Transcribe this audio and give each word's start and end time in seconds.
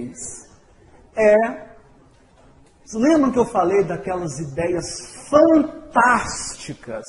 vez 0.00 0.48
é. 1.18 1.68
Lembram 2.94 3.30
que 3.32 3.38
eu 3.38 3.44
falei 3.44 3.84
daquelas 3.84 4.38
ideias 4.38 5.26
fantásticas 5.28 7.04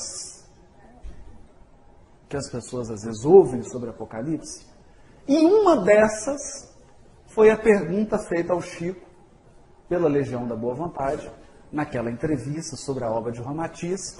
que 2.28 2.36
as 2.36 2.49
pessoas 2.49 2.89
às 2.91 3.04
vezes 3.04 3.23
ouvem 3.23 3.63
sobre 3.63 3.89
Apocalipse? 3.89 4.67
E 5.28 5.38
uma 5.38 5.78
dessas 5.78 6.75
foi 7.28 7.49
a 7.49 7.57
pergunta 7.57 8.17
feita 8.17 8.52
ao 8.52 8.62
Chico 8.62 9.08
pela 9.88 10.10
Legião 10.10 10.46
da 10.48 10.56
Boa 10.56 10.76
Vontade, 10.76 11.32
naquela 11.71 12.12
entrevista 12.12 12.76
sobre 12.76 13.06
a 13.06 13.12
obra 13.12 13.32
de 13.32 13.42
Ramatiz. 13.42 14.20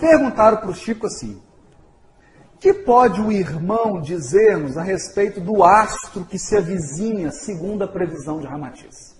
Perguntaram 0.00 0.56
para 0.58 0.70
o 0.70 0.74
Chico 0.74 1.06
assim: 1.06 1.40
que 2.60 2.72
pode 2.72 3.20
o 3.20 3.30
irmão 3.30 4.00
dizer-nos 4.00 4.76
a 4.76 4.82
respeito 4.82 5.40
do 5.40 5.62
astro 5.62 6.24
que 6.24 6.38
se 6.38 6.56
avizinha 6.56 7.30
segundo 7.30 7.84
a 7.84 7.88
previsão 7.88 8.40
de 8.40 8.46
Ramatiz? 8.46 9.14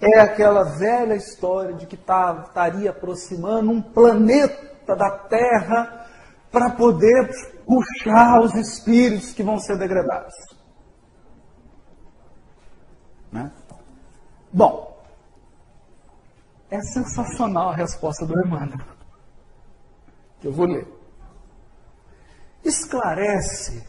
É 0.00 0.20
aquela 0.20 0.64
velha 0.64 1.14
história 1.14 1.74
de 1.74 1.86
que 1.86 1.96
tá, 1.96 2.44
estaria 2.46 2.90
aproximando 2.90 3.70
um 3.70 3.82
planeta 3.82 4.94
da 4.94 5.10
Terra 5.10 6.06
para 6.50 6.70
poder 6.70 7.30
puxar 7.66 8.40
os 8.40 8.54
espíritos 8.54 9.32
que 9.32 9.42
vão 9.42 9.58
ser 9.58 9.76
degradados. 9.76 10.34
Né? 13.30 13.50
Bom, 14.52 14.96
é 16.70 16.80
sensacional 16.80 17.70
a 17.70 17.74
resposta 17.74 18.24
do 18.24 18.38
Emmanuel. 18.40 18.86
Eu 20.42 20.52
vou 20.52 20.66
ler 20.66 20.97
esclarece 22.64 23.86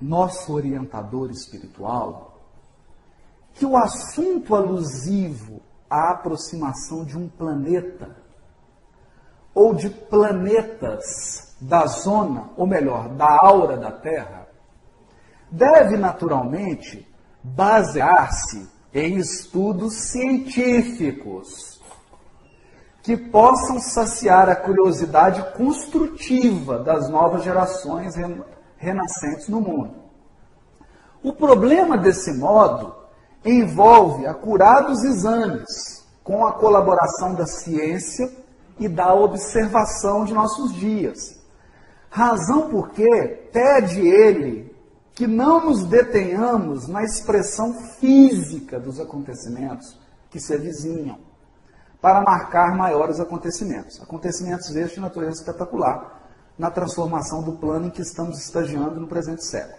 nosso 0.00 0.52
orientador 0.52 1.30
espiritual 1.30 2.38
que 3.54 3.66
o 3.66 3.76
assunto 3.76 4.54
alusivo 4.54 5.60
à 5.88 6.12
aproximação 6.12 7.04
de 7.04 7.18
um 7.18 7.28
planeta 7.28 8.16
ou 9.54 9.74
de 9.74 9.90
planetas 9.90 11.54
da 11.60 11.84
zona, 11.86 12.50
ou 12.56 12.66
melhor, 12.66 13.08
da 13.10 13.38
aura 13.42 13.76
da 13.76 13.90
Terra, 13.90 14.48
deve 15.50 15.96
naturalmente 15.96 17.06
basear-se 17.42 18.68
em 18.94 19.16
estudos 19.16 19.94
científicos 19.94 21.69
que 23.02 23.16
possam 23.16 23.80
saciar 23.80 24.48
a 24.48 24.56
curiosidade 24.56 25.42
construtiva 25.56 26.78
das 26.78 27.08
novas 27.08 27.42
gerações 27.42 28.14
renascentes 28.76 29.48
no 29.48 29.60
mundo. 29.60 29.94
O 31.22 31.32
problema 31.32 31.96
desse 31.96 32.32
modo 32.32 32.94
envolve 33.44 34.26
acurados 34.26 35.02
exames 35.02 36.04
com 36.22 36.46
a 36.46 36.52
colaboração 36.52 37.34
da 37.34 37.46
ciência 37.46 38.30
e 38.78 38.88
da 38.88 39.14
observação 39.14 40.24
de 40.24 40.34
nossos 40.34 40.74
dias. 40.74 41.40
Razão 42.10 42.68
porque 42.68 43.06
pede 43.52 44.00
ele 44.00 44.74
que 45.14 45.26
não 45.26 45.66
nos 45.66 45.84
detenhamos 45.84 46.86
na 46.88 47.02
expressão 47.02 47.74
física 47.98 48.78
dos 48.78 49.00
acontecimentos 49.00 49.98
que 50.30 50.40
se 50.40 50.54
avizinham 50.54 51.29
para 52.00 52.22
marcar 52.22 52.76
maiores 52.76 53.20
acontecimentos. 53.20 54.00
Acontecimentos 54.00 54.74
estes 54.74 54.94
de 54.94 55.00
natureza 55.00 55.40
espetacular 55.40 56.20
na 56.58 56.70
transformação 56.70 57.42
do 57.42 57.52
plano 57.52 57.86
em 57.86 57.90
que 57.90 58.02
estamos 58.02 58.38
estagiando 58.38 59.00
no 59.00 59.06
presente 59.06 59.44
século. 59.44 59.78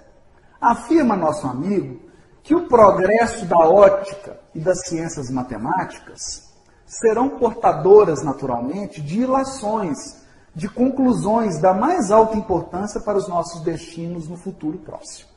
Afirma 0.59 1.15
nosso 1.15 1.47
amigo 1.47 1.99
que 2.43 2.55
o 2.55 2.67
progresso 2.67 3.45
da 3.45 3.57
ótica 3.57 4.39
e 4.53 4.59
das 4.59 4.87
ciências 4.87 5.29
matemáticas 5.29 6.51
serão 6.85 7.29
portadoras 7.29 8.23
naturalmente 8.23 9.01
de 9.01 9.21
ilações, 9.21 10.25
de 10.53 10.67
conclusões 10.67 11.59
da 11.59 11.73
mais 11.73 12.11
alta 12.11 12.35
importância 12.35 12.99
para 12.99 13.17
os 13.17 13.27
nossos 13.27 13.61
destinos 13.61 14.27
no 14.27 14.35
futuro 14.35 14.77
próximo. 14.79 15.29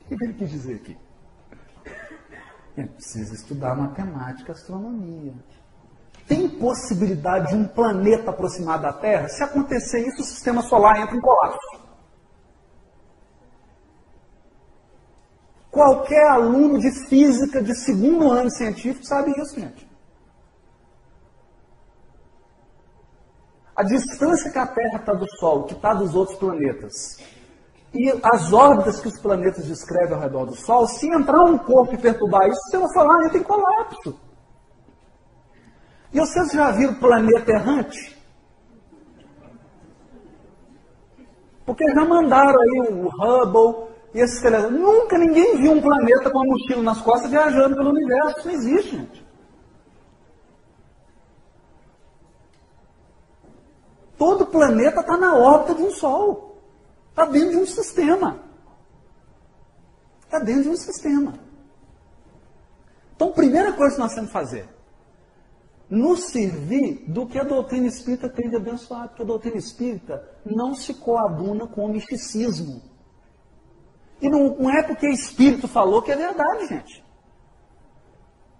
O 0.00 0.16
que 0.16 0.24
ele 0.24 0.34
quis 0.34 0.50
dizer 0.50 0.76
aqui? 0.76 0.96
Ele 2.76 2.88
precisa 2.88 3.34
estudar 3.34 3.74
matemática 3.74 4.52
astronomia. 4.52 5.32
Tem 6.28 6.48
possibilidade 6.48 7.50
de 7.50 7.54
um 7.54 7.66
planeta 7.66 8.30
aproximar 8.30 8.80
da 8.80 8.92
Terra? 8.92 9.28
Se 9.28 9.42
acontecer 9.42 10.00
isso, 10.06 10.20
o 10.20 10.24
sistema 10.24 10.60
solar 10.62 11.00
entra 11.00 11.16
em 11.16 11.20
colapso. 11.20 11.86
Qualquer 15.70 16.26
aluno 16.28 16.80
de 16.80 16.90
física 17.06 17.62
de 17.62 17.74
segundo 17.74 18.30
ano 18.30 18.50
científico 18.50 19.04
sabe 19.04 19.30
isso, 19.40 19.60
gente. 19.60 19.86
A 23.76 23.82
distância 23.82 24.50
que 24.50 24.58
a 24.58 24.66
Terra 24.66 24.98
está 24.98 25.12
do 25.12 25.26
Sol, 25.38 25.64
que 25.64 25.74
está 25.74 25.92
dos 25.92 26.14
outros 26.14 26.38
planetas, 26.38 27.18
e 27.96 28.20
as 28.22 28.52
órbitas 28.52 29.00
que 29.00 29.08
os 29.08 29.18
planetas 29.18 29.64
descrevem 29.64 30.14
ao 30.14 30.20
redor 30.20 30.44
do 30.44 30.54
Sol, 30.54 30.86
se 30.86 31.08
entrar 31.08 31.42
um 31.42 31.56
corpo 31.56 31.94
e 31.94 31.98
perturbar 31.98 32.46
isso, 32.46 32.58
o 32.58 32.62
sistema 32.62 32.88
solar 32.88 33.24
entra 33.24 33.38
em 33.38 33.42
colapso. 33.42 34.20
E 36.12 36.20
vocês 36.20 36.52
já 36.52 36.70
viram 36.70 36.94
planeta 36.94 37.50
errante? 37.50 38.16
Porque 41.64 41.84
já 41.92 42.04
mandaram 42.04 42.60
aí 42.60 42.80
o 42.92 43.08
Hubble 43.08 43.88
e 44.14 44.20
esses 44.20 44.40
telescópios. 44.40 44.80
Nunca 44.80 45.18
ninguém 45.18 45.56
viu 45.56 45.72
um 45.72 45.80
planeta 45.80 46.30
com 46.30 46.38
uma 46.38 46.46
mochila 46.46 46.82
nas 46.82 47.00
costas 47.00 47.30
viajando 47.30 47.76
pelo 47.76 47.90
universo. 47.90 48.46
Não 48.46 48.54
existe, 48.54 48.96
gente. 48.96 49.26
Todo 54.16 54.46
planeta 54.46 55.00
está 55.00 55.16
na 55.16 55.34
órbita 55.36 55.74
de 55.74 55.82
um 55.82 55.90
Sol. 55.90 56.45
Está 57.16 57.24
dentro 57.24 57.50
de 57.52 57.56
um 57.56 57.66
sistema. 57.66 58.38
Está 60.24 60.38
dentro 60.38 60.64
de 60.64 60.68
um 60.68 60.76
sistema. 60.76 61.32
Então, 63.14 63.32
primeira 63.32 63.72
coisa 63.72 63.94
que 63.94 64.00
nós 64.02 64.12
temos 64.12 64.28
que 64.28 64.34
fazer, 64.34 64.68
nos 65.88 66.24
servir 66.24 67.06
do 67.08 67.26
que 67.26 67.38
a 67.38 67.42
doutrina 67.42 67.86
espírita 67.86 68.28
tem 68.28 68.50
de 68.50 68.56
abençoar, 68.56 69.08
porque 69.08 69.22
a 69.22 69.24
doutrina 69.24 69.56
espírita 69.56 70.28
não 70.44 70.74
se 70.74 70.92
coaduna 70.92 71.66
com 71.66 71.86
o 71.86 71.88
misticismo. 71.88 72.82
E 74.20 74.28
não, 74.28 74.54
não 74.58 74.70
é 74.70 74.82
porque 74.82 75.08
espírito 75.08 75.66
falou 75.66 76.02
que 76.02 76.12
é 76.12 76.16
verdade, 76.16 76.66
gente. 76.66 77.02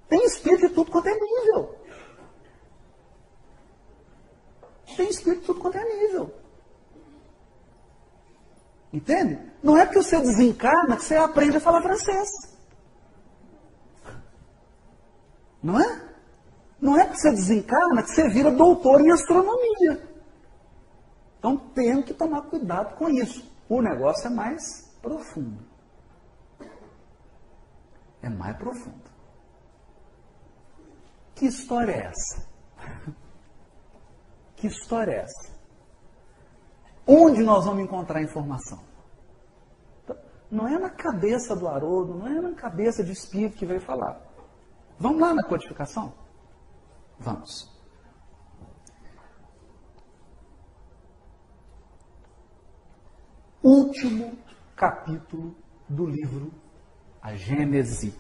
Tem 0.09 0.25
espírito 0.25 0.69
de 0.69 0.75
tudo 0.75 0.91
quanto 0.91 1.09
é 1.09 1.15
nível. 1.15 1.75
Tem 4.97 5.11
espírito 5.11 5.41
de 5.41 5.47
tudo 5.47 5.61
quanto 5.61 5.77
é 5.77 5.85
nível. 5.85 6.46
Entende? 8.93 9.39
Não 9.63 9.77
é 9.77 9.85
porque 9.85 10.03
você 10.03 10.21
desencarna 10.21 10.97
que 10.97 11.05
você 11.05 11.17
aprende 11.17 11.57
a 11.57 11.61
falar 11.61 11.83
francês. 11.83 12.29
Não 15.63 15.81
é? 15.81 16.07
Não 16.81 16.99
é 16.99 17.05
porque 17.05 17.21
você 17.21 17.31
desencarna 17.31 18.03
que 18.03 18.11
você 18.11 18.29
vira 18.29 18.51
doutor 18.51 19.01
em 19.01 19.11
astronomia. 19.11 20.09
Então 21.39 21.57
tem 21.57 22.03
que 22.03 22.15
tomar 22.15 22.43
cuidado 22.43 22.97
com 22.97 23.09
isso. 23.09 23.53
O 23.69 23.83
negócio 23.83 24.27
é 24.27 24.31
mais 24.31 24.95
profundo. 25.03 25.65
É 28.23 28.29
mais 28.29 28.57
profundo. 28.57 29.11
Que 31.35 31.47
história 31.47 31.93
é 31.93 32.07
essa? 32.07 32.47
Que 34.57 34.69
história 34.69 35.13
é 35.13 35.17
essa? 35.19 35.56
Onde 37.07 37.43
nós 37.43 37.65
vamos 37.65 37.85
encontrar 37.85 38.21
informação? 38.21 38.81
Não 40.51 40.67
é 40.67 40.79
na 40.79 40.91
cabeça 40.91 41.55
do 41.55 41.69
Haroldo, 41.69 42.15
não 42.15 42.27
é 42.27 42.41
na 42.41 42.53
cabeça 42.53 43.05
de 43.05 43.13
espírito 43.13 43.57
que 43.57 43.67
veio 43.67 43.81
falar. 43.81 44.21
Vamos 44.99 45.21
lá 45.21 45.33
na 45.33 45.43
codificação? 45.45 46.13
Vamos. 47.19 47.75
Último 53.63 54.37
capítulo 54.75 55.57
do 55.89 56.07
livro 56.07 56.53
A 57.23 57.35
Gênese. 57.35 58.19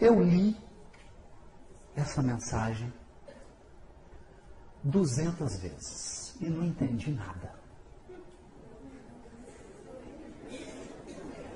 Eu 0.00 0.22
li 0.22 0.56
essa 1.94 2.22
mensagem 2.22 2.92
200 4.82 5.56
vezes 5.56 6.36
e 6.40 6.48
não 6.48 6.64
entendi 6.64 7.10
nada. 7.10 7.52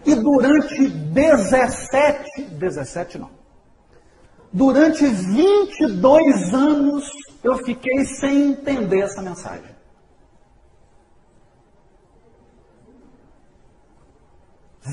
E 0.04 0.14
durante 0.14 0.88
17, 0.88 2.42
17 2.42 3.18
não, 3.18 3.30
durante 4.52 5.06
22 5.06 6.52
anos 6.52 7.10
eu 7.42 7.56
fiquei 7.64 8.04
sem 8.04 8.50
entender 8.50 9.00
essa 9.00 9.22
mensagem. 9.22 9.74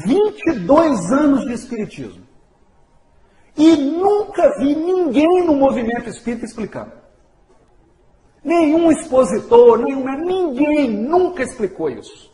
22 0.06 1.12
anos 1.12 1.46
de 1.46 1.54
espiritismo. 1.54 2.26
E 3.58 3.76
nunca 3.76 4.58
vi 4.58 4.74
ninguém 4.74 5.46
no 5.46 5.56
movimento 5.56 6.10
espírita 6.10 6.46
explicando. 6.46 7.01
Nenhum 8.44 8.92
expositor, 8.92 9.80
nenhum, 9.80 10.04
ninguém 10.26 10.90
nunca 10.90 11.44
explicou 11.44 11.90
isso. 11.90 12.32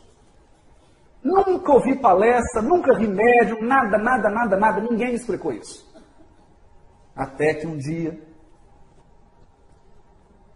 Nunca 1.22 1.72
ouvi 1.72 2.00
palestra, 2.00 2.62
nunca 2.62 2.96
vi 2.96 3.06
médium, 3.06 3.60
nada, 3.62 3.98
nada, 3.98 4.30
nada, 4.30 4.56
nada, 4.56 4.80
ninguém 4.80 5.14
explicou 5.14 5.52
isso. 5.52 5.86
Até 7.14 7.54
que 7.54 7.66
um 7.66 7.76
dia 7.76 8.18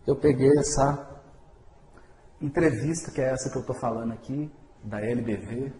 eu 0.07 0.17
peguei 0.17 0.51
essa 0.59 1.21
entrevista, 2.41 3.11
que 3.11 3.21
é 3.21 3.31
essa 3.31 3.51
que 3.51 3.57
eu 3.57 3.61
estou 3.61 3.75
falando 3.75 4.13
aqui, 4.13 4.51
da 4.83 5.01
LBV, 5.01 5.73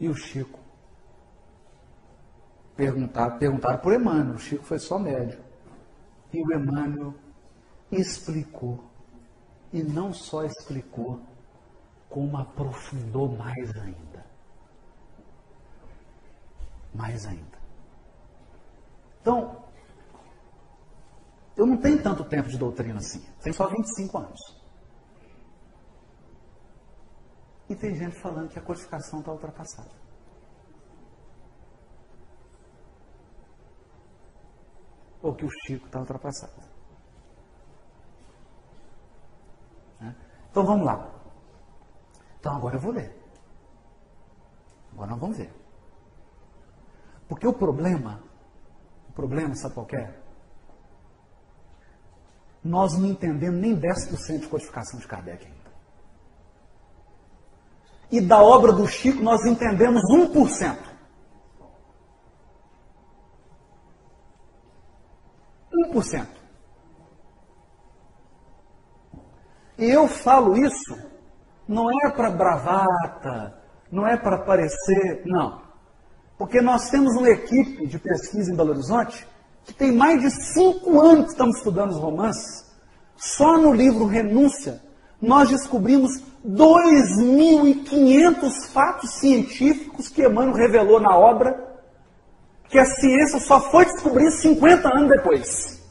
e 0.00 0.08
o 0.08 0.14
Chico. 0.14 0.58
Perguntar, 2.74 3.38
perguntaram 3.38 3.78
por 3.78 3.92
Emmanuel, 3.92 4.34
o 4.34 4.38
Chico 4.38 4.64
foi 4.64 4.78
só 4.78 4.98
médio. 4.98 5.38
E 6.32 6.42
o 6.42 6.52
Emmanuel 6.52 7.14
explicou. 7.92 8.82
E 9.72 9.82
não 9.82 10.12
só 10.12 10.44
explicou, 10.44 11.20
como 12.08 12.36
aprofundou 12.36 13.28
mais 13.28 13.70
ainda. 13.76 14.26
Mais 16.94 17.24
ainda. 17.26 17.58
Então, 19.20 19.64
eu 21.56 21.66
não 21.66 21.76
tenho 21.76 22.02
tanto 22.02 22.24
tempo 22.24 22.48
de 22.48 22.58
doutrina 22.58 22.98
assim. 22.98 23.24
Tenho 23.40 23.54
só 23.54 23.68
25 23.68 24.18
anos. 24.18 24.62
E 27.68 27.74
tem 27.74 27.94
gente 27.94 28.20
falando 28.20 28.50
que 28.50 28.58
a 28.58 28.62
codificação 28.62 29.20
está 29.20 29.32
ultrapassada. 29.32 29.90
Ou 35.22 35.34
que 35.34 35.46
o 35.46 35.50
Chico 35.64 35.86
está 35.86 36.00
ultrapassado. 36.00 36.71
Então 40.52 40.66
vamos 40.66 40.84
lá. 40.84 41.10
Então 42.38 42.54
agora 42.54 42.76
eu 42.76 42.80
vou 42.80 42.92
ler. 42.92 43.10
Agora 44.92 45.10
nós 45.12 45.18
vamos 45.18 45.38
ver. 45.38 45.50
Porque 47.26 47.46
o 47.46 47.54
problema, 47.54 48.22
o 49.08 49.12
problema, 49.12 49.54
sabe 49.54 49.74
qual 49.74 49.86
é? 49.94 50.14
Nós 52.62 52.92
não 52.98 53.06
entendemos 53.06 53.58
nem 53.58 53.74
10% 53.74 54.40
de 54.40 54.46
codificação 54.46 55.00
de 55.00 55.08
Kardec 55.08 55.46
ainda. 55.46 55.72
E 58.10 58.20
da 58.20 58.42
obra 58.42 58.74
do 58.74 58.86
Chico 58.86 59.22
nós 59.22 59.46
entendemos 59.46 60.02
1%. 60.02 60.78
1%. 65.72 66.41
E 69.78 69.84
eu 69.84 70.06
falo 70.06 70.56
isso 70.56 70.96
não 71.66 71.88
é 72.04 72.10
para 72.10 72.30
bravata, 72.30 73.54
não 73.90 74.06
é 74.06 74.16
para 74.16 74.36
aparecer, 74.36 75.22
não. 75.24 75.62
Porque 76.36 76.60
nós 76.60 76.90
temos 76.90 77.14
uma 77.14 77.30
equipe 77.30 77.86
de 77.86 77.98
pesquisa 77.98 78.52
em 78.52 78.56
Belo 78.56 78.70
Horizonte 78.70 79.26
que 79.64 79.72
tem 79.72 79.92
mais 79.92 80.20
de 80.20 80.30
cinco 80.52 81.00
anos 81.00 81.26
que 81.26 81.32
estamos 81.32 81.56
estudando 81.56 81.90
os 81.90 81.98
romances. 81.98 82.70
Só 83.16 83.56
no 83.56 83.72
livro 83.72 84.06
Renúncia, 84.06 84.82
nós 85.20 85.50
descobrimos 85.50 86.20
2.500 86.44 88.66
fatos 88.72 89.10
científicos 89.20 90.08
que 90.08 90.26
Emmanuel 90.26 90.56
revelou 90.56 91.00
na 91.00 91.16
obra, 91.16 91.56
que 92.68 92.78
a 92.78 92.84
ciência 92.84 93.38
só 93.38 93.60
foi 93.70 93.84
descobrir 93.84 94.32
50 94.32 94.88
anos 94.88 95.10
depois. 95.10 95.81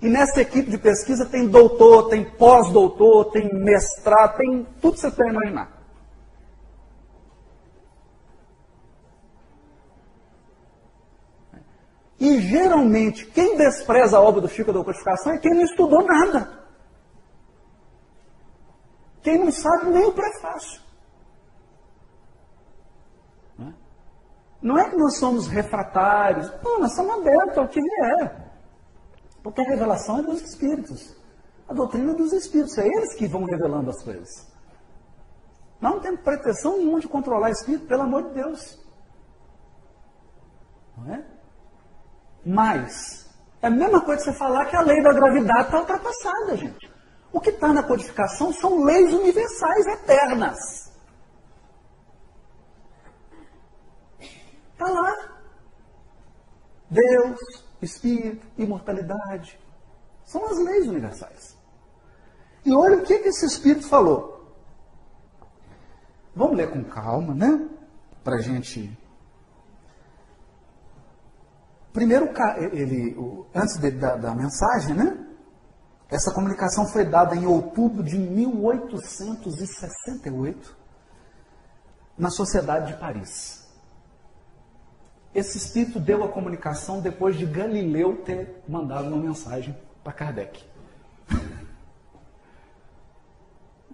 E 0.00 0.08
nessa 0.08 0.40
equipe 0.42 0.70
de 0.70 0.78
pesquisa 0.78 1.24
tem 1.24 1.48
doutor, 1.48 2.08
tem 2.08 2.24
pós-doutor, 2.24 3.30
tem 3.30 3.52
mestrado, 3.54 4.36
tem 4.36 4.66
tudo 4.80 4.94
que 4.94 5.00
você 5.00 5.10
pode 5.10 5.30
imaginar. 5.30 5.76
E 12.18 12.40
geralmente, 12.40 13.26
quem 13.26 13.56
despreza 13.56 14.16
a 14.16 14.20
obra 14.20 14.40
do 14.40 14.48
Chico 14.48 14.72
da 14.72 14.82
Codificação 14.82 15.32
é 15.32 15.38
quem 15.38 15.54
não 15.54 15.62
estudou 15.62 16.02
nada. 16.02 16.66
Quem 19.22 19.38
não 19.38 19.50
sabe 19.50 19.90
nem 19.90 20.04
o 20.04 20.12
prefácio. 20.12 20.80
Não 24.62 24.78
é 24.78 24.88
que 24.88 24.96
nós 24.96 25.18
somos 25.18 25.46
refratários. 25.46 26.50
Não, 26.62 26.80
nós 26.80 26.94
somos 26.94 27.12
abertos 27.18 27.58
ao 27.58 27.68
que 27.68 27.80
vier. 27.80 28.45
Porque 29.46 29.60
a 29.60 29.64
revelação 29.64 30.18
é 30.18 30.22
dos 30.22 30.42
Espíritos. 30.42 31.16
A 31.68 31.72
doutrina 31.72 32.10
é 32.10 32.14
dos 32.16 32.32
Espíritos. 32.32 32.76
É 32.78 32.88
eles 32.88 33.14
que 33.14 33.28
vão 33.28 33.44
revelando 33.44 33.90
as 33.90 34.02
coisas. 34.02 34.28
Nós 35.80 35.94
não 35.94 36.00
temos 36.00 36.20
pretensão 36.22 36.76
nenhuma 36.76 36.98
de 36.98 37.06
controlar 37.06 37.50
o 37.50 37.52
Espírito, 37.52 37.86
pelo 37.86 38.02
amor 38.02 38.24
de 38.24 38.34
Deus. 38.34 38.76
Não 40.96 41.14
é? 41.14 41.24
Mas, 42.44 43.30
é 43.62 43.68
a 43.68 43.70
mesma 43.70 44.00
coisa 44.00 44.24
que 44.24 44.32
você 44.32 44.36
falar 44.36 44.64
que 44.64 44.74
a 44.74 44.80
lei 44.80 45.00
da 45.00 45.12
gravidade 45.12 45.66
está 45.66 45.78
ultrapassada, 45.78 46.56
gente. 46.56 46.92
O 47.32 47.40
que 47.40 47.50
está 47.50 47.72
na 47.72 47.84
codificação 47.84 48.52
são 48.52 48.82
leis 48.82 49.14
universais 49.14 49.86
eternas. 49.86 50.58
Está 54.72 54.90
lá. 54.90 55.14
Deus, 56.90 57.65
Espírito, 57.86 58.46
imortalidade. 58.58 59.58
São 60.24 60.44
as 60.44 60.58
leis 60.58 60.86
universais. 60.86 61.56
E 62.64 62.74
olha 62.74 62.98
o 62.98 63.02
que, 63.02 63.18
que 63.18 63.28
esse 63.28 63.46
Espírito 63.46 63.88
falou. 63.88 64.54
Vamos 66.34 66.56
ler 66.56 66.70
com 66.70 66.84
calma, 66.84 67.34
né? 67.34 67.68
Para 68.22 68.36
a 68.36 68.40
gente 68.40 68.96
Primeiro, 71.96 72.28
ele, 72.74 73.16
antes 73.54 73.78
de, 73.78 73.90
da, 73.92 74.16
da 74.16 74.34
mensagem, 74.34 74.94
né? 74.94 75.16
Essa 76.10 76.30
comunicação 76.30 76.86
foi 76.86 77.06
dada 77.06 77.34
em 77.34 77.46
outubro 77.46 78.02
de 78.02 78.18
1868 78.18 80.76
na 82.18 82.28
Sociedade 82.28 82.92
de 82.92 83.00
Paris. 83.00 83.65
Esse 85.36 85.58
espírito 85.58 86.00
deu 86.00 86.24
a 86.24 86.30
comunicação 86.30 87.02
depois 87.02 87.36
de 87.36 87.44
Galileu 87.44 88.22
ter 88.24 88.62
mandado 88.66 89.08
uma 89.08 89.18
mensagem 89.18 89.76
para 90.02 90.10
Kardec. 90.10 90.64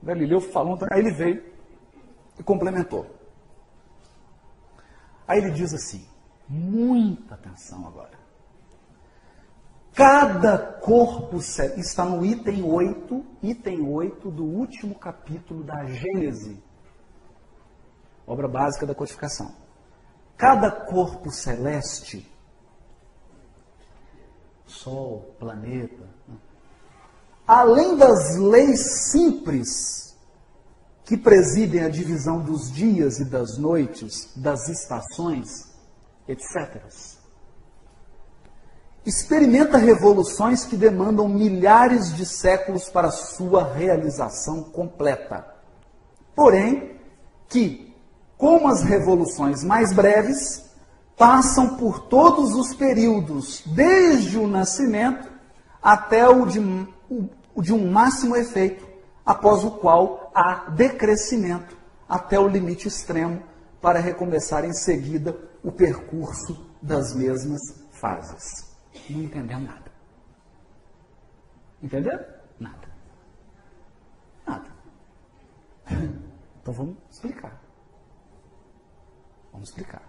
Galileu 0.00 0.40
falou, 0.40 0.78
aí 0.88 1.00
ele 1.00 1.10
veio 1.10 1.44
e 2.38 2.44
complementou. 2.44 3.10
Aí 5.26 5.40
ele 5.40 5.50
diz 5.50 5.74
assim: 5.74 6.06
Muita 6.48 7.34
atenção 7.34 7.88
agora. 7.88 8.16
Cada 9.92 10.56
corpo 10.56 11.38
está 11.38 12.04
no 12.04 12.24
item 12.24 12.62
8, 12.62 13.26
item 13.42 13.88
8 13.88 14.30
do 14.30 14.44
último 14.44 14.94
capítulo 14.94 15.64
da 15.64 15.84
Gênese, 15.86 16.62
obra 18.24 18.46
básica 18.46 18.86
da 18.86 18.94
codificação. 18.94 19.61
Cada 20.42 20.72
corpo 20.72 21.30
celeste, 21.30 22.28
Sol, 24.66 25.36
planeta, 25.38 26.02
além 27.46 27.96
das 27.96 28.36
leis 28.38 28.80
simples 29.12 30.16
que 31.04 31.16
presidem 31.16 31.84
a 31.84 31.88
divisão 31.88 32.40
dos 32.40 32.72
dias 32.72 33.20
e 33.20 33.24
das 33.24 33.56
noites, 33.56 34.32
das 34.34 34.68
estações, 34.68 35.72
etc. 36.26 36.82
Experimenta 39.06 39.78
revoluções 39.78 40.64
que 40.64 40.76
demandam 40.76 41.28
milhares 41.28 42.12
de 42.16 42.26
séculos 42.26 42.88
para 42.88 43.12
sua 43.12 43.72
realização 43.72 44.64
completa. 44.64 45.46
Porém, 46.34 46.98
que, 47.48 47.91
como 48.42 48.66
as 48.66 48.82
revoluções 48.82 49.62
mais 49.62 49.92
breves, 49.92 50.68
passam 51.16 51.76
por 51.76 52.08
todos 52.08 52.56
os 52.56 52.74
períodos, 52.74 53.62
desde 53.64 54.36
o 54.36 54.48
nascimento 54.48 55.30
até 55.80 56.28
o 56.28 56.44
de, 56.44 56.58
o 57.54 57.62
de 57.62 57.72
um 57.72 57.88
máximo 57.88 58.34
efeito, 58.34 58.84
após 59.24 59.62
o 59.62 59.70
qual 59.70 60.32
há 60.34 60.70
decrescimento 60.70 61.76
até 62.08 62.36
o 62.36 62.48
limite 62.48 62.88
extremo, 62.88 63.40
para 63.80 64.00
recomeçar 64.00 64.64
em 64.64 64.72
seguida 64.72 65.38
o 65.62 65.70
percurso 65.70 66.66
das 66.82 67.14
mesmas 67.14 67.60
fases. 67.92 68.74
Não 69.08 69.22
entendeu 69.22 69.60
nada. 69.60 69.92
Entendeu? 71.80 72.18
Nada. 72.58 72.88
Nada. 74.44 74.66
Então 76.60 76.72
vamos 76.74 76.96
explicar. 77.10 77.61
Vamos 79.52 79.68
explicar. 79.68 80.02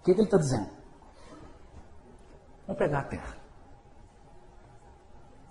O 0.00 0.04
que, 0.04 0.12
que 0.12 0.20
ele 0.20 0.24
está 0.24 0.36
dizendo? 0.36 0.70
Vamos 2.66 2.78
pegar 2.78 3.00
a 3.00 3.04
Terra. 3.04 3.36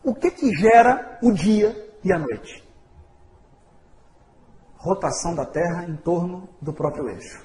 O 0.04 0.14
que, 0.14 0.32
que 0.32 0.54
gera 0.54 1.18
o 1.24 1.32
dia 1.32 1.74
e 2.04 2.12
a 2.12 2.20
noite? 2.20 2.62
Rotação 4.76 5.34
da 5.34 5.46
Terra 5.46 5.86
em 5.86 5.96
torno 5.96 6.50
do 6.62 6.74
próprio 6.74 7.08
eixo. 7.10 7.44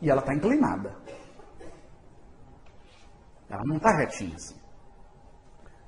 E 0.00 0.10
ela 0.10 0.20
está 0.20 0.34
inclinada. 0.34 0.96
Ela 3.50 3.62
não 3.66 3.76
está 3.76 3.94
retinha 3.94 4.34
assim. 4.34 4.56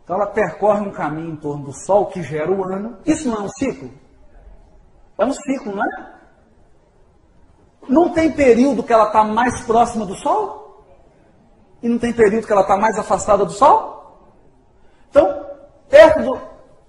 Então 0.04 0.16
ela 0.16 0.26
percorre 0.26 0.86
um 0.86 0.92
caminho 0.92 1.32
em 1.32 1.36
torno 1.36 1.64
do 1.64 1.72
Sol 1.72 2.08
que 2.08 2.22
gera 2.22 2.52
o 2.52 2.62
ano. 2.62 2.98
Isso 3.06 3.26
não 3.26 3.38
é 3.38 3.40
um 3.40 3.48
ciclo? 3.48 3.90
É 5.16 5.24
um 5.24 5.32
ciclo, 5.32 5.74
não 5.74 5.82
é? 5.82 6.13
Não 7.88 8.10
tem 8.10 8.32
período 8.32 8.82
que 8.82 8.92
ela 8.92 9.06
está 9.06 9.24
mais 9.24 9.62
próxima 9.62 10.06
do 10.06 10.14
Sol? 10.14 10.84
E 11.82 11.88
não 11.88 11.98
tem 11.98 12.12
período 12.12 12.46
que 12.46 12.52
ela 12.52 12.62
está 12.62 12.76
mais 12.76 12.98
afastada 12.98 13.44
do 13.44 13.52
Sol? 13.52 14.20
Então, 15.10 15.46
perto 15.88 16.22
do, 16.22 16.40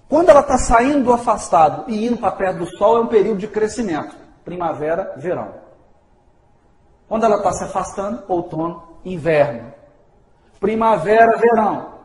quando 0.08 0.30
ela 0.30 0.40
está 0.40 0.58
saindo 0.58 1.04
do 1.04 1.12
afastado 1.12 1.84
e 1.88 2.06
indo 2.06 2.18
para 2.18 2.32
perto 2.32 2.58
do 2.58 2.76
Sol, 2.76 2.98
é 2.98 3.00
um 3.00 3.06
período 3.06 3.38
de 3.38 3.48
crescimento. 3.48 4.16
Primavera, 4.44 5.14
verão. 5.16 5.54
Quando 7.08 7.24
ela 7.24 7.36
está 7.36 7.52
se 7.52 7.64
afastando, 7.64 8.22
outono, 8.28 8.82
inverno. 9.04 9.72
Primavera, 10.58 11.36
verão 11.36 11.96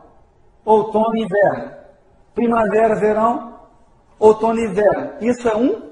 outono 0.64 1.16
inverno. 1.16 1.72
Primavera, 2.34 2.94
verão, 2.94 3.60
outono 4.18 4.60
inverno. 4.60 5.12
Isso 5.20 5.48
é 5.48 5.56
um 5.56 5.90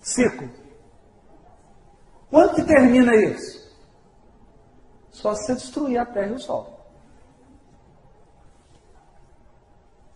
ciclo. 0.00 0.48
Quando 2.30 2.54
que 2.54 2.62
termina 2.62 3.14
isso? 3.16 3.60
Só 5.10 5.34
se 5.34 5.46
você 5.46 5.54
destruir 5.54 5.98
a 5.98 6.06
Terra 6.06 6.28
e 6.28 6.34
o 6.34 6.38
Sol. 6.38 6.80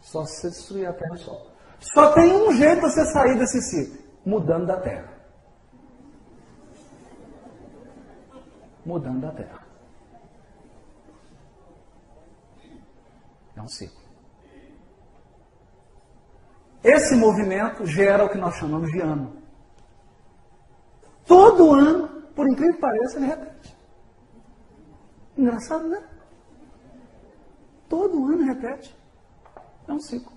Só 0.00 0.24
se 0.24 0.40
você 0.40 0.48
destruir 0.48 0.86
a 0.86 0.92
Terra 0.92 1.12
e 1.12 1.16
o 1.16 1.18
Sol. 1.18 1.50
Só 1.80 2.12
tem 2.12 2.32
um 2.32 2.52
jeito 2.52 2.76
de 2.76 2.80
você 2.82 3.04
sair 3.06 3.36
desse 3.36 3.60
ciclo: 3.62 4.02
mudando 4.24 4.66
da 4.66 4.80
Terra. 4.80 5.12
Mudando 8.86 9.20
da 9.20 9.32
Terra. 9.32 9.66
É 13.56 13.60
um 13.60 13.68
ciclo. 13.68 14.04
Esse 16.82 17.16
movimento 17.16 17.86
gera 17.86 18.24
o 18.24 18.28
que 18.28 18.38
nós 18.38 18.54
chamamos 18.56 18.90
de 18.90 19.00
ano. 19.00 19.43
Todo 21.26 21.72
ano, 21.72 22.08
por 22.34 22.48
incrível 22.48 22.74
que 22.74 22.80
pareça, 22.80 23.16
ele 23.16 23.26
repete. 23.26 23.76
Engraçado, 25.36 25.88
né? 25.88 26.02
Todo 27.88 28.26
ano 28.26 28.44
repete. 28.44 28.96
É 29.88 29.92
um 29.92 30.00
ciclo. 30.00 30.32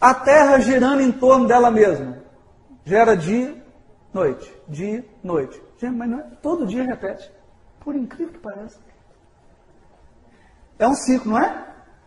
A 0.00 0.14
Terra 0.14 0.60
girando 0.60 1.00
em 1.00 1.10
torno 1.10 1.46
dela 1.46 1.70
mesma. 1.70 2.22
Gera 2.84 3.16
dia, 3.16 3.62
noite, 4.12 4.52
dia, 4.68 5.04
noite. 5.22 5.60
Mas 5.82 6.08
não 6.08 6.20
é, 6.20 6.22
todo 6.42 6.66
dia 6.66 6.84
repete. 6.84 7.30
Por 7.80 7.94
incrível 7.94 8.32
que 8.32 8.40
pareça. 8.40 8.78
É 10.78 10.86
um 10.86 10.94
ciclo, 10.94 11.32
não 11.32 11.38
é? 11.38 11.66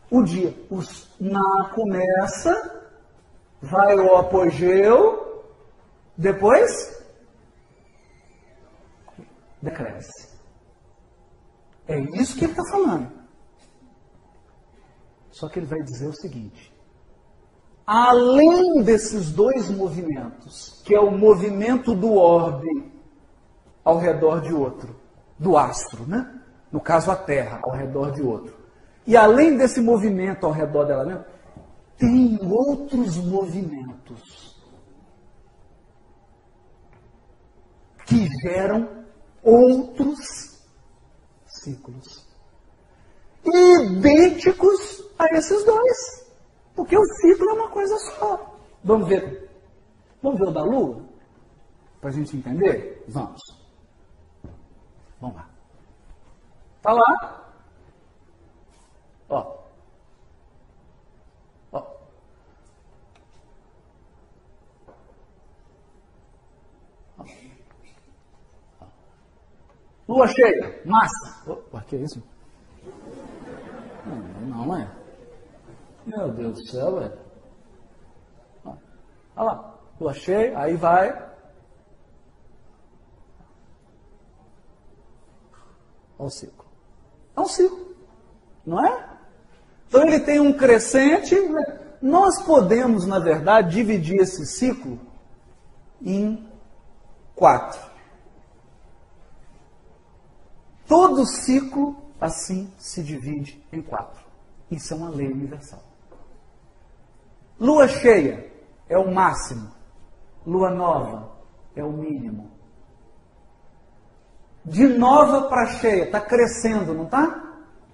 O 0.10 0.24
dia. 0.24 0.56
O 0.70 0.80
na 1.20 1.70
começa, 1.74 2.82
vai 3.62 3.96
o 3.96 4.16
apogeu, 4.16 5.21
depois 6.22 6.72
decresce. 9.60 10.30
É 11.88 12.00
isso 12.00 12.38
que 12.38 12.46
ele 12.46 12.54
está 12.54 12.64
falando. 12.72 13.12
Só 15.32 15.50
que 15.50 15.60
ele 15.60 15.66
vai 15.66 15.82
dizer 15.82 16.08
o 16.08 16.14
seguinte: 16.14 16.72
além 17.86 18.84
desses 18.84 19.32
dois 19.32 19.70
movimentos, 19.72 20.82
que 20.86 20.94
é 20.94 21.00
o 21.00 21.12
movimento 21.12 21.96
do 21.96 22.14
orbe 22.14 22.92
ao 23.84 23.98
redor 23.98 24.42
de 24.42 24.54
outro, 24.54 24.96
do 25.40 25.58
astro, 25.58 26.06
né? 26.06 26.40
No 26.72 26.80
caso, 26.80 27.10
a 27.10 27.16
Terra 27.16 27.60
ao 27.64 27.72
redor 27.72 28.12
de 28.12 28.22
outro. 28.22 28.56
E 29.08 29.18
além 29.18 29.58
desse 29.58 29.82
movimento 29.82 30.46
ao 30.46 30.52
redor 30.52 30.86
dela 30.86 31.04
mesma, 31.04 31.26
tem 31.98 32.40
outros 32.44 33.18
movimentos 33.18 34.41
que 38.12 38.28
geram 38.42 39.06
outros 39.42 40.60
ciclos 41.46 42.28
idênticos 43.46 45.04
a 45.18 45.26
esses 45.38 45.64
dois. 45.64 46.30
Porque 46.76 46.98
o 46.98 47.06
ciclo 47.06 47.50
é 47.50 47.54
uma 47.54 47.70
coisa 47.70 47.98
só. 47.98 48.58
Vamos 48.84 49.08
ver. 49.08 49.50
Vamos 50.22 50.40
ver 50.40 50.48
o 50.50 50.52
da 50.52 50.64
Lua? 50.64 51.02
Para 52.02 52.10
a 52.10 52.14
gente 52.14 52.36
entender? 52.36 53.04
Vamos. 53.08 53.42
Vamos 55.22 55.38
lá. 55.38 55.50
Está 56.78 56.94
lá. 56.94 57.54
Ó. 59.30 59.61
Lua 70.12 70.28
cheia, 70.28 70.82
massa. 70.84 71.50
Opa, 71.50 71.82
que 71.88 71.96
é 71.96 72.00
isso? 72.00 72.22
Não, 74.06 74.66
não 74.66 74.76
é. 74.76 74.92
Meu 76.06 76.30
Deus 76.34 76.58
do 76.58 76.68
céu, 76.68 77.00
velho. 77.00 77.18
Olha 78.66 78.76
lá, 79.38 79.80
lua 80.00 80.14
cheia, 80.14 80.60
aí 80.60 80.76
vai. 80.76 81.12
Olha 86.20 86.28
o 86.28 86.30
ciclo. 86.30 86.66
É 87.38 87.40
um 87.40 87.46
ciclo, 87.46 87.96
não 88.66 88.86
é? 88.86 89.10
Então 89.88 90.04
ele 90.04 90.20
tem 90.20 90.42
um 90.42 90.52
crescente. 90.52 91.36
Nós 92.02 92.42
podemos, 92.42 93.08
na 93.08 93.18
verdade, 93.18 93.76
dividir 93.76 94.20
esse 94.20 94.46
ciclo 94.46 95.00
em 96.02 96.46
quatro. 97.34 97.91
Todo 100.92 101.26
ciclo 101.26 101.96
assim 102.20 102.70
se 102.78 103.02
divide 103.02 103.66
em 103.72 103.82
quatro. 103.82 104.26
Isso 104.70 104.94
é 104.94 104.98
uma 104.98 105.10
lei 105.10 105.32
universal. 105.32 105.82
Lua 107.58 107.88
cheia 107.88 108.52
é 108.90 108.98
o 108.98 109.10
máximo. 109.10 109.72
Lua 110.46 110.70
nova 110.70 111.32
é 111.78 111.82
o 111.82 111.94
mínimo. 111.94 112.52
De 114.66 114.86
nova 114.86 115.48
para 115.48 115.68
cheia, 115.68 116.04
está 116.04 116.20
crescendo, 116.20 116.94
não 116.94 117.06
está? 117.06 117.42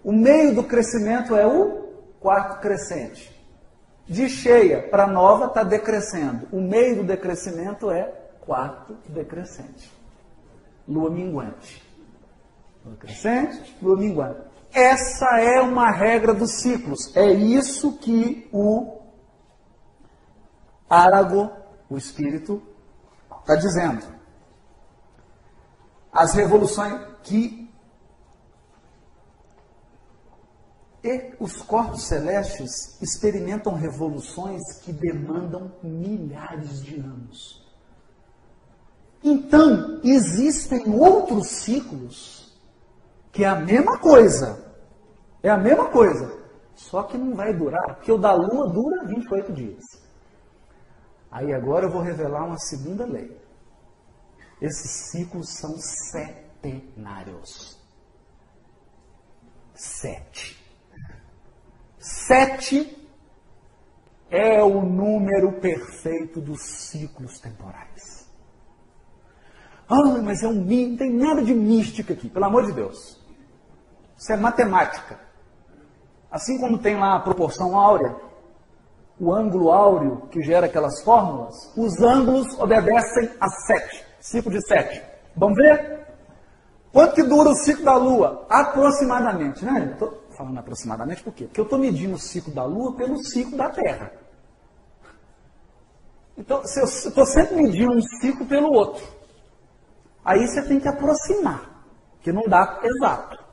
O 0.04 0.12
meio 0.12 0.56
do 0.56 0.64
crescimento 0.64 1.36
é 1.36 1.46
o 1.46 1.84
quarto 2.20 2.60
crescente. 2.62 3.32
De 4.08 4.28
cheia 4.28 4.90
para 4.90 5.06
nova 5.06 5.46
está 5.46 5.62
decrescendo. 5.62 6.48
O 6.52 6.60
meio 6.60 6.96
do 6.96 7.04
decrescimento 7.04 7.92
é 7.92 8.06
quarto 8.42 8.98
decrescente. 9.08 9.96
Lua 10.88 11.12
minguante. 11.12 11.87
Crescente, 12.96 13.76
lua 13.82 13.98
minguante. 13.98 14.42
Essa 14.72 15.40
é 15.40 15.62
uma 15.62 15.92
regra 15.92 16.34
dos 16.34 16.52
ciclos. 16.62 17.16
É 17.16 17.32
isso 17.32 17.98
que 17.98 18.48
o 18.52 19.02
Árago, 20.90 21.52
o 21.90 21.98
espírito, 21.98 22.62
está 23.42 23.56
dizendo. 23.56 24.06
As 26.12 26.34
revoluções 26.34 27.00
que 27.24 27.68
os 31.40 31.62
corpos 31.62 32.06
celestes 32.08 33.02
experimentam 33.02 33.74
revoluções 33.74 34.62
que 34.82 34.92
demandam 34.92 35.72
milhares 35.82 36.84
de 36.84 37.00
anos. 37.00 37.66
Então, 39.24 40.02
existem 40.04 40.94
outros 40.94 41.48
ciclos 41.48 42.37
que 43.38 43.44
é 43.44 43.48
a 43.48 43.56
mesma 43.56 44.00
coisa. 44.00 44.66
É 45.44 45.50
a 45.52 45.58
mesma 45.58 45.92
coisa. 45.92 46.36
Só 46.74 47.04
que 47.04 47.20
não 47.20 47.36
vai 47.36 47.54
durar, 47.54 47.96
porque 47.96 48.12
o 48.12 48.18
da 48.18 48.34
Lua 48.34 48.68
dura 48.68 49.06
28 49.06 49.54
dias. 49.54 49.84
Aí 51.30 51.54
agora 51.54 51.86
eu 51.86 51.92
vou 51.92 52.02
revelar 52.02 52.46
uma 52.46 52.58
segunda 52.58 53.06
lei. 53.06 53.40
Esses 54.60 55.12
ciclos 55.12 55.50
são 55.50 55.78
setenários. 55.78 57.80
Sete. 59.76 60.60
Sete 62.00 63.08
é 64.32 64.64
o 64.64 64.82
número 64.82 65.62
perfeito 65.62 66.42
dos 66.42 66.64
ciclos 66.64 67.40
temporais. 67.40 68.28
Ah, 69.88 70.18
mas 70.24 70.42
é 70.42 70.48
um 70.48 70.66
mito, 70.66 70.90
não 70.90 70.98
tem 70.98 71.14
nada 71.14 71.44
de 71.44 71.54
mística 71.54 72.14
aqui, 72.14 72.28
pelo 72.28 72.46
amor 72.46 72.66
de 72.66 72.74
Deus. 72.74 73.27
Isso 74.18 74.32
é 74.32 74.36
matemática. 74.36 75.20
Assim 76.32 76.60
como 76.60 76.78
tem 76.78 76.98
lá 76.98 77.16
a 77.16 77.20
proporção 77.20 77.78
áurea, 77.78 78.16
o 79.20 79.34
ângulo 79.34 79.72
áureo 79.72 80.28
que 80.30 80.42
gera 80.42 80.66
aquelas 80.66 81.02
fórmulas, 81.04 81.72
os 81.76 82.02
ângulos 82.02 82.48
obedecem 82.60 83.32
a 83.40 83.48
7, 83.48 84.06
ciclo 84.20 84.52
de 84.52 84.62
7. 84.68 85.02
Vamos 85.36 85.56
ver? 85.56 86.06
Quanto 86.92 87.16
que 87.16 87.24
dura 87.24 87.50
o 87.50 87.56
ciclo 87.56 87.86
da 87.86 87.96
Lua? 87.96 88.46
Aproximadamente, 88.50 89.64
né? 89.64 89.92
Estou 89.94 90.24
falando 90.36 90.58
aproximadamente 90.60 91.24
por 91.24 91.34
quê? 91.34 91.46
Porque 91.46 91.60
eu 91.60 91.66
estou 91.66 91.80
medindo 91.80 92.16
o 92.16 92.20
ciclo 92.20 92.54
da 92.54 92.64
Lua 92.64 92.94
pelo 92.96 93.18
ciclo 93.24 93.58
da 93.58 93.70
Terra. 93.70 94.12
Então, 96.38 96.64
se 96.66 96.80
eu 96.80 96.86
estou 96.86 97.26
sempre 97.26 97.56
medindo 97.56 97.94
um 97.94 98.02
ciclo 98.02 98.46
pelo 98.46 98.72
outro, 98.72 99.04
aí 100.24 100.48
você 100.48 100.62
tem 100.64 100.80
que 100.80 100.88
aproximar, 100.88 101.84
que 102.22 102.32
não 102.32 102.44
dá 102.44 102.80
exato. 102.84 103.47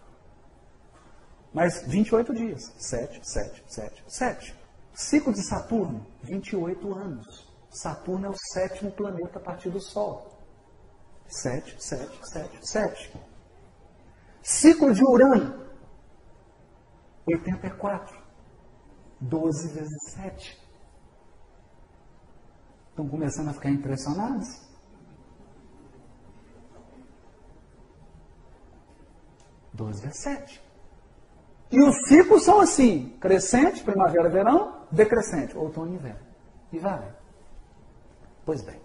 Mas 1.54 1.82
28 1.87 2.34
dias. 2.34 2.75
7, 2.76 3.20
7, 3.23 3.64
7, 3.66 4.04
7. 4.06 4.54
Ciclo 4.92 5.32
de 5.32 5.42
Saturno, 5.42 6.06
28 6.23 6.94
anos. 6.94 7.49
Saturno 7.70 8.26
é 8.26 8.28
o 8.28 8.37
sétimo 8.52 8.90
planeta 8.90 9.38
a 9.38 9.42
partir 9.42 9.70
do 9.70 9.80
Sol. 9.80 10.37
7, 11.28 11.82
7, 11.82 12.18
7, 12.28 12.68
7. 12.68 13.20
Ciclo 14.42 14.92
de 14.92 15.02
Urano, 15.02 15.64
84. 17.26 18.23
12 19.20 19.68
vezes 19.68 20.12
7. 20.12 20.64
Estão 22.94 23.08
começando 23.08 23.49
a 23.49 23.52
ficar 23.52 23.70
impressionados? 23.70 24.64
Doze 29.73 30.00
vezes 30.02 30.23
sete. 30.23 30.63
E 31.71 31.80
os 31.83 32.09
ciclos 32.09 32.44
são 32.44 32.61
assim: 32.61 33.16
crescente, 33.21 33.83
primavera, 33.83 34.28
verão, 34.28 34.75
decrescente, 34.90 35.56
outono 35.56 35.92
e 35.92 35.94
inverno. 35.94 36.21
E 36.73 36.78
vai. 36.78 37.02
Pois 38.44 38.62
bem. 38.62 38.80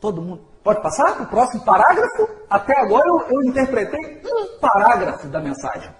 Todo 0.00 0.22
mundo. 0.22 0.42
Pode 0.62 0.82
passar 0.82 1.14
para 1.14 1.24
o 1.24 1.28
próximo 1.28 1.64
parágrafo? 1.64 2.28
Até 2.48 2.78
agora 2.80 3.08
eu, 3.08 3.20
eu 3.28 3.42
interpretei 3.44 4.22
um 4.24 4.58
parágrafo 4.60 5.26
da 5.28 5.40
mensagem. 5.40 5.90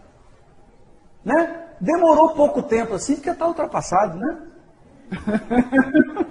Né? 1.25 1.69
Demorou 1.81 2.35
pouco 2.35 2.63
tempo 2.63 2.95
assim, 2.95 3.15
porque 3.15 3.31
está 3.31 3.47
ultrapassado, 3.47 4.19
né? 4.19 4.43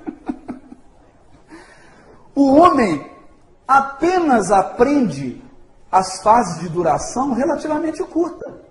o 2.36 2.56
homem 2.56 3.10
apenas 3.68 4.52
aprende 4.52 5.44
as 5.92 6.22
fases 6.22 6.60
de 6.60 6.70
duração 6.70 7.34
relativamente 7.34 8.04
curta 8.04 8.62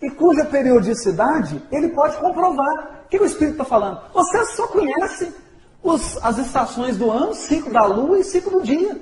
e 0.00 0.10
cuja 0.10 0.44
periodicidade 0.44 1.62
ele 1.70 1.88
pode 1.88 2.16
comprovar. 2.18 3.04
O 3.04 3.08
que 3.08 3.18
o 3.18 3.24
Espírito 3.24 3.52
está 3.52 3.64
falando? 3.64 4.00
Você 4.12 4.44
só 4.46 4.66
conhece 4.66 5.34
os, 5.82 6.16
as 6.22 6.38
estações 6.38 6.96
do 6.96 7.10
ano, 7.10 7.34
ciclo 7.34 7.72
da 7.72 7.86
lua 7.86 8.18
e 8.18 8.24
ciclo 8.24 8.58
do 8.58 8.62
dia. 8.62 9.00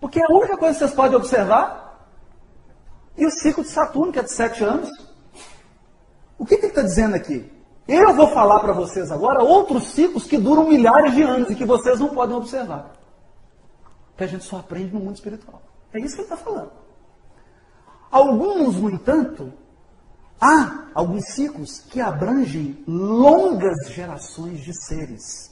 Porque 0.00 0.20
é 0.20 0.24
a 0.24 0.34
única 0.34 0.56
coisa 0.56 0.74
que 0.74 0.78
vocês 0.80 0.94
podem 0.94 1.16
observar. 1.16 2.08
E 3.16 3.26
o 3.26 3.30
ciclo 3.30 3.62
de 3.62 3.70
Saturno, 3.70 4.12
que 4.12 4.18
é 4.18 4.22
de 4.22 4.32
sete 4.32 4.64
anos. 4.64 4.90
O 6.38 6.44
que, 6.44 6.56
que 6.56 6.62
ele 6.62 6.72
está 6.72 6.82
dizendo 6.82 7.14
aqui? 7.14 7.50
Eu 7.86 8.14
vou 8.14 8.28
falar 8.28 8.60
para 8.60 8.72
vocês 8.72 9.12
agora 9.12 9.42
outros 9.42 9.88
ciclos 9.88 10.24
que 10.24 10.38
duram 10.38 10.68
milhares 10.68 11.14
de 11.14 11.22
anos 11.22 11.50
e 11.50 11.54
que 11.54 11.64
vocês 11.64 12.00
não 12.00 12.08
podem 12.08 12.34
observar. 12.34 12.92
Que 14.16 14.24
a 14.24 14.26
gente 14.26 14.44
só 14.44 14.58
aprende 14.58 14.92
no 14.92 15.00
mundo 15.00 15.14
espiritual. 15.14 15.62
É 15.92 16.00
isso 16.00 16.14
que 16.14 16.22
ele 16.22 16.32
está 16.32 16.36
falando. 16.36 16.72
Alguns, 18.10 18.76
no 18.76 18.90
entanto, 18.90 19.52
há 20.40 20.90
alguns 20.94 21.24
ciclos 21.28 21.80
que 21.80 22.00
abrangem 22.00 22.82
longas 22.86 23.88
gerações 23.90 24.60
de 24.60 24.74
seres 24.84 25.50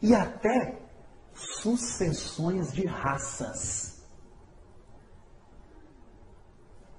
e 0.00 0.14
até 0.14 0.80
sucessões 1.34 2.72
de 2.72 2.86
raças. 2.86 4.04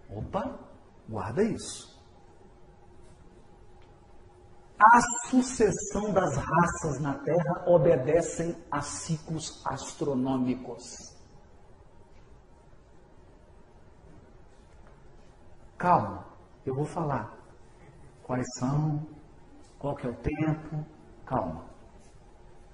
Opa, 0.10 0.60
guarda 1.08 1.44
isso. 1.44 1.92
A 4.78 5.00
sucessão 5.30 6.12
das 6.12 6.36
raças 6.36 7.00
na 7.00 7.14
Terra 7.14 7.64
obedecem 7.68 8.56
a 8.70 8.82
ciclos 8.82 9.62
astronômicos. 9.64 11.11
Calma, 15.82 16.24
eu 16.64 16.76
vou 16.76 16.86
falar 16.86 17.36
quais 18.22 18.46
são, 18.60 19.04
qual 19.80 19.96
que 19.96 20.06
é 20.06 20.12
o 20.12 20.14
tempo. 20.14 20.86
Calma, 21.26 21.64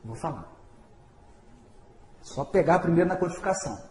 vou 0.04 0.14
falar. 0.14 0.46
Só 2.22 2.44
pegar 2.44 2.80
primeiro 2.80 3.08
na 3.08 3.16
codificação. 3.16 3.82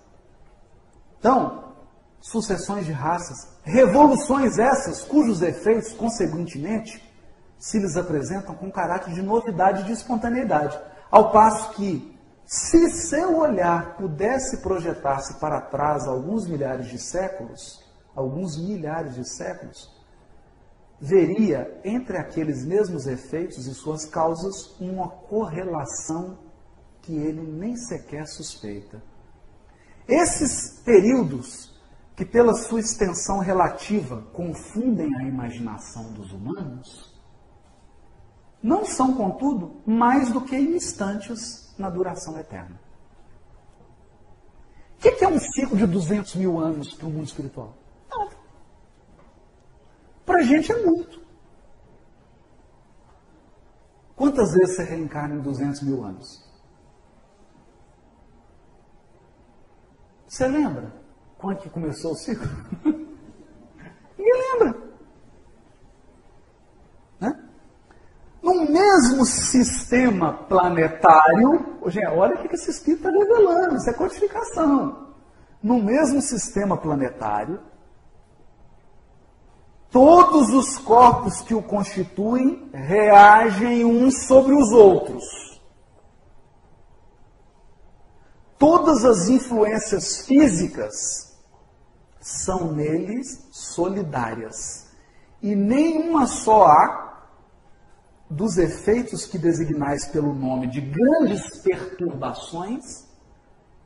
Então, 1.19 1.73
sucessões 2.21 2.85
de 2.85 2.93
raças, 2.93 3.57
revoluções 3.63 4.59
essas 4.59 5.03
cujos 5.03 5.41
efeitos, 5.41 5.95
consequentemente, 5.95 7.03
se 7.59 7.79
lhes 7.79 7.97
apresentam 7.97 8.55
com 8.55 8.71
caráter 8.71 9.15
de 9.15 9.23
novidade 9.23 9.81
e 9.81 9.85
de 9.85 9.93
espontaneidade. 9.93 10.79
Ao 11.11 11.33
passo 11.33 11.71
que, 11.71 12.15
se 12.45 12.91
seu 12.91 13.39
olhar 13.39 13.97
pudesse 13.97 14.59
projetar-se 14.59 15.41
para 15.41 15.63
trás 15.63 16.07
alguns 16.07 16.47
milhares 16.47 16.89
de 16.89 16.99
séculos, 16.99 17.86
alguns 18.17 18.57
milhares 18.57 19.15
de 19.15 19.29
séculos, 19.29 19.95
veria 20.99 21.79
entre 21.85 22.17
aqueles 22.17 22.65
mesmos 22.65 23.07
efeitos 23.07 23.67
e 23.67 23.75
suas 23.75 24.07
causas 24.07 24.75
uma 24.81 25.09
correlação 25.09 26.39
que 27.03 27.15
ele 27.15 27.43
nem 27.43 27.77
sequer 27.77 28.27
suspeita. 28.27 29.03
Esses 30.09 30.81
períodos, 30.81 31.77
que 32.17 32.25
pela 32.25 32.55
sua 32.55 32.81
extensão 32.81 33.39
relativa 33.39 34.23
confundem 34.33 35.15
a 35.17 35.25
imaginação 35.25 36.13
dos 36.13 36.33
humanos, 36.33 37.15
não 38.63 38.85
são, 38.85 39.15
contudo, 39.15 39.83
mais 39.85 40.33
do 40.33 40.41
que 40.41 40.57
instantes 40.57 41.75
na 41.79 41.91
duração 41.91 42.39
eterna. 42.39 42.81
O 44.97 44.99
que 44.99 45.25
é 45.25 45.29
um 45.29 45.39
ciclo 45.39 45.77
de 45.77 45.87
200 45.87 46.37
mil 46.37 46.59
anos 46.59 46.95
para 46.95 47.07
o 47.07 47.11
mundo 47.11 47.27
espiritual? 47.27 47.75
Para 50.27 50.41
a 50.41 50.43
gente 50.43 50.71
é 50.71 50.85
muito. 50.85 51.25
Quantas 54.15 54.53
vezes 54.53 54.77
você 54.77 54.83
reencarna 54.83 55.37
em 55.37 55.41
200 55.41 55.83
mil 55.83 56.05
anos? 56.05 56.45
Você 60.27 60.47
lembra 60.47 60.93
quando 61.39 61.59
que 61.59 61.71
começou 61.71 62.12
o 62.12 62.17
ciclo? 62.17 62.47
Ninguém 64.19 64.53
lembra. 64.53 64.87
No 68.47 68.65
mesmo 68.71 69.25
sistema 69.25 70.33
planetário, 70.33 71.81
gente, 71.89 72.07
olha 72.07 72.37
o 72.37 72.39
que 72.39 72.55
esse 72.55 72.71
espírito 72.71 73.09
está 73.09 73.11
revelando, 73.11 73.75
isso 73.75 73.91
é 73.91 73.93
codificação. 73.93 75.15
No 75.61 75.83
mesmo 75.83 76.23
sistema 76.23 76.77
planetário, 76.77 77.59
todos 79.97 80.53
os 80.53 80.77
corpos 80.77 81.41
que 81.41 81.55
o 81.55 81.63
constituem 81.63 82.69
reagem 82.71 83.83
uns 83.83 84.27
sobre 84.27 84.53
os 84.53 84.71
outros. 84.71 85.25
Todas 88.59 89.07
as 89.07 89.31
influências 89.31 90.27
físicas 90.27 91.35
são 92.21 92.73
neles 92.73 93.49
solidárias. 93.51 94.89
E 95.41 95.55
nenhuma 95.55 96.27
só 96.27 96.67
há 96.67 97.29
dos 98.29 98.59
efeitos 98.59 99.25
que 99.25 99.39
designais 99.39 100.05
pelo 100.09 100.35
nome 100.35 100.67
de 100.67 100.83
grandes 100.83 101.59
perturbações, 101.61 103.07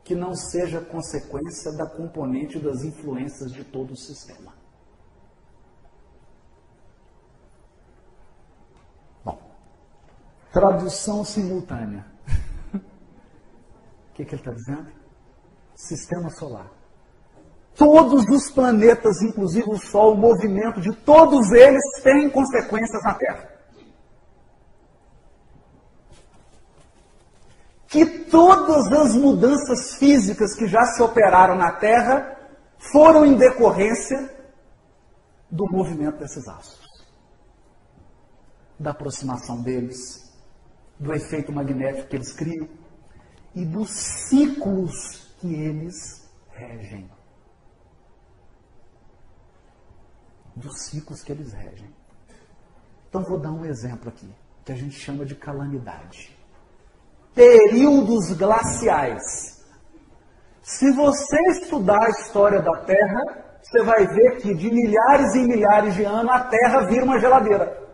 que 0.03 0.16
não 0.16 0.35
seja 0.35 0.81
consequência 0.81 1.70
da 1.70 1.87
componente 1.87 2.59
das 2.59 2.83
influências 2.83 3.53
de 3.53 3.62
todo 3.62 3.92
o 3.92 3.96
sistema. 3.96 4.59
Tradução 10.52 11.24
simultânea. 11.24 12.04
O 12.74 14.12
que, 14.14 14.24
que 14.24 14.34
ele 14.34 14.40
está 14.40 14.52
dizendo? 14.52 14.92
Sistema 15.74 16.30
solar. 16.30 16.70
Todos 17.74 18.28
os 18.28 18.50
planetas, 18.50 19.22
inclusive 19.22 19.70
o 19.70 19.78
Sol, 19.78 20.14
o 20.14 20.18
movimento 20.18 20.80
de 20.80 20.94
todos 20.94 21.52
eles 21.52 21.82
tem 22.02 22.28
consequências 22.28 23.02
na 23.02 23.14
Terra. 23.14 23.60
que 27.90 28.06
todas 28.06 28.86
as 28.92 29.16
mudanças 29.16 29.96
físicas 29.96 30.54
que 30.54 30.68
já 30.68 30.80
se 30.84 31.02
operaram 31.02 31.56
na 31.56 31.72
Terra 31.72 32.36
foram 32.92 33.26
em 33.26 33.36
decorrência 33.36 34.32
do 35.50 35.66
movimento 35.68 36.18
desses 36.18 36.46
astros, 36.46 36.88
da 38.78 38.92
aproximação 38.92 39.60
deles, 39.60 40.30
do 41.00 41.14
efeito 41.14 41.50
magnético 41.50 42.08
que 42.08 42.16
eles 42.16 42.32
criam 42.32 42.68
e 43.54 43.64
dos 43.64 43.90
ciclos 43.90 45.34
que 45.40 45.52
eles 45.54 46.28
regem. 46.52 47.10
Dos 50.54 50.82
ciclos 50.82 51.22
que 51.22 51.32
eles 51.32 51.52
regem. 51.54 51.90
Então 53.08 53.22
vou 53.22 53.38
dar 53.38 53.50
um 53.50 53.64
exemplo 53.64 54.10
aqui, 54.10 54.30
que 54.64 54.72
a 54.72 54.76
gente 54.76 54.94
chama 54.94 55.24
de 55.24 55.34
calamidade. 55.34 56.36
Períodos 57.34 58.32
glaciais. 58.34 59.64
Se 60.62 60.92
você 60.92 61.40
estudar 61.48 62.04
a 62.04 62.10
história 62.10 62.60
da 62.60 62.84
Terra, 62.84 63.58
você 63.62 63.82
vai 63.82 64.06
ver 64.06 64.36
que 64.36 64.54
de 64.54 64.70
milhares 64.70 65.34
e 65.34 65.40
milhares 65.40 65.94
de 65.94 66.04
anos 66.04 66.30
a 66.30 66.44
Terra 66.44 66.82
vira 66.82 67.04
uma 67.04 67.18
geladeira. 67.18 67.88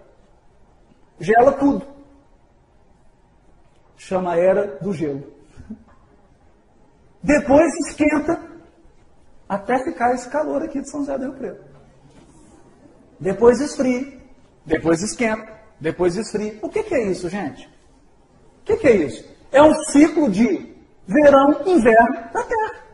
Gela 1.21 1.53
tudo. 1.53 1.96
Chama 3.97 4.33
a 4.33 4.37
era 4.37 4.79
do 4.79 4.93
gelo. 4.93 5.33
Depois 7.23 7.73
esquenta 7.89 8.41
até 9.49 9.83
ficar 9.83 10.15
esse 10.15 10.29
calor 10.29 10.63
aqui 10.63 10.81
de 10.81 10.91
São 10.91 11.01
José 11.01 11.19
do 11.19 11.25
Rio 11.25 11.35
Preto. 11.35 11.65
Depois 13.19 13.61
esfria, 13.61 14.21
depois 14.65 15.03
esquenta, 15.03 15.61
depois 15.81 16.17
esfria. 16.17 16.59
O 16.63 16.69
que, 16.69 16.83
que 16.83 16.95
é 16.95 17.05
isso, 17.05 17.29
gente? 17.29 17.67
O 18.61 18.65
que, 18.65 18.77
que 18.77 18.87
é 18.87 18.97
isso? 18.97 19.25
É 19.51 19.63
um 19.63 19.75
ciclo 19.85 20.31
de 20.31 20.75
verão, 21.07 21.63
inverno 21.67 22.33
da 22.33 22.43
Terra. 22.43 22.87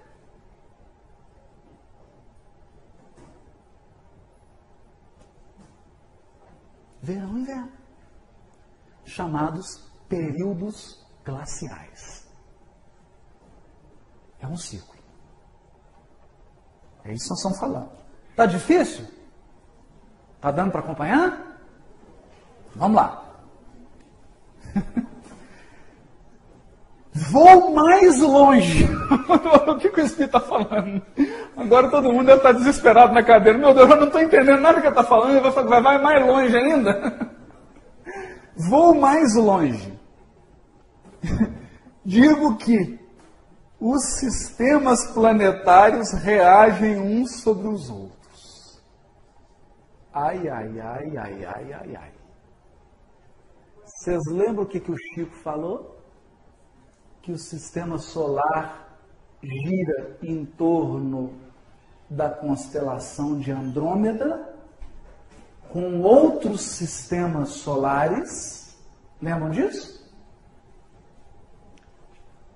Verão 7.03 7.37
e 7.37 7.41
inverno. 7.41 7.73
Chamados 9.05 9.92
períodos 10.13 11.03
glaciais. 11.25 12.29
É 14.41 14.47
um 14.47 14.59
ciclo. 14.59 14.93
É 17.03 17.15
isso 17.15 17.25
que 17.25 17.31
nós 17.31 17.39
estamos 17.39 17.59
falando. 17.59 17.91
Está 18.29 18.45
difícil? 18.45 19.07
Está 20.37 20.51
dando 20.51 20.71
para 20.71 20.81
acompanhar? 20.81 21.59
Vamos 22.75 22.97
lá. 22.97 23.25
Vou 27.31 27.71
mais 27.73 28.19
longe. 28.21 28.85
o 29.67 29.79
que, 29.79 29.89
que 29.89 30.01
o 30.01 30.05
Espírito 30.05 30.37
está 30.37 30.41
falando? 30.41 31.01
Agora 31.57 31.91
todo 31.91 32.13
mundo 32.13 32.27
deve 32.27 32.39
estar 32.39 32.53
desesperado 32.53 33.15
na 33.15 33.23
cadeira. 33.23 33.59
Meu 33.59 33.73
Deus, 33.73 33.89
eu 33.89 33.97
não 33.97 34.07
estou 34.09 34.21
entendendo 34.21 34.61
nada 34.61 34.79
que 34.79 34.87
ele 34.87 34.99
está 34.99 35.05
falando. 35.05 35.41
Vai, 35.41 35.81
vai 35.81 36.03
mais 36.03 36.27
longe 36.27 36.55
ainda. 36.55 37.31
Vou 38.69 38.95
mais 38.95 39.35
longe. 39.37 40.02
Digo 42.05 42.57
que 42.57 43.01
os 43.81 44.03
sistemas 44.19 45.13
planetários 45.13 46.13
reagem 46.13 46.99
uns 46.99 47.41
sobre 47.43 47.69
os 47.69 47.91
outros. 47.91 48.83
Ai, 50.13 50.49
ai, 50.49 50.81
ai, 50.81 51.17
ai, 51.17 51.45
ai, 51.45 51.73
ai, 51.73 51.97
ai. 51.97 52.13
Vocês 53.85 54.23
lembram 54.27 54.65
o 54.65 54.67
que, 54.67 54.81
que 54.81 54.91
o 54.91 54.97
Chico 54.97 55.35
falou? 55.37 56.03
que 57.23 57.31
o 57.31 57.39
sistema 57.39 57.99
solar 57.99 58.99
gira 59.41 60.19
em 60.23 60.45
torno 60.45 61.33
da 62.11 62.29
constelação 62.29 63.39
de 63.39 63.53
Andrômeda, 63.53 64.55
com 65.71 66.03
outros 66.03 66.63
sistemas 66.63 67.51
solares. 67.51 68.77
Lembram 69.21 69.51
disso? 69.51 70.02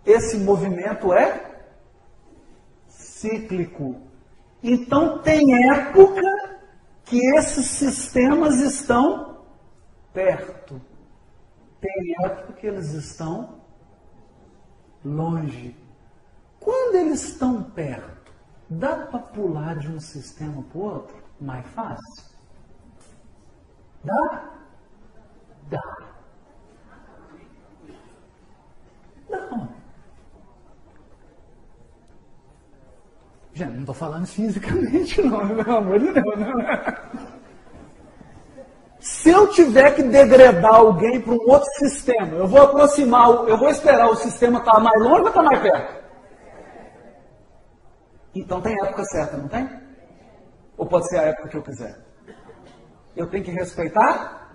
Esse 0.06 0.38
movimento 0.38 1.12
é 1.12 1.64
cíclico. 2.86 4.00
Então, 4.62 5.18
tem 5.18 5.68
época 5.70 6.22
que 7.04 7.18
esses 7.36 7.66
sistemas 7.66 8.60
estão 8.60 9.44
perto. 10.12 10.80
Tem 11.80 12.14
época 12.24 12.52
que 12.54 12.66
eles 12.66 12.92
estão 12.92 13.60
longe. 15.04 15.76
Quando 16.60 16.94
eles 16.96 17.22
estão 17.22 17.62
perto, 17.62 18.32
dá 18.68 19.06
para 19.06 19.18
pular 19.18 19.76
de 19.78 19.88
um 19.88 20.00
sistema 20.00 20.62
para 20.62 20.78
o 20.78 20.82
outro 20.82 21.16
mais 21.40 21.66
fácil? 21.68 22.24
Dá? 24.04 24.52
Dá. 25.68 25.96
Não. 29.28 29.85
Gente, 33.56 33.72
não 33.72 33.80
estou 33.80 33.94
falando 33.94 34.26
fisicamente, 34.26 35.22
não, 35.22 35.48
pelo 35.48 35.76
amor 35.78 35.98
de 35.98 36.12
Deus. 36.12 36.38
Não. 36.38 37.26
Se 39.00 39.30
eu 39.30 39.48
tiver 39.48 39.94
que 39.94 40.02
degradar 40.02 40.74
alguém 40.74 41.22
para 41.22 41.32
um 41.32 41.40
outro 41.48 41.70
sistema, 41.78 42.36
eu 42.36 42.46
vou 42.46 42.60
aproximar, 42.60 43.30
eu 43.48 43.56
vou 43.56 43.70
esperar 43.70 44.10
o 44.10 44.16
sistema 44.16 44.58
estar 44.58 44.72
tá 44.72 44.80
mais 44.80 45.02
longe 45.02 45.22
ou 45.22 45.28
estar 45.28 45.42
tá 45.42 45.42
mais 45.42 45.58
perto? 45.62 46.04
Então 48.34 48.60
tem 48.60 48.74
época 48.74 49.04
certa, 49.04 49.38
não 49.38 49.48
tem? 49.48 49.70
Ou 50.76 50.84
pode 50.84 51.08
ser 51.08 51.18
a 51.18 51.22
época 51.22 51.48
que 51.48 51.56
eu 51.56 51.62
quiser? 51.62 51.98
Eu 53.16 53.26
tenho 53.28 53.42
que 53.42 53.52
respeitar 53.52 54.54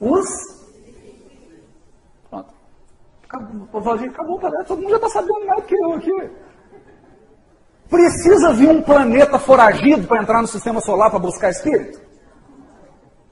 os. 0.00 0.26
Pronto. 2.28 2.52
Acabou, 3.22 3.68
o 3.72 3.90
acabou, 3.90 4.40
todo 4.66 4.82
mundo 4.82 4.90
já 4.90 4.96
está 4.96 5.08
sabendo 5.08 5.46
mais 5.46 5.64
que 5.66 5.76
eu 5.76 5.92
aqui. 5.92 6.47
Precisa 7.88 8.52
vir 8.52 8.68
um 8.68 8.82
planeta 8.82 9.38
foragido 9.38 10.06
para 10.06 10.22
entrar 10.22 10.42
no 10.42 10.48
sistema 10.48 10.80
solar 10.80 11.10
para 11.10 11.18
buscar 11.18 11.50
espírito? 11.50 12.08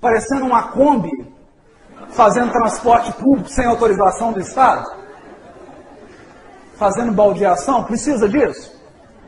parecendo 0.07 0.45
uma 0.45 0.69
Kombi, 0.69 1.11
fazendo 2.11 2.53
transporte 2.53 3.13
público 3.15 3.49
sem 3.49 3.67
autorização 3.67 4.33
do 4.33 4.41
Estado? 4.41 4.89
Fazendo 6.77 7.13
baldeação? 7.13 7.83
Precisa 7.85 8.29
disso? 8.29 8.73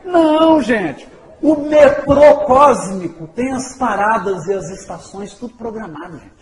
Não, 0.05 0.61
gente. 0.61 1.09
O 1.41 1.55
metrô 1.55 2.45
cósmico 2.45 3.27
tem 3.27 3.51
as 3.51 3.77
paradas 3.77 4.45
e 4.47 4.53
as 4.53 4.69
estações 4.69 5.33
tudo 5.33 5.55
programado, 5.55 6.17
gente. 6.19 6.38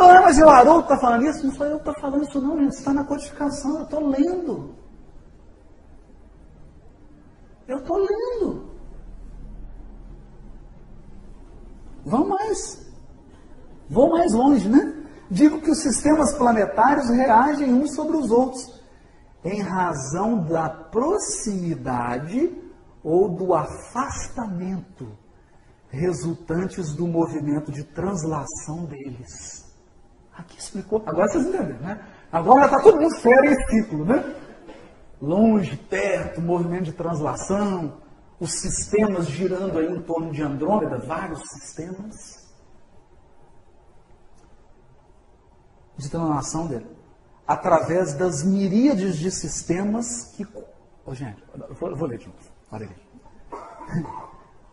Ah, 0.00 0.22
mas 0.22 0.38
o 0.38 0.48
Haroldo 0.48 0.82
está 0.82 0.98
falando 0.98 1.24
isso? 1.26 1.46
Não 1.46 1.54
sou 1.54 1.66
eu 1.66 1.78
que 1.78 1.88
estou 1.88 2.00
falando 2.00 2.22
isso, 2.22 2.40
não, 2.40 2.58
gente. 2.58 2.72
Está 2.72 2.92
na 2.92 3.04
codificação, 3.04 3.78
eu 3.78 3.84
estou 3.84 4.08
lendo. 4.08 4.74
Eu 7.68 7.78
estou 7.78 7.96
lendo. 7.96 8.70
Vão 12.04 12.28
mais. 12.28 12.90
Vão 13.88 14.10
mais 14.10 14.32
longe, 14.32 14.68
né? 14.68 15.04
Digo 15.30 15.60
que 15.60 15.70
os 15.70 15.80
sistemas 15.80 16.32
planetários 16.34 17.08
reagem 17.08 17.72
uns 17.72 17.94
sobre 17.94 18.16
os 18.16 18.30
outros 18.30 18.80
em 19.44 19.60
razão 19.60 20.42
da 20.44 20.68
proximidade 20.68 22.52
ou 23.02 23.28
do 23.28 23.54
afastamento 23.54 25.08
resultantes 25.88 26.94
do 26.94 27.06
movimento 27.06 27.72
de 27.72 27.84
translação 27.84 28.84
deles. 28.84 29.59
Aqui 30.40 30.58
explicou. 30.58 31.02
Agora 31.04 31.28
vocês 31.28 31.46
entenderam, 31.46 31.80
né? 31.80 32.02
Agora 32.32 32.64
está 32.64 32.80
todo 32.80 32.98
mundo 32.98 33.14
sério 33.16 33.52
em 33.52 33.66
ciclo, 33.66 34.06
né? 34.06 34.36
Longe, 35.20 35.76
perto, 35.76 36.40
movimento 36.40 36.84
de 36.84 36.92
translação, 36.92 38.00
os 38.40 38.52
sistemas 38.52 39.26
girando 39.26 39.78
aí 39.78 39.92
em 39.92 40.00
torno 40.00 40.32
de 40.32 40.42
Andrômeda, 40.42 40.98
vários 40.98 41.42
sistemas 41.50 42.48
de 45.98 46.08
translação 46.08 46.66
dele, 46.66 46.86
através 47.46 48.14
das 48.14 48.42
miríades 48.42 49.18
de 49.18 49.30
sistemas 49.30 50.32
que. 50.34 50.46
Oh, 51.04 51.14
gente, 51.14 51.44
vou, 51.78 51.94
vou 51.94 52.08
ler 52.08 52.18
de 52.18 52.28
novo. 52.28 52.38
Olha 52.72 52.88
aí. 52.88 54.04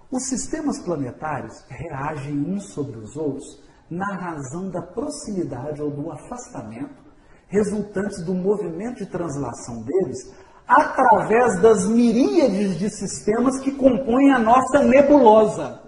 Os 0.10 0.24
sistemas 0.24 0.80
planetários 0.80 1.66
reagem 1.68 2.38
uns 2.38 2.70
sobre 2.70 2.98
os 2.98 3.18
outros 3.18 3.67
na 3.90 4.14
razão 4.16 4.70
da 4.70 4.82
proximidade 4.82 5.82
ou 5.82 5.90
do 5.90 6.12
afastamento 6.12 7.06
resultantes 7.48 8.24
do 8.24 8.34
movimento 8.34 8.98
de 8.98 9.06
translação 9.06 9.82
deles 9.84 10.34
através 10.68 11.62
das 11.62 11.88
miríades 11.88 12.78
de 12.78 12.90
sistemas 12.90 13.60
que 13.60 13.72
compõem 13.72 14.34
a 14.34 14.40
nossa 14.40 14.84
nebulosa. 14.84 15.82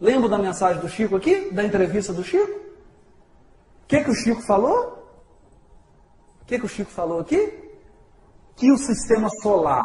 Lembra 0.00 0.30
da 0.30 0.38
mensagem 0.38 0.80
do 0.80 0.88
Chico 0.88 1.16
aqui? 1.16 1.50
Da 1.50 1.62
entrevista 1.62 2.14
do 2.14 2.24
Chico? 2.24 2.60
que, 3.90 4.04
que 4.04 4.10
o 4.10 4.14
Chico 4.14 4.40
falou? 4.42 5.04
O 6.42 6.44
que, 6.46 6.60
que 6.60 6.64
o 6.64 6.68
Chico 6.68 6.90
falou 6.92 7.18
aqui? 7.18 7.72
Que 8.54 8.70
o 8.70 8.78
sistema 8.78 9.28
solar 9.42 9.84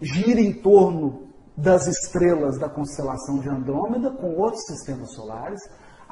gira 0.00 0.40
em 0.40 0.54
torno 0.54 1.28
das 1.54 1.86
estrelas 1.86 2.58
da 2.58 2.70
constelação 2.70 3.40
de 3.40 3.50
Andrômeda 3.50 4.10
com 4.10 4.34
outros 4.36 4.64
sistemas 4.64 5.12
solares. 5.12 5.60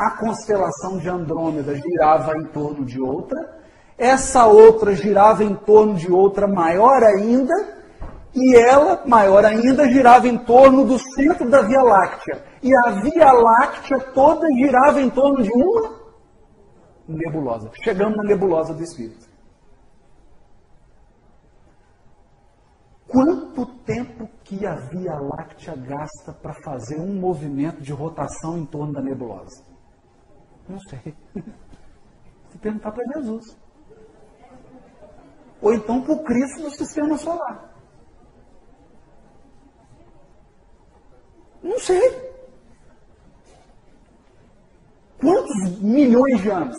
A 0.00 0.12
constelação 0.12 0.96
de 0.96 1.10
Andrômeda 1.10 1.74
girava 1.74 2.32
em 2.38 2.46
torno 2.46 2.86
de 2.86 2.98
outra. 2.98 3.38
Essa 3.98 4.46
outra 4.46 4.94
girava 4.94 5.44
em 5.44 5.54
torno 5.54 5.94
de 5.94 6.10
outra 6.10 6.46
maior 6.48 7.02
ainda. 7.02 7.52
E 8.34 8.56
ela, 8.56 9.02
maior 9.04 9.44
ainda, 9.44 9.86
girava 9.90 10.26
em 10.26 10.38
torno 10.38 10.86
do 10.86 10.98
centro 10.98 11.50
da 11.50 11.60
Via 11.60 11.82
Láctea. 11.82 12.42
E 12.62 12.74
a 12.74 13.02
Via 13.02 13.30
Láctea 13.30 14.00
toda 14.14 14.50
girava 14.54 15.02
em 15.02 15.10
torno 15.10 15.42
de 15.42 15.52
uma 15.52 16.00
nebulosa. 17.06 17.70
Chegamos 17.84 18.16
na 18.16 18.22
nebulosa 18.22 18.72
do 18.72 18.82
Espírito. 18.82 19.28
Quanto 23.06 23.66
tempo 23.84 24.26
que 24.44 24.64
a 24.64 24.76
Via 24.76 25.12
Láctea 25.12 25.76
gasta 25.76 26.32
para 26.32 26.54
fazer 26.64 26.98
um 26.98 27.20
movimento 27.20 27.82
de 27.82 27.92
rotação 27.92 28.56
em 28.56 28.64
torno 28.64 28.94
da 28.94 29.02
nebulosa? 29.02 29.68
Não 30.70 30.80
sei. 30.80 31.14
Se 32.50 32.58
perguntar 32.58 32.92
para 32.92 33.04
Jesus. 33.14 33.56
Ou 35.60 35.74
então 35.74 36.02
para 36.02 36.12
o 36.12 36.24
Cristo 36.24 36.62
do 36.62 36.70
sistema 36.70 37.18
solar. 37.18 37.74
Não 41.62 41.78
sei. 41.78 42.30
Quantos 45.20 45.78
milhões 45.80 46.40
de 46.40 46.50
anos? 46.50 46.76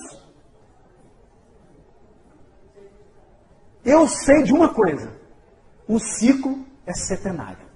Eu 3.86 4.08
sei 4.08 4.44
de 4.44 4.54
uma 4.54 4.74
coisa 4.74 5.22
o 5.92 6.00
ciclo 6.00 6.66
é 6.86 6.94
setenário. 6.94 7.70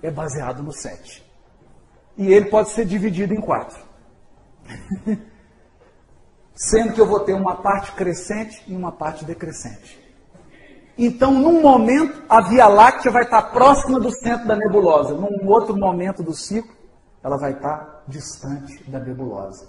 É 0.00 0.12
baseado 0.12 0.62
no 0.62 0.72
sete. 0.72 1.28
E 2.16 2.32
ele 2.32 2.48
pode 2.48 2.70
ser 2.70 2.84
dividido 2.84 3.34
em 3.34 3.40
quatro. 3.40 3.93
Sendo 6.54 6.92
que 6.92 7.00
eu 7.00 7.06
vou 7.06 7.20
ter 7.20 7.34
uma 7.34 7.56
parte 7.56 7.92
crescente 7.92 8.62
e 8.66 8.74
uma 8.74 8.92
parte 8.92 9.24
decrescente. 9.24 10.02
Então, 10.96 11.32
num 11.32 11.60
momento, 11.60 12.22
a 12.28 12.40
Via 12.40 12.68
Láctea 12.68 13.10
vai 13.10 13.24
estar 13.24 13.42
próxima 13.50 13.98
do 13.98 14.10
centro 14.12 14.46
da 14.46 14.54
nebulosa. 14.54 15.14
Num 15.14 15.48
outro 15.48 15.76
momento 15.76 16.22
do 16.22 16.32
ciclo, 16.32 16.72
ela 17.22 17.36
vai 17.36 17.52
estar 17.52 18.04
distante 18.06 18.88
da 18.88 19.00
nebulosa. 19.00 19.68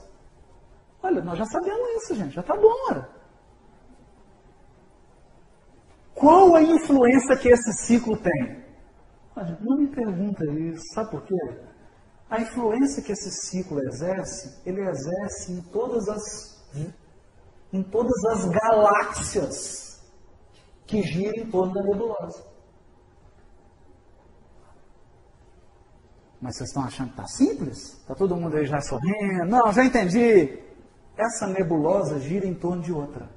Olha, 1.02 1.24
nós 1.24 1.38
já 1.38 1.46
sabemos 1.46 2.04
isso, 2.04 2.16
gente. 2.16 2.36
Já 2.36 2.42
está 2.42 2.56
bom, 2.56 2.74
ora. 2.90 3.10
Qual 6.14 6.56
a 6.56 6.62
influência 6.62 7.36
que 7.38 7.50
esse 7.50 7.74
ciclo 7.86 8.16
tem? 8.18 8.64
Não 9.60 9.78
me 9.78 9.88
pergunta 9.88 10.46
isso, 10.46 10.82
sabe 10.94 11.12
por 11.12 11.24
quê? 11.24 11.36
A 12.30 12.42
influência 12.42 13.04
que 13.04 13.12
esse 13.12 13.30
ciclo 13.32 13.80
exerce, 13.88 14.62
ele 14.66 14.82
exerce 14.82 15.52
em 15.52 15.62
todas 15.62 16.08
as 16.10 16.56
em 17.72 17.84
todas 17.84 18.26
as 18.26 18.46
galáxias 18.46 20.04
que 20.86 21.02
giram 21.02 21.44
em 21.44 21.50
torno 21.50 21.74
da 21.74 21.84
nebulosa. 21.84 22.46
Mas 26.42 26.58
vocês 26.58 26.70
estão 26.70 26.84
achando 26.84 27.08
que 27.08 27.14
está 27.14 27.28
simples? 27.28 27.98
Está 28.00 28.16
todo 28.16 28.36
mundo 28.36 28.56
aí 28.56 28.66
já 28.66 28.80
sorrindo? 28.82 29.46
Não, 29.46 29.72
já 29.72 29.84
entendi. 29.84 30.60
Essa 31.18 31.48
nebulosa 31.48 32.20
gira 32.20 32.46
em 32.46 32.54
torno 32.54 32.82
de 32.82 32.92
outra 32.92 33.30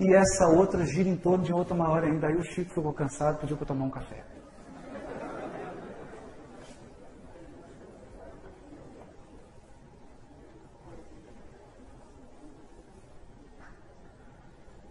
e 0.00 0.14
essa 0.14 0.48
outra 0.48 0.86
gira 0.86 1.10
em 1.10 1.16
torno 1.16 1.44
de 1.44 1.52
outra 1.52 1.76
maior 1.76 2.02
ainda. 2.02 2.26
Aí 2.26 2.34
o 2.34 2.42
Chico 2.42 2.72
ficou 2.72 2.92
cansado, 2.92 3.38
pediu 3.38 3.56
para 3.56 3.66
tomar 3.66 3.84
um 3.84 3.90
café. 3.90 4.24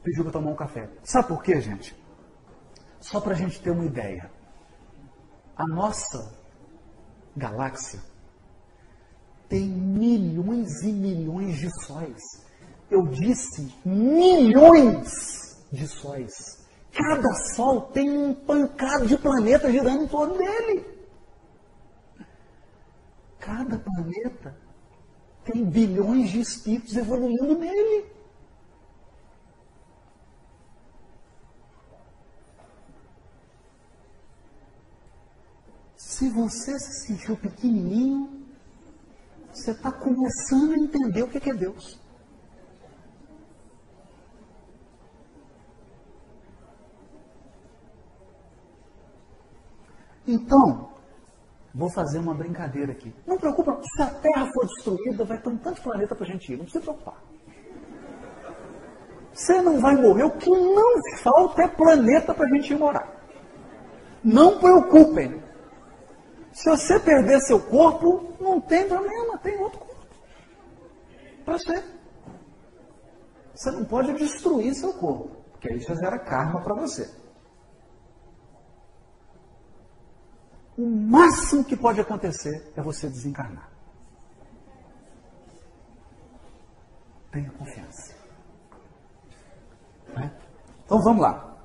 Pediu 0.09 0.23
para 0.23 0.33
tomar 0.33 0.51
um 0.51 0.55
café. 0.55 0.89
Sabe 1.03 1.27
por 1.27 1.43
quê, 1.43 1.61
gente? 1.61 1.95
Só 2.99 3.21
para 3.21 3.33
a 3.33 3.35
gente 3.35 3.61
ter 3.61 3.71
uma 3.71 3.85
ideia. 3.85 4.31
A 5.55 5.67
nossa 5.67 6.35
galáxia 7.35 7.99
tem 9.47 9.67
milhões 9.67 10.81
e 10.83 10.91
milhões 10.91 11.57
de 11.57 11.69
sóis 11.85 12.49
eu 12.89 13.05
disse 13.05 13.71
milhões 13.85 15.63
de 15.71 15.87
sóis. 15.87 16.67
Cada 16.91 17.31
sol 17.53 17.81
tem 17.81 18.09
um 18.09 18.33
pancado 18.33 19.05
de 19.05 19.17
planeta 19.17 19.71
girando 19.71 20.03
em 20.03 20.07
torno 20.07 20.37
dele. 20.37 20.85
Cada 23.39 23.77
planeta 23.77 24.57
tem 25.45 25.63
bilhões 25.63 26.31
de 26.31 26.41
espíritos 26.41 26.97
evoluindo 26.97 27.57
nele. 27.57 28.05
Se 36.19 36.27
você 36.27 36.77
se 36.77 37.07
sentiu 37.07 37.37
pequenininho, 37.37 38.45
você 39.53 39.71
está 39.71 39.89
começando 39.89 40.73
a 40.73 40.77
entender 40.77 41.23
o 41.23 41.29
que 41.29 41.49
é 41.49 41.53
Deus. 41.53 41.97
Então, 50.27 50.89
vou 51.73 51.89
fazer 51.89 52.19
uma 52.19 52.33
brincadeira 52.33 52.91
aqui. 52.91 53.15
Não 53.25 53.37
preocupa, 53.37 53.79
se 53.81 54.01
a 54.01 54.07
Terra 54.07 54.51
for 54.53 54.67
destruída, 54.67 55.23
vai 55.23 55.41
ter 55.41 55.47
um 55.47 55.57
tanto 55.57 55.75
de 55.75 55.81
planeta 55.83 56.13
para 56.13 56.25
a 56.25 56.29
gente 56.29 56.51
ir. 56.51 56.57
Não 56.57 56.65
precisa 56.65 56.83
preocupar. 56.83 57.23
Você 59.31 59.61
não 59.61 59.79
vai 59.79 59.95
morrer. 59.95 60.23
O 60.23 60.31
que 60.31 60.49
não 60.49 61.01
falta 61.23 61.61
é 61.61 61.67
planeta 61.69 62.33
para 62.33 62.45
a 62.45 62.49
gente 62.49 62.73
ir 62.73 62.77
morar. 62.77 63.07
Não 64.21 64.59
preocupem. 64.59 65.47
Se 66.53 66.69
você 66.69 66.99
perder 66.99 67.39
seu 67.41 67.59
corpo, 67.59 68.33
não 68.39 68.59
tem 68.59 68.87
problema, 68.87 69.37
tem 69.37 69.57
outro 69.59 69.79
corpo. 69.79 70.05
Para 71.45 71.57
você. 71.57 71.83
Você 73.55 73.71
não 73.71 73.85
pode 73.85 74.13
destruir 74.13 74.73
seu 74.73 74.93
corpo, 74.93 75.29
porque 75.51 75.79
já 75.79 75.93
gera 75.95 76.17
karma 76.19 76.61
para 76.61 76.73
você. 76.73 77.09
o 80.79 80.87
máximo 80.87 81.61
que 81.61 81.75
pode 81.75 81.99
acontecer 81.99 82.71
é 82.73 82.81
você 82.81 83.09
desencarnar. 83.09 83.69
Tenha 87.31 87.51
confiança. 87.51 88.15
Né? 90.15 90.31
Então 90.85 91.01
vamos 91.01 91.21
lá. 91.21 91.57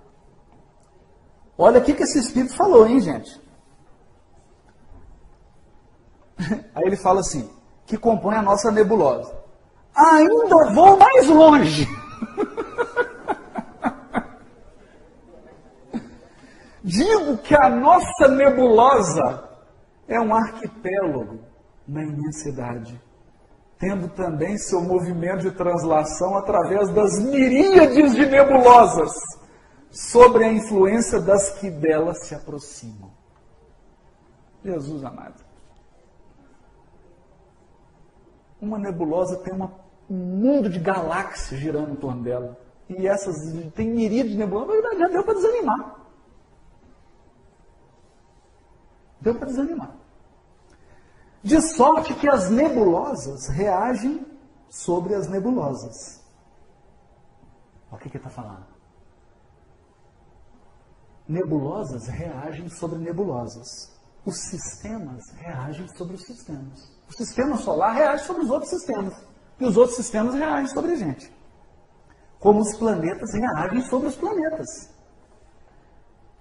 Olha 1.56 1.80
o 1.80 1.84
que 1.84 1.92
esse 1.92 2.18
Espírito 2.18 2.56
falou, 2.56 2.88
hein, 2.88 3.00
gente? 3.00 3.40
Aí 6.74 6.84
ele 6.84 6.96
fala 6.96 7.20
assim: 7.20 7.48
que 7.86 7.96
compõe 7.96 8.34
a 8.36 8.42
nossa 8.42 8.70
nebulosa. 8.70 9.32
Ainda 9.94 10.72
vou 10.72 10.96
mais 10.96 11.28
longe. 11.28 11.86
Digo 16.82 17.38
que 17.38 17.54
a 17.54 17.70
nossa 17.70 18.28
nebulosa 18.28 19.48
é 20.08 20.20
um 20.20 20.34
arquipélago 20.34 21.38
na 21.86 22.02
imensidade, 22.02 23.00
tendo 23.78 24.08
também 24.08 24.58
seu 24.58 24.80
movimento 24.80 25.42
de 25.42 25.52
translação 25.52 26.36
através 26.36 26.90
das 26.90 27.22
miríades 27.22 28.14
de 28.14 28.26
nebulosas, 28.26 29.12
sobre 29.90 30.44
a 30.44 30.52
influência 30.52 31.20
das 31.20 31.50
que 31.58 31.70
delas 31.70 32.26
se 32.26 32.34
aproximam. 32.34 33.12
Jesus 34.64 35.04
amado. 35.04 35.43
Uma 38.64 38.78
nebulosa 38.78 39.36
tem 39.36 39.52
uma, 39.52 39.70
um 40.08 40.16
mundo 40.16 40.70
de 40.70 40.78
galáxias 40.78 41.60
girando 41.60 41.92
em 41.92 41.96
torno 41.96 42.22
dela. 42.22 42.58
E 42.88 43.06
essas 43.06 43.36
tem 43.74 43.90
miríades 43.90 44.32
de 44.32 44.38
nebulosas, 44.38 44.82
mas 44.82 44.98
já 44.98 45.08
deu 45.08 45.22
para 45.22 45.34
desanimar. 45.34 46.00
Deu 49.20 49.34
para 49.34 49.46
desanimar. 49.46 49.94
De 51.42 51.60
sorte 51.60 52.14
que 52.14 52.26
as 52.26 52.48
nebulosas 52.48 53.48
reagem 53.48 54.26
sobre 54.70 55.14
as 55.14 55.28
nebulosas. 55.28 56.24
Olha 57.90 57.96
o 57.96 57.98
que 57.98 58.08
ele 58.08 58.16
está 58.16 58.30
falando. 58.30 58.64
Nebulosas 61.28 62.06
reagem 62.06 62.68
sobre 62.70 62.98
nebulosas. 62.98 63.92
Os 64.24 64.38
sistemas 64.48 65.22
reagem 65.36 65.86
sobre 65.88 66.14
os 66.14 66.22
sistemas. 66.22 66.93
O 67.08 67.12
sistema 67.12 67.56
solar 67.56 67.94
reage 67.94 68.24
sobre 68.24 68.42
os 68.42 68.50
outros 68.50 68.70
sistemas. 68.70 69.14
E 69.60 69.64
os 69.64 69.76
outros 69.76 69.96
sistemas 69.96 70.34
reagem 70.34 70.66
sobre 70.68 70.92
a 70.92 70.96
gente. 70.96 71.32
Como 72.40 72.60
os 72.60 72.76
planetas 72.76 73.32
reagem 73.32 73.82
sobre 73.82 74.08
os 74.08 74.16
planetas. 74.16 74.90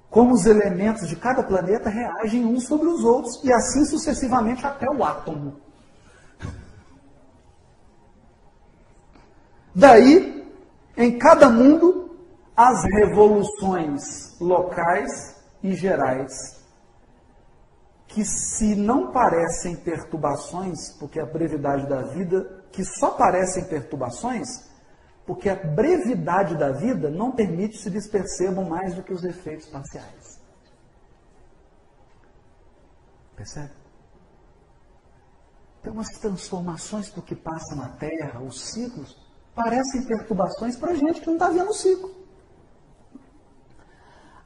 Como 0.09 0.33
os 0.33 0.45
elementos 0.45 1.07
de 1.07 1.15
cada 1.15 1.43
planeta 1.43 1.89
reagem 1.89 2.45
uns 2.45 2.65
sobre 2.65 2.87
os 2.87 3.03
outros. 3.03 3.43
E 3.43 3.51
assim 3.51 3.85
sucessivamente 3.85 4.65
até 4.65 4.89
o 4.89 5.03
átomo. 5.03 5.61
Daí, 9.75 10.47
em 10.95 11.17
cada 11.17 11.49
mundo, 11.49 12.15
as 12.55 12.83
revoluções 12.83 14.39
locais 14.39 15.35
e 15.63 15.73
gerais 15.73 16.62
que 18.13 18.23
se 18.23 18.75
não 18.75 19.11
parecem 19.11 19.75
perturbações, 19.75 20.91
porque 20.99 21.19
a 21.19 21.25
brevidade 21.25 21.87
da 21.87 22.03
vida, 22.03 22.63
que 22.71 22.85
só 22.85 23.09
parecem 23.11 23.65
perturbações, 23.65 24.69
porque 25.25 25.49
a 25.49 25.55
brevidade 25.55 26.55
da 26.55 26.71
vida 26.71 27.09
não 27.09 27.31
permite 27.31 27.77
se 27.77 27.89
lhes 27.89 28.07
percebam 28.07 28.65
mais 28.65 28.93
do 28.93 29.01
que 29.01 29.11
os 29.11 29.23
efeitos 29.23 29.67
parciais. 29.67 30.39
Percebe? 33.35 33.71
Então, 35.81 35.99
as 35.99 36.09
transformações 36.09 37.11
do 37.11 37.21
que 37.21 37.35
passa 37.35 37.75
na 37.75 37.89
Terra, 37.89 38.39
os 38.41 38.61
ciclos, 38.61 39.17
parecem 39.55 40.05
perturbações 40.05 40.75
para 40.75 40.91
a 40.91 40.95
gente 40.95 41.19
que 41.19 41.27
não 41.27 41.33
está 41.33 41.49
vendo 41.49 41.71
o 41.71 41.73
ciclo. 41.73 42.13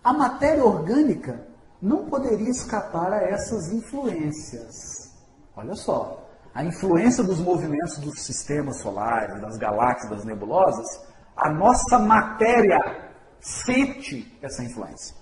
A 0.02 0.14
matéria 0.14 0.64
orgânica 0.64 1.46
não 1.82 2.06
poderia 2.06 2.50
escapar 2.50 3.14
a 3.14 3.22
essas 3.22 3.72
influências. 3.72 5.12
Olha 5.56 5.76
só, 5.76 6.28
a 6.54 6.64
influência 6.64 7.24
dos 7.24 7.40
movimentos 7.40 7.98
dos 8.00 8.22
sistemas 8.22 8.80
solares, 8.80 9.40
das 9.42 9.58
galáxias, 9.58 10.10
das 10.10 10.26
nebulosas, 10.26 10.88
a 11.36 11.50
nossa 11.50 12.00
matéria 12.00 12.80
sente 13.40 14.38
essa 14.42 14.64
influência. 14.64 15.16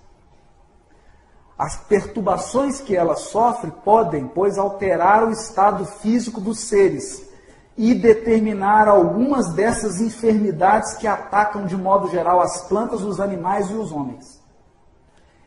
As 1.58 1.78
perturbações 1.78 2.82
que 2.82 2.96
ela 2.96 3.16
sofre 3.16 3.72
podem, 3.84 4.28
pois, 4.28 4.58
alterar 4.58 5.26
o 5.26 5.32
estado 5.32 5.86
físico 5.86 6.42
dos 6.42 6.60
seres 6.60 7.30
e 7.78 7.94
determinar 7.94 8.88
algumas 8.88 9.54
dessas 9.54 10.00
enfermidades 10.00 10.94
que 10.96 11.08
atacam 11.08 11.66
de 11.66 11.76
modo 11.76 12.10
geral 12.10 12.42
as 12.42 12.68
plantas, 12.68 13.02
os 13.02 13.20
animais 13.20 13.70
e 13.70 13.74
os 13.74 13.92
homens. 13.92 14.45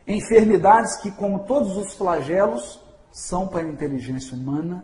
Enfermidades 0.08 0.96
que, 0.96 1.10
como 1.10 1.40
todos 1.40 1.76
os 1.76 1.92
flagelos, 1.92 2.82
são 3.12 3.46
para 3.46 3.60
a 3.60 3.68
inteligência 3.68 4.34
humana 4.34 4.82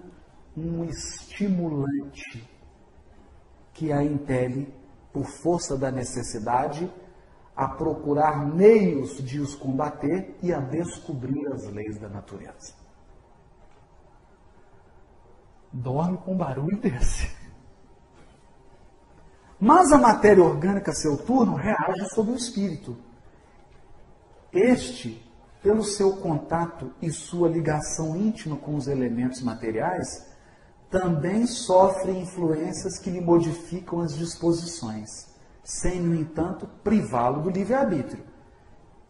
um 0.54 0.84
estimulante 0.84 2.46
que 3.72 3.90
a 3.90 4.04
impele, 4.04 4.72
por 5.14 5.24
força 5.24 5.78
da 5.78 5.90
necessidade, 5.90 6.92
a 7.56 7.66
procurar 7.66 8.46
meios 8.46 9.16
de 9.16 9.40
os 9.40 9.54
combater 9.54 10.36
e 10.42 10.52
a 10.52 10.60
descobrir 10.60 11.46
as 11.54 11.64
leis 11.70 11.98
da 11.98 12.08
natureza. 12.10 12.74
Dorme 15.72 16.18
com 16.18 16.36
barulho 16.36 16.76
desse. 16.76 17.34
Mas 19.58 19.90
a 19.90 19.96
matéria 19.96 20.44
orgânica, 20.44 20.92
seu 20.92 21.16
turno, 21.16 21.54
reage 21.54 22.10
sobre 22.10 22.32
o 22.32 22.36
espírito 22.36 22.94
este, 24.54 25.22
pelo 25.62 25.82
seu 25.82 26.16
contato 26.18 26.92
e 27.02 27.10
sua 27.10 27.48
ligação 27.48 28.16
íntima 28.16 28.56
com 28.56 28.76
os 28.76 28.86
elementos 28.86 29.42
materiais, 29.42 30.32
também 30.90 31.46
sofre 31.46 32.12
influências 32.12 32.98
que 32.98 33.10
lhe 33.10 33.20
modificam 33.20 34.00
as 34.00 34.16
disposições, 34.16 35.08
sem, 35.64 36.00
no 36.00 36.14
entanto, 36.14 36.68
privá-lo 36.84 37.42
do 37.42 37.50
livre-arbítrio, 37.50 38.22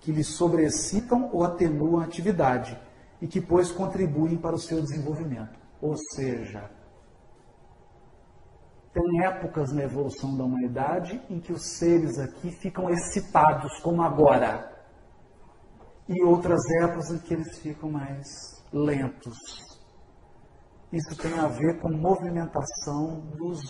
que 0.00 0.10
lhe 0.10 0.24
sobrescitam 0.24 1.28
ou 1.32 1.44
atenuam 1.44 2.00
a 2.00 2.04
atividade 2.04 2.78
e 3.20 3.26
que, 3.26 3.40
pois, 3.40 3.70
contribuem 3.70 4.36
para 4.36 4.54
o 4.54 4.58
seu 4.58 4.80
desenvolvimento. 4.80 5.58
Ou 5.80 5.94
seja, 6.14 6.70
tem 8.94 9.24
épocas 9.24 9.72
na 9.72 9.82
evolução 9.82 10.36
da 10.36 10.44
humanidade 10.44 11.20
em 11.28 11.40
que 11.40 11.52
os 11.52 11.76
seres 11.76 12.18
aqui 12.18 12.50
ficam 12.50 12.88
excitados, 12.88 13.78
como 13.80 14.02
agora 14.02 14.73
e 16.08 16.22
outras 16.22 16.60
épocas 16.82 17.10
em 17.10 17.18
que 17.18 17.34
eles 17.34 17.58
ficam 17.58 17.90
mais 17.90 18.62
lentos. 18.72 19.38
Isso 20.92 21.16
tem 21.16 21.38
a 21.38 21.48
ver 21.48 21.80
com 21.80 21.90
movimentação 21.90 23.20
dos 23.36 23.60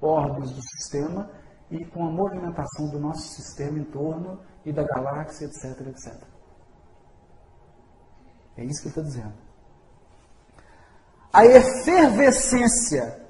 órgãos 0.00 0.50
do 0.52 0.62
sistema 0.62 1.30
e 1.70 1.84
com 1.86 2.06
a 2.06 2.10
movimentação 2.10 2.88
do 2.90 2.98
nosso 2.98 3.28
sistema 3.34 3.78
em 3.78 3.84
torno 3.84 4.40
e 4.64 4.72
da 4.72 4.82
galáxia, 4.82 5.46
etc, 5.46 5.86
etc. 5.86 6.22
É 8.56 8.64
isso 8.64 8.82
que 8.82 8.88
ele 8.88 8.98
está 8.98 9.02
dizendo. 9.02 9.34
A 11.32 11.44
efervescência 11.46 13.24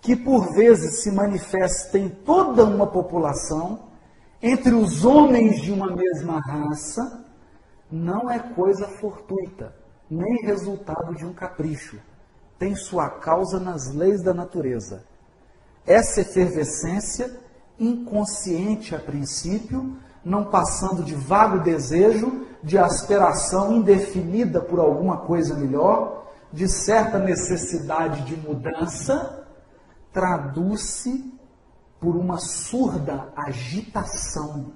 que 0.00 0.14
por 0.14 0.54
vezes 0.54 1.02
se 1.02 1.10
manifesta 1.10 1.98
em 1.98 2.08
toda 2.08 2.64
uma 2.64 2.86
população, 2.86 3.88
entre 4.40 4.72
os 4.72 5.04
homens 5.04 5.60
de 5.60 5.72
uma 5.72 5.90
mesma 5.90 6.38
raça, 6.38 7.25
não 7.90 8.30
é 8.30 8.38
coisa 8.38 8.86
fortuita, 8.88 9.74
nem 10.10 10.44
resultado 10.44 11.14
de 11.14 11.24
um 11.24 11.32
capricho. 11.32 11.98
Tem 12.58 12.74
sua 12.74 13.08
causa 13.08 13.60
nas 13.60 13.92
leis 13.92 14.22
da 14.22 14.32
natureza. 14.32 15.04
Essa 15.86 16.22
efervescência, 16.22 17.38
inconsciente 17.78 18.94
a 18.94 18.98
princípio, 18.98 19.96
não 20.24 20.44
passando 20.44 21.04
de 21.04 21.14
vago 21.14 21.60
desejo, 21.60 22.46
de 22.62 22.76
aspiração 22.76 23.74
indefinida 23.74 24.60
por 24.60 24.80
alguma 24.80 25.18
coisa 25.18 25.54
melhor, 25.54 26.26
de 26.52 26.68
certa 26.68 27.18
necessidade 27.18 28.22
de 28.24 28.36
mudança, 28.36 29.46
traduz-se 30.12 31.32
por 32.00 32.16
uma 32.16 32.38
surda 32.38 33.28
agitação 33.36 34.72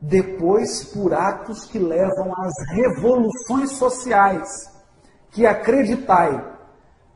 depois 0.00 0.84
por 0.84 1.12
atos 1.12 1.64
que 1.64 1.78
levam 1.78 2.32
às 2.40 2.54
revoluções 2.70 3.72
sociais, 3.72 4.48
que 5.30 5.44
acreditai, 5.44 6.56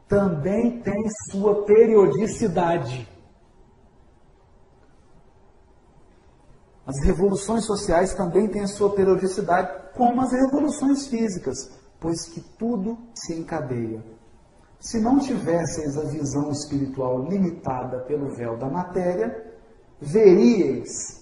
também 0.09 0.81
tem 0.81 1.03
sua 1.31 1.65
periodicidade. 1.65 3.09
As 6.85 7.01
revoluções 7.05 7.65
sociais 7.65 8.13
também 8.13 8.49
têm 8.49 8.63
a 8.63 8.67
sua 8.67 8.91
periodicidade, 8.95 9.93
como 9.97 10.21
as 10.21 10.33
revoluções 10.33 11.07
físicas, 11.07 11.71
pois 12.01 12.27
que 12.27 12.41
tudo 12.41 12.99
se 13.15 13.33
encadeia. 13.35 14.03
Se 14.81 15.01
não 15.01 15.21
tivesseis 15.21 15.97
a 15.97 16.03
visão 16.03 16.51
espiritual 16.51 17.23
limitada 17.23 18.01
pelo 18.01 18.35
véu 18.35 18.59
da 18.59 18.69
matéria, 18.69 19.55
veríeis 20.01 21.22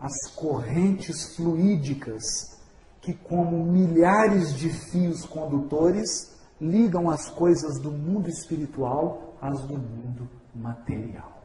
as 0.00 0.26
correntes 0.34 1.36
fluídicas 1.36 2.58
que, 3.00 3.12
como 3.14 3.64
milhares 3.64 4.54
de 4.54 4.70
fios 4.70 5.24
condutores, 5.26 6.34
ligam 6.60 7.10
as 7.10 7.28
coisas 7.28 7.78
do 7.78 7.90
mundo 7.90 8.28
espiritual 8.28 9.36
às 9.40 9.60
do 9.60 9.76
mundo 9.76 10.28
material. 10.54 11.40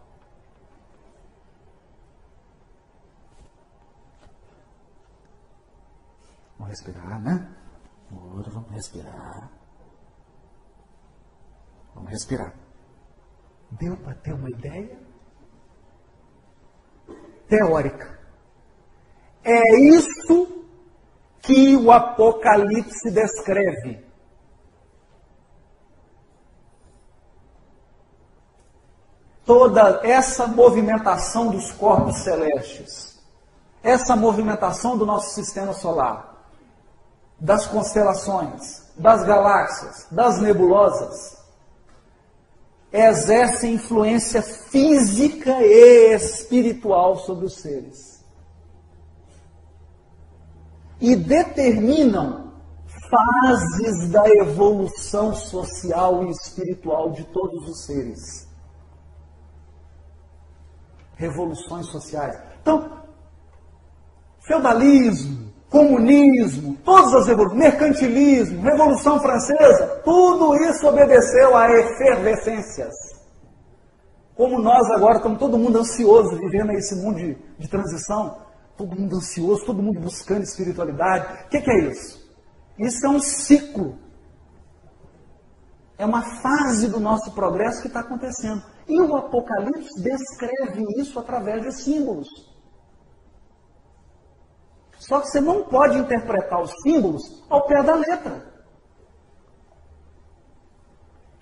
Vamos 6.57 6.69
respirar, 6.69 7.21
né? 7.21 7.55
Agora 8.11 8.49
vamos 8.49 8.71
respirar. 8.71 9.51
Vamos 11.93 12.09
respirar. 12.09 12.53
Deu 13.71 13.97
para 13.97 14.15
ter 14.15 14.33
uma 14.33 14.49
ideia? 14.49 14.99
Teórica. 17.47 18.24
É 19.45 19.79
isso 19.79 20.47
que 21.39 21.75
o 21.75 21.91
Apocalipse 21.91 23.11
descreve. 23.11 24.03
Toda 29.45 30.01
essa 30.03 30.47
movimentação 30.47 31.51
dos 31.51 31.71
corpos 31.73 32.23
celestes, 32.23 33.19
essa 33.83 34.15
movimentação 34.15 34.97
do 34.97 35.05
nosso 35.05 35.35
sistema 35.35 35.73
solar, 35.73 36.43
das 37.39 37.67
constelações, 37.67 38.81
das 38.97 39.23
galáxias, 39.23 40.07
das 40.09 40.41
nebulosas, 40.41 41.37
exerce 42.91 43.67
influência 43.67 44.41
física 44.41 45.51
e 45.61 46.15
espiritual 46.15 47.17
sobre 47.17 47.45
os 47.45 47.57
seres 47.57 48.14
e 50.99 51.15
determinam 51.15 52.51
fases 53.09 54.09
da 54.09 54.27
evolução 54.29 55.33
social 55.33 56.25
e 56.25 56.31
espiritual 56.31 57.11
de 57.11 57.23
todos 57.25 57.67
os 57.69 57.85
seres. 57.85 58.47
Revoluções 61.15 61.87
sociais. 61.87 62.37
Então, 62.61 63.03
feudalismo, 64.41 65.53
comunismo, 65.69 66.77
todas 66.83 67.13
as 67.13 67.27
revoluções, 67.27 67.59
mercantilismo, 67.59 68.61
Revolução 68.61 69.19
Francesa, 69.19 70.01
tudo 70.03 70.55
isso 70.55 70.87
obedeceu 70.87 71.55
a 71.55 71.69
efervescências. 71.71 72.93
Como 74.35 74.59
nós 74.59 74.89
agora 74.91 75.17
estamos 75.17 75.39
todo 75.39 75.57
mundo 75.57 75.79
ansioso 75.79 76.37
vivendo 76.37 76.71
esse 76.71 76.95
mundo 76.95 77.17
de, 77.17 77.37
de 77.57 77.67
transição, 77.69 78.44
todo 78.77 78.99
mundo 78.99 79.17
ansioso, 79.17 79.65
todo 79.65 79.81
mundo 79.81 79.99
buscando 79.99 80.43
espiritualidade. 80.43 81.45
O 81.45 81.49
que, 81.49 81.61
que 81.61 81.71
é 81.71 81.89
isso? 81.89 82.25
Isso 82.77 83.05
é 83.05 83.09
um 83.09 83.19
ciclo. 83.19 83.97
É 85.97 86.05
uma 86.05 86.21
fase 86.21 86.89
do 86.89 86.99
nosso 86.99 87.31
progresso 87.31 87.81
que 87.81 87.87
está 87.87 88.01
acontecendo. 88.01 88.61
E 88.87 88.99
o 88.99 89.15
Apocalipse 89.15 90.01
descreve 90.01 90.83
isso 90.97 91.17
através 91.17 91.63
de 91.63 91.71
símbolos. 91.71 92.27
Só 94.99 95.21
que 95.21 95.27
você 95.27 95.39
não 95.39 95.63
pode 95.63 95.97
interpretar 95.97 96.61
os 96.61 96.71
símbolos 96.81 97.43
ao 97.49 97.65
pé 97.65 97.81
da 97.81 97.95
letra. 97.95 98.53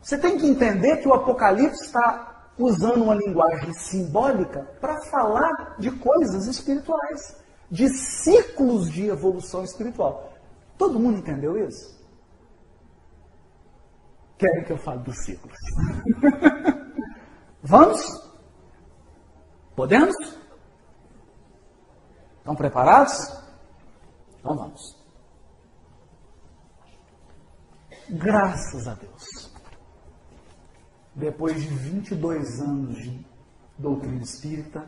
Você 0.01 0.17
tem 0.17 0.37
que 0.37 0.45
entender 0.45 0.97
que 0.97 1.07
o 1.07 1.13
Apocalipse 1.13 1.85
está 1.85 2.32
usando 2.57 3.03
uma 3.03 3.15
linguagem 3.15 3.73
simbólica 3.73 4.63
para 4.79 5.01
falar 5.05 5.75
de 5.79 5.91
coisas 5.91 6.47
espirituais, 6.47 7.41
de 7.69 7.89
ciclos 7.89 8.91
de 8.91 9.07
evolução 9.07 9.63
espiritual. 9.63 10.33
Todo 10.77 10.99
mundo 10.99 11.19
entendeu 11.19 11.57
isso? 11.67 11.93
Querem 14.37 14.63
que 14.63 14.73
eu 14.73 14.77
fale 14.77 14.99
dos 14.99 15.17
ciclos? 15.23 15.57
Vamos? 17.63 18.01
Podemos? 19.75 20.15
Estão 22.39 22.55
preparados? 22.55 23.13
Então 24.37 24.57
vamos. 24.57 24.97
Graças 28.09 28.85
a 28.85 28.93
Deus. 28.95 29.52
Depois 31.15 31.61
de 31.61 31.67
22 31.67 32.59
anos 32.59 32.97
de 32.97 33.23
doutrina 33.77 34.21
espírita, 34.21 34.83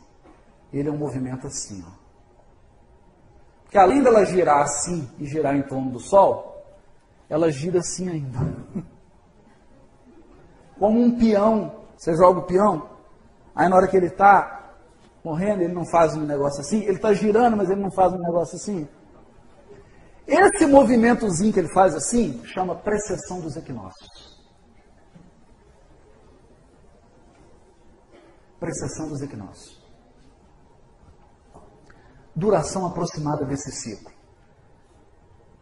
Ele 0.73 0.89
é 0.89 0.91
um 0.91 0.97
movimento 0.97 1.47
assim, 1.47 1.81
ó 1.87 2.09
que 3.69 3.77
além 3.77 4.01
dela 4.01 4.25
girar 4.25 4.61
assim 4.61 5.07
e 5.19 5.25
girar 5.25 5.55
em 5.55 5.61
torno 5.61 5.91
do 5.91 5.99
Sol, 5.99 6.65
ela 7.29 7.51
gira 7.51 7.79
assim 7.79 8.09
ainda. 8.09 8.39
Como 10.77 10.99
um 10.99 11.17
peão. 11.17 11.77
Você 11.95 12.15
joga 12.15 12.39
o 12.39 12.43
peão, 12.43 12.89
aí 13.53 13.67
na 13.67 13.75
hora 13.75 13.87
que 13.87 13.97
ele 13.97 14.05
está 14.05 14.73
morrendo, 15.21 15.63
ele 15.63 15.73
não 15.73 15.85
faz 15.85 16.15
um 16.15 16.21
negócio 16.21 16.61
assim, 16.61 16.81
ele 16.83 16.95
está 16.95 17.13
girando, 17.13 17.57
mas 17.57 17.69
ele 17.69 17.81
não 17.81 17.91
faz 17.91 18.13
um 18.13 18.19
negócio 18.19 18.55
assim. 18.55 18.87
Esse 20.25 20.65
movimentozinho 20.65 21.51
que 21.51 21.59
ele 21.59 21.73
faz 21.73 21.93
assim, 21.93 22.41
chama 22.45 22.73
precessão 22.73 23.41
dos 23.41 23.57
equinócios. 23.57 24.28
Precessão 28.59 29.07
dos 29.07 29.21
equinócios 29.21 29.79
duração 32.39 32.85
aproximada 32.85 33.45
desse 33.45 33.71
ciclo. 33.71 34.11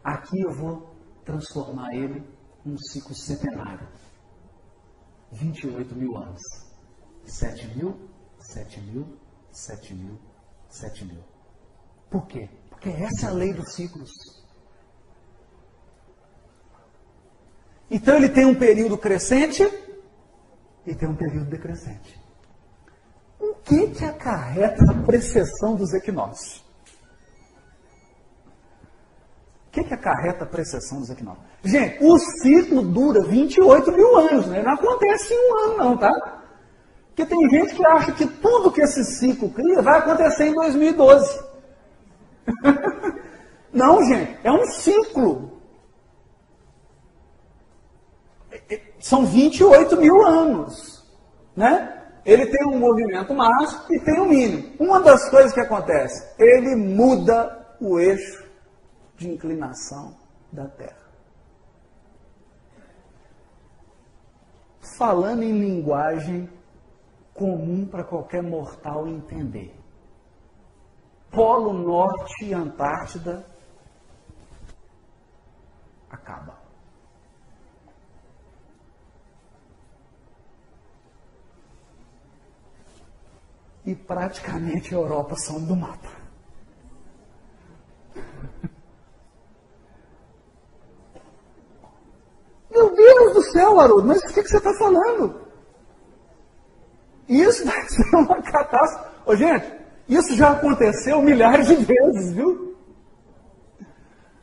Aqui 0.02 0.40
eu 0.40 0.52
vou 0.52 0.94
transformar 1.24 1.92
ele 1.92 2.24
num 2.64 2.78
ciclo 2.78 3.14
centenário. 3.14 3.86
28 5.32 5.94
mil 5.94 6.16
anos. 6.16 6.40
7 7.24 7.76
mil, 7.76 8.08
7 8.38 8.80
mil, 8.80 9.18
7 9.50 9.94
mil, 9.94 10.18
7 10.68 11.04
mil. 11.04 11.22
Por 12.08 12.26
quê? 12.26 12.48
Porque 12.70 12.88
essa 12.88 13.26
é 13.26 13.28
a 13.28 13.32
lei 13.32 13.52
dos 13.52 13.74
ciclos. 13.74 14.10
Então 17.90 18.16
ele 18.16 18.28
tem 18.28 18.46
um 18.46 18.54
período 18.54 18.96
crescente 18.96 19.62
e 20.86 20.94
tem 20.94 21.08
um 21.08 21.16
período 21.16 21.50
decrescente. 21.50 22.17
O 23.40 23.54
que, 23.64 23.88
que 23.88 24.04
acarreta 24.04 24.84
a 24.90 24.94
precessão 25.04 25.76
dos 25.76 25.94
equinócios? 25.94 26.64
O 29.68 29.70
que, 29.70 29.84
que 29.84 29.94
acarreta 29.94 30.44
a 30.44 30.46
precessão 30.46 31.00
dos 31.00 31.10
equinócios? 31.10 31.44
Gente, 31.62 32.02
o 32.02 32.18
ciclo 32.18 32.82
dura 32.82 33.22
28 33.22 33.92
mil 33.92 34.16
anos, 34.16 34.46
né? 34.46 34.62
não 34.62 34.72
acontece 34.72 35.32
em 35.32 35.36
um 35.36 35.58
ano, 35.58 35.76
não, 35.76 35.96
tá? 35.96 36.38
Porque 37.08 37.26
tem 37.26 37.50
gente 37.50 37.74
que 37.74 37.86
acha 37.86 38.12
que 38.12 38.26
tudo 38.26 38.72
que 38.72 38.80
esse 38.80 39.04
ciclo 39.04 39.50
cria 39.50 39.82
vai 39.82 39.98
acontecer 39.98 40.46
em 40.46 40.54
2012. 40.54 41.44
não, 43.72 44.04
gente, 44.06 44.38
é 44.42 44.50
um 44.50 44.64
ciclo. 44.66 45.60
São 49.00 49.26
28 49.26 49.96
mil 49.96 50.24
anos, 50.24 51.04
né? 51.56 51.97
Ele 52.28 52.46
tem 52.46 52.66
um 52.66 52.78
movimento 52.78 53.34
máximo 53.34 53.84
e 53.90 54.00
tem 54.00 54.20
um 54.20 54.28
mínimo. 54.28 54.76
Uma 54.78 55.00
das 55.00 55.28
coisas 55.30 55.52
que 55.52 55.60
acontece, 55.60 56.34
ele 56.38 56.76
muda 56.76 57.76
o 57.80 57.98
eixo 57.98 58.46
de 59.16 59.30
inclinação 59.30 60.14
da 60.52 60.68
Terra. 60.68 61.08
falando 64.98 65.44
em 65.44 65.52
linguagem 65.52 66.50
comum 67.32 67.86
para 67.86 68.02
qualquer 68.02 68.42
mortal 68.42 69.06
entender. 69.06 69.72
Polo 71.30 71.72
Norte 71.72 72.46
e 72.46 72.52
Antártida 72.52 73.46
acaba. 76.10 76.57
E 83.88 83.94
praticamente 83.94 84.94
a 84.94 84.98
Europa 84.98 85.34
some 85.34 85.64
do 85.64 85.74
mapa. 85.74 86.10
Meu 92.70 92.94
Deus 92.94 93.32
do 93.32 93.42
céu, 93.44 93.80
Haroldo, 93.80 94.08
mas 94.08 94.18
o 94.18 94.26
que, 94.26 94.42
você 94.42 94.58
está 94.58 94.74
falando? 94.74 95.40
Isso 97.26 97.64
vai 97.64 97.80
ser 97.88 98.14
uma 98.14 98.42
catástrofe. 98.42 99.08
Ô, 99.24 99.34
gente, 99.34 99.72
isso 100.06 100.36
já 100.36 100.50
aconteceu 100.50 101.22
milhares 101.22 101.68
de 101.68 101.76
vezes, 101.76 102.34
viu? 102.34 102.76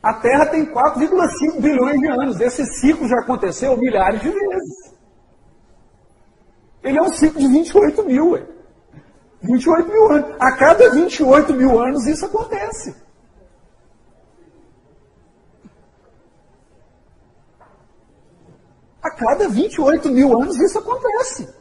A 0.02 0.12
Terra 0.14 0.46
tem 0.46 0.66
4,5 0.66 1.60
bilhões 1.60 2.00
de 2.00 2.08
anos. 2.08 2.40
Esse 2.40 2.66
ciclo 2.80 3.06
já 3.06 3.20
aconteceu 3.20 3.76
milhares 3.76 4.20
de 4.20 4.28
vezes. 4.28 4.92
Ele 6.82 6.98
é 6.98 7.02
um 7.02 7.10
ciclo 7.10 7.38
de 7.38 7.46
28 7.46 8.02
mil. 8.02 8.30
Ué. 8.32 8.55
28 9.46 9.88
mil 9.88 10.12
anos. 10.12 10.36
A 10.38 10.52
cada 10.56 10.90
28 10.90 11.54
mil 11.54 11.80
anos 11.80 12.06
isso 12.06 12.26
acontece. 12.26 12.94
A 19.02 19.10
cada 19.10 19.48
28 19.48 20.08
mil 20.10 20.40
anos 20.40 20.56
isso 20.60 20.78
acontece. 20.78 21.54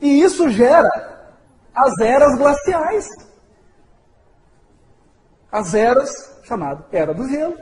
E 0.00 0.22
isso 0.22 0.48
gera 0.50 1.34
as 1.74 1.98
eras 2.00 2.36
glaciais. 2.36 3.08
As 5.50 5.74
eras 5.74 6.40
chamado 6.44 6.84
Era 6.92 7.14
do 7.14 7.26
Gelo. 7.28 7.56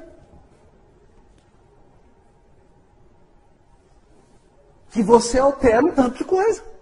Que 4.90 5.02
você 5.02 5.38
altera 5.38 5.84
um 5.84 5.92
tanto 5.92 6.18
de 6.18 6.24
coisa. 6.24 6.75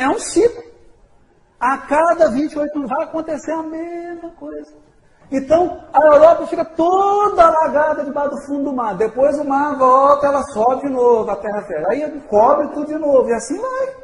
É 0.00 0.08
um 0.08 0.18
ciclo. 0.18 0.64
A 1.60 1.76
cada 1.76 2.30
28 2.30 2.74
anos 2.78 2.88
vai 2.88 3.04
acontecer 3.04 3.52
a 3.52 3.62
mesma 3.62 4.30
coisa. 4.30 4.72
Então, 5.30 5.84
a 5.92 6.00
Europa 6.06 6.46
fica 6.46 6.64
toda 6.64 7.46
alagada 7.46 8.02
debaixo 8.02 8.30
do 8.30 8.40
fundo 8.46 8.64
do 8.64 8.72
mar. 8.72 8.96
Depois 8.96 9.38
o 9.38 9.44
mar 9.44 9.76
volta, 9.76 10.26
ela 10.26 10.42
sobe 10.54 10.88
de 10.88 10.88
novo, 10.88 11.30
a 11.30 11.36
terra 11.36 11.62
ferra. 11.62 11.88
Aí 11.90 12.20
cobre 12.28 12.68
tudo 12.68 12.86
de 12.86 12.98
novo, 12.98 13.28
e 13.28 13.34
assim 13.34 13.60
vai. 13.60 13.94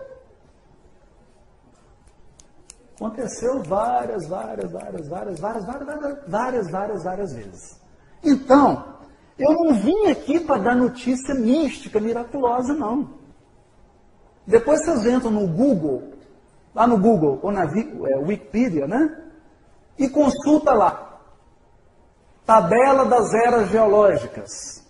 Aconteceu 2.96 3.62
várias, 3.62 4.28
várias, 4.28 4.70
várias, 4.70 5.08
várias, 5.08 5.40
várias, 5.40 5.64
várias, 5.64 5.86
várias, 5.86 6.28
várias, 6.28 6.70
várias, 6.70 7.04
várias 7.04 7.32
vezes. 7.32 7.80
Então, 8.22 8.84
eu 9.38 9.50
não 9.50 9.74
vim 9.74 10.08
aqui 10.08 10.40
para 10.40 10.62
dar 10.62 10.76
notícia 10.76 11.34
mística, 11.34 11.98
miraculosa, 11.98 12.74
não. 12.74 13.25
Depois 14.46 14.84
vocês 14.84 15.06
entram 15.06 15.30
no 15.30 15.46
Google, 15.46 16.12
lá 16.74 16.86
no 16.86 16.98
Google, 16.98 17.40
ou 17.42 17.50
na 17.50 17.64
é, 17.64 18.16
Wikipedia, 18.18 18.86
né? 18.86 19.24
E 19.98 20.08
consulta 20.08 20.72
lá. 20.72 21.20
Tabela 22.44 23.06
das 23.06 23.34
eras 23.34 23.68
geológicas. 23.70 24.84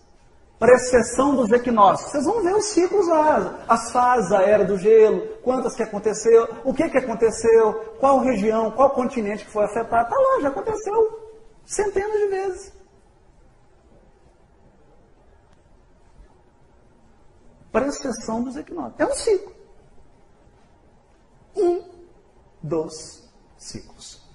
Precessão 0.59 1.34
dos 1.34 1.50
equinócios. 1.52 2.11
Vocês 2.11 2.24
vão 2.24 2.42
ver 2.42 2.54
os 2.54 2.66
ciclos 2.66 3.07
lá, 3.09 3.64
as 3.68 3.90
fases 3.92 4.30
da 4.30 4.42
era 4.42 4.64
do 4.64 4.78
gelo, 4.78 5.20
quantas 5.42 5.74
que 5.74 5.82
aconteceu, 5.82 6.48
o 6.64 6.72
que 6.72 6.88
que 6.88 6.98
aconteceu, 6.98 7.72
qual 7.98 8.20
região, 8.20 8.70
qual 8.70 8.90
continente 8.90 9.44
que 9.44 9.50
foi 9.50 9.64
afetado. 9.64 10.09
Está 10.09 10.16
lá, 10.16 10.40
já 10.40 10.48
aconteceu 10.48 11.20
centenas 11.64 12.18
de 12.18 12.26
vezes. 12.28 12.75
Precessão 17.76 18.42
dos 18.42 18.56
equinócios. 18.56 18.98
É 18.98 19.04
um 19.04 19.14
ciclo. 19.14 19.52
Um 21.54 21.84
dos 22.62 23.28
ciclos. 23.58 24.26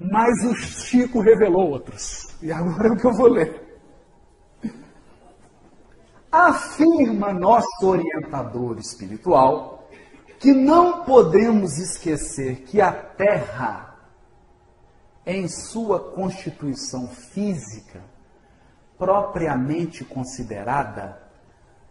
Mas 0.00 0.42
o 0.44 0.54
Chico 0.54 1.20
revelou 1.20 1.68
outros. 1.70 2.28
E 2.40 2.50
agora 2.50 2.88
é 2.88 2.92
o 2.92 2.96
que 2.96 3.06
eu 3.06 3.12
vou 3.12 3.28
ler. 3.28 3.62
Afirma 6.32 7.30
nosso 7.34 7.86
orientador 7.86 8.78
espiritual 8.78 9.86
que 10.38 10.54
não 10.54 11.04
podemos 11.04 11.76
esquecer 11.76 12.62
que 12.62 12.80
a 12.80 12.90
Terra, 12.92 13.98
em 15.26 15.46
sua 15.46 16.12
constituição 16.12 17.06
física, 17.08 18.02
propriamente 18.96 20.06
considerada, 20.06 21.27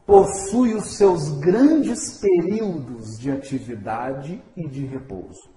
possui 0.08 0.74
os 0.74 0.96
seus 0.96 1.38
grandes 1.38 2.18
períodos 2.18 3.20
de 3.20 3.30
atividade 3.30 4.42
e 4.56 4.66
de 4.66 4.86
repouso. 4.86 5.52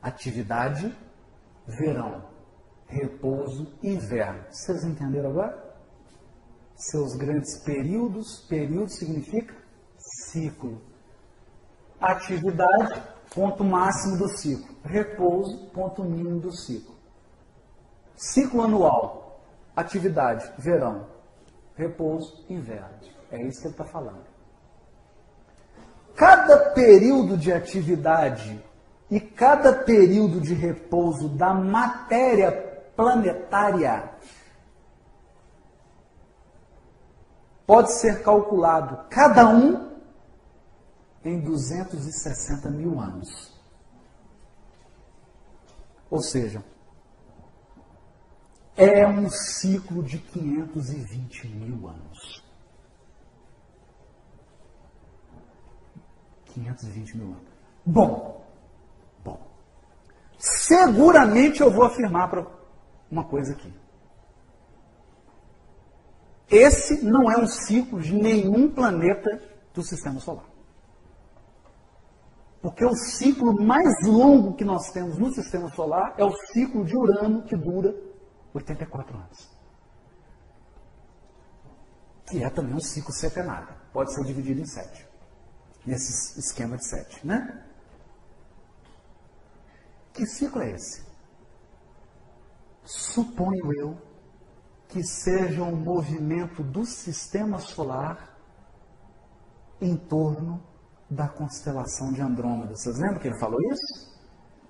Atividade 0.00 0.96
verão, 1.66 2.22
repouso, 2.86 3.74
inverno. 3.82 4.44
Vocês 4.48 4.84
entenderam 4.84 5.30
agora? 5.30 5.66
Seus 6.76 7.16
grandes 7.16 7.58
períodos, 7.64 8.46
período 8.48 8.90
significa 8.90 9.52
ciclo. 9.98 10.80
Atividade, 12.00 13.02
ponto 13.34 13.64
máximo 13.64 14.16
do 14.16 14.28
ciclo. 14.28 14.76
Repouso, 14.84 15.70
ponto 15.70 16.04
mínimo 16.04 16.38
do 16.38 16.52
ciclo. 16.52 16.94
Ciclo 18.14 18.62
anual, 18.62 19.42
atividade, 19.74 20.52
verão, 20.56 21.15
repouso, 21.76 22.44
inverno. 22.48 22.98
É 23.30 23.42
isso 23.42 23.60
que 23.60 23.66
ele 23.66 23.74
está 23.74 23.84
falando. 23.84 24.24
Cada 26.14 26.70
período 26.70 27.36
de 27.36 27.52
atividade 27.52 28.62
e 29.10 29.20
cada 29.20 29.72
período 29.72 30.40
de 30.40 30.54
repouso 30.54 31.28
da 31.28 31.52
matéria 31.52 32.50
planetária 32.96 34.10
pode 37.66 37.92
ser 37.92 38.22
calculado, 38.22 39.06
cada 39.10 39.48
um, 39.48 39.96
em 41.24 41.40
260 41.40 42.70
mil 42.70 43.00
anos. 43.00 43.52
Ou 46.08 46.22
seja, 46.22 46.64
é 48.76 49.06
um 49.06 49.30
ciclo 49.30 50.02
de 50.02 50.18
520 50.18 51.48
mil 51.48 51.88
anos. 51.88 52.44
520 56.46 57.16
mil 57.16 57.26
anos. 57.28 57.48
Bom, 57.84 58.46
seguramente 60.38 61.60
eu 61.60 61.70
vou 61.70 61.84
afirmar 61.84 62.28
para 62.28 62.46
uma 63.10 63.24
coisa 63.24 63.52
aqui. 63.52 63.72
Esse 66.48 67.04
não 67.04 67.30
é 67.30 67.36
um 67.38 67.46
ciclo 67.46 68.00
de 68.00 68.14
nenhum 68.14 68.70
planeta 68.70 69.42
do 69.74 69.82
sistema 69.82 70.20
solar. 70.20 70.46
Porque 72.62 72.84
o 72.84 72.94
ciclo 72.94 73.52
mais 73.62 74.06
longo 74.06 74.54
que 74.54 74.64
nós 74.64 74.90
temos 74.90 75.18
no 75.18 75.32
sistema 75.32 75.68
solar 75.70 76.14
é 76.16 76.24
o 76.24 76.32
ciclo 76.32 76.84
de 76.84 76.96
Urano, 76.96 77.42
que 77.42 77.56
dura 77.56 77.94
84 78.56 79.16
anos. 79.16 79.50
Que 82.28 82.42
é 82.42 82.50
também 82.50 82.74
um 82.74 82.80
ciclo 82.80 83.12
setenário. 83.12 83.74
Pode 83.92 84.12
ser 84.14 84.24
dividido 84.24 84.60
em 84.60 84.66
sete. 84.66 85.06
Nesse 85.84 86.38
esquema 86.40 86.76
de 86.76 86.86
sete, 86.86 87.24
né? 87.26 87.64
Que 90.12 90.26
ciclo 90.26 90.62
é 90.62 90.70
esse? 90.72 91.04
Suponho 92.84 93.72
eu 93.78 93.98
que 94.88 95.02
seja 95.04 95.62
um 95.62 95.76
movimento 95.76 96.62
do 96.62 96.84
sistema 96.84 97.58
solar 97.58 98.36
em 99.80 99.96
torno 99.96 100.62
da 101.10 101.28
constelação 101.28 102.12
de 102.12 102.20
Andrômeda. 102.20 102.74
Vocês 102.74 102.98
lembram 102.98 103.20
que 103.20 103.28
ele 103.28 103.38
falou 103.38 103.60
isso? 103.72 104.16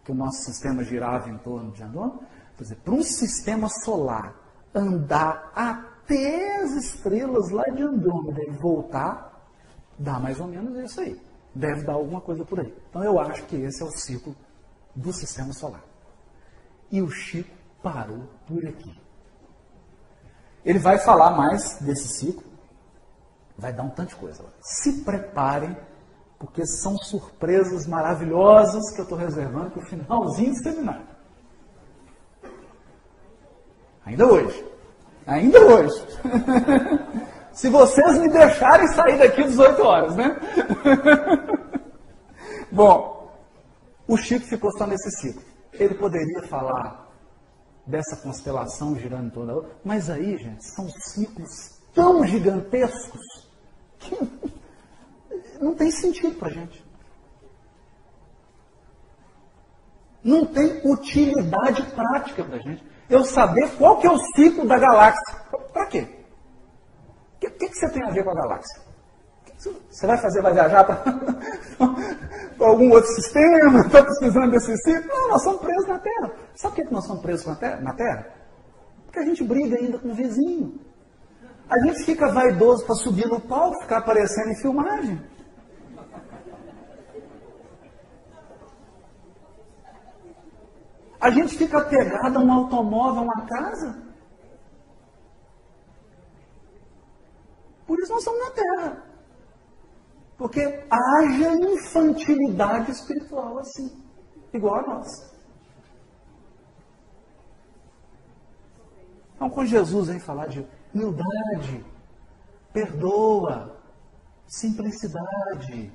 Que 0.04 0.12
o 0.12 0.14
nosso 0.14 0.42
sistema 0.44 0.82
girava 0.82 1.30
em 1.30 1.38
torno 1.38 1.72
de 1.72 1.82
Andrômeda? 1.82 2.26
Quer 2.56 2.62
dizer, 2.62 2.76
para 2.76 2.94
um 2.94 3.02
sistema 3.02 3.68
solar 3.68 4.34
andar 4.74 5.52
até 5.54 6.62
as 6.62 6.72
estrelas 6.72 7.50
lá 7.50 7.64
de 7.64 7.82
Andrômeda 7.82 8.42
e 8.42 8.50
voltar, 8.50 9.48
dá 9.98 10.18
mais 10.18 10.40
ou 10.40 10.46
menos 10.46 10.76
isso 10.78 11.00
aí. 11.00 11.20
Deve 11.54 11.82
dar 11.82 11.94
alguma 11.94 12.20
coisa 12.20 12.44
por 12.44 12.60
aí. 12.60 12.74
Então 12.90 13.02
eu 13.02 13.18
acho 13.18 13.44
que 13.44 13.56
esse 13.56 13.82
é 13.82 13.84
o 13.84 13.90
ciclo 13.90 14.34
do 14.94 15.12
sistema 15.12 15.52
solar. 15.52 15.82
E 16.90 17.02
o 17.02 17.10
Chico 17.10 17.54
parou 17.82 18.24
por 18.46 18.64
aqui. 18.66 19.00
Ele 20.64 20.78
vai 20.78 20.98
falar 20.98 21.30
mais 21.30 21.78
desse 21.80 22.08
ciclo, 22.08 22.44
vai 23.56 23.72
dar 23.72 23.84
um 23.84 23.90
tanto 23.90 24.10
de 24.10 24.16
coisa. 24.16 24.44
Se 24.60 25.04
preparem, 25.04 25.76
porque 26.38 26.66
são 26.66 26.96
surpresas 26.98 27.86
maravilhosas 27.86 28.92
que 28.92 29.00
eu 29.00 29.04
estou 29.04 29.16
reservando 29.16 29.70
para 29.70 29.82
o 29.82 29.86
finalzinho 29.86 30.52
do 30.52 30.62
seminário. 30.62 31.15
Ainda 34.06 34.24
hoje. 34.24 34.64
Ainda 35.26 35.60
hoje. 35.60 36.06
Se 37.52 37.68
vocês 37.68 38.18
me 38.20 38.28
deixarem 38.28 38.86
sair 38.88 39.18
daqui 39.18 39.42
18 39.42 39.82
horas, 39.82 40.14
né? 40.14 40.36
Bom, 42.70 43.36
o 44.06 44.16
Chico 44.16 44.46
ficou 44.46 44.70
só 44.78 44.86
nesse 44.86 45.10
ciclo. 45.10 45.42
Ele 45.72 45.94
poderia 45.94 46.42
falar 46.42 47.10
dessa 47.84 48.16
constelação 48.16 48.96
girando 48.96 49.26
em 49.26 49.30
torno 49.30 49.48
da 49.48 49.54
outra, 49.54 49.76
mas 49.84 50.10
aí, 50.10 50.36
gente, 50.36 50.64
são 50.74 50.88
ciclos 50.88 51.80
tão 51.94 52.24
gigantescos 52.26 53.48
que 53.98 54.16
não 55.60 55.74
tem 55.74 55.90
sentido 55.90 56.36
para 56.38 56.50
gente. 56.50 56.84
Não 60.22 60.44
tem 60.44 60.80
utilidade 60.84 61.82
prática 61.92 62.44
para 62.44 62.58
gente. 62.58 62.84
Eu 63.08 63.24
saber 63.24 63.70
qual 63.76 63.98
que 63.98 64.06
é 64.06 64.10
o 64.10 64.18
ciclo 64.34 64.66
da 64.66 64.78
galáxia. 64.78 65.36
Para 65.72 65.86
quê? 65.86 66.08
O 67.36 67.38
que, 67.40 67.50
que, 67.50 67.68
que, 67.68 67.74
você 67.74 67.88
tem 67.90 68.02
a 68.04 68.10
ver 68.10 68.24
com 68.24 68.30
a 68.30 68.34
galáxia? 68.34 68.86
Você 69.90 70.06
vai 70.06 70.18
fazer, 70.18 70.42
vai 70.42 70.52
viajar 70.52 70.84
para 70.84 71.02
algum 72.60 72.90
outro 72.90 73.10
sistema? 73.14 73.80
Está 73.80 74.02
precisando 74.02 74.50
desse 74.50 74.76
ciclo? 74.78 75.08
Não, 75.08 75.28
nós 75.28 75.42
somos 75.42 75.60
presos 75.60 75.88
na 75.88 75.98
Terra. 75.98 76.32
Sabe 76.54 76.74
por 76.74 76.84
que 76.84 76.94
nós 76.94 77.04
somos 77.06 77.22
presos 77.22 77.46
na 77.46 77.94
terra? 77.94 78.26
Porque 79.06 79.18
a 79.18 79.24
gente 79.24 79.42
briga 79.44 79.76
ainda 79.76 79.98
com 79.98 80.10
o 80.10 80.14
vizinho. 80.14 80.78
A 81.68 81.78
gente 81.80 82.04
fica 82.04 82.28
vaidoso 82.28 82.84
para 82.84 82.94
subir 82.94 83.26
no 83.26 83.40
palco, 83.40 83.80
ficar 83.80 83.98
aparecendo 83.98 84.50
em 84.50 84.60
filmagem. 84.60 85.20
A 91.20 91.30
gente 91.30 91.56
fica 91.56 91.84
pegado 91.84 92.38
a 92.38 92.42
um 92.42 92.52
automóvel, 92.52 93.20
a 93.20 93.24
uma 93.24 93.46
casa. 93.46 94.06
Por 97.86 97.98
isso 98.00 98.12
nós 98.12 98.20
estamos 98.20 98.40
na 98.40 98.50
Terra. 98.50 99.02
Porque 100.36 100.84
haja 100.90 101.54
infantilidade 101.54 102.90
espiritual 102.90 103.58
assim, 103.58 104.02
igual 104.52 104.76
a 104.76 104.82
nós. 104.82 105.36
Então, 109.34 109.50
quando 109.50 109.68
Jesus 109.68 110.08
vem 110.08 110.18
falar 110.18 110.46
de 110.48 110.66
humildade, 110.94 111.84
perdoa, 112.72 113.78
simplicidade, 114.46 115.92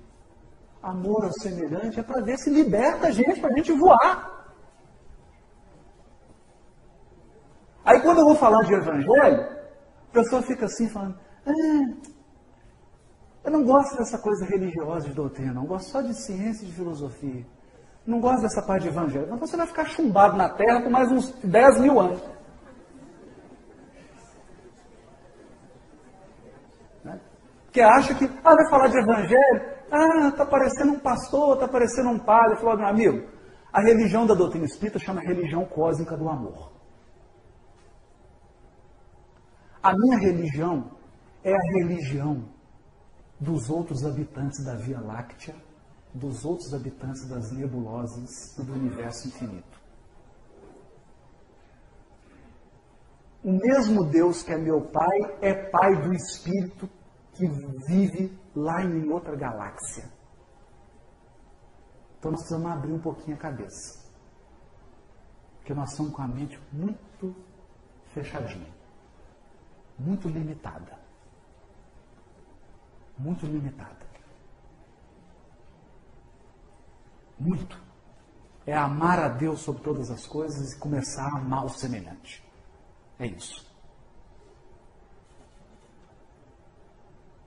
amor 0.81 1.25
ao 1.25 1.33
semelhante, 1.33 1.99
é 1.99 2.03
para 2.03 2.21
ver 2.21 2.37
se 2.37 2.49
liberta 2.49 3.07
a 3.07 3.11
gente, 3.11 3.39
para 3.39 3.51
a 3.51 3.57
gente 3.57 3.71
voar. 3.73 4.40
Aí, 7.91 8.01
quando 8.01 8.19
eu 8.19 8.25
vou 8.25 8.35
falar 8.35 8.63
de 8.63 8.73
evangelho, 8.73 9.41
a 10.09 10.13
pessoa 10.13 10.41
fica 10.41 10.65
assim, 10.65 10.87
falando: 10.87 11.19
ah, 11.45 11.51
eu 13.43 13.51
não 13.51 13.65
gosto 13.65 13.97
dessa 13.97 14.17
coisa 14.17 14.45
religiosa 14.45 15.09
de 15.09 15.13
doutrina, 15.13 15.53
não 15.53 15.65
gosto 15.65 15.89
só 15.89 16.01
de 16.01 16.13
ciência 16.13 16.63
e 16.63 16.67
de 16.67 16.73
filosofia. 16.73 17.45
Não 18.07 18.21
gosto 18.21 18.43
dessa 18.43 18.61
parte 18.61 18.83
de 18.83 18.87
evangelho. 18.87 19.25
Então 19.25 19.37
você 19.37 19.57
vai 19.57 19.67
ficar 19.67 19.85
chumbado 19.85 20.37
na 20.37 20.49
terra 20.49 20.81
por 20.81 20.89
mais 20.89 21.11
uns 21.11 21.31
10 21.43 21.81
mil 21.81 21.99
anos. 21.99 22.21
que 27.73 27.79
acha 27.79 28.13
que, 28.13 28.25
ah, 28.43 28.53
vai 28.53 28.69
falar 28.69 28.87
de 28.87 28.97
evangelho, 28.97 29.61
ah, 29.89 30.27
está 30.27 30.45
parecendo 30.45 30.91
um 30.91 30.99
pastor, 30.99 31.53
está 31.53 31.67
parecendo 31.69 32.09
um 32.09 32.19
padre. 32.19 32.57
Falou, 32.57 32.77
meu 32.77 32.87
amigo, 32.87 33.29
a 33.71 33.81
religião 33.81 34.25
da 34.25 34.33
doutrina 34.33 34.65
espírita 34.65 34.99
chama 34.99 35.21
religião 35.21 35.63
cósmica 35.65 36.17
do 36.17 36.27
amor. 36.27 36.80
A 39.83 39.93
minha 39.97 40.17
religião 40.19 40.91
é 41.43 41.55
a 41.55 41.61
religião 41.73 42.47
dos 43.39 43.69
outros 43.69 44.05
habitantes 44.05 44.63
da 44.63 44.75
Via 44.75 44.99
Láctea, 44.99 45.55
dos 46.13 46.45
outros 46.45 46.73
habitantes 46.73 47.27
das 47.27 47.51
nebulosas 47.51 48.57
e 48.59 48.63
do 48.63 48.73
universo 48.73 49.27
infinito. 49.27 49.81
O 53.43 53.51
mesmo 53.53 54.05
Deus 54.05 54.43
que 54.43 54.53
é 54.53 54.57
meu 54.57 54.81
Pai 54.81 55.37
é 55.41 55.53
Pai 55.69 55.99
do 56.03 56.13
Espírito 56.13 56.87
que 57.33 57.47
vive 57.87 58.37
lá 58.55 58.83
em 58.83 59.09
outra 59.09 59.35
galáxia. 59.35 60.11
Então 62.19 62.31
nós 62.31 62.41
precisamos 62.41 62.71
abrir 62.71 62.93
um 62.93 62.99
pouquinho 62.99 63.35
a 63.35 63.39
cabeça. 63.39 63.99
Porque 65.57 65.73
nós 65.73 65.95
somos 65.95 66.13
com 66.13 66.21
a 66.21 66.27
mente 66.27 66.59
muito 66.71 67.35
fechadinha, 68.13 68.71
muito 70.01 70.27
limitada. 70.27 70.99
Muito 73.17 73.45
limitada. 73.45 74.05
Muito. 77.39 77.79
É 78.65 78.75
amar 78.75 79.19
a 79.19 79.27
Deus 79.27 79.61
sobre 79.61 79.83
todas 79.83 80.09
as 80.11 80.25
coisas 80.27 80.73
e 80.73 80.79
começar 80.79 81.25
a 81.25 81.37
amar 81.37 81.65
o 81.65 81.69
semelhante. 81.69 82.43
É 83.19 83.27
isso. 83.27 83.69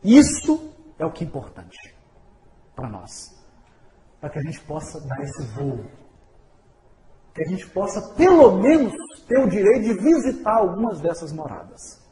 Isso 0.02 0.72
é 0.98 1.05
o 1.05 1.12
que 1.12 1.24
é 1.24 1.26
importante 1.26 1.94
para 2.74 2.88
nós. 2.88 3.34
Para 4.20 4.30
que 4.30 4.38
a 4.38 4.42
gente 4.42 4.61
possa 4.61 5.00
dar 5.00 5.20
esse 5.22 5.42
voo. 5.55 5.84
Que 7.34 7.42
a 7.42 7.48
gente 7.48 7.68
possa, 7.70 8.14
pelo 8.14 8.57
menos, 8.59 8.92
ter 9.26 9.38
o 9.38 9.48
direito 9.48 9.82
de 9.82 9.94
visitar 9.94 10.57
algumas 10.57 11.00
dessas 11.00 11.32
moradas. 11.32 12.03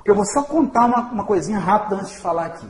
Porque 0.00 0.10
eu 0.10 0.14
vou 0.14 0.24
só 0.24 0.42
contar 0.42 0.86
uma, 0.86 1.12
uma 1.12 1.24
coisinha 1.26 1.58
rápida 1.58 1.96
antes 1.96 2.12
de 2.12 2.18
falar 2.18 2.46
aqui. 2.46 2.66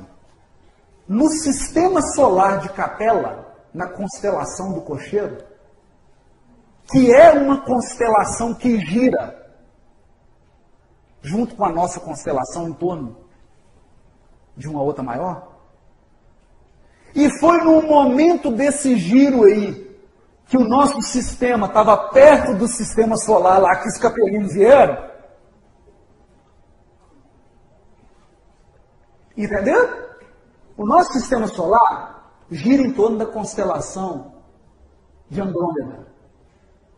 No 1.06 1.28
sistema 1.28 2.02
solar 2.02 2.58
de 2.58 2.70
Capela, 2.70 3.54
na 3.72 3.86
constelação 3.86 4.72
do 4.72 4.80
Cocheiro, 4.80 5.38
que 6.90 7.14
é 7.14 7.30
uma 7.30 7.60
constelação 7.60 8.52
que 8.52 8.80
gira 8.80 9.40
junto 11.22 11.54
com 11.54 11.64
a 11.64 11.70
nossa 11.70 12.00
constelação 12.00 12.68
em 12.68 12.72
torno 12.72 13.16
de 14.56 14.68
uma 14.68 14.82
outra 14.82 15.04
maior? 15.04 15.50
E 17.14 17.30
foi 17.38 17.58
num 17.58 17.86
momento 17.86 18.50
desse 18.50 18.96
giro 18.96 19.44
aí, 19.44 19.88
que 20.46 20.56
o 20.56 20.68
nosso 20.68 21.00
sistema 21.02 21.68
estava 21.68 21.96
perto 22.08 22.54
do 22.56 22.66
sistema 22.66 23.16
solar 23.16 23.60
lá 23.60 23.76
que 23.76 23.88
os 23.88 23.98
capelinos 23.98 24.52
vieram. 24.52 25.09
Entendeu? 29.40 30.10
O 30.76 30.84
nosso 30.84 31.14
sistema 31.14 31.46
solar 31.46 32.30
gira 32.50 32.82
em 32.82 32.92
torno 32.92 33.16
da 33.16 33.24
constelação 33.24 34.34
de 35.30 35.40
Andrômeda. 35.40 36.08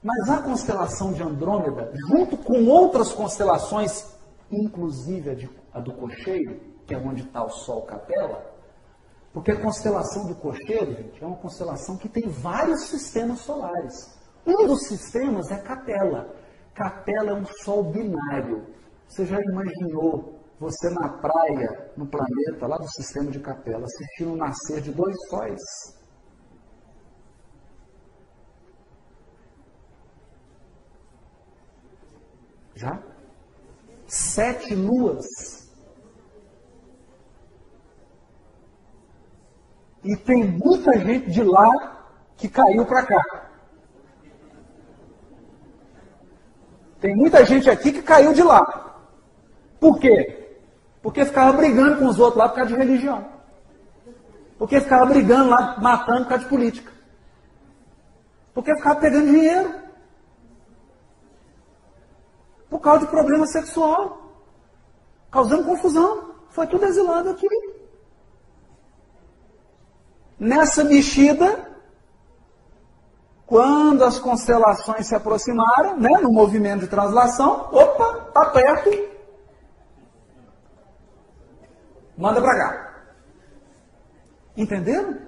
Mas 0.02 0.28
a 0.28 0.42
constelação 0.42 1.12
de 1.12 1.22
Andrômeda, 1.22 1.92
junto 2.08 2.36
com 2.36 2.66
outras 2.66 3.12
constelações, 3.12 4.16
inclusive 4.50 5.30
a, 5.30 5.34
de, 5.36 5.50
a 5.72 5.78
do 5.78 5.92
Cocheiro, 5.92 6.60
que 6.84 6.92
é 6.92 6.98
onde 6.98 7.22
está 7.22 7.44
o 7.44 7.48
Sol 7.48 7.82
Capela, 7.82 8.44
porque 9.32 9.52
a 9.52 9.60
constelação 9.60 10.26
do 10.26 10.34
Cocheiro, 10.34 10.94
gente, 10.94 11.22
é 11.22 11.26
uma 11.26 11.36
constelação 11.36 11.96
que 11.96 12.08
tem 12.08 12.28
vários 12.28 12.80
sistemas 12.86 13.38
solares. 13.38 14.18
Um 14.44 14.66
dos 14.66 14.88
sistemas 14.88 15.48
é 15.52 15.58
Capela. 15.58 16.34
Capela 16.74 17.30
é 17.30 17.34
um 17.34 17.46
Sol 17.62 17.84
binário. 17.84 18.66
Você 19.06 19.24
já 19.24 19.38
imaginou 19.40 20.41
você 20.62 20.88
na 20.90 21.08
praia, 21.08 21.92
no 21.96 22.06
planeta, 22.06 22.68
lá 22.68 22.78
do 22.78 22.88
sistema 22.88 23.30
de 23.32 23.40
Capela, 23.40 23.84
assistindo 23.84 24.32
o 24.32 24.36
nascer 24.36 24.80
de 24.80 24.92
dois 24.92 25.16
sóis? 25.28 25.60
Já? 32.76 33.02
Sete 34.06 34.74
luas 34.74 35.26
E 40.04 40.16
tem 40.16 40.42
muita 40.44 40.98
gente 40.98 41.30
de 41.30 41.44
lá 41.44 42.04
que 42.36 42.48
caiu 42.48 42.84
para 42.84 43.06
cá. 43.06 43.22
Tem 47.00 47.14
muita 47.14 47.44
gente 47.44 47.70
aqui 47.70 47.92
que 47.92 48.02
caiu 48.02 48.32
de 48.32 48.42
lá. 48.42 48.96
Por 49.78 50.00
quê? 50.00 50.41
Porque 51.02 51.24
ficava 51.24 51.52
brigando 51.52 51.98
com 51.98 52.06
os 52.06 52.18
outros 52.18 52.38
lá 52.38 52.48
por 52.48 52.56
causa 52.56 52.72
de 52.72 52.78
religião. 52.78 53.26
Porque 54.58 54.80
ficava 54.80 55.06
brigando 55.06 55.50
lá, 55.50 55.76
matando 55.80 56.22
por 56.22 56.28
causa 56.28 56.44
de 56.44 56.50
política. 56.50 56.92
Porque 58.54 58.74
ficava 58.76 59.00
pegando 59.00 59.26
dinheiro. 59.26 59.82
por 62.72 62.80
causa 62.80 63.00
de 63.00 63.10
problema 63.10 63.46
sexual, 63.46 64.32
causando 65.30 65.64
confusão. 65.64 66.32
Foi 66.48 66.66
tudo 66.66 66.86
exilado 66.86 67.28
aqui. 67.28 67.46
Nessa 70.40 70.82
mexida, 70.82 71.70
quando 73.46 74.02
as 74.02 74.18
constelações 74.18 75.06
se 75.06 75.14
aproximaram, 75.14 75.98
né, 75.98 76.18
no 76.22 76.32
movimento 76.32 76.80
de 76.80 76.88
translação, 76.88 77.68
opa, 77.70 78.24
está 78.28 78.46
perto, 78.46 78.90
manda 82.22 82.40
para 82.40 82.56
cá. 82.56 83.04
Entenderam? 84.56 85.18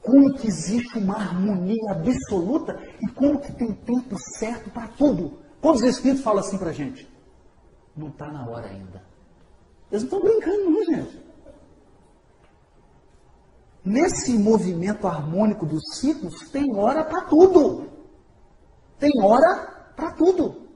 Como 0.00 0.32
que 0.34 0.46
existe 0.46 0.96
uma 0.98 1.16
harmonia 1.16 1.92
absoluta 1.92 2.80
e 3.02 3.12
como 3.12 3.40
que 3.40 3.52
tem 3.52 3.74
tempo 3.74 4.16
certo 4.38 4.70
para 4.70 4.88
tudo. 4.88 5.38
Quando 5.60 5.76
os 5.76 5.82
Espíritos 5.82 6.24
falam 6.24 6.40
assim 6.40 6.56
para 6.56 6.70
a 6.70 6.72
gente? 6.72 7.06
Não 7.94 8.08
está 8.08 8.32
na 8.32 8.48
hora 8.48 8.66
ainda. 8.68 9.02
Eles 9.90 10.04
não 10.04 10.18
estão 10.18 10.20
brincando, 10.20 10.70
não, 10.70 10.84
gente. 10.84 11.28
Nesse 13.84 14.38
movimento 14.38 15.06
harmônico 15.06 15.66
dos 15.66 15.82
ciclos, 15.98 16.50
tem 16.50 16.74
hora 16.74 17.04
para 17.04 17.22
tudo. 17.22 17.90
Tem 18.98 19.10
hora 19.22 19.92
para 19.94 20.12
tudo. 20.12 20.68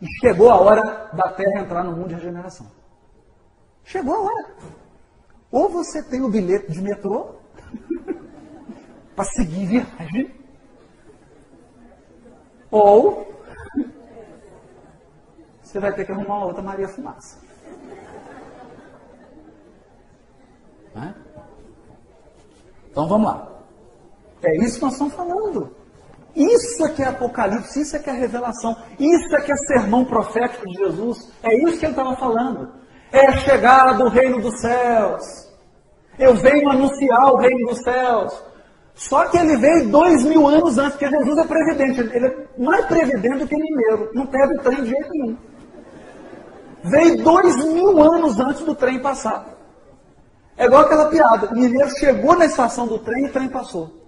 E 0.00 0.06
chegou 0.20 0.50
a 0.50 0.60
hora 0.60 1.10
da 1.12 1.32
Terra 1.32 1.60
entrar 1.60 1.84
no 1.84 1.96
mundo 1.96 2.08
de 2.08 2.14
regeneração. 2.14 2.81
Chegou 3.84 4.14
a 4.14 4.20
hora. 4.22 4.54
Ou 5.50 5.68
você 5.68 6.02
tem 6.02 6.22
o 6.22 6.30
bilhete 6.30 6.72
de 6.72 6.80
metrô 6.80 7.34
para 9.14 9.24
seguir 9.26 9.66
viagem, 9.66 10.34
ou 12.70 13.30
você 15.62 15.78
vai 15.78 15.92
ter 15.94 16.04
que 16.04 16.12
arrumar 16.12 16.38
uma 16.38 16.46
outra 16.46 16.62
Maria 16.62 16.88
Fumaça. 16.88 17.38
Né? 20.94 21.14
Então 22.90 23.06
vamos 23.06 23.26
lá. 23.26 23.48
É 24.42 24.56
isso 24.56 24.76
que 24.76 24.84
nós 24.84 24.92
estamos 24.92 25.14
falando. 25.14 25.74
Isso 26.34 26.84
é 26.84 26.88
que 26.90 27.02
é 27.02 27.08
Apocalipse, 27.08 27.80
isso 27.80 27.94
é 27.94 27.98
que 27.98 28.08
é 28.08 28.12
revelação, 28.12 28.74
isso 28.98 29.36
é 29.36 29.40
que 29.42 29.52
é 29.52 29.56
sermão 29.56 30.04
profético 30.04 30.66
de 30.66 30.74
Jesus. 30.78 31.30
É 31.42 31.54
isso 31.54 31.78
que 31.78 31.84
ele 31.84 31.92
estava 31.92 32.16
falando. 32.16 32.81
É 33.12 33.30
chegada 33.38 34.02
o 34.04 34.08
reino 34.08 34.40
dos 34.40 34.58
céus. 34.60 35.52
Eu 36.18 36.34
venho 36.34 36.70
anunciar 36.70 37.32
o 37.32 37.36
reino 37.36 37.68
dos 37.68 37.82
céus. 37.82 38.42
Só 38.94 39.26
que 39.26 39.36
ele 39.38 39.56
veio 39.56 39.88
dois 39.88 40.24
mil 40.24 40.46
anos 40.46 40.78
antes, 40.78 40.92
porque 40.92 41.08
Jesus 41.08 41.38
é 41.38 41.44
previdente. 41.44 42.00
Ele 42.00 42.26
é 42.26 42.46
mais 42.58 42.86
previdente 42.86 43.38
do 43.38 43.46
que 43.46 43.56
mineiro. 43.56 44.10
Não 44.14 44.26
perde 44.26 44.54
o 44.54 44.62
trem 44.62 44.82
de 44.82 44.90
jeito 44.90 45.10
nenhum. 45.10 45.36
Veio 46.84 47.22
dois 47.22 47.56
mil 47.66 48.02
anos 48.02 48.40
antes 48.40 48.62
do 48.62 48.74
trem 48.74 48.98
passar. 48.98 49.46
É 50.56 50.64
igual 50.64 50.82
aquela 50.82 51.06
piada. 51.06 51.50
Mineiro 51.52 51.90
chegou 51.98 52.36
na 52.36 52.46
estação 52.46 52.86
do 52.86 52.98
trem 52.98 53.24
e 53.24 53.28
o 53.28 53.32
trem 53.32 53.48
passou. 53.48 54.02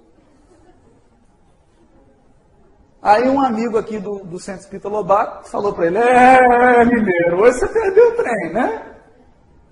Aí 3.03 3.29
um 3.29 3.39
amigo 3.39 3.77
aqui 3.77 3.99
do, 3.99 4.21
do 4.25 4.39
Centro 4.39 4.63
Espírita 4.63 4.89
Lobato 4.89 5.51
falou 5.51 5.75
para 5.75 5.89
ele, 5.89 5.99
é, 5.99 6.85
mineiro, 6.87 7.43
hoje 7.43 7.59
você 7.59 7.69
perdeu 7.69 8.09
o 8.09 8.17
trem, 8.17 8.53
né? 8.55 8.94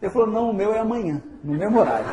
Ele 0.02 0.10
falou, 0.10 0.26
não, 0.26 0.50
o 0.50 0.54
meu 0.54 0.74
é 0.74 0.80
amanhã, 0.80 1.22
no 1.44 1.54
mesmo 1.54 1.78
horário. 1.78 2.06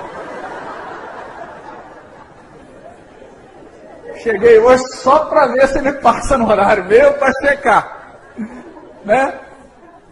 Cheguei 4.18 4.60
hoje 4.60 4.84
só 4.98 5.26
para 5.26 5.48
ver 5.48 5.68
se 5.70 5.80
ele 5.80 5.94
passa 5.94 6.38
no 6.38 6.48
horário 6.48 6.86
meu 6.86 7.14
para 7.14 7.32
checar. 7.42 8.20
Né? 9.04 9.40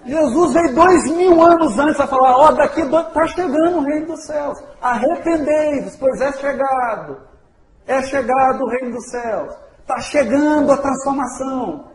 Jesus 0.05 0.53
veio 0.53 0.73
dois 0.73 1.11
mil 1.11 1.41
anos 1.41 1.77
antes 1.77 1.99
a 1.99 2.07
falar, 2.07 2.37
ó, 2.37 2.47
oh, 2.47 2.51
daqui 2.53 2.81
está 2.81 3.27
chegando 3.27 3.77
o 3.77 3.83
reino 3.83 4.07
dos 4.07 4.25
céus. 4.25 4.57
Arrependei-vos, 4.81 5.95
pois 5.97 6.19
é 6.21 6.31
chegado. 6.33 7.17
É 7.85 8.01
chegado 8.01 8.63
o 8.63 8.69
reino 8.69 8.95
dos 8.95 9.07
céus. 9.11 9.53
Está 9.81 9.99
chegando 9.99 10.71
a 10.71 10.77
transformação. 10.77 11.91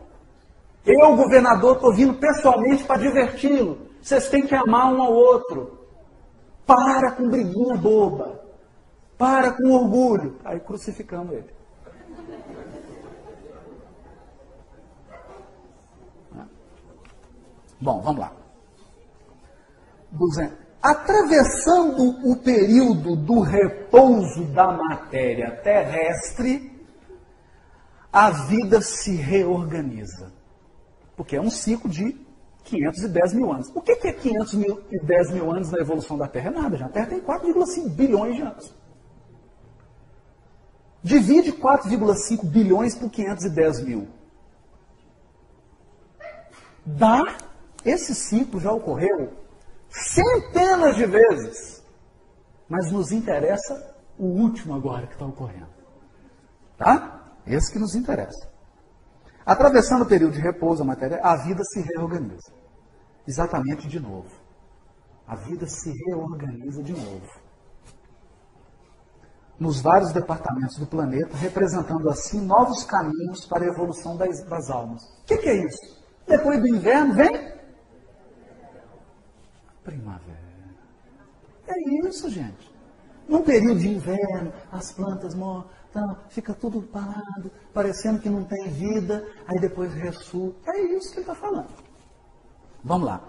Eu, 0.85 1.15
governador, 1.17 1.75
estou 1.75 1.93
vindo 1.93 2.13
pessoalmente 2.13 2.83
para 2.85 3.01
diverti-lo. 3.01 3.82
Vocês 4.03 4.27
têm 4.27 4.45
que 4.45 4.53
amar 4.53 4.93
um 4.93 5.01
ao 5.01 5.13
outro. 5.13 5.79
Para 6.67 7.13
com 7.13 7.29
briguinha 7.29 7.75
boba. 7.77 8.43
Para 9.17 9.53
com 9.53 9.71
orgulho. 9.71 10.37
Aí 10.43 10.59
crucificamos 10.59 11.33
ele. 11.33 11.53
Bom, 17.79 18.01
vamos 18.01 18.19
lá. 18.19 18.33
200. 20.11 20.57
Atravessando 20.81 22.29
o 22.29 22.35
período 22.35 23.15
do 23.15 23.39
repouso 23.39 24.43
da 24.51 24.67
matéria 24.67 25.51
terrestre, 25.63 26.85
a 28.11 28.29
vida 28.31 28.81
se 28.81 29.15
reorganiza. 29.15 30.29
Porque 31.15 31.37
é 31.37 31.41
um 31.41 31.49
ciclo 31.49 31.89
de 31.89 32.22
510 32.63 33.33
mil 33.33 33.51
anos. 33.51 33.71
O 33.75 33.81
que 33.81 33.91
é 33.91 34.13
510 34.13 35.31
mil 35.31 35.51
anos 35.51 35.71
na 35.71 35.79
evolução 35.79 36.17
da 36.17 36.27
Terra? 36.27 36.49
É 36.49 36.53
nada, 36.53 36.77
já. 36.77 36.85
A 36.85 36.89
Terra 36.89 37.07
tem 37.07 37.21
4,5 37.21 37.89
bilhões 37.89 38.35
de 38.35 38.41
anos. 38.41 38.75
Divide 41.03 41.51
4,5 41.51 42.45
bilhões 42.45 42.95
por 42.95 43.09
510 43.09 43.83
mil. 43.83 44.07
Dá 46.85 47.37
esse 47.85 48.15
ciclo 48.15 48.59
já 48.59 48.71
ocorreu 48.71 49.33
centenas 49.89 50.95
de 50.95 51.05
vezes, 51.05 51.83
mas 52.67 52.91
nos 52.91 53.11
interessa 53.11 53.95
o 54.17 54.25
último 54.25 54.73
agora 54.73 55.05
que 55.05 55.13
está 55.13 55.25
ocorrendo. 55.25 55.73
Tá? 56.77 57.33
Esse 57.45 57.71
que 57.71 57.79
nos 57.79 57.93
interessa. 57.93 58.52
Atravessando 59.45 60.03
o 60.03 60.05
período 60.05 60.33
de 60.33 60.41
repouso, 60.41 60.83
a 60.83 60.85
matéria, 60.85 61.19
a 61.21 61.35
vida 61.35 61.63
se 61.63 61.81
reorganiza. 61.81 62.53
Exatamente 63.27 63.87
de 63.87 63.99
novo. 63.99 64.29
A 65.27 65.35
vida 65.35 65.65
se 65.67 65.91
reorganiza 66.05 66.83
de 66.83 66.93
novo. 66.93 67.43
Nos 69.59 69.81
vários 69.81 70.11
departamentos 70.11 70.77
do 70.77 70.85
planeta, 70.85 71.37
representando 71.37 72.09
assim 72.09 72.41
novos 72.41 72.83
caminhos 72.83 73.45
para 73.45 73.63
a 73.63 73.67
evolução 73.67 74.17
das, 74.17 74.43
das 74.43 74.69
almas. 74.69 75.03
O 75.03 75.25
que, 75.25 75.37
que 75.37 75.49
é 75.49 75.65
isso? 75.65 76.03
Depois 76.27 76.59
do 76.59 76.67
inverno 76.67 77.13
vem 77.13 77.53
primavera. 79.83 80.43
É 81.67 82.07
isso, 82.07 82.29
gente. 82.29 82.73
Num 83.27 83.41
período 83.41 83.79
de 83.79 83.89
inverno, 83.89 84.53
as 84.71 84.91
plantas 84.91 85.33
morrem, 85.33 85.69
então, 85.93 86.17
fica 86.29 86.55
tudo 86.55 86.81
parado, 86.81 87.51
parecendo 87.71 88.19
que 88.19 88.27
não 88.27 88.43
tem 88.43 88.67
vida, 88.69 89.23
aí 89.47 89.59
depois 89.59 89.93
ressurge. 89.93 90.55
É 90.65 90.81
isso 90.95 91.11
que 91.11 91.19
ele 91.19 91.21
está 91.21 91.35
falando. 91.35 91.69
Vamos 92.83 93.07
lá. 93.07 93.21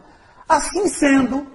Assim 0.49 0.89
sendo, 0.89 1.47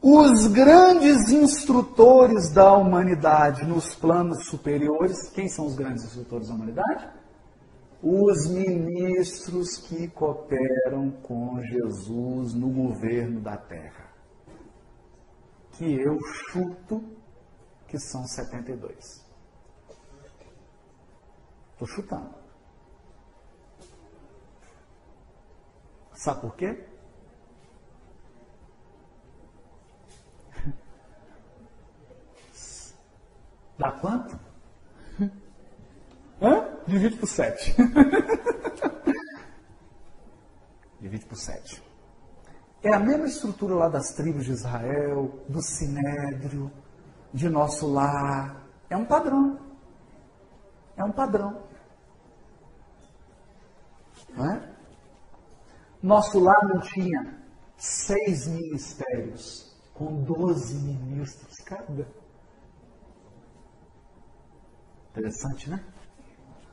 os 0.00 0.46
grandes 0.46 1.32
instrutores 1.32 2.52
da 2.52 2.72
humanidade 2.72 3.66
nos 3.66 3.96
planos 3.96 4.46
superiores, 4.46 5.28
quem 5.30 5.48
são 5.48 5.66
os 5.66 5.74
grandes 5.74 6.04
instrutores 6.04 6.46
da 6.46 6.54
humanidade? 6.54 7.08
Os 8.00 8.48
ministros 8.48 9.76
que 9.76 10.06
cooperam 10.06 11.10
com 11.24 11.60
Jesus 11.62 12.54
no 12.54 12.68
governo 12.68 13.40
da 13.40 13.56
terra 13.56 14.08
que 15.78 15.94
eu 15.94 16.18
chuto 16.50 17.02
que 17.86 17.98
são 17.98 18.26
72. 18.26 19.27
Estou 21.78 21.86
chutando. 21.86 22.34
Sabe 26.12 26.40
por 26.40 26.56
quê? 26.56 26.84
Dá 33.78 33.92
quanto? 33.92 34.36
Hã? 36.42 36.80
Divide 36.84 37.16
por 37.16 37.28
7. 37.28 37.76
Divide 41.00 41.26
por 41.26 41.36
7. 41.36 41.80
É 42.82 42.92
a 42.92 42.98
mesma 42.98 43.26
estrutura 43.26 43.76
lá 43.76 43.88
das 43.88 44.14
tribos 44.14 44.44
de 44.44 44.50
Israel, 44.50 45.44
do 45.48 45.62
Sinédrio, 45.62 46.72
de 47.32 47.48
nosso 47.48 47.86
lar. 47.86 48.66
É 48.90 48.96
um 48.96 49.04
padrão. 49.04 49.60
É 50.96 51.04
um 51.04 51.12
padrão. 51.12 51.67
É? 54.44 54.60
Nosso 56.02 56.38
lar 56.38 56.64
não 56.64 56.80
tinha 56.80 57.38
seis 57.76 58.46
ministérios, 58.46 59.76
com 59.94 60.22
doze 60.22 60.74
ministros 60.74 61.54
cada. 61.64 62.06
Interessante, 65.10 65.70
né? 65.70 65.84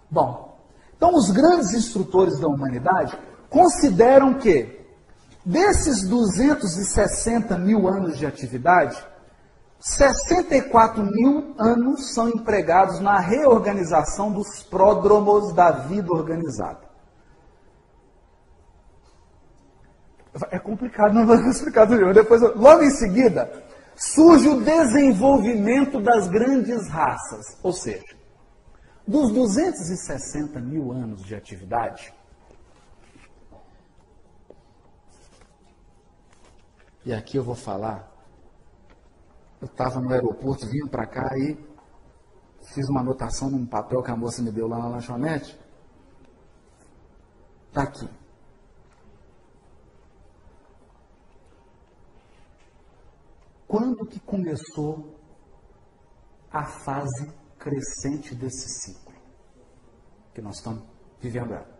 Bom, 0.09 0.55
Então, 0.95 1.13
os 1.13 1.29
grandes 1.29 1.73
instrutores 1.73 2.39
da 2.39 2.47
humanidade 2.47 3.17
consideram 3.49 4.35
que, 4.35 4.85
desses 5.43 6.07
260 6.07 7.57
mil 7.57 7.87
anos 7.87 8.17
de 8.17 8.25
atividade, 8.25 9.05
64 9.79 11.03
mil 11.03 11.53
anos 11.59 12.13
são 12.13 12.29
empregados 12.29 12.99
na 12.99 13.19
reorganização 13.19 14.31
dos 14.31 14.63
pródromos 14.63 15.53
da 15.53 15.71
vida 15.71 16.11
organizada. 16.11 16.84
É 20.51 20.59
complicado, 20.59 21.13
não 21.13 21.25
vou 21.25 21.35
explicar 21.49 21.87
tudo. 21.87 22.13
Depois, 22.13 22.41
logo 22.41 22.83
em 22.83 22.91
seguida, 22.91 23.51
surge 23.95 24.49
o 24.49 24.61
desenvolvimento 24.61 26.01
das 26.01 26.27
grandes 26.27 26.89
raças. 26.89 27.57
Ou 27.63 27.71
seja, 27.71 28.15
dos 29.07 29.31
260 29.31 30.59
mil 30.59 30.91
anos 30.91 31.23
de 31.23 31.35
atividade, 31.35 32.13
e 37.05 37.13
aqui 37.13 37.37
eu 37.37 37.43
vou 37.43 37.55
falar, 37.55 38.11
eu 39.61 39.67
estava 39.67 40.01
no 40.01 40.11
aeroporto, 40.11 40.67
vim 40.67 40.85
para 40.87 41.05
cá 41.05 41.29
e 41.37 41.57
fiz 42.73 42.89
uma 42.89 42.99
anotação 42.99 43.49
num 43.49 43.65
papel 43.65 44.03
que 44.03 44.11
a 44.11 44.17
moça 44.17 44.41
me 44.41 44.51
deu 44.51 44.67
lá 44.67 44.79
na 44.79 44.87
lanchonete. 44.89 45.57
Está 47.69 47.83
aqui. 47.83 48.09
Quando 53.67 54.05
que 54.05 54.19
começou 54.19 55.19
a 56.51 56.65
fase 56.65 57.31
crescente 57.57 58.35
desse 58.35 58.69
ciclo 58.69 59.13
que 60.33 60.41
nós 60.41 60.57
estamos 60.57 60.83
vivendo 61.19 61.53
agora? 61.53 61.79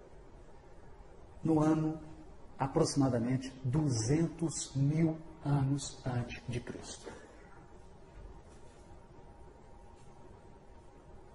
No 1.44 1.62
ano 1.62 2.00
aproximadamente 2.58 3.54
200 3.64 4.76
mil 4.76 5.18
anos 5.44 6.02
antes 6.06 6.42
de 6.48 6.60
Cristo. 6.60 7.12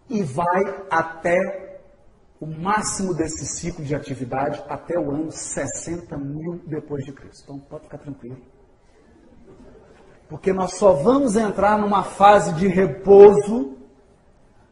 E 0.09 0.23
vai 0.25 0.65
até 0.91 1.81
o 2.41 2.47
máximo 2.47 3.15
desse 3.15 3.47
ciclo 3.47 3.85
de 3.85 3.95
atividade 3.95 4.61
até 4.69 4.99
o 4.99 5.13
ano 5.13 5.31
60 5.31 6.17
mil 6.19 6.59
depois 6.67 7.05
de 7.05 7.13
Cristo. 7.13 7.45
Então 7.45 7.61
pode 7.61 7.85
ficar 7.85 7.99
tranquilo 7.99 8.60
porque 10.31 10.51
nós 10.53 10.75
só 10.75 10.93
vamos 10.93 11.35
entrar 11.35 11.77
numa 11.77 12.05
fase 12.05 12.55
de 12.55 12.69
repouso 12.69 13.77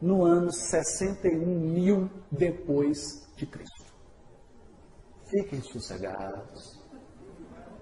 no 0.01 0.25
ano 0.25 0.53
61 0.53 1.45
mil 1.45 2.09
depois 2.31 3.29
de 3.37 3.45
Cristo. 3.45 3.93
Fiquem 5.29 5.61
sossegados. 5.61 6.79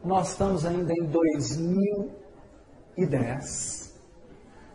Nós 0.03 0.31
estamos 0.31 0.65
ainda 0.65 0.91
em 0.95 1.05
2010. 1.05 3.95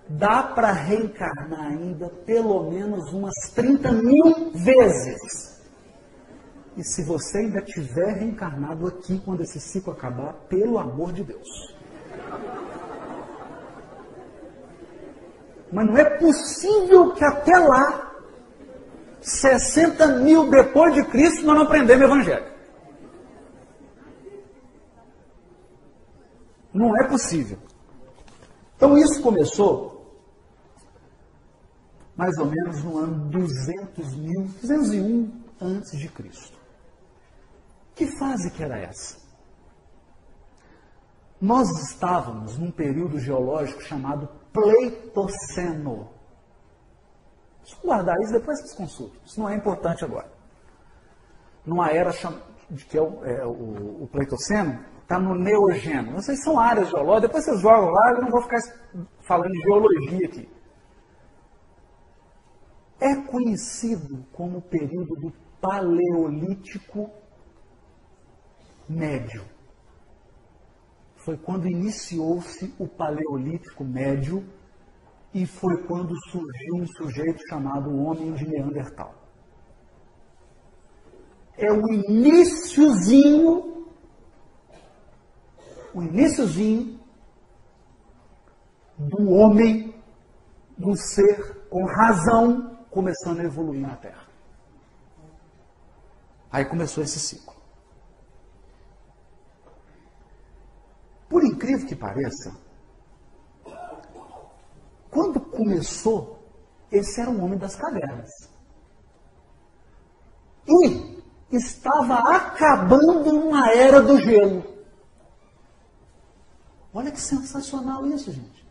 Dá 0.08 0.44
para 0.44 0.72
reencarnar 0.72 1.72
ainda 1.72 2.08
pelo 2.08 2.70
menos 2.70 3.12
umas 3.12 3.34
30 3.56 3.94
mil 3.94 4.52
vezes. 4.54 5.60
E 6.78 6.84
se 6.84 7.04
você 7.04 7.40
ainda 7.40 7.62
tiver 7.62 8.20
reencarnado 8.20 8.86
aqui 8.86 9.20
quando 9.26 9.42
esse 9.42 9.60
ciclo 9.60 9.92
acabar, 9.92 10.34
pelo 10.48 10.78
amor 10.78 11.14
de 11.14 11.24
Deus. 11.24 11.82
Mas 15.72 15.88
não 15.88 15.98
é 15.98 16.18
possível 16.18 17.14
que 17.14 17.24
até 17.24 17.58
lá, 17.58 18.12
60 19.22 20.08
mil 20.18 20.50
depois 20.50 20.94
de 20.94 21.04
Cristo, 21.06 21.46
nós 21.46 21.56
não 21.56 21.64
aprendemos 21.64 22.02
o 22.02 22.08
Evangelho. 22.08 22.52
Não 26.74 26.98
é 26.98 27.08
possível. 27.08 27.58
Então 28.76 28.98
isso 28.98 29.22
começou 29.22 29.92
mais 32.16 32.38
ou 32.38 32.46
menos 32.46 32.84
no 32.84 32.98
ano 32.98 33.30
200 33.30 34.16
mil, 34.16 34.44
201 34.62 35.42
antes 35.62 35.98
de 35.98 36.08
Cristo. 36.10 36.58
Que 37.96 38.08
fase 38.18 38.52
que 38.52 38.64
era 38.64 38.78
essa? 38.78 39.18
Nós 41.40 41.70
estávamos 41.90 42.58
num 42.58 42.72
período 42.72 43.20
geológico 43.20 43.82
chamado 43.82 44.30
Pleitoceno. 44.54 46.10
Deixa 47.62 47.76
eu 47.78 47.82
guardar 47.84 48.20
isso, 48.22 48.34
depois 48.34 48.60
vocês 48.60 48.74
consultam. 48.74 49.22
Isso 49.26 49.40
não 49.40 49.50
é 49.50 49.56
importante 49.56 50.04
agora. 50.04 50.32
Numa 51.66 51.90
era 51.90 52.12
de 52.70 52.86
que 52.86 52.98
é 52.98 53.02
o, 53.02 53.26
é, 53.26 53.46
o, 53.46 54.04
o 54.04 54.10
Pleitoceno, 54.12 54.84
está 55.02 55.20
no 55.20 55.36
Neogeno. 55.36 56.14
Vocês 56.14 56.42
são 56.44 56.60
áreas 56.60 56.90
geológicas, 56.90 57.22
depois 57.22 57.46
vocês 57.46 57.60
jogam 57.60 57.90
lá, 57.90 58.12
eu 58.12 58.22
não 58.22 58.32
vou 58.32 58.42
ficar 58.42 58.60
falando 59.22 59.52
de 59.52 59.62
geologia 59.62 60.26
aqui. 60.26 60.50
É 63.00 63.16
conhecido 63.16 64.26
como 64.32 64.60
o 64.60 64.62
período 64.62 65.16
do 65.16 65.34
Paleolítico 65.60 67.10
Médio 68.88 69.44
foi 71.24 71.38
quando 71.38 71.68
iniciou-se 71.68 72.74
o 72.80 72.88
Paleolítico 72.88 73.84
Médio 73.84 74.44
e 75.34 75.46
foi 75.46 75.84
quando 75.84 76.16
surgiu 76.30 76.76
um 76.76 76.88
sujeito 76.88 77.48
chamado 77.48 77.96
Homem 77.96 78.34
de 78.34 78.48
Neandertal. 78.48 79.14
É 81.58 81.72
o 81.72 81.88
iníciozinho, 81.92 83.88
o 85.94 86.02
iníciozinho 86.02 87.00
do 88.98 89.30
homem, 89.30 89.94
do 90.78 90.96
ser 90.96 91.68
com 91.70 91.86
razão, 91.86 92.78
começando 92.90 93.40
a 93.40 93.44
evoluir 93.44 93.82
na 93.82 93.96
Terra. 93.96 94.26
Aí 96.52 96.66
começou 96.66 97.04
esse 97.04 97.20
ciclo. 97.20 97.51
Por 101.32 101.46
incrível 101.46 101.88
que 101.88 101.96
pareça, 101.96 102.54
quando 105.10 105.40
começou, 105.40 106.46
esse 106.92 107.22
era 107.22 107.30
um 107.30 107.42
homem 107.42 107.58
das 107.58 107.74
cavernas. 107.74 108.30
E 110.68 111.22
estava 111.50 112.16
acabando 112.36 113.30
uma 113.30 113.72
era 113.72 114.02
do 114.02 114.20
gelo. 114.20 114.66
Olha 116.94 117.10
que 117.10 117.22
sensacional 117.22 118.06
isso, 118.08 118.30
gente. 118.30 118.68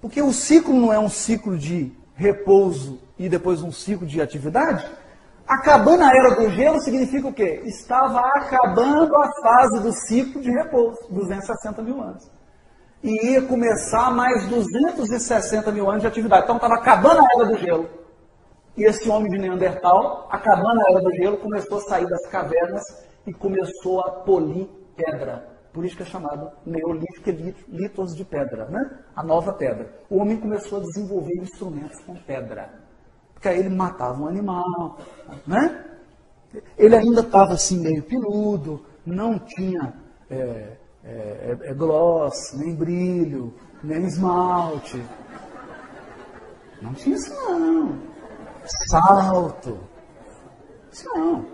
Porque 0.00 0.22
o 0.22 0.32
ciclo 0.32 0.72
não 0.72 0.92
é 0.92 0.98
um 1.00 1.08
ciclo 1.08 1.58
de 1.58 1.92
repouso 2.14 3.00
e 3.18 3.28
depois 3.28 3.60
um 3.60 3.72
ciclo 3.72 4.06
de 4.06 4.22
atividade. 4.22 4.88
Acabando 5.46 6.02
a 6.02 6.08
era 6.08 6.34
do 6.36 6.50
gelo 6.50 6.80
significa 6.80 7.28
o 7.28 7.32
quê? 7.32 7.60
Estava 7.66 8.18
acabando 8.20 9.14
a 9.14 9.30
fase 9.42 9.82
do 9.82 9.92
ciclo 9.92 10.40
de 10.40 10.50
repouso, 10.50 10.98
260 11.10 11.82
mil 11.82 12.00
anos. 12.00 12.30
E 13.02 13.32
ia 13.32 13.42
começar 13.42 14.10
mais 14.10 14.48
260 14.48 15.70
mil 15.70 15.88
anos 15.88 16.00
de 16.00 16.08
atividade. 16.08 16.44
Então 16.44 16.56
estava 16.56 16.76
acabando 16.76 17.20
a 17.20 17.28
era 17.36 17.44
do 17.44 17.58
gelo. 17.58 17.90
E 18.74 18.84
esse 18.84 19.08
homem 19.10 19.30
de 19.30 19.38
Neandertal, 19.38 20.26
acabando 20.30 20.80
a 20.80 20.90
era 20.90 21.00
do 21.00 21.14
gelo, 21.14 21.36
começou 21.36 21.76
a 21.76 21.82
sair 21.82 22.08
das 22.08 22.26
cavernas 22.28 22.82
e 23.26 23.32
começou 23.32 24.00
a 24.00 24.10
polir 24.10 24.66
pedra. 24.96 25.46
Por 25.74 25.84
isso 25.84 25.96
que 25.96 26.04
é 26.04 26.06
chamado 26.06 26.50
Neolítico 26.64 27.30
litos 27.68 28.16
de 28.16 28.24
pedra, 28.24 28.64
né? 28.66 28.98
A 29.14 29.22
nova 29.22 29.52
pedra. 29.52 29.92
O 30.08 30.18
homem 30.18 30.38
começou 30.38 30.78
a 30.78 30.82
desenvolver 30.82 31.36
instrumentos 31.36 32.00
com 32.04 32.14
pedra 32.14 32.83
porque 33.44 33.48
aí 33.50 33.58
ele 33.58 33.68
matava 33.68 34.22
um 34.22 34.26
animal, 34.26 34.98
né? 35.46 35.84
Ele 36.78 36.96
ainda 36.96 37.20
estava 37.20 37.52
assim 37.52 37.78
meio 37.78 38.02
peludo, 38.02 38.82
não 39.04 39.38
tinha 39.38 39.92
é, 40.30 40.76
é, 41.04 41.58
é, 41.60 41.74
gloss, 41.74 42.54
nem 42.54 42.74
brilho, 42.74 43.52
nem 43.82 44.04
esmalte. 44.04 45.04
Não 46.80 46.94
tinha 46.94 47.16
isso 47.16 47.34
não. 47.34 47.98
Salto. 48.88 49.78
Isso 50.90 51.06
não. 51.14 51.44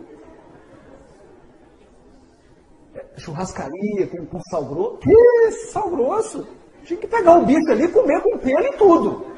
É, 2.95 3.05
churrascaria 3.16 4.07
com, 4.07 4.26
com 4.26 4.41
sal 4.49 4.64
grosso. 4.64 4.99
Que 4.99 5.51
sal 5.72 5.91
grosso? 5.91 6.47
Tinha 6.84 7.01
que 7.01 7.09
pegar 7.09 7.38
o 7.38 7.47
bicho 7.47 7.68
ali 7.68 7.84
e 7.84 7.88
comer 7.88 8.20
com 8.20 8.38
pelo 8.38 8.64
e 8.64 8.76
tudo 8.76 9.30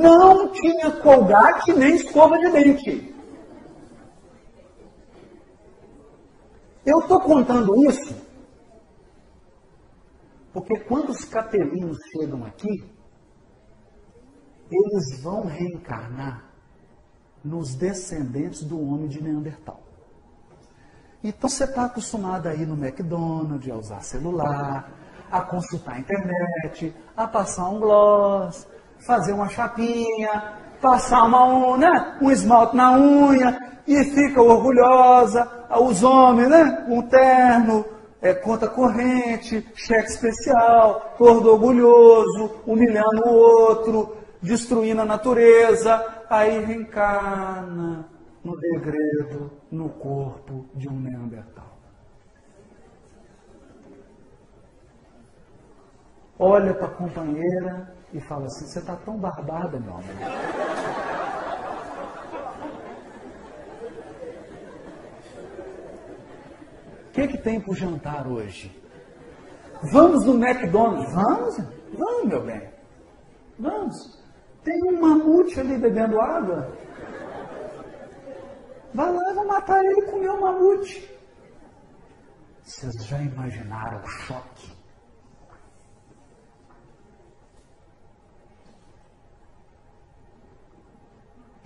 não 0.00 0.48
tinha 0.52 0.90
colgate 0.90 1.72
nem 1.72 1.94
escova 1.94 2.38
de 2.38 2.50
dente. 2.50 3.14
Eu 6.84 6.98
estou 7.00 7.20
contando 7.20 7.76
isso 7.88 8.14
porque 10.52 10.78
quando 10.80 11.10
os 11.10 11.24
capelinhos 11.24 11.98
chegam 12.12 12.44
aqui, 12.44 12.84
eles 14.70 15.22
vão 15.22 15.46
reencarnar 15.46 16.44
nos 17.42 17.74
descendentes 17.74 18.62
do 18.62 18.80
homem 18.80 19.08
de 19.08 19.22
Neandertal. 19.22 19.80
Então 21.24 21.48
você 21.48 21.64
está 21.64 21.84
acostumado 21.86 22.48
a 22.48 22.54
ir 22.54 22.66
no 22.66 22.74
McDonald's, 22.74 23.70
a 23.70 23.76
usar 23.76 24.02
celular, 24.02 24.90
a 25.30 25.40
consultar 25.40 25.94
a 25.94 26.00
internet, 26.00 26.94
a 27.16 27.26
passar 27.26 27.68
um 27.68 27.78
gloss, 27.78 28.66
fazer 29.06 29.32
uma 29.32 29.48
chapinha, 29.48 30.60
passar 30.80 31.24
uma 31.24 31.46
unha, 31.46 31.90
né? 31.90 32.18
um 32.20 32.30
esmalte 32.30 32.76
na 32.76 32.92
unha, 32.92 33.58
e 33.86 34.04
fica 34.04 34.40
orgulhosa, 34.40 35.48
os 35.80 36.02
homens, 36.02 36.48
né? 36.48 36.84
Um 36.88 37.02
terno, 37.02 37.84
é, 38.20 38.32
conta 38.32 38.68
corrente, 38.68 39.66
cheque 39.74 40.08
especial, 40.08 41.14
todo 41.18 41.52
orgulhoso, 41.52 42.62
humilhando 42.66 43.26
o 43.26 43.34
outro, 43.34 44.16
destruindo 44.40 45.02
a 45.02 45.04
natureza, 45.04 46.24
aí 46.30 46.64
reencarna 46.64 48.08
no 48.44 48.56
degredo, 48.58 49.50
no 49.70 49.88
corpo 49.88 50.64
de 50.74 50.88
um 50.88 50.98
Neandertal. 50.98 51.72
Olha 56.38 56.74
para 56.74 56.86
a 56.86 56.90
companheira 56.90 57.91
e 58.12 58.20
fala 58.20 58.46
assim: 58.46 58.66
Você 58.66 58.78
está 58.78 58.96
tão 58.96 59.18
barbada, 59.18 59.78
meu 59.80 59.92
amor. 59.92 60.04
O 67.08 67.12
que, 67.12 67.28
que 67.28 67.38
tem 67.38 67.60
para 67.60 67.72
o 67.72 67.74
jantar 67.74 68.26
hoje? 68.26 68.74
Vamos 69.92 70.24
no 70.24 70.34
McDonald's? 70.34 71.12
Vamos? 71.12 71.56
Vamos, 71.92 72.24
meu 72.24 72.44
bem. 72.44 72.70
Vamos. 73.58 74.22
Tem 74.64 74.82
um 74.84 75.00
mamute 75.00 75.60
ali 75.60 75.76
bebendo 75.76 76.20
água. 76.20 76.72
Vai 78.94 79.12
lá, 79.12 79.32
vou 79.34 79.46
matar 79.46 79.82
ele 79.84 80.00
e 80.00 80.10
comer 80.10 80.28
o 80.28 80.40
mamute. 80.40 81.10
Vocês 82.62 83.06
já 83.06 83.20
imaginaram 83.20 84.00
o 84.02 84.06
choque? 84.06 84.71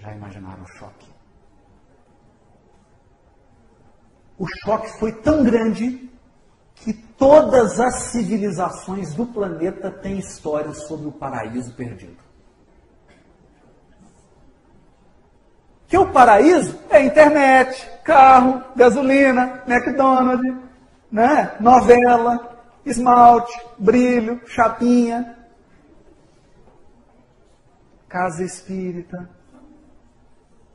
Já 0.07 0.13
imaginaram 0.13 0.63
o 0.63 0.69
choque? 0.69 1.07
O 4.39 4.47
choque 4.63 4.89
foi 5.01 5.13
tão 5.13 5.43
grande 5.43 6.09
que 6.77 6.93
todas 6.93 7.81
as 7.81 8.13
civilizações 8.13 9.15
do 9.15 9.27
planeta 9.27 9.91
têm 9.91 10.19
histórias 10.19 10.87
sobre 10.87 11.09
o 11.09 11.13
paraíso 11.13 11.75
perdido. 11.75 12.23
Que 15.89 15.99
o 15.99 16.13
paraíso 16.13 16.79
é 16.89 17.05
internet, 17.05 17.91
carro, 18.05 18.63
gasolina, 18.77 19.65
McDonald's, 19.67 20.57
né? 21.11 21.57
novela, 21.59 22.63
esmalte, 22.85 23.61
brilho, 23.77 24.41
chapinha, 24.47 25.37
casa 28.09 28.45
espírita, 28.45 29.36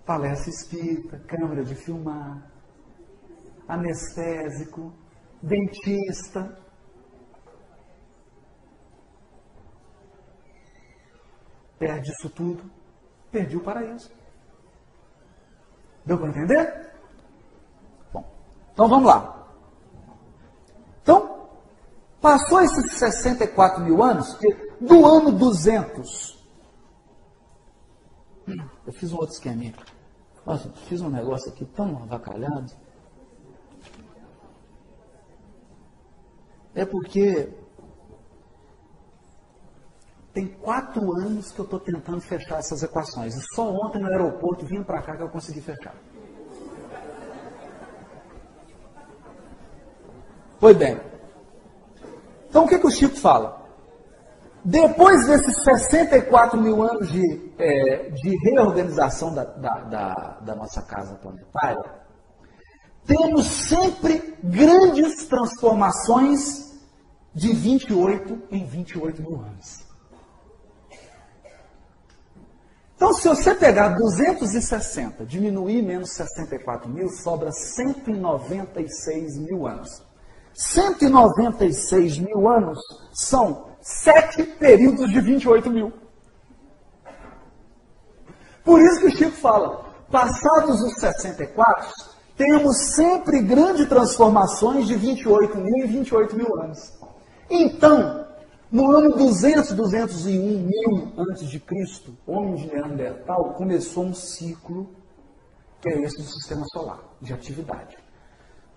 palestra 0.05 0.49
espírita, 0.49 1.19
câmera 1.19 1.63
de 1.63 1.75
filmar, 1.75 2.51
anestésico, 3.67 4.93
dentista. 5.41 6.57
Perde 11.79 12.11
isso 12.11 12.29
tudo, 12.29 12.69
perdi 13.31 13.57
o 13.57 13.63
paraíso. 13.63 14.11
Deu 16.05 16.17
para 16.17 16.29
entender? 16.29 16.91
Bom, 18.11 18.25
então 18.73 18.87
vamos 18.87 19.07
lá. 19.07 19.47
Então, 21.01 21.49
passou 22.19 22.61
esses 22.61 22.97
64 22.97 23.83
mil 23.83 24.03
anos, 24.03 24.37
do 24.79 25.05
ano 25.05 25.31
200. 25.31 26.41
Eu 28.85 28.93
fiz 28.93 29.11
um 29.13 29.17
outro 29.17 29.33
esqueminha. 29.33 29.73
Nossa, 30.45 30.69
fiz 30.87 31.01
um 31.01 31.09
negócio 31.09 31.51
aqui 31.51 31.65
tão 31.65 32.03
avacalhado. 32.03 32.71
É 36.73 36.85
porque 36.85 37.49
tem 40.33 40.47
quatro 40.47 41.11
anos 41.13 41.51
que 41.51 41.59
eu 41.59 41.65
estou 41.65 41.79
tentando 41.79 42.21
fechar 42.21 42.59
essas 42.59 42.81
equações. 42.81 43.35
E 43.35 43.55
só 43.55 43.69
ontem 43.69 43.99
no 43.99 44.07
aeroporto, 44.07 44.65
vindo 44.65 44.85
para 44.85 45.01
cá, 45.01 45.15
que 45.15 45.23
eu 45.23 45.29
consegui 45.29 45.61
fechar. 45.61 45.95
Pois 50.59 50.77
bem. 50.77 50.99
Então 52.49 52.65
o 52.65 52.67
que, 52.67 52.79
que 52.79 52.87
o 52.87 52.91
Chico 52.91 53.15
fala? 53.15 53.60
Depois 54.63 55.25
desses 55.25 55.63
64 55.63 56.59
mil 56.61 56.83
anos 56.83 57.11
de, 57.11 57.51
é, 57.57 58.09
de 58.11 58.37
reorganização 58.43 59.33
da, 59.33 59.43
da, 59.43 59.79
da, 59.81 60.13
da 60.41 60.55
nossa 60.55 60.83
casa 60.83 61.15
planetária, 61.15 62.01
temos 63.05 63.47
sempre 63.47 64.37
grandes 64.43 65.25
transformações 65.25 66.79
de 67.33 67.51
28 67.53 68.43
em 68.51 68.65
28 68.65 69.21
mil 69.21 69.41
anos. 69.41 69.89
Então, 72.95 73.13
se 73.13 73.27
você 73.27 73.55
pegar 73.55 73.97
260, 73.97 75.25
diminuir 75.25 75.81
menos 75.81 76.11
64 76.11 76.87
mil, 76.87 77.09
sobra 77.09 77.51
196 77.51 79.39
mil 79.39 79.65
anos. 79.65 80.05
196 80.53 82.19
mil 82.19 82.47
anos 82.47 82.77
são 83.11 83.70
sete 83.81 84.43
períodos 84.43 85.11
de 85.11 85.19
28 85.19 85.69
mil. 85.69 85.91
Por 88.63 88.79
isso 88.79 89.01
que 89.01 89.07
o 89.07 89.17
Chico 89.17 89.37
fala, 89.37 89.85
passados 90.11 90.81
os 90.81 90.93
64, 90.99 91.89
temos 92.37 92.77
sempre 92.95 93.41
grandes 93.41 93.87
transformações 93.87 94.87
de 94.87 94.95
28 94.95 95.57
mil 95.57 95.85
e 95.85 95.87
28 95.87 96.35
mil 96.35 96.61
anos. 96.61 96.93
Então, 97.49 98.27
no 98.71 98.91
ano 98.91 99.15
200, 99.17 99.73
201 99.73 100.67
mil 100.67 101.11
antes 101.17 101.49
de 101.49 101.59
Cristo, 101.59 102.15
homem 102.25 102.55
de 102.55 102.67
Neandertal 102.67 103.53
começou 103.55 104.05
um 104.05 104.13
ciclo 104.13 104.89
que 105.81 105.89
é 105.89 106.01
esse 106.03 106.17
do 106.17 106.23
sistema 106.23 106.63
solar, 106.71 106.99
de 107.19 107.33
atividade. 107.33 107.97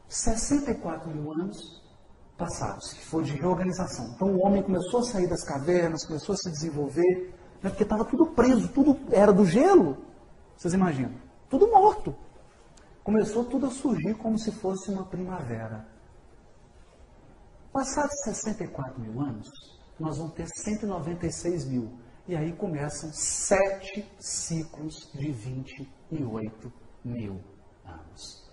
64 0.08 1.10
mil 1.10 1.32
anos 1.32 1.83
passados, 2.36 2.92
que 2.92 3.04
foi 3.04 3.24
de 3.24 3.32
reorganização. 3.32 4.12
Então 4.14 4.28
o 4.28 4.44
homem 4.44 4.62
começou 4.62 5.00
a 5.00 5.04
sair 5.04 5.26
das 5.26 5.44
cavernas, 5.44 6.04
começou 6.04 6.34
a 6.34 6.38
se 6.38 6.50
desenvolver, 6.50 7.34
né, 7.62 7.70
porque 7.70 7.82
estava 7.82 8.04
tudo 8.04 8.26
preso, 8.26 8.68
tudo 8.68 8.98
era 9.12 9.32
do 9.32 9.44
gelo. 9.44 9.98
Vocês 10.56 10.74
imaginam? 10.74 11.12
Tudo 11.48 11.70
morto. 11.70 12.14
Começou 13.02 13.44
tudo 13.44 13.66
a 13.66 13.70
surgir 13.70 14.14
como 14.14 14.38
se 14.38 14.50
fosse 14.50 14.90
uma 14.90 15.04
primavera. 15.04 15.86
Passados 17.72 18.14
64 18.24 19.00
mil 19.00 19.20
anos, 19.20 19.48
nós 19.98 20.16
vamos 20.18 20.34
ter 20.34 20.46
196 20.46 21.66
mil. 21.66 21.92
E 22.26 22.34
aí 22.34 22.52
começam 22.52 23.12
sete 23.12 24.08
ciclos 24.18 25.10
de 25.12 25.30
28 25.30 26.72
mil 27.04 27.40
anos. 27.84 28.50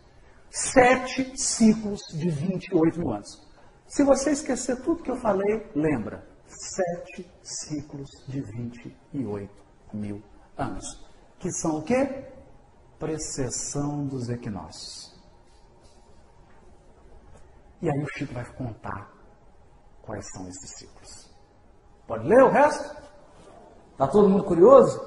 Sete 0.49 1.39
ciclos 1.39 2.01
de 2.11 2.29
28 2.29 2.99
mil 2.99 3.13
anos. 3.13 3.50
Se 3.91 4.05
você 4.05 4.31
esquecer 4.31 4.81
tudo 4.83 5.03
que 5.03 5.11
eu 5.11 5.17
falei, 5.17 5.69
lembra. 5.75 6.25
Sete 6.47 7.29
ciclos 7.43 8.09
de 8.25 8.39
28 8.39 9.51
mil 9.93 10.23
anos. 10.57 11.05
Que 11.37 11.51
são 11.51 11.79
o 11.79 11.83
quê? 11.83 12.25
Precessão 12.97 14.07
dos 14.07 14.29
equinócios. 14.29 15.13
E 17.81 17.89
aí 17.89 18.01
o 18.01 18.07
Chico 18.17 18.33
vai 18.33 18.45
contar 18.53 19.11
quais 20.03 20.25
são 20.31 20.47
esses 20.47 20.77
ciclos. 20.77 21.29
Pode 22.07 22.25
ler 22.25 22.43
o 22.43 22.49
resto? 22.49 22.95
Está 23.91 24.07
todo 24.07 24.29
mundo 24.29 24.45
curioso? 24.45 25.01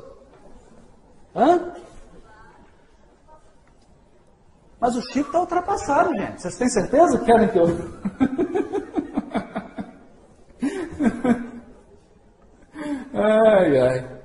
Hã? 1.35 1.75
Mas 4.79 4.95
o 4.95 5.01
Chico 5.11 5.29
está 5.29 5.41
ultrapassado, 5.41 6.15
gente. 6.15 6.43
Vocês 6.43 6.59
têm 6.59 6.69
certeza 6.69 7.19
que 7.19 7.25
querem 7.25 7.49
que 7.49 7.59
eu. 7.59 7.67
ai, 13.15 13.81
ai. 13.81 14.21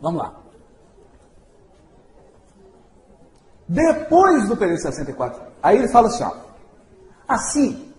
Vamos 0.00 0.22
lá. 0.22 0.34
Depois 3.68 4.48
do 4.48 4.56
período 4.56 4.80
64, 4.80 5.42
aí 5.62 5.78
ele 5.78 5.88
fala 5.88 6.08
assim: 6.08 6.24
ó, 6.24 6.32
assim, 7.28 7.92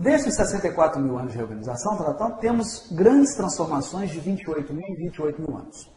Desses 0.00 0.34
64 0.34 0.98
mil 0.98 1.18
anos 1.18 1.32
de 1.32 1.36
reorganização, 1.36 1.94
então, 1.94 2.30
temos 2.38 2.90
grandes 2.90 3.34
transformações 3.34 4.08
de 4.08 4.18
28 4.18 4.72
mil 4.72 4.86
em 4.88 4.94
28 4.94 5.42
mil 5.42 5.58
anos. 5.58 5.90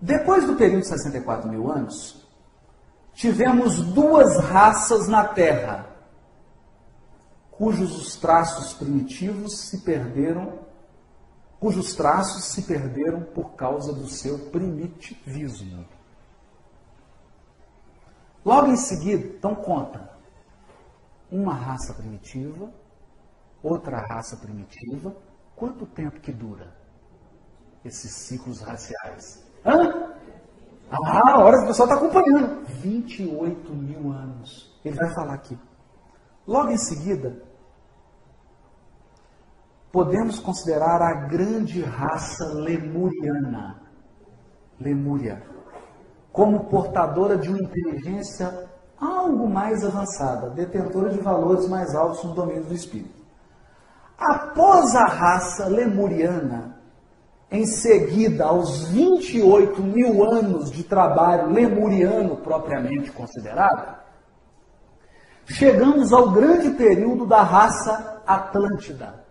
Depois 0.00 0.46
do 0.46 0.54
período 0.54 0.82
de 0.82 0.88
64 0.90 1.48
mil 1.48 1.72
anos, 1.72 2.24
tivemos 3.14 3.82
duas 3.86 4.38
raças 4.38 5.08
na 5.08 5.24
Terra, 5.24 5.86
cujos 7.56 7.96
os 7.96 8.16
traços 8.16 8.72
primitivos 8.74 9.58
se 9.58 9.78
perderam, 9.78 10.60
cujos 11.60 11.94
traços 11.94 12.44
se 12.46 12.62
perderam 12.62 13.22
por 13.22 13.54
causa 13.54 13.92
do 13.92 14.08
seu 14.08 14.38
primitivismo. 14.50 15.86
Logo 18.44 18.68
em 18.68 18.76
seguida, 18.76 19.26
então 19.26 19.54
conta 19.54 20.10
uma 21.30 21.54
raça 21.54 21.94
primitiva, 21.94 22.70
outra 23.62 23.98
raça 23.98 24.36
primitiva. 24.36 25.16
Quanto 25.56 25.86
tempo 25.86 26.20
que 26.20 26.32
dura 26.32 26.76
esses 27.84 28.12
ciclos 28.12 28.60
raciais? 28.60 29.44
Hã? 29.64 30.12
Ah, 30.90 31.30
a 31.30 31.38
hora 31.38 31.58
que 31.58 31.64
o 31.64 31.66
pessoal 31.68 31.88
está 31.88 31.98
acompanhando. 31.98 32.64
28 32.66 33.72
mil 33.72 34.12
anos. 34.12 34.78
Ele 34.84 34.96
vai 34.96 35.14
falar 35.14 35.34
aqui. 35.34 35.58
Logo 36.46 36.70
em 36.70 36.78
seguida, 36.78 37.42
podemos 39.90 40.38
considerar 40.38 41.00
a 41.00 41.26
grande 41.26 41.82
raça 41.82 42.46
lemuriana. 42.52 43.80
Lemúria 44.78 45.54
como 46.34 46.64
portadora 46.64 47.38
de 47.38 47.48
uma 47.48 47.60
inteligência 47.60 48.68
algo 49.00 49.48
mais 49.48 49.84
avançada, 49.84 50.50
detentora 50.50 51.10
de 51.10 51.20
valores 51.20 51.68
mais 51.68 51.94
altos 51.94 52.24
no 52.24 52.34
domínio 52.34 52.64
do 52.64 52.74
espírito. 52.74 53.22
Após 54.18 54.96
a 54.96 55.06
raça 55.06 55.66
lemuriana, 55.66 56.76
em 57.52 57.64
seguida 57.64 58.46
aos 58.46 58.88
28 58.88 59.80
mil 59.80 60.24
anos 60.24 60.72
de 60.72 60.82
trabalho 60.82 61.52
lemuriano 61.52 62.36
propriamente 62.38 63.12
considerado, 63.12 64.03
chegamos 65.46 66.12
ao 66.12 66.30
grande 66.30 66.70
período 66.70 67.26
da 67.26 67.42
raça 67.42 68.22
Atlântida 68.26 69.24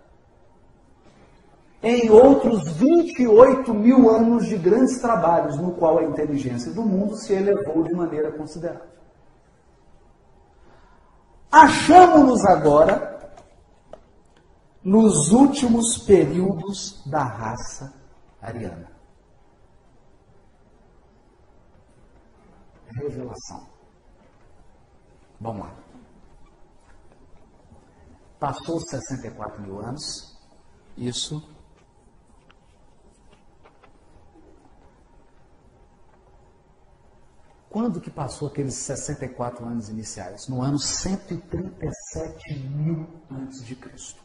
em 1.83 2.09
outros 2.09 2.71
28 2.77 3.73
mil 3.73 4.09
anos 4.09 4.45
de 4.45 4.57
grandes 4.57 4.99
trabalhos, 4.99 5.57
no 5.57 5.73
qual 5.73 5.97
a 5.99 6.03
inteligência 6.03 6.71
do 6.71 6.81
mundo 6.81 7.17
se 7.17 7.33
elevou 7.33 7.83
de 7.83 7.93
maneira 7.93 8.31
considerável. 8.31 8.87
Achamos-nos 11.51 12.43
agora 12.45 13.35
nos 14.81 15.31
últimos 15.31 15.97
períodos 15.97 17.03
da 17.05 17.23
raça 17.23 17.93
ariana. 18.41 18.91
Revelação. 22.95 23.67
Vamos 25.39 25.65
lá. 25.65 25.82
Passou 28.43 28.77
64 28.77 29.61
mil 29.61 29.79
anos, 29.79 30.37
isso 30.97 31.41
Quando 37.69 38.01
que 38.01 38.11
passou 38.11 38.49
aqueles 38.49 38.75
64 38.75 39.65
anos 39.65 39.87
iniciais? 39.87 40.49
No 40.49 40.61
ano 40.61 40.77
137 40.77 42.59
mil 42.59 43.07
antes 43.31 43.65
de 43.65 43.77
Cristo. 43.77 44.21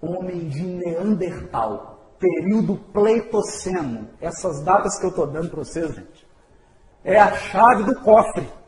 Homem 0.00 0.48
de 0.48 0.62
Neandertal, 0.62 2.14
período 2.18 2.76
pleitoceno. 2.76 4.08
Essas 4.20 4.62
datas 4.62 5.00
que 5.00 5.04
eu 5.04 5.10
estou 5.10 5.26
dando 5.26 5.50
para 5.50 5.64
vocês, 5.64 5.92
gente, 5.94 6.26
é 7.02 7.18
a 7.18 7.36
chave 7.36 7.82
do 7.82 8.00
cofre. 8.00 8.61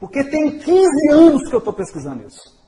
Porque 0.00 0.24
tem 0.24 0.58
15 0.58 1.10
anos 1.12 1.48
que 1.48 1.54
eu 1.54 1.58
estou 1.58 1.74
pesquisando 1.74 2.26
isso. 2.26 2.58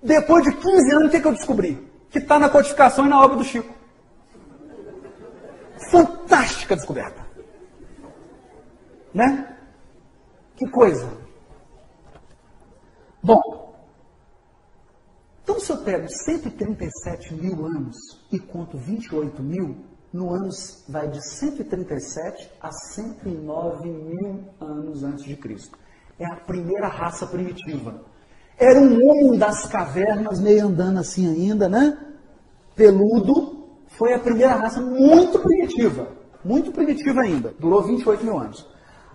Depois 0.00 0.44
de 0.44 0.54
15 0.54 0.94
anos, 0.94 1.08
o 1.08 1.10
que, 1.10 1.20
que 1.20 1.26
eu 1.26 1.32
descobri? 1.32 1.90
Que 2.10 2.18
está 2.18 2.38
na 2.38 2.48
codificação 2.48 3.06
e 3.06 3.08
na 3.08 3.20
obra 3.20 3.36
do 3.36 3.44
Chico. 3.44 3.74
Fantástica 5.90 6.76
descoberta. 6.76 7.26
Né? 9.12 9.56
Que 10.56 10.68
coisa. 10.68 11.10
Bom, 13.22 13.64
então 15.42 15.58
se 15.58 15.72
eu 15.72 15.78
pego 15.78 16.08
137 16.08 17.34
mil 17.34 17.66
anos 17.66 17.96
e 18.30 18.38
conto 18.38 18.78
28 18.78 19.42
mil, 19.42 19.93
no 20.14 20.32
ano 20.32 20.48
vai 20.88 21.08
de 21.08 21.20
137 21.20 22.48
a 22.62 22.70
109 22.70 23.88
mil 23.88 24.44
anos 24.60 25.02
antes 25.02 25.24
de 25.24 25.34
Cristo. 25.34 25.76
É 26.16 26.24
a 26.24 26.36
primeira 26.36 26.86
raça 26.86 27.26
primitiva. 27.26 28.00
Era 28.56 28.78
um 28.78 28.94
homem 28.94 29.36
das 29.36 29.66
cavernas, 29.66 30.38
meio 30.38 30.68
andando 30.68 31.00
assim 31.00 31.28
ainda, 31.28 31.68
né? 31.68 31.98
Peludo. 32.76 33.64
Foi 33.88 34.14
a 34.14 34.18
primeira 34.20 34.54
raça 34.54 34.80
muito 34.80 35.40
primitiva. 35.40 36.06
Muito 36.44 36.70
primitiva 36.70 37.22
ainda. 37.22 37.52
Durou 37.58 37.82
28 37.82 38.24
mil 38.24 38.38
anos. 38.38 38.64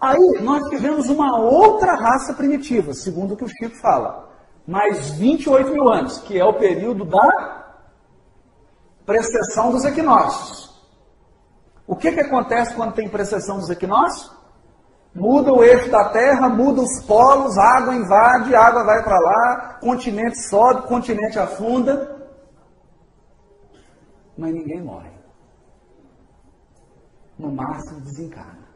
Aí 0.01 0.41
nós 0.41 0.67
tivemos 0.67 1.07
uma 1.07 1.39
outra 1.39 1.95
raça 1.95 2.33
primitiva, 2.33 2.93
segundo 2.93 3.35
o 3.35 3.37
que 3.37 3.45
o 3.45 3.47
Chico 3.47 3.77
fala. 3.77 4.29
Mais 4.67 5.11
28 5.11 5.71
mil 5.71 5.87
anos, 5.89 6.17
que 6.17 6.37
é 6.37 6.43
o 6.43 6.55
período 6.55 7.05
da 7.05 7.73
precessão 9.05 9.71
dos 9.71 9.85
equinócios. 9.85 10.68
O 11.89 11.95
que, 11.95 12.11
que 12.11 12.19
acontece 12.19 12.75
quando 12.75 12.93
tem 12.93 13.09
precessão 13.09 13.57
dos 13.57 13.71
equinócios? 13.71 14.31
Muda 15.11 15.51
o 15.51 15.63
eixo 15.63 15.89
da 15.89 16.09
Terra, 16.09 16.47
muda 16.47 16.83
os 16.83 17.03
polos, 17.03 17.57
água 17.57 17.95
invade, 17.95 18.53
água 18.53 18.83
vai 18.83 19.03
para 19.03 19.19
lá, 19.19 19.79
continente 19.81 20.39
sobe, 20.47 20.87
continente 20.87 21.39
afunda. 21.39 22.15
Mas 24.37 24.53
ninguém 24.53 24.83
morre. 24.83 25.09
No 27.39 27.51
máximo 27.51 28.01
desencarna. 28.01 28.69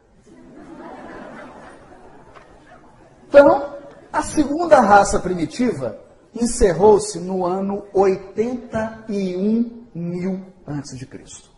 Então, 3.28 3.76
a 4.12 4.22
segunda 4.22 4.80
raça 4.80 5.20
primitiva 5.20 5.96
encerrou-se 6.34 7.20
no 7.20 7.46
ano 7.46 7.86
81 7.94 9.86
mil 9.94 10.44
antes 10.66 10.98
de 10.98 11.06
Cristo. 11.06 11.53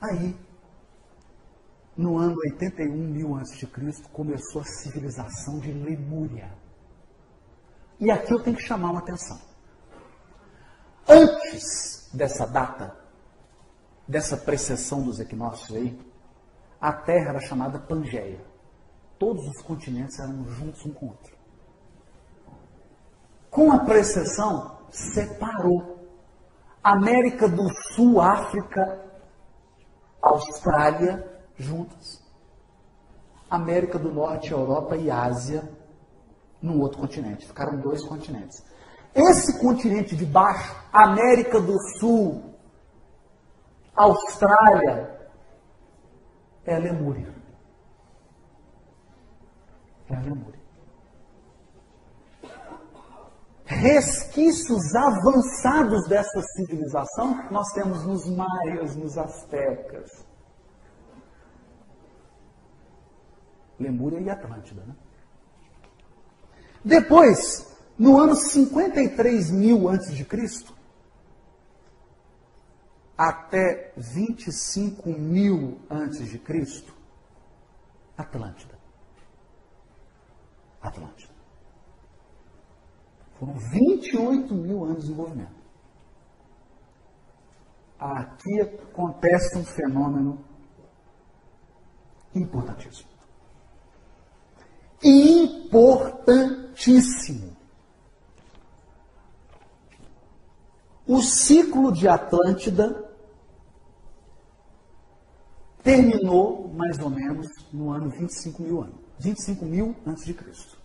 Aí 0.00 0.36
no 1.98 2.16
ano 2.16 2.36
81 2.44 2.96
mil 2.96 3.36
a.C., 3.36 3.68
começou 4.12 4.60
a 4.60 4.64
civilização 4.64 5.58
de 5.58 5.72
Lemúria. 5.72 6.48
E 7.98 8.08
aqui 8.08 8.32
eu 8.32 8.40
tenho 8.40 8.56
que 8.56 8.62
chamar 8.62 8.92
uma 8.92 9.00
atenção. 9.00 9.40
Antes 11.08 12.08
dessa 12.14 12.46
data, 12.46 12.96
dessa 14.06 14.36
precessão 14.36 15.02
dos 15.02 15.18
equinócios 15.18 15.76
aí, 15.76 15.98
a 16.80 16.92
Terra 16.92 17.30
era 17.30 17.40
chamada 17.40 17.80
Pangeia. 17.80 18.40
Todos 19.18 19.48
os 19.48 19.60
continentes 19.62 20.20
eram 20.20 20.44
juntos 20.50 20.86
um 20.86 20.92
com 20.92 21.06
o 21.06 21.08
outro. 21.08 21.36
Com 23.50 23.72
a 23.72 23.80
precessão, 23.80 24.78
separou. 24.88 25.98
América 26.80 27.48
do 27.48 27.68
Sul, 27.92 28.20
África, 28.20 29.07
Austrália 30.20 31.26
juntas. 31.56 32.22
América 33.50 33.98
do 33.98 34.12
Norte, 34.12 34.52
Europa 34.52 34.96
e 34.96 35.10
Ásia 35.10 35.68
num 36.60 36.80
outro 36.80 37.00
continente. 37.00 37.46
Ficaram 37.46 37.78
dois 37.80 38.04
continentes. 38.04 38.62
Esse 39.14 39.58
continente 39.58 40.14
de 40.14 40.26
baixo, 40.26 40.76
América 40.92 41.60
do 41.60 41.78
Sul, 41.98 42.54
Austrália, 43.96 45.18
é 46.64 46.78
Lemúria. 46.78 47.34
É 50.10 50.14
a 50.14 50.20
Lemúria. 50.20 50.57
Resquícios 53.70 54.94
avançados 54.94 56.08
dessa 56.08 56.40
civilização 56.56 57.50
nós 57.50 57.70
temos 57.74 58.02
nos 58.02 58.26
maias, 58.26 58.96
nos 58.96 59.18
astecas, 59.18 60.26
Lemúria 63.78 64.20
e 64.20 64.30
Atlântida. 64.30 64.82
Né? 64.84 64.96
Depois, 66.82 67.76
no 67.98 68.18
ano 68.18 68.34
53 68.34 69.50
mil 69.50 69.86
antes 69.86 70.14
de 70.16 70.24
Cristo, 70.24 70.74
até 73.18 73.92
25 73.98 75.10
mil 75.10 75.78
antes 75.90 76.26
de 76.26 76.38
Cristo? 76.38 76.94
Atlântida. 78.16 78.78
Atlântida. 80.80 81.27
Foram 83.38 83.54
28 83.54 84.54
mil 84.54 84.84
anos 84.84 84.96
de 84.96 85.02
desenvolvimento. 85.02 85.58
Aqui 87.98 88.60
acontece 88.60 89.56
um 89.58 89.64
fenômeno 89.64 90.44
importantíssimo. 92.34 93.08
Importantíssimo. 95.02 97.56
O 101.06 101.22
ciclo 101.22 101.92
de 101.92 102.08
Atlântida 102.08 103.08
terminou 105.82 106.68
mais 106.74 106.98
ou 106.98 107.08
menos 107.08 107.46
no 107.72 107.90
ano 107.90 108.10
25 108.10 108.62
mil 108.62 108.82
anos. 108.82 108.96
25 109.18 109.64
mil 109.64 109.96
antes 110.06 110.24
de 110.24 110.34
Cristo. 110.34 110.77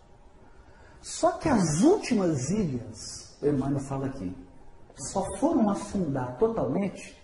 Só 1.04 1.34
que 1.34 1.50
as 1.50 1.82
últimas 1.82 2.50
ilhas, 2.50 3.38
o 3.42 3.46
Emmanuel 3.46 3.82
fala 3.82 4.06
aqui, 4.06 4.34
só 4.96 5.22
foram 5.38 5.70
afundar 5.70 6.38
totalmente 6.38 7.22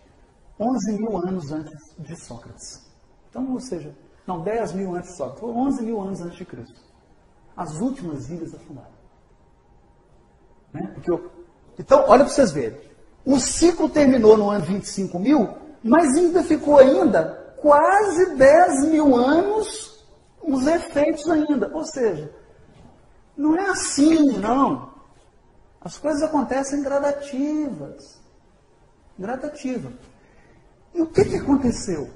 11 0.60 0.94
mil 0.98 1.18
anos 1.18 1.50
antes 1.50 1.96
de 1.98 2.14
Sócrates. 2.18 2.86
Então, 3.30 3.54
ou 3.54 3.60
seja, 3.62 3.96
não, 4.28 4.42
10 4.42 4.74
mil 4.74 4.96
antes 4.96 5.12
de 5.12 5.16
Sócrates, 5.16 5.44
11 5.44 5.84
mil 5.84 6.02
anos 6.02 6.22
antes 6.22 6.38
de 6.38 6.44
Cristo. 6.44 6.82
As 7.56 7.80
últimas 7.80 8.30
ilhas 8.30 8.54
afundaram. 8.54 8.92
Né? 10.74 10.92
Porque 10.94 11.10
eu... 11.10 11.32
Então, 11.80 12.04
olha 12.06 12.26
para 12.26 12.34
vocês 12.34 12.52
verem. 12.52 12.82
O 13.26 13.40
ciclo 13.40 13.88
terminou 13.88 14.36
no 14.36 14.50
ano 14.50 14.66
25 14.66 15.18
mil, 15.20 15.48
mas 15.82 16.18
ainda 16.18 16.44
ficou 16.44 16.80
ainda 16.80 17.56
quase 17.62 18.36
10 18.36 18.90
mil 18.90 19.16
anos 19.16 20.06
os 20.44 20.68
efeitos 20.68 21.30
ainda. 21.30 21.72
Ou 21.74 21.86
seja, 21.86 22.30
não 23.40 23.56
é 23.56 23.70
assim, 23.70 24.38
não. 24.38 24.94
As 25.80 25.98
coisas 25.98 26.22
acontecem 26.22 26.84
gradativas. 26.84 28.20
Gradativa. 29.18 29.94
E 30.94 31.02
o 31.02 31.08
que, 31.08 31.24
que 31.24 31.38
aconteceu 31.38 32.10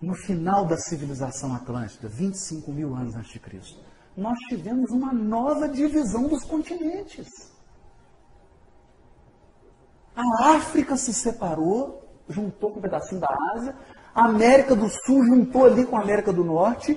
no 0.00 0.14
final 0.14 0.64
da 0.64 0.76
civilização 0.76 1.52
atlântida, 1.52 2.08
25 2.08 2.70
mil 2.70 2.94
anos 2.94 3.16
antes 3.16 3.32
de 3.32 3.40
Cristo? 3.40 3.80
Nós 4.16 4.38
tivemos 4.48 4.92
uma 4.92 5.12
nova 5.12 5.68
divisão 5.68 6.28
dos 6.28 6.44
continentes. 6.44 7.50
A 10.14 10.56
África 10.56 10.96
se 10.96 11.12
separou, 11.12 12.08
juntou 12.28 12.70
com 12.70 12.78
um 12.78 12.82
pedacinho 12.82 13.20
da 13.20 13.36
Ásia, 13.54 13.74
a 14.14 14.26
América 14.26 14.76
do 14.76 14.88
Sul 14.88 15.24
juntou 15.24 15.66
ali 15.66 15.84
com 15.84 15.96
a 15.96 16.02
América 16.02 16.32
do 16.32 16.44
Norte, 16.44 16.96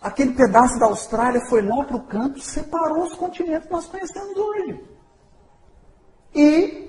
aquele 0.00 0.34
pedaço 0.34 0.78
da 0.78 0.86
Austrália 0.86 1.40
foi 1.48 1.62
lá 1.62 1.84
para 1.84 1.96
o 1.96 2.06
canto, 2.06 2.40
separou 2.40 3.04
os 3.04 3.14
continentes 3.14 3.66
que 3.66 3.72
nós 3.72 3.86
conhecemos 3.86 4.36
hoje. 4.36 4.84
E 6.34 6.86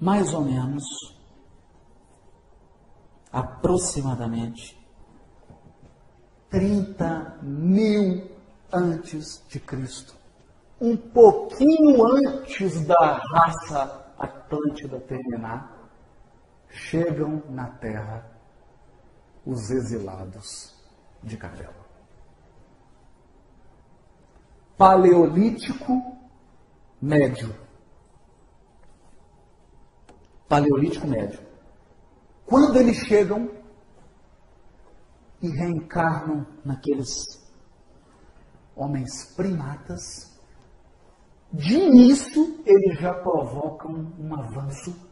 mais 0.00 0.32
ou 0.32 0.42
menos 0.42 0.84
aproximadamente 3.32 4.78
30 6.50 7.40
mil 7.42 8.30
antes 8.72 9.44
de 9.48 9.60
Cristo. 9.60 10.16
Um 10.80 10.96
pouquinho 10.96 12.06
antes 12.06 12.86
da 12.86 13.20
raça 13.32 14.14
Atlântida 14.18 15.00
terminar, 15.00 15.77
chegam 16.70 17.42
na 17.48 17.68
Terra 17.78 18.30
os 19.44 19.70
exilados 19.70 20.76
de 21.22 21.36
Capela. 21.36 21.86
Paleolítico 24.76 26.18
médio. 27.00 27.54
Paleolítico 30.48 31.06
médio. 31.06 31.40
Quando 32.46 32.76
eles 32.76 32.96
chegam 32.98 33.50
e 35.42 35.48
reencarnam 35.48 36.46
naqueles 36.64 37.10
homens 38.74 39.34
primatas, 39.36 40.38
de 41.52 41.74
início 41.74 42.62
eles 42.64 43.00
já 43.00 43.14
provocam 43.14 44.12
um 44.18 44.34
avanço 44.34 45.07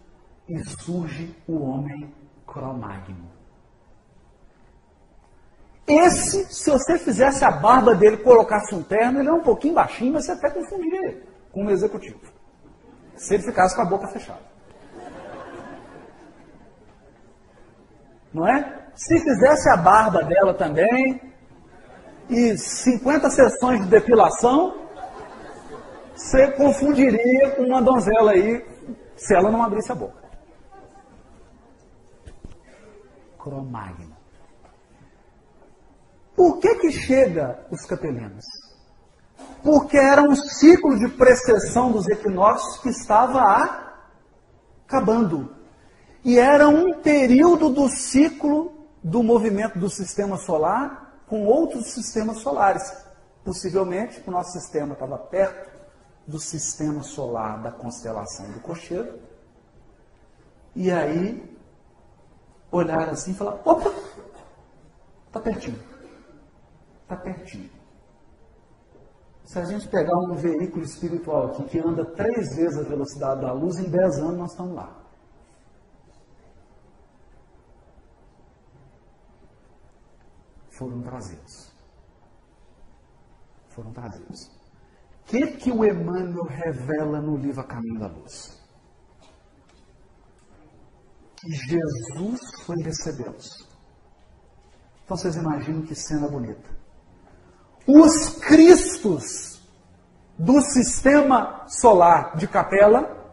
e 0.49 0.59
surge 0.65 1.35
o 1.47 1.63
homem 1.63 2.13
cromagno. 2.47 3.31
Esse, 5.87 6.45
se 6.53 6.71
você 6.71 6.99
fizesse 6.99 7.45
a 7.45 7.51
barba 7.51 7.95
dele, 7.95 8.17
colocasse 8.17 8.75
um 8.75 8.83
terno, 8.83 9.21
ele 9.21 9.29
é 9.29 9.33
um 9.33 9.43
pouquinho 9.43 9.75
baixinho, 9.75 10.13
mas 10.13 10.27
você 10.27 10.33
até 10.33 10.51
confundiria 10.51 11.23
com 11.53 11.65
um 11.65 11.71
executivo. 11.71 12.21
Se 13.15 13.35
ele 13.35 13.45
ficasse 13.45 13.75
com 13.75 13.83
a 13.83 13.85
boca 13.85 14.09
fechada. 14.09 14.41
Não 18.33 18.47
é? 18.47 18.89
Se 18.95 19.19
fizesse 19.21 19.71
a 19.71 19.77
barba 19.77 20.23
dela 20.25 20.55
também, 20.55 21.21
e 22.29 22.59
50 22.59 23.31
sessões 23.31 23.81
de 23.83 23.87
depilação, 23.87 24.75
você 26.15 26.51
confundiria 26.53 27.51
com 27.51 27.63
uma 27.63 27.81
donzela 27.81 28.33
aí, 28.33 28.65
se 29.17 29.35
ela 29.35 29.51
não 29.51 29.63
abrisse 29.63 29.93
a 29.93 29.95
boca. 29.95 30.26
Por 36.35 36.59
que 36.59 36.75
que 36.77 36.91
chega 36.93 37.67
os 37.71 37.85
capelinos? 37.87 38.45
Porque 39.63 39.97
era 39.97 40.23
um 40.23 40.37
ciclo 40.37 40.99
de 40.99 41.09
precessão 41.09 41.91
dos 41.91 42.07
equinócios 42.09 42.79
que 42.79 42.91
estava 42.91 43.95
acabando. 44.87 45.55
E 46.25 46.39
era 46.39 46.69
um 46.69 47.01
período 47.01 47.71
do 47.71 47.89
ciclo 47.89 48.73
do 49.03 49.23
movimento 49.23 49.79
do 49.79 49.89
sistema 49.89 50.37
solar 50.37 51.23
com 51.27 51.47
outros 51.47 51.87
sistemas 51.87 52.39
solares. 52.39 52.83
Possivelmente 53.45 54.23
o 54.27 54.31
nosso 54.31 54.53
sistema 54.53 54.93
estava 54.93 55.17
perto 55.17 55.71
do 56.27 56.39
sistema 56.39 57.03
solar 57.03 57.63
da 57.63 57.71
constelação 57.71 58.51
do 58.51 58.61
Cocheiro. 58.61 59.21
E 60.75 60.91
aí 60.91 61.56
olhar 62.71 63.09
assim 63.09 63.33
e 63.33 63.35
falar: 63.35 63.61
opa, 63.65 63.93
está 65.27 65.41
pertinho. 65.41 65.79
Está 67.03 67.17
pertinho. 67.17 67.71
Se 69.45 69.59
a 69.61 69.65
gente 69.65 69.87
pegar 69.89 70.17
um 70.19 70.35
veículo 70.35 70.85
espiritual 70.85 71.47
aqui 71.47 71.65
que 71.65 71.79
anda 71.79 72.05
três 72.05 72.57
vezes 72.57 72.79
a 72.79 72.83
velocidade 72.83 73.43
da 73.43 73.53
luz, 73.53 73.79
em 73.79 73.89
dez 73.89 74.19
anos 74.19 74.37
nós 74.37 74.51
estamos 74.51 74.75
lá. 74.75 75.07
Foram 80.71 81.01
trazidos. 81.01 81.73
Foram 83.69 83.93
trazidos. 83.93 84.47
O 85.23 85.25
que, 85.27 85.47
que 85.59 85.71
o 85.71 85.85
Emmanuel 85.85 86.45
revela 86.45 87.21
no 87.21 87.37
livro 87.37 87.61
A 87.61 87.65
Caminho 87.65 88.01
da 88.01 88.09
Luz? 88.09 88.66
Jesus 91.49 92.41
foi 92.65 92.77
recebê-los. 92.83 93.67
Então 95.05 95.17
vocês 95.17 95.37
imaginam 95.37 95.83
que 95.83 95.95
cena 95.95 96.29
bonita 96.29 96.77
os 97.87 98.31
cristos 98.41 99.63
do 100.37 100.61
sistema 100.61 101.65
solar 101.69 102.37
de 102.37 102.49
Capela 102.49 103.33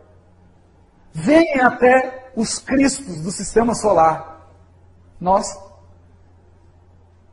vêm 1.11 1.59
até 1.59 2.31
os 2.35 2.59
cristos 2.59 3.21
do 3.21 3.31
sistema 3.31 3.73
solar 3.73 4.47
nosso 5.19 5.73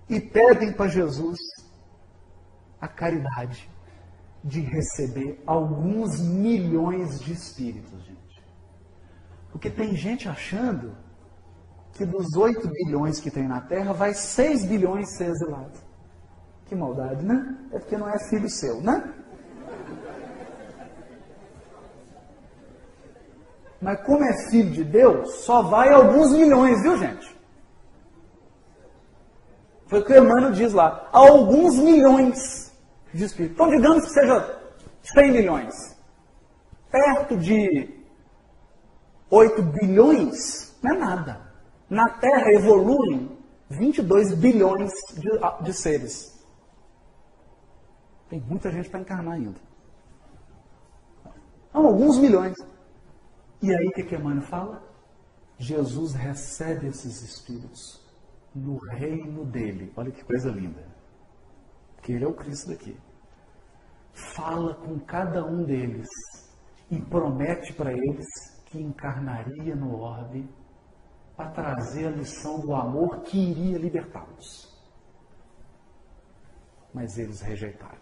e 0.08 0.18
pedem 0.18 0.72
para 0.72 0.88
Jesus 0.88 1.38
a 2.80 2.88
caridade 2.88 3.70
de 4.42 4.60
receber 4.60 5.40
alguns 5.46 6.18
milhões 6.20 7.20
de 7.20 7.32
espíritos, 7.32 8.02
gente. 8.04 8.19
Porque 9.50 9.70
tem 9.70 9.94
gente 9.94 10.28
achando 10.28 10.96
que 11.92 12.04
dos 12.04 12.34
8 12.36 12.68
bilhões 12.68 13.20
que 13.20 13.30
tem 13.30 13.46
na 13.46 13.60
Terra, 13.60 13.92
vai 13.92 14.14
6 14.14 14.64
bilhões 14.64 15.16
ser 15.16 15.30
exilados. 15.30 15.80
Que 16.66 16.74
maldade, 16.74 17.24
né? 17.24 17.58
É 17.72 17.78
porque 17.78 17.96
não 17.96 18.08
é 18.08 18.18
filho 18.28 18.48
seu, 18.48 18.80
né? 18.80 19.12
Mas 23.80 24.00
como 24.04 24.22
é 24.24 24.50
filho 24.50 24.70
de 24.70 24.84
Deus, 24.84 25.44
só 25.44 25.62
vai 25.62 25.92
alguns 25.92 26.32
milhões, 26.32 26.82
viu 26.82 26.96
gente? 26.98 27.36
Foi 29.86 30.00
o 30.00 30.04
que 30.04 30.12
o 30.12 30.24
Emmanuel 30.24 30.52
diz 30.52 30.72
lá. 30.72 31.08
Alguns 31.10 31.76
milhões 31.76 32.72
de 33.12 33.24
espíritos. 33.24 33.56
Então 33.56 33.70
digamos 33.70 34.04
que 34.04 34.10
seja 34.10 34.60
100 35.02 35.32
milhões. 35.32 35.74
perto 36.90 37.36
de 37.36 37.99
8 39.30 39.62
bilhões, 39.62 40.76
não 40.82 40.90
é 40.92 40.98
nada. 40.98 41.40
Na 41.88 42.08
Terra 42.08 42.52
evoluem 42.52 43.38
22 43.68 44.34
bilhões 44.34 44.92
de, 45.14 45.30
de 45.64 45.72
seres. 45.72 46.44
Tem 48.28 48.40
muita 48.40 48.70
gente 48.70 48.90
para 48.90 49.00
encarnar 49.00 49.34
ainda. 49.34 49.60
São 51.72 51.86
alguns 51.86 52.18
milhões. 52.18 52.56
E 53.62 53.74
aí 53.74 53.86
o 53.86 53.92
que, 53.92 54.02
que 54.02 54.16
Emmanuel 54.16 54.42
fala? 54.42 54.82
Jesus 55.58 56.14
recebe 56.14 56.88
esses 56.88 57.22
espíritos 57.22 58.00
no 58.54 58.78
reino 58.78 59.44
dele. 59.44 59.92
Olha 59.96 60.10
que 60.10 60.24
coisa 60.24 60.50
linda. 60.50 60.84
Porque 61.96 62.12
ele 62.12 62.24
é 62.24 62.28
o 62.28 62.34
Cristo 62.34 62.70
daqui. 62.70 62.96
Fala 64.34 64.74
com 64.74 64.98
cada 65.00 65.44
um 65.44 65.62
deles 65.62 66.08
e 66.90 67.00
promete 67.00 67.72
para 67.72 67.92
eles 67.92 68.26
que 68.70 68.80
encarnaria 68.80 69.74
no 69.74 70.00
orbe 70.00 70.48
para 71.36 71.50
trazer 71.50 72.06
a 72.06 72.10
lição 72.10 72.60
do 72.60 72.72
amor 72.72 73.22
que 73.22 73.36
iria 73.36 73.78
libertá-los. 73.78 74.70
Mas 76.94 77.18
eles 77.18 77.40
rejeitaram. 77.40 77.98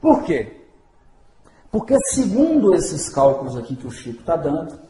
Por 0.00 0.24
quê? 0.24 0.66
Porque, 1.70 1.96
segundo 2.12 2.74
esses 2.74 3.08
cálculos 3.08 3.56
aqui 3.56 3.76
que 3.76 3.86
o 3.86 3.90
Chico 3.90 4.20
está 4.20 4.34
dando, 4.34 4.80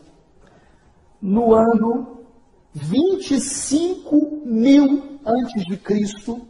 no 1.20 1.54
ano 1.54 2.24
25 2.72 4.46
mil 4.46 5.20
antes 5.26 5.64
de 5.66 5.76
Cristo, 5.76 6.48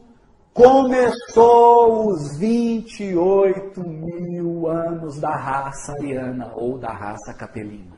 começou 0.61 2.09
os 2.09 2.37
28 2.37 3.81
mil 3.81 4.69
anos 4.69 5.19
da 5.19 5.35
raça 5.35 5.93
ariana 5.93 6.53
ou 6.55 6.79
da 6.79 6.93
raça 6.93 7.33
capelina, 7.33 7.97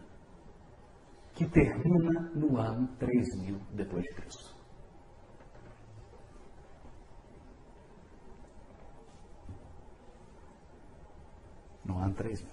que 1.35 1.45
termina 1.45 2.31
no 2.35 2.57
ano 2.57 2.87
3000 3.01 3.59
depois 3.73 4.05
de 4.05 4.15
Cristo. 4.15 4.55
No 11.85 11.99
ano 11.99 12.15
3000. 12.15 12.47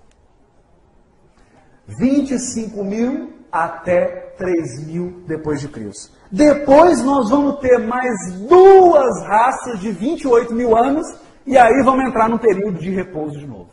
25 1.87 2.83
mil 2.83 3.38
até 3.51 4.33
3 4.37 4.85
mil 4.85 5.23
depois 5.27 5.59
de 5.59 5.67
Cristo. 5.67 6.17
Depois 6.31 7.03
nós 7.03 7.29
vamos 7.29 7.59
ter 7.59 7.77
mais 7.79 8.33
duas 8.47 9.25
raças 9.25 9.79
de 9.79 9.91
28 9.91 10.53
mil 10.53 10.77
anos 10.77 11.05
e 11.45 11.57
aí 11.57 11.83
vamos 11.83 12.05
entrar 12.05 12.29
num 12.29 12.37
período 12.37 12.79
de 12.79 12.89
repouso 12.91 13.39
de 13.39 13.47
novo. 13.47 13.69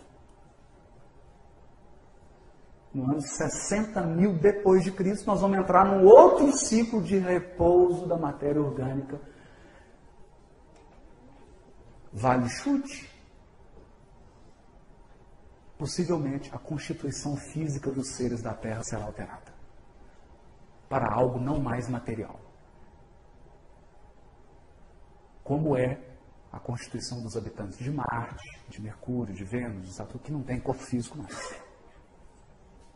No 2.95 3.05
ano 3.11 3.21
60 3.21 4.01
mil 4.03 4.39
depois 4.39 4.83
de 4.83 4.91
Cristo, 4.91 5.27
nós 5.27 5.43
vamos 5.43 5.59
entrar 5.59 5.85
num 5.85 6.07
outro 6.07 6.51
ciclo 6.53 7.03
de 7.03 7.19
repouso 7.19 8.07
da 8.07 8.17
matéria 8.17 8.63
orgânica. 8.63 9.21
Vale 12.11 12.49
chute? 12.49 13.15
Possivelmente 15.77 16.51
a 16.55 16.59
constituição 16.59 17.37
física 17.37 17.91
dos 17.91 18.13
seres 18.13 18.41
da 18.41 18.55
Terra 18.55 18.83
será 18.83 19.05
alterada 19.05 19.46
para 20.89 21.13
algo 21.13 21.41
não 21.41 21.61
mais 21.61 21.89
material. 21.89 22.39
Como 25.43 25.77
é 25.77 25.99
a 26.53 26.59
constituição 26.59 27.23
dos 27.23 27.37
habitantes 27.37 27.79
de 27.79 27.91
Marte, 27.91 28.45
de 28.69 28.81
Mercúrio, 28.81 29.35
de 29.35 29.45
Vênus, 29.45 29.87
de 29.87 29.93
Saturno, 29.93 30.21
que 30.21 30.33
não 30.33 30.43
tem 30.43 30.59
corpo 30.59 30.83
físico 30.83 31.19
mais. 31.19 31.55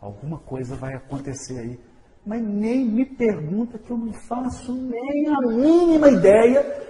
Alguma 0.01 0.39
coisa 0.39 0.75
vai 0.77 0.95
acontecer 0.95 1.59
aí. 1.59 1.81
Mas 2.25 2.43
nem 2.43 2.85
me 2.85 3.05
pergunta 3.05 3.79
que 3.79 3.91
eu 3.91 3.99
não 3.99 4.13
faço 4.13 4.75
nem 4.75 5.29
a 5.29 5.41
mínima 5.41 6.09
ideia. 6.09 6.89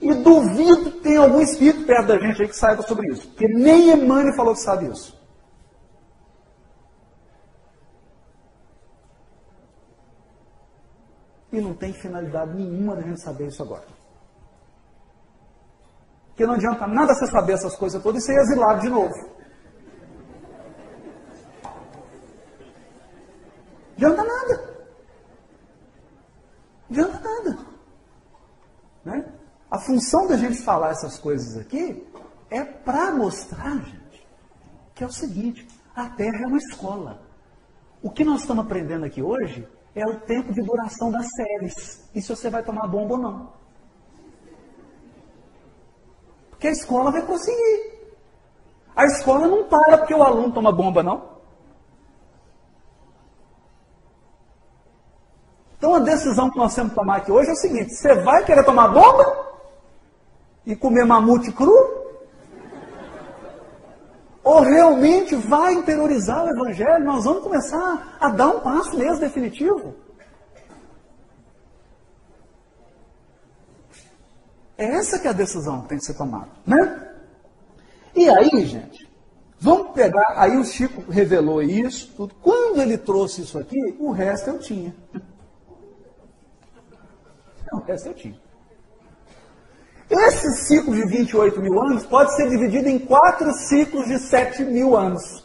E 0.00 0.12
duvido 0.14 0.90
que 0.90 1.00
tenha 1.00 1.20
algum 1.20 1.40
espírito 1.40 1.86
perto 1.86 2.08
da 2.08 2.18
gente 2.18 2.42
aí 2.42 2.48
que 2.48 2.56
saiba 2.56 2.82
sobre 2.82 3.08
isso. 3.12 3.28
Porque 3.28 3.46
nem 3.46 3.92
Emmanuel 3.92 4.34
falou 4.34 4.54
que 4.54 4.60
sabe 4.60 4.86
isso. 4.86 5.21
E 11.52 11.60
não 11.60 11.74
tem 11.74 11.92
finalidade 11.92 12.54
nenhuma 12.54 12.96
da 12.96 13.02
gente 13.02 13.20
saber 13.20 13.48
isso 13.48 13.62
agora. 13.62 13.86
Porque 16.28 16.46
não 16.46 16.54
adianta 16.54 16.86
nada 16.86 17.14
você 17.14 17.26
saber 17.26 17.52
essas 17.52 17.76
coisas 17.76 18.02
todas 18.02 18.22
e 18.22 18.26
ser 18.26 18.40
exilado 18.40 18.80
de 18.80 18.88
novo. 18.88 19.14
Não 23.98 24.08
adianta 24.08 24.24
nada. 24.24 24.86
Não 26.88 27.04
adianta 27.04 27.20
nada. 27.20 27.58
Né? 29.04 29.32
A 29.70 29.78
função 29.78 30.26
da 30.26 30.36
gente 30.38 30.62
falar 30.62 30.90
essas 30.90 31.18
coisas 31.18 31.58
aqui 31.58 32.06
é 32.50 32.64
para 32.64 33.10
mostrar, 33.12 33.76
gente, 33.84 34.26
que 34.94 35.04
é 35.04 35.06
o 35.06 35.12
seguinte: 35.12 35.68
a 35.94 36.08
Terra 36.08 36.44
é 36.44 36.46
uma 36.46 36.58
escola. 36.58 37.22
O 38.02 38.10
que 38.10 38.24
nós 38.24 38.40
estamos 38.40 38.64
aprendendo 38.64 39.04
aqui 39.04 39.22
hoje 39.22 39.68
é 39.94 40.06
o 40.06 40.20
tempo 40.20 40.52
de 40.52 40.62
duração 40.62 41.10
das 41.10 41.28
séries. 41.34 42.08
E 42.14 42.22
se 42.22 42.34
você 42.34 42.48
vai 42.48 42.62
tomar 42.62 42.86
bomba 42.86 43.14
ou 43.14 43.20
não. 43.20 43.52
Porque 46.50 46.68
a 46.68 46.72
escola 46.72 47.10
vai 47.10 47.22
conseguir. 47.22 47.92
A 48.94 49.04
escola 49.06 49.46
não 49.46 49.64
para 49.64 49.98
porque 49.98 50.14
o 50.14 50.22
aluno 50.22 50.52
toma 50.52 50.70
bomba, 50.70 51.02
não. 51.02 51.32
Então 55.76 55.96
a 55.96 55.98
decisão 55.98 56.48
que 56.48 56.56
nós 56.56 56.74
temos 56.74 56.92
que 56.92 56.98
tomar 56.98 57.16
aqui 57.16 57.32
hoje 57.32 57.50
é 57.50 57.52
o 57.52 57.56
seguinte: 57.56 57.94
você 57.94 58.14
vai 58.14 58.44
querer 58.44 58.64
tomar 58.64 58.88
bomba 58.88 59.54
e 60.64 60.76
comer 60.76 61.04
mamute 61.04 61.50
cru? 61.50 61.91
Ou 64.44 64.60
realmente 64.60 65.36
vai 65.36 65.74
interiorizar 65.74 66.44
o 66.44 66.50
Evangelho, 66.50 67.04
nós 67.04 67.24
vamos 67.24 67.42
começar 67.42 68.16
a 68.20 68.28
dar 68.28 68.48
um 68.48 68.60
passo 68.60 68.96
mesmo 68.96 69.20
definitivo. 69.20 69.94
É 74.76 74.84
essa 74.84 75.18
que 75.18 75.28
é 75.28 75.30
a 75.30 75.34
decisão 75.34 75.82
que 75.82 75.88
tem 75.90 75.98
que 75.98 76.04
ser 76.04 76.14
tomada, 76.14 76.48
né? 76.66 77.10
E 78.14 78.28
aí, 78.28 78.66
gente, 78.66 79.08
vamos 79.60 79.92
pegar, 79.92 80.34
aí 80.36 80.56
o 80.56 80.64
Chico 80.64 81.10
revelou 81.10 81.62
isso, 81.62 82.12
tudo. 82.16 82.34
Quando 82.42 82.80
ele 82.80 82.98
trouxe 82.98 83.42
isso 83.42 83.58
aqui, 83.58 83.78
o 83.98 84.10
resto 84.10 84.50
eu 84.50 84.58
tinha. 84.58 84.94
O 87.72 87.78
resto 87.78 88.08
eu 88.08 88.14
tinha. 88.14 88.40
Esse 90.12 90.66
ciclo 90.66 90.94
de 90.94 91.06
28 91.06 91.58
mil 91.62 91.80
anos 91.80 92.04
pode 92.04 92.36
ser 92.36 92.46
dividido 92.50 92.86
em 92.86 92.98
quatro 92.98 93.50
ciclos 93.54 94.06
de 94.06 94.18
7 94.18 94.62
mil 94.62 94.94
anos. 94.94 95.42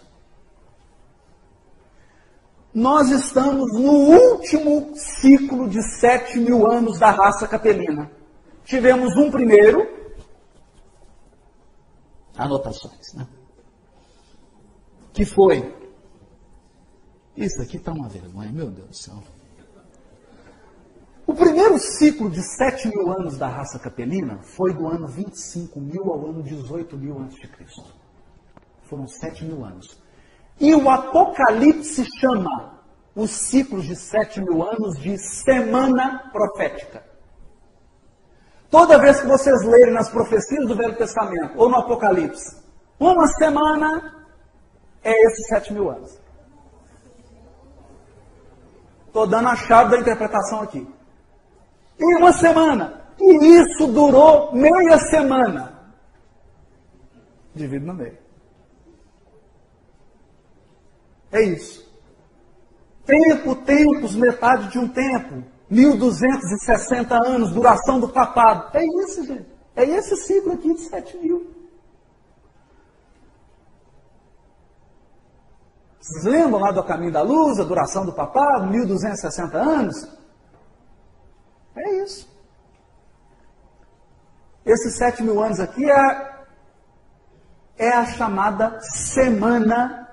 Nós 2.74 3.10
estamos 3.10 3.72
no 3.74 3.94
último 3.94 4.94
ciclo 4.94 5.70
de 5.70 5.82
7 5.82 6.38
mil 6.42 6.70
anos 6.70 7.00
da 7.00 7.12
raça 7.12 7.48
capelina. 7.48 8.12
Tivemos 8.66 9.16
um 9.16 9.32
primeiro. 9.32 9.88
Anotações, 12.36 13.14
né? 13.14 13.26
Que 15.14 15.24
foi. 15.24 15.74
Isso 17.38 17.62
aqui 17.62 17.78
está 17.78 17.94
uma 17.94 18.10
vergonha, 18.10 18.52
meu 18.52 18.70
Deus 18.70 18.90
do 18.90 18.96
céu. 18.96 19.24
O 21.28 21.36
primeiro 21.36 21.78
ciclo 21.78 22.30
de 22.30 22.42
7 22.42 22.88
mil 22.88 23.12
anos 23.12 23.38
da 23.38 23.50
raça 23.50 23.78
capelina 23.78 24.40
foi 24.42 24.74
do 24.74 24.88
ano 24.88 25.10
25 25.10 25.78
mil 25.78 26.10
ao 26.10 26.30
ano 26.30 26.42
18 26.42 26.96
mil 26.96 27.20
antes 27.20 27.38
de 27.38 27.50
Cristo. 27.50 27.94
Foram 28.84 29.06
7 29.06 29.44
mil 29.44 29.66
anos. 29.66 30.02
E 30.58 30.74
o 30.74 30.90
Apocalipse 30.90 32.06
chama 32.22 32.82
os 33.14 33.30
ciclos 33.30 33.84
de 33.84 33.94
7 33.94 34.40
mil 34.40 34.64
anos 34.64 34.98
de 34.98 35.18
semana 35.18 36.30
profética. 36.32 37.04
Toda 38.72 38.98
vez 38.98 39.20
que 39.20 39.28
vocês 39.28 39.64
lerem 39.64 39.94
nas 39.94 40.10
profecias 40.10 40.66
do 40.66 40.78
Velho 40.78 40.96
Testamento 40.96 41.58
ou 41.58 41.68
no 41.68 41.76
Apocalipse, 41.76 42.56
uma 42.98 43.28
semana 43.28 44.26
é 45.04 45.12
esses 45.28 45.46
7 45.50 45.74
mil 45.74 45.90
anos. 45.90 46.18
Estou 49.08 49.28
dando 49.28 49.50
a 49.50 49.56
chave 49.58 49.92
da 49.92 50.00
interpretação 50.00 50.62
aqui 50.62 50.96
em 52.00 52.16
uma 52.16 52.34
semana. 52.34 53.02
E 53.20 53.62
isso 53.62 53.88
durou 53.88 54.54
meia 54.54 54.98
semana. 55.10 55.74
Divido 57.56 57.86
no 57.88 57.94
meio. 57.94 58.18
É 61.32 61.42
isso. 61.42 61.88
Tempo, 63.06 63.56
tempos, 63.56 64.16
metade 64.16 64.70
de 64.70 64.80
um 64.80 64.88
tempo. 64.88 65.44
1260 65.70 67.16
anos, 67.16 67.52
duração 67.52 68.00
do 68.00 68.10
papado. 68.10 68.78
É 68.78 68.86
isso, 69.04 69.26
gente. 69.26 69.48
É 69.76 69.84
esse 69.84 70.16
ciclo 70.18 70.54
aqui 70.54 70.74
de 70.74 70.82
7 70.82 71.18
mil. 71.18 71.58
Vocês 76.00 76.24
lembram 76.24 76.62
lá 76.62 76.72
do 76.72 76.84
Caminho 76.84 77.12
da 77.12 77.22
Luz, 77.22 77.60
a 77.60 77.64
duração 77.64 78.06
do 78.06 78.14
papado, 78.14 78.68
1260 78.68 79.58
anos? 79.58 80.08
É 81.78 82.04
isso. 82.04 82.28
Esses 84.66 84.98
sete 84.98 85.24
mil 85.24 85.42
anos 85.42 85.60
aqui 85.60 85.90
é, 85.90 86.46
é 87.78 87.90
a 87.90 88.06
chamada 88.06 88.80
semana 88.82 90.10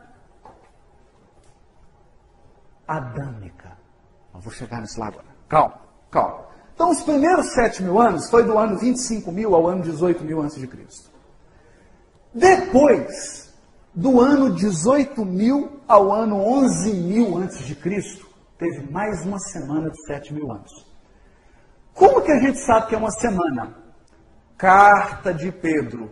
adâmica. 2.87 3.77
Eu 4.33 4.41
vou 4.41 4.53
chegar 4.53 4.81
nisso 4.81 5.01
lá 5.01 5.09
agora. 5.09 5.27
Calma, 5.49 5.81
calma. 6.11 6.45
Então, 6.75 6.91
os 6.91 7.03
primeiros 7.03 7.53
sete 7.53 7.83
mil 7.83 8.01
anos 8.01 8.29
foi 8.29 8.45
do 8.45 8.59
ano 8.59 8.79
25 8.79 9.31
mil 9.33 9.55
ao 9.55 9.67
ano 9.67 9.83
18 9.83 10.25
mil 10.25 10.41
antes 10.41 10.57
de 10.57 10.67
Cristo. 10.67 11.11
Depois 12.33 13.55
do 13.95 14.21
ano 14.21 14.55
18 14.55 15.25
mil 15.25 15.81
ao 15.87 16.13
ano 16.13 16.37
11 16.37 16.93
mil 16.95 17.39
antes 17.39 17.59
de 17.59 17.77
Cristo, 17.77 18.29
teve 18.59 18.91
mais 18.91 19.25
uma 19.25 19.39
semana 19.39 19.89
de 19.91 20.05
sete 20.05 20.35
mil 20.35 20.51
anos. 20.51 20.94
Como 21.95 22.23
que 22.23 22.33
a 22.33 22.41
gente 22.41 22.59
sabe 22.59 22.89
que 22.89 22.95
é 22.95 22.99
uma 22.99 23.11
semana? 23.11 23.77
Carta 24.57 25.33
de 25.33 25.51
Pedro. 25.53 26.11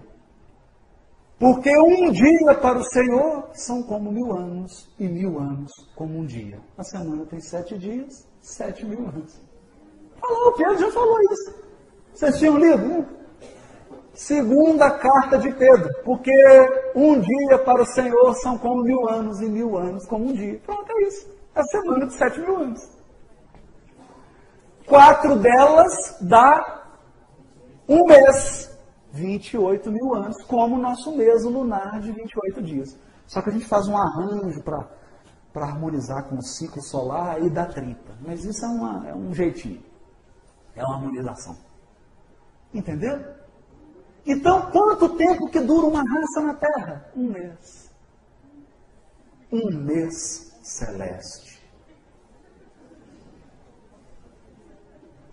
Porque 1.39 1.77
um 1.77 2.13
dia 2.13 2.55
para 2.55 2.79
o 2.79 2.85
Senhor 2.85 3.51
são 3.53 3.83
como 3.83 4.13
mil 4.13 4.33
anos, 4.33 4.89
e 4.97 5.09
mil 5.09 5.41
anos 5.41 5.73
como 5.97 6.19
um 6.19 6.25
dia. 6.25 6.61
A 6.79 6.85
semana 6.85 7.27
tem 7.27 7.41
sete 7.41 7.77
dias, 7.77 8.29
sete 8.41 8.87
mil 8.87 9.01
anos. 9.09 9.41
Falou, 10.21 10.49
o 10.51 10.53
Pedro 10.53 10.79
já 10.79 10.91
falou 10.93 11.19
isso. 11.33 11.55
Vocês 12.15 12.39
tinham 12.39 12.59
lido, 12.59 12.87
né? 12.87 13.07
Segunda 14.15 14.91
carta 14.91 15.39
de 15.39 15.51
Pedro, 15.53 15.91
porque 16.05 16.31
um 16.95 17.19
dia 17.19 17.59
para 17.59 17.83
o 17.83 17.87
Senhor 17.87 18.35
são 18.35 18.57
como 18.59 18.85
mil 18.85 19.09
anos 19.09 19.41
e 19.41 19.47
mil 19.47 19.77
anos 19.77 20.07
como 20.07 20.27
um 20.27 20.33
dia. 20.33 20.61
Pronto, 20.65 20.93
é 20.93 21.03
isso. 21.09 21.27
É 21.57 21.61
a 21.61 21.65
semana 21.65 22.07
de 22.07 22.15
sete 22.15 22.39
mil 22.41 22.57
anos. 22.57 23.02
Quatro 24.87 25.37
delas 25.37 26.19
dá 26.21 26.83
um 27.89 28.07
mês, 28.07 28.71
28 29.13 29.91
mil 29.91 30.15
anos, 30.15 30.43
como 30.45 30.77
o 30.77 30.81
nosso 30.81 31.17
mês 31.17 31.45
lunar 31.45 32.01
de 32.01 32.13
28 32.13 32.63
dias. 32.63 32.97
Só 33.27 33.41
que 33.41 33.51
a 33.51 33.53
gente 33.53 33.67
faz 33.67 33.89
um 33.89 33.97
arranjo 33.97 34.63
para 34.63 35.67
harmonizar 35.67 36.25
com 36.29 36.37
o 36.37 36.43
ciclo 36.43 36.83
solar 36.83 37.43
e 37.43 37.51
dá 37.51 37.67
30. 37.67 37.99
Mas 38.21 38.45
isso 38.45 38.65
é, 38.65 38.69
uma, 38.69 39.09
é 39.09 39.15
um 39.15 39.33
jeitinho. 39.35 39.83
É 40.75 40.85
uma 40.85 40.97
harmonização. 40.97 41.57
Entendeu? 42.73 43.21
Então, 44.25 44.71
quanto 44.71 45.17
tempo 45.17 45.51
que 45.51 45.61
dura 45.61 45.87
uma 45.87 46.03
raça 46.03 46.41
na 46.41 46.55
Terra? 46.55 47.11
Um 47.17 47.29
mês. 47.29 47.91
Um 49.51 49.71
mês 49.79 50.53
celeste. 50.63 51.52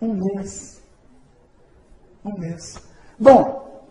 Um 0.01 0.13
mês. 0.13 0.81
Um 2.23 2.37
mês. 2.37 2.81
Bom, 3.19 3.87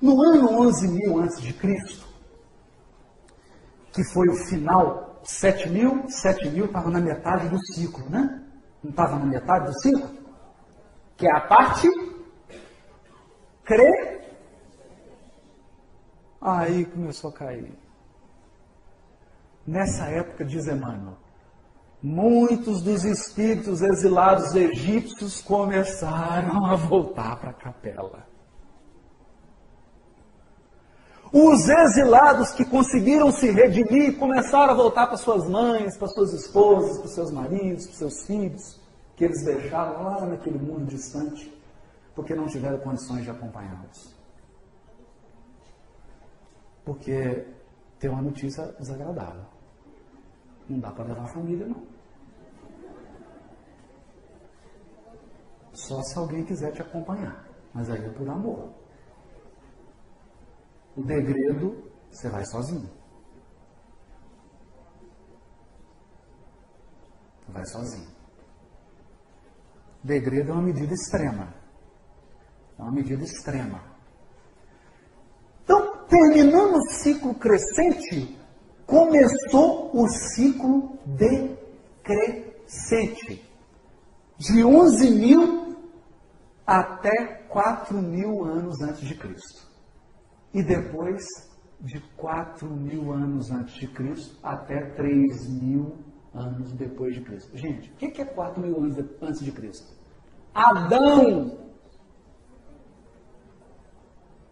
no 0.00 0.22
ano 0.22 0.60
11 0.60 0.88
mil 0.88 1.18
antes 1.18 1.40
de 1.40 1.52
Cristo, 1.52 2.06
que 3.92 4.02
foi 4.12 4.28
o 4.28 4.36
final, 4.46 5.20
7 5.22 5.68
mil, 5.70 6.08
7 6.08 6.48
mil 6.50 6.66
estava 6.66 6.90
na 6.90 7.00
metade 7.00 7.48
do 7.48 7.58
ciclo, 7.72 8.08
né? 8.10 8.42
Não 8.82 8.90
estava 8.90 9.18
na 9.18 9.24
metade 9.24 9.66
do 9.66 9.80
ciclo? 9.80 10.10
Que 11.16 11.26
é 11.26 11.32
a 11.32 11.40
parte 11.40 11.88
cre 13.64 14.14
Aí 16.44 16.84
começou 16.84 17.30
a 17.30 17.32
cair. 17.32 17.72
Nessa 19.66 20.04
época, 20.08 20.44
diz 20.44 20.66
Emmanuel, 20.66 21.16
muitos 22.04 22.82
dos 22.82 23.02
espíritos 23.02 23.80
exilados 23.80 24.54
egípcios 24.54 25.40
começaram 25.40 26.66
a 26.66 26.76
voltar 26.76 27.40
para 27.40 27.48
a 27.48 27.54
capela. 27.54 28.26
Os 31.32 31.66
exilados 31.66 32.52
que 32.52 32.62
conseguiram 32.62 33.32
se 33.32 33.50
redimir 33.50 34.18
começaram 34.18 34.74
a 34.74 34.76
voltar 34.76 35.06
para 35.06 35.16
suas 35.16 35.48
mães, 35.48 35.96
para 35.96 36.08
suas 36.08 36.34
esposas, 36.34 36.98
para 36.98 37.08
seus 37.08 37.30
maridos, 37.30 37.86
para 37.86 37.96
seus 37.96 38.26
filhos, 38.26 38.78
que 39.16 39.24
eles 39.24 39.42
deixaram 39.42 40.02
lá 40.02 40.26
naquele 40.26 40.58
mundo 40.58 40.84
distante, 40.84 41.58
porque 42.14 42.34
não 42.34 42.46
tiveram 42.46 42.78
condições 42.80 43.24
de 43.24 43.30
acompanhá-los. 43.30 44.14
Porque 46.84 47.46
tem 47.98 48.10
uma 48.10 48.20
notícia 48.20 48.66
desagradável. 48.78 49.46
Não 50.68 50.78
dá 50.78 50.90
para 50.90 51.04
levar 51.04 51.24
a 51.24 51.28
família, 51.28 51.66
não. 51.66 51.93
Só 55.74 56.02
se 56.02 56.16
alguém 56.18 56.44
quiser 56.44 56.72
te 56.72 56.82
acompanhar. 56.82 57.46
Mas 57.72 57.90
aí 57.90 58.04
é 58.04 58.08
por 58.10 58.28
amor. 58.28 58.72
O 60.96 61.02
degredo, 61.02 61.90
você 62.10 62.28
vai 62.28 62.44
sozinho. 62.44 62.88
Vai 67.48 67.66
sozinho. 67.66 68.08
Degredo 70.02 70.50
é 70.50 70.54
uma 70.54 70.62
medida 70.62 70.94
extrema. 70.94 71.52
É 72.78 72.82
uma 72.82 72.92
medida 72.92 73.24
extrema. 73.24 73.94
Terminando 76.08 76.76
o 76.76 76.82
ciclo 76.90 77.34
crescente, 77.34 78.38
começou 78.86 79.90
o 79.92 80.06
ciclo 80.08 80.96
decrescente. 82.04 83.42
De 84.38 84.64
11 84.64 85.10
mil 85.10 85.63
até 86.66 87.44
4 87.48 87.96
mil 88.00 88.44
anos 88.44 88.80
antes 88.82 89.06
de 89.06 89.14
Cristo. 89.14 89.68
E 90.52 90.62
depois 90.62 91.24
de 91.80 92.00
4 92.16 92.68
mil 92.68 93.12
anos 93.12 93.50
antes 93.50 93.74
de 93.74 93.88
Cristo 93.88 94.38
até 94.42 94.90
3 94.90 95.48
mil 95.60 95.98
anos 96.34 96.72
depois 96.72 97.14
de 97.14 97.20
Cristo. 97.22 97.56
Gente, 97.56 97.90
o 97.90 97.94
que 97.94 98.22
é 98.22 98.24
4 98.24 98.60
mil 98.62 98.76
anos 98.76 98.96
antes 99.20 99.40
de 99.40 99.52
Cristo? 99.52 99.92
Adão 100.54 101.64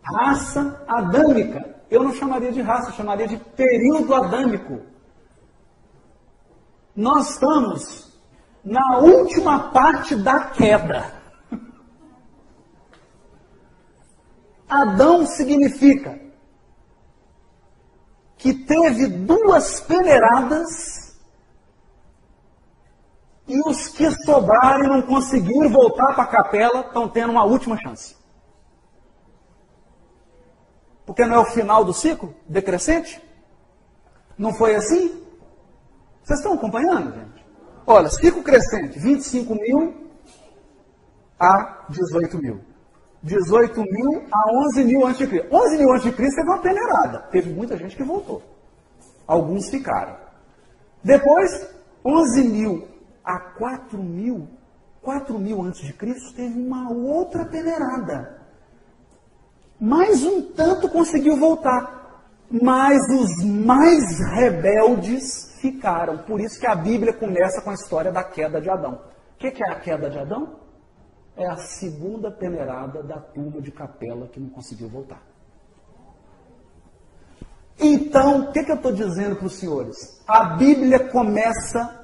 raça 0.03 0.85
adâmica. 0.89 1.77
Eu 1.91 2.03
não 2.03 2.13
chamaria 2.15 2.51
de 2.51 2.61
raça, 2.61 2.91
eu 2.91 2.95
chamaria 2.95 3.29
de 3.29 3.37
período 3.37 4.15
adâmico. 4.15 4.81
Nós 6.97 7.31
estamos 7.31 8.13
na 8.65 8.99
última 8.99 9.71
parte 9.71 10.17
da 10.17 10.41
queda. 10.47 11.22
Adão 14.73 15.27
significa 15.27 16.19
que 18.39 18.55
teve 18.55 19.07
duas 19.07 19.81
peneiradas 19.81 21.15
e 23.47 23.61
os 23.69 23.89
que 23.89 24.11
sobraram 24.25 24.85
e 24.85 24.89
não 24.89 25.03
conseguiram 25.03 25.71
voltar 25.71 26.15
para 26.15 26.25
a 26.25 26.27
capela 26.27 26.81
estão 26.81 27.09
tendo 27.09 27.31
uma 27.31 27.45
última 27.45 27.77
chance. 27.77 28.17
Porque 31.05 31.27
não 31.27 31.37
é 31.37 31.39
o 31.41 31.45
final 31.45 31.85
do 31.85 31.93
ciclo 31.93 32.35
decrescente? 32.49 33.23
Não 34.39 34.55
foi 34.55 34.75
assim? 34.75 35.23
Vocês 36.23 36.39
estão 36.39 36.55
acompanhando, 36.55 37.13
gente? 37.13 37.45
Olha, 37.87 38.09
ciclo 38.09 38.43
crescente, 38.43 38.99
25 38.99 39.55
mil 39.55 40.11
a 41.39 41.85
18 41.91 42.39
mil. 42.39 42.72
18 43.23 43.81
mil 43.81 44.25
a 44.31 44.51
11 44.67 44.85
mil 44.85 45.07
antes 45.07 45.19
de 45.19 45.27
Cristo. 45.27 45.49
11 45.55 45.79
mil 45.79 45.93
antes 45.93 46.05
de 46.05 46.13
Cristo 46.13 46.37
teve 46.37 46.49
uma 46.49 46.59
peneirada. 46.59 47.19
Teve 47.31 47.53
muita 47.53 47.77
gente 47.77 47.97
que 47.97 48.03
voltou. 48.03 48.43
Alguns 49.27 49.69
ficaram. 49.71 50.17
Depois, 51.03 51.69
11 52.05 52.43
mil 52.45 52.89
a 53.25 53.39
4 53.39 53.99
mil, 53.99 54.49
4 55.01 55.39
mil 55.39 55.63
antes 55.63 55.81
de 55.83 55.93
Cristo 55.93 56.35
teve 56.35 56.59
uma 56.59 56.91
outra 56.91 57.45
peneirada 57.45 58.43
mais 59.83 60.23
um 60.23 60.41
tanto 60.41 60.89
conseguiu 60.89 61.37
voltar. 61.37 62.01
Mas 62.49 63.01
os 63.09 63.45
mais 63.45 64.21
rebeldes 64.31 65.59
ficaram. 65.61 66.19
Por 66.19 66.41
isso 66.41 66.61
que 66.61 66.67
a 66.69 66.75
Bíblia 66.77 67.13
começa 67.13 67.61
com 67.63 67.71
a 67.71 67.75
história 67.75 68.13
da 68.13 68.23
queda 68.23 68.61
de 68.61 68.71
Adão. 68.71 69.01
O 69.35 69.39
que 69.39 69.61
é 69.61 69.71
a 69.71 69.81
queda 69.81 70.09
de 70.09 70.19
Adão? 70.19 70.61
É 71.37 71.47
a 71.47 71.57
segunda 71.57 72.31
peneirada 72.31 73.03
da 73.03 73.19
turma 73.19 73.61
de 73.61 73.73
capela 73.73 74.29
que 74.29 74.39
não 74.39 74.51
conseguiu 74.51 74.89
voltar. 74.89 75.23
Então, 77.79 78.43
o 78.43 78.53
que, 78.53 78.63
que 78.63 78.71
eu 78.71 78.77
estou 78.77 78.93
dizendo 78.93 79.37
para 79.37 79.47
os 79.47 79.55
senhores? 79.55 80.23
A 80.27 80.57
Bíblia 80.57 81.09
começa 81.09 82.03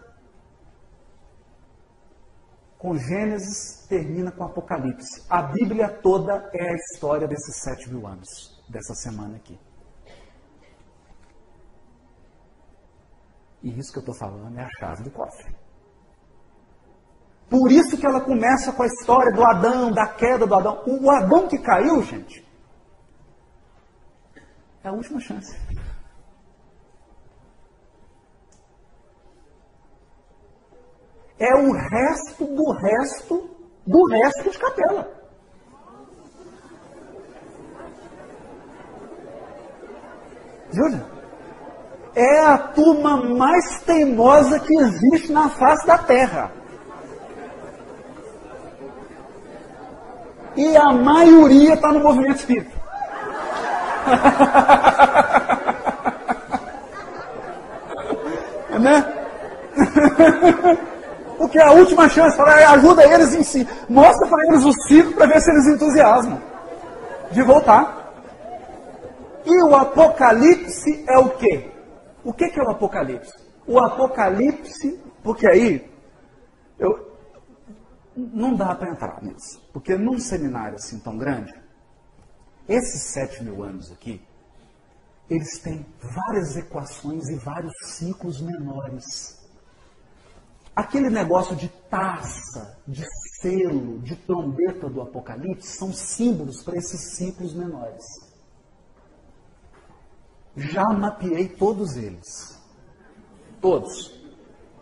com 2.79 2.97
Gênesis, 2.97 3.87
termina 3.89 4.31
com 4.31 4.45
Apocalipse. 4.45 5.25
A 5.29 5.43
Bíblia 5.43 5.89
toda 5.89 6.49
é 6.55 6.71
a 6.71 6.75
história 6.75 7.27
desses 7.27 7.57
sete 7.57 7.91
mil 7.91 8.07
anos, 8.07 8.63
dessa 8.69 8.95
semana 8.95 9.37
aqui. 9.37 9.59
E 13.63 13.77
isso 13.77 13.93
que 13.93 13.99
eu 13.99 14.03
estou 14.03 14.15
falando 14.15 14.57
é 14.57 14.63
a 14.63 14.71
chave 14.79 15.03
do 15.03 15.11
cofre. 15.11 15.55
Por 17.49 17.73
isso 17.73 17.97
que 17.97 18.07
ela 18.07 18.21
começa 18.21 18.73
com 18.73 18.83
a 18.83 18.87
história 18.87 19.33
do 19.33 19.43
Adão, 19.43 19.91
da 19.91 20.07
queda 20.07 20.47
do 20.47 20.55
Adão. 20.55 20.83
O 20.87 21.11
Adão 21.11 21.49
que 21.49 21.59
caiu, 21.59 22.03
gente, 22.03 22.47
é 24.85 24.89
a 24.89 24.93
última 24.93 25.19
chance. 25.21 25.57
É 31.39 31.55
o 31.55 31.73
resto 31.73 32.45
do 32.45 32.73
resto 32.73 33.51
do 33.87 34.07
resto 34.09 34.51
de 34.51 34.59
capela. 34.59 35.19
Júlia? 40.71 41.07
É 42.15 42.41
a 42.41 42.59
turma 42.59 43.17
mais 43.17 43.81
teimosa 43.83 44.61
que 44.61 44.75
existe 44.75 45.33
na 45.33 45.49
face 45.49 45.87
da 45.87 45.97
terra. 45.97 46.58
E 50.59 50.77
a 50.77 50.93
maioria 50.93 51.75
está 51.75 51.93
no 51.93 52.01
movimento 52.01 52.39
espírita. 52.39 52.77
né? 58.81 59.05
Porque 61.39 61.61
é 61.61 61.63
a 61.63 61.71
última 61.71 62.09
chance, 62.09 62.37
fala, 62.37 62.55
ajuda 62.73 63.07
eles 63.07 63.35
em 63.35 63.45
si, 63.45 63.69
mostra 63.89 64.27
para 64.27 64.45
eles 64.49 64.65
o 64.65 64.73
ciclo 64.89 65.13
para 65.13 65.27
ver 65.27 65.41
se 65.41 65.49
eles 65.49 65.69
entusiasmam 65.69 66.43
de 67.31 67.41
voltar. 67.43 68.13
E 69.47 69.63
o 69.63 69.77
Apocalipse 69.77 71.05
é 71.09 71.19
o 71.19 71.29
quê? 71.31 71.71
O 72.25 72.33
que, 72.33 72.49
que 72.49 72.59
é 72.59 72.65
o 72.65 72.71
Apocalipse? 72.71 73.33
O 73.65 73.79
Apocalipse, 73.79 75.01
porque 75.23 75.47
aí 75.47 75.89
eu, 76.81 77.08
não 78.19 78.57
dá 78.57 78.75
para 78.75 78.91
entrar 78.91 79.23
nisso, 79.23 79.63
porque 79.73 79.97
num 79.97 80.19
seminário 80.19 80.75
assim 80.75 80.99
tão 80.99 81.17
grande, 81.17 81.55
esses 82.69 83.13
sete 83.13 83.43
mil 83.43 83.63
anos 83.63 83.93
aqui, 83.93 84.21
eles 85.31 85.59
têm 85.61 85.87
várias 86.01 86.57
equações 86.57 87.29
e 87.29 87.37
vários 87.37 87.73
ciclos 87.85 88.41
menores. 88.41 89.39
Aquele 90.75 91.11
negócio 91.11 91.55
de 91.55 91.69
taça, 91.91 92.79
de 92.87 93.05
selo, 93.41 93.99
de 94.01 94.17
trombeta 94.17 94.89
do 94.89 95.01
Apocalipse 95.01 95.77
são 95.77 95.93
símbolos 95.93 96.63
para 96.63 96.77
esses 96.77 97.17
ciclos 97.17 97.55
menores. 97.55 98.05
Já 100.57 100.85
mapeei 100.85 101.49
todos 101.49 101.97
eles. 101.97 102.59
Todos. 103.61 104.18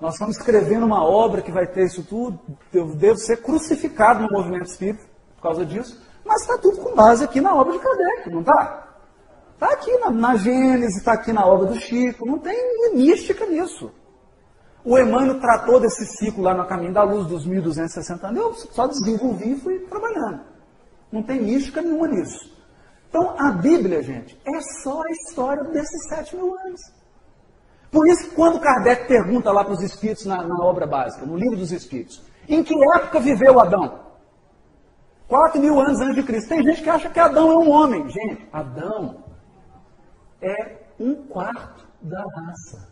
Nós 0.00 0.14
estamos 0.14 0.36
escrevendo 0.36 0.84
uma 0.84 1.04
obra 1.04 1.40
que 1.40 1.50
vai 1.50 1.66
ter 1.66 1.86
isso 1.86 2.02
tudo. 2.04 2.38
Eu 2.72 2.94
devo 2.94 3.18
ser 3.18 3.38
crucificado 3.38 4.22
no 4.22 4.30
movimento 4.30 4.66
espírita 4.66 5.04
por 5.36 5.42
causa 5.42 5.64
disso. 5.64 6.00
Mas 6.24 6.42
está 6.42 6.58
tudo 6.58 6.78
com 6.78 6.94
base 6.94 7.24
aqui 7.24 7.40
na 7.40 7.54
obra 7.54 7.72
de 7.72 7.78
Kardec, 7.78 8.30
não 8.30 8.40
está? 8.40 8.86
Está 9.54 9.72
aqui 9.72 9.96
na, 9.98 10.10
na 10.10 10.36
Gênese, 10.36 10.98
está 10.98 11.12
aqui 11.14 11.32
na 11.32 11.46
obra 11.46 11.66
do 11.66 11.76
Chico. 11.76 12.26
Não 12.26 12.38
tem 12.38 12.94
mística 12.94 13.46
nisso. 13.46 13.90
O 14.84 14.98
Emmanuel 14.98 15.40
tratou 15.40 15.80
desse 15.80 16.04
ciclo 16.06 16.42
lá 16.44 16.54
no 16.54 16.66
Caminho 16.66 16.92
da 16.92 17.02
Luz, 17.02 17.26
dos 17.26 17.46
1260 17.46 18.26
anos. 18.26 18.40
Eu 18.40 18.54
só 18.54 18.86
desenvolvi 18.86 19.52
e 19.52 19.60
fui 19.60 19.78
trabalhando. 19.80 20.42
Não 21.10 21.22
tem 21.22 21.40
mística 21.40 21.80
nenhuma 21.80 22.06
nisso. 22.06 22.54
Então, 23.08 23.34
a 23.38 23.50
Bíblia, 23.52 24.02
gente, 24.02 24.38
é 24.46 24.60
só 24.82 25.02
a 25.02 25.10
história 25.10 25.64
desses 25.64 26.06
sete 26.08 26.36
mil 26.36 26.54
anos. 26.66 26.80
Por 27.90 28.06
isso 28.08 28.28
que 28.28 28.34
quando 28.34 28.60
Kardec 28.60 29.06
pergunta 29.06 29.52
lá 29.52 29.64
para 29.64 29.74
os 29.74 29.82
Espíritos 29.82 30.26
na, 30.26 30.42
na 30.42 30.64
obra 30.64 30.86
básica, 30.86 31.24
no 31.24 31.36
livro 31.36 31.56
dos 31.56 31.72
Espíritos, 31.72 32.22
em 32.48 32.62
que 32.62 32.74
época 32.94 33.20
viveu 33.20 33.58
Adão? 33.60 34.06
Quatro 35.28 35.60
mil 35.60 35.80
anos 35.80 36.00
antes 36.00 36.14
de 36.14 36.22
Cristo. 36.22 36.48
Tem 36.48 36.62
gente 36.62 36.82
que 36.82 36.90
acha 36.90 37.10
que 37.10 37.18
Adão 37.18 37.50
é 37.50 37.56
um 37.56 37.70
homem. 37.70 38.08
Gente, 38.08 38.48
Adão 38.52 39.24
é 40.40 40.76
um 41.00 41.14
quarto 41.26 41.86
da 42.00 42.22
raça. 42.36 42.88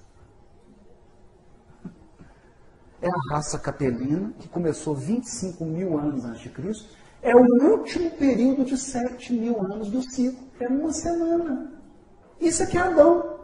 É 3.01 3.09
a 3.09 3.35
raça 3.35 3.59
capelina, 3.59 4.33
que 4.39 4.49
começou 4.49 4.95
25 4.95 5.65
mil 5.65 5.99
anos 5.99 6.25
antes 6.25 6.41
de 6.41 6.49
Cristo. 6.49 6.89
É 7.23 7.35
o 7.37 7.43
último 7.71 8.11
período 8.12 8.65
de 8.65 8.77
7 8.77 9.33
mil 9.33 9.61
anos 9.61 9.91
do 9.91 10.03
ciclo. 10.03 10.49
É 10.59 10.66
uma 10.66 10.93
semana. 10.93 11.73
Isso 12.41 12.62
aqui 12.62 12.77
é 12.77 12.81
Adão. 12.81 13.39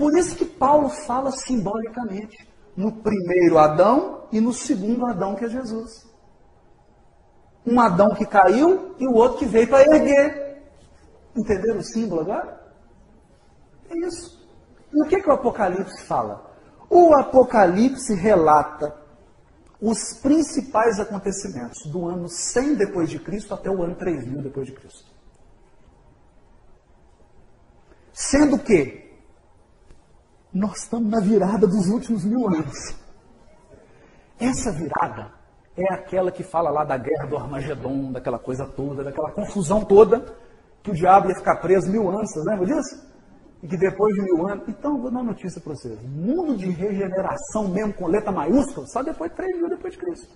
Por 0.00 0.16
isso 0.16 0.34
que 0.34 0.46
Paulo 0.46 0.88
fala 0.88 1.30
simbolicamente 1.30 2.48
no 2.74 2.90
primeiro 2.90 3.58
Adão 3.58 4.24
e 4.32 4.40
no 4.40 4.50
segundo 4.50 5.04
Adão, 5.04 5.34
que 5.34 5.44
é 5.44 5.48
Jesus. 5.50 6.10
Um 7.66 7.78
Adão 7.78 8.14
que 8.14 8.24
caiu 8.24 8.96
e 8.98 9.06
o 9.06 9.12
outro 9.12 9.40
que 9.40 9.44
veio 9.44 9.68
para 9.68 9.82
erguer. 9.94 10.62
Entenderam 11.36 11.80
o 11.80 11.82
símbolo 11.82 12.22
agora? 12.22 12.72
É 13.90 14.06
isso. 14.06 14.42
E 14.90 15.02
o 15.02 15.06
que, 15.06 15.20
que 15.20 15.28
o 15.28 15.34
Apocalipse 15.34 16.02
fala? 16.04 16.50
O 16.88 17.14
Apocalipse 17.14 18.14
relata 18.14 18.96
os 19.82 20.14
principais 20.14 20.98
acontecimentos 20.98 21.84
do 21.84 22.08
ano 22.08 22.26
100 22.26 22.74
depois 22.74 23.10
de 23.10 23.18
Cristo 23.18 23.52
até 23.52 23.68
o 23.68 23.82
ano 23.82 23.94
3000 23.96 24.40
depois 24.40 24.66
de 24.66 24.72
Cristo. 24.72 25.10
Sendo 28.14 28.58
que 28.58 28.99
nós 30.52 30.82
estamos 30.82 31.10
na 31.10 31.20
virada 31.20 31.66
dos 31.66 31.88
últimos 31.88 32.24
mil 32.24 32.46
anos. 32.48 32.96
Essa 34.38 34.72
virada 34.72 35.32
é 35.76 35.94
aquela 35.94 36.32
que 36.32 36.42
fala 36.42 36.70
lá 36.70 36.84
da 36.84 36.96
guerra 36.96 37.26
do 37.26 37.36
Armagedon, 37.36 38.12
daquela 38.12 38.38
coisa 38.38 38.66
toda, 38.66 39.04
daquela 39.04 39.30
confusão 39.30 39.84
toda, 39.84 40.34
que 40.82 40.90
o 40.90 40.94
diabo 40.94 41.28
ia 41.28 41.34
ficar 41.36 41.56
preso 41.56 41.90
mil 41.90 42.08
anos, 42.08 42.32
vocês 42.32 42.44
lembram 42.44 42.66
disso? 42.66 43.10
E 43.62 43.68
que 43.68 43.76
depois 43.76 44.14
de 44.14 44.22
mil 44.22 44.48
anos. 44.48 44.66
Então, 44.68 44.98
vou 44.98 45.10
dar 45.10 45.20
uma 45.20 45.32
notícia 45.32 45.60
para 45.60 45.74
vocês. 45.74 46.00
Mundo 46.02 46.56
de 46.56 46.70
regeneração 46.70 47.68
mesmo 47.68 47.92
com 47.92 48.06
letra 48.06 48.32
maiúscula, 48.32 48.86
só 48.86 49.02
depois 49.02 49.30
de 49.30 49.36
três 49.36 49.56
mil 49.56 49.68
depois 49.68 49.92
de 49.92 49.98
Cristo. 49.98 50.34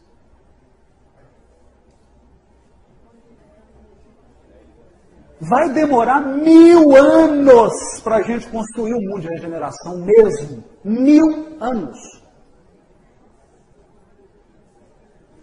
Vai 5.49 5.69
demorar 5.71 6.21
mil 6.21 6.97
anos 6.97 8.01
para 8.03 8.17
a 8.17 8.23
gente 8.23 8.49
construir 8.49 8.95
um 8.95 9.01
mundo 9.01 9.21
de 9.21 9.29
regeneração 9.29 9.99
mesmo. 9.99 10.65
Mil 10.83 11.57
anos. 11.61 11.99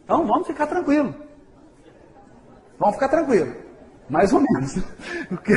Então 0.04 0.26
vamos 0.26 0.48
ficar 0.48 0.68
tranquilo. 0.68 1.14
Vamos 2.80 2.96
ficar 2.96 3.10
tranquilo. 3.10 3.56
Mais 4.10 4.34
ou 4.34 4.42
menos. 4.42 4.76
Porque 5.30 5.54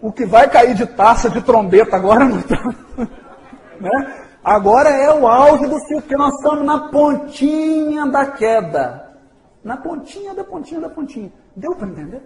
o 0.00 0.12
que 0.12 0.24
vai 0.24 0.48
cair 0.48 0.74
de 0.74 0.86
taça 0.86 1.28
de 1.28 1.40
trombeta 1.42 1.96
agora 1.96 2.24
não 2.24 2.38
está. 2.38 2.56
Né? 3.78 3.90
Agora 4.42 4.88
é 4.88 5.12
o 5.12 5.28
auge 5.28 5.66
do 5.66 5.78
porque 5.86 6.16
nós 6.16 6.32
estamos 6.36 6.64
na 6.64 6.88
pontinha 6.88 8.06
da 8.06 8.24
queda. 8.24 9.05
Na 9.66 9.76
pontinha 9.76 10.32
da 10.32 10.44
pontinha 10.44 10.80
da 10.80 10.88
pontinha. 10.88 11.32
Deu 11.56 11.74
para 11.74 11.88
entender? 11.88 12.22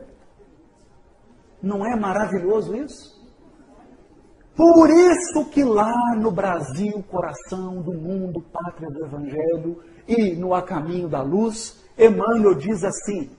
Não 1.62 1.86
é 1.86 1.96
maravilhoso 1.96 2.76
isso? 2.76 3.18
Por 4.54 4.90
isso 4.90 5.46
que 5.46 5.64
lá 5.64 6.14
no 6.16 6.30
Brasil, 6.30 7.02
coração 7.10 7.80
do 7.80 7.94
mundo, 7.94 8.42
pátria 8.42 8.90
do 8.90 9.06
Evangelho, 9.06 9.82
e 10.06 10.36
no 10.36 10.52
A 10.52 10.60
Caminho 10.60 11.08
da 11.08 11.22
Luz, 11.22 11.82
Emmanuel 11.96 12.54
diz 12.54 12.84
assim, 12.84 13.30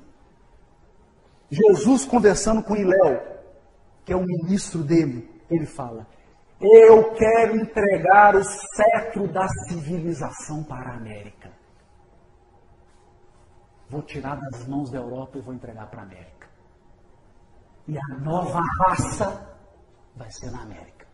Jesus 1.51 2.03
conversando 2.03 2.63
com 2.63 2.75
Iléu, 2.75 3.21
que 4.03 4.13
é 4.13 4.15
o 4.15 4.25
ministro 4.25 4.83
dele, 4.83 5.29
ele 5.47 5.67
fala, 5.67 6.07
eu 6.59 7.13
quero 7.13 7.55
entregar 7.55 8.35
o 8.35 8.43
cetro 8.43 9.27
da 9.27 9.47
civilização 9.67 10.63
para 10.63 10.89
a 10.89 10.97
América. 10.97 11.40
Vou 13.91 14.01
tirar 14.01 14.39
das 14.39 14.65
mãos 14.65 14.89
da 14.89 14.99
Europa 14.99 15.37
e 15.37 15.41
vou 15.41 15.53
entregar 15.53 15.85
para 15.87 15.99
a 15.99 16.03
América. 16.05 16.47
E 17.85 17.97
a 17.97 18.07
nova 18.19 18.61
raça 18.79 19.53
vai 20.15 20.31
ser 20.31 20.49
na 20.49 20.61
América. 20.61 21.05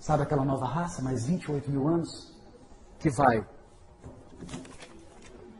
Sabe 0.00 0.24
aquela 0.24 0.44
nova 0.44 0.66
raça, 0.66 1.00
mais 1.00 1.26
28 1.26 1.70
mil 1.70 1.86
anos? 1.86 2.36
Que 2.98 3.10
vai. 3.10 3.46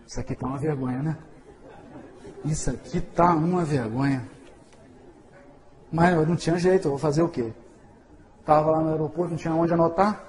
Isso 0.04 0.18
aqui 0.18 0.34
tá 0.34 0.48
uma 0.48 0.58
vergonha, 0.58 1.00
né? 1.00 1.18
Isso 2.44 2.68
aqui 2.68 3.00
tá 3.00 3.36
uma 3.36 3.64
vergonha. 3.64 4.28
Mas 5.92 6.28
não 6.28 6.34
tinha 6.34 6.58
jeito, 6.58 6.88
eu 6.88 6.90
vou 6.90 6.98
fazer 6.98 7.22
o 7.22 7.28
quê? 7.28 7.54
Estava 8.40 8.72
lá 8.72 8.80
no 8.80 8.88
aeroporto, 8.88 9.30
não 9.30 9.38
tinha 9.38 9.54
onde 9.54 9.72
anotar. 9.72 10.24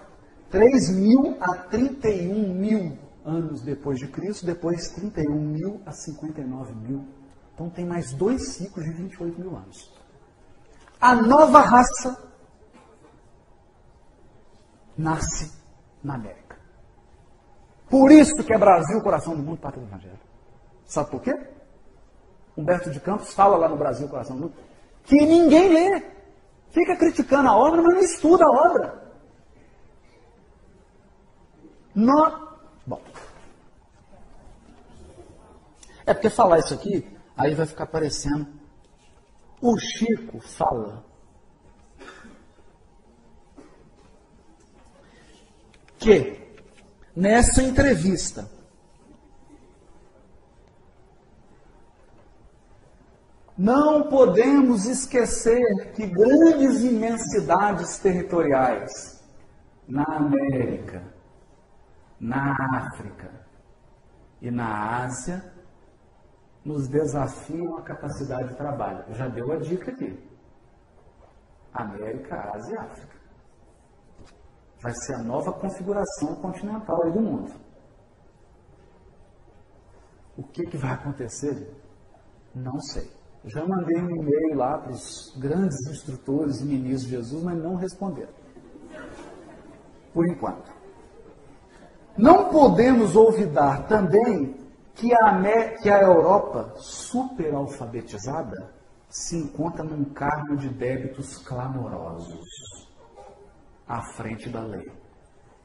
3 0.51 0.91
mil 0.91 1.35
a 1.41 1.55
31 1.55 2.53
mil 2.53 3.02
anos 3.25 3.61
depois 3.61 3.99
de 3.99 4.07
Cristo, 4.07 4.45
depois 4.45 4.89
31 4.89 5.33
mil 5.33 5.81
a 5.85 5.91
59 5.91 6.73
mil. 6.75 7.07
Então 7.53 7.69
tem 7.69 7.85
mais 7.85 8.13
dois 8.13 8.49
ciclos 8.49 8.85
de 8.85 8.91
28 8.91 9.39
mil 9.39 9.55
anos. 9.55 9.91
a 10.99 11.15
nova 11.15 11.59
raça 11.59 12.31
nasce 14.97 15.51
na 16.03 16.15
América. 16.15 16.57
Por 17.89 18.11
isso 18.11 18.43
que 18.43 18.53
é 18.53 18.57
Brasil, 18.57 19.01
coração 19.01 19.35
do 19.35 19.43
mundo, 19.43 19.59
pátria 19.59 19.83
do 19.83 19.89
Evangelho. 19.89 20.19
Sabe 20.85 21.11
por 21.11 21.21
quê? 21.21 21.33
Humberto 22.57 22.89
de 22.89 22.99
Campos 22.99 23.33
fala 23.33 23.57
lá 23.57 23.67
no 23.67 23.77
Brasil, 23.77 24.07
coração 24.07 24.35
do 24.35 24.43
mundo, 24.43 24.55
que 25.03 25.25
ninguém 25.25 25.73
lê. 25.73 26.03
Fica 26.71 26.95
criticando 26.95 27.49
a 27.49 27.55
obra, 27.55 27.81
mas 27.81 27.93
não 27.93 28.01
estuda 28.01 28.45
a 28.45 28.49
obra. 28.49 29.03
Não. 31.93 32.47
Bom. 32.85 33.01
É 36.05 36.13
porque 36.13 36.29
falar 36.29 36.59
isso 36.59 36.73
aqui, 36.73 37.05
aí 37.35 37.55
vai 37.55 37.65
ficar 37.65 37.85
parecendo. 37.85 38.47
O 39.61 39.77
Chico 39.77 40.39
fala 40.39 41.05
que 45.97 46.37
nessa 47.15 47.63
entrevista 47.63 48.49
não 53.57 54.09
podemos 54.09 54.85
esquecer 54.85 55.93
que 55.93 56.05
grandes 56.07 56.81
imensidades 56.81 57.97
territoriais 57.99 59.23
na 59.87 60.03
América, 60.03 61.03
na 62.19 62.53
África 62.75 63.31
e 64.41 64.51
na 64.51 65.03
Ásia 65.05 65.52
nos 66.65 66.87
desafiam 66.87 67.77
a 67.77 67.81
capacidade 67.81 68.49
de 68.49 68.55
trabalho. 68.55 69.03
Já 69.13 69.27
deu 69.27 69.51
a 69.51 69.57
dica 69.57 69.91
aqui. 69.91 70.17
América, 71.73 72.51
Ásia 72.53 72.73
e 72.73 72.77
África. 72.77 73.15
Vai 74.81 74.93
ser 74.93 75.15
a 75.15 75.23
nova 75.23 75.51
configuração 75.53 76.35
continental 76.35 77.11
do 77.11 77.19
mundo. 77.19 77.53
O 80.37 80.43
que, 80.43 80.63
que 80.63 80.77
vai 80.77 80.91
acontecer? 80.91 81.73
Não 82.53 82.79
sei. 82.79 83.09
Já 83.45 83.65
mandei 83.65 84.01
um 84.01 84.09
e-mail 84.09 84.55
lá 84.55 84.77
para 84.77 84.91
os 84.91 85.35
grandes 85.37 85.77
instrutores 85.89 86.61
e 86.61 86.65
ministros 86.65 87.03
de 87.03 87.09
Jesus, 87.09 87.43
mas 87.43 87.57
não 87.57 87.75
responderam. 87.75 88.31
Por 90.13 90.27
enquanto. 90.27 90.71
Não 92.17 92.49
podemos 92.49 93.15
olvidar 93.15 93.87
também 93.87 94.62
que 94.95 95.13
a, 95.13 95.41
que 95.81 95.89
a 95.89 96.01
Europa 96.01 96.73
superalfabetizada 96.77 98.73
se 99.09 99.37
encontra 99.37 99.83
num 99.83 100.05
cargo 100.05 100.55
de 100.55 100.69
débitos 100.69 101.37
clamorosos 101.39 102.47
à 103.87 104.01
frente 104.13 104.49
da 104.49 104.61
lei, 104.61 104.91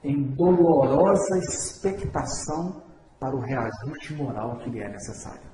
em 0.03 0.23
dolorosa 0.35 1.39
expectação 1.39 2.83
para 3.19 3.35
o 3.35 3.41
reajuste 3.41 4.15
moral 4.15 4.59
que 4.59 4.71
lhe 4.71 4.81
é 4.81 4.89
necessário. 4.89 5.49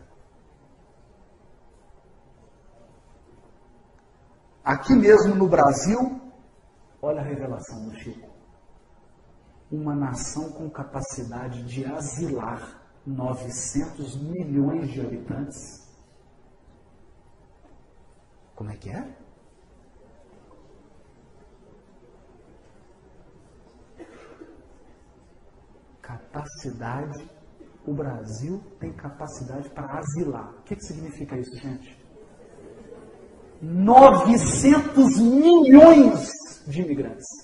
Aqui 4.65 4.95
mesmo 4.95 5.35
no 5.35 5.47
Brasil, 5.47 6.21
olha 7.01 7.21
a 7.21 7.25
revelação 7.25 7.85
do 7.85 7.95
Chico. 7.95 8.31
Uma 9.71 9.95
nação 9.95 10.53
com 10.53 10.71
capacidade 10.71 11.63
de 11.65 11.85
asilar 11.85 12.84
900 13.07 14.17
milhões 14.17 14.91
de 14.91 15.01
habitantes. 15.01 15.85
Como 18.55 18.71
é 18.71 18.77
que 18.77 18.91
é? 18.91 19.17
Capacidade, 26.01 27.31
o 27.87 27.93
Brasil 27.93 28.63
tem 28.79 28.93
capacidade 28.93 29.69
para 29.71 29.99
asilar. 29.99 30.55
O 30.59 30.63
que, 30.63 30.77
que 30.77 30.85
significa 30.85 31.39
isso, 31.39 31.57
gente? 31.57 32.05
900 33.61 35.19
milhões 35.19 36.31
de 36.67 36.83
imigrantes. 36.83 37.44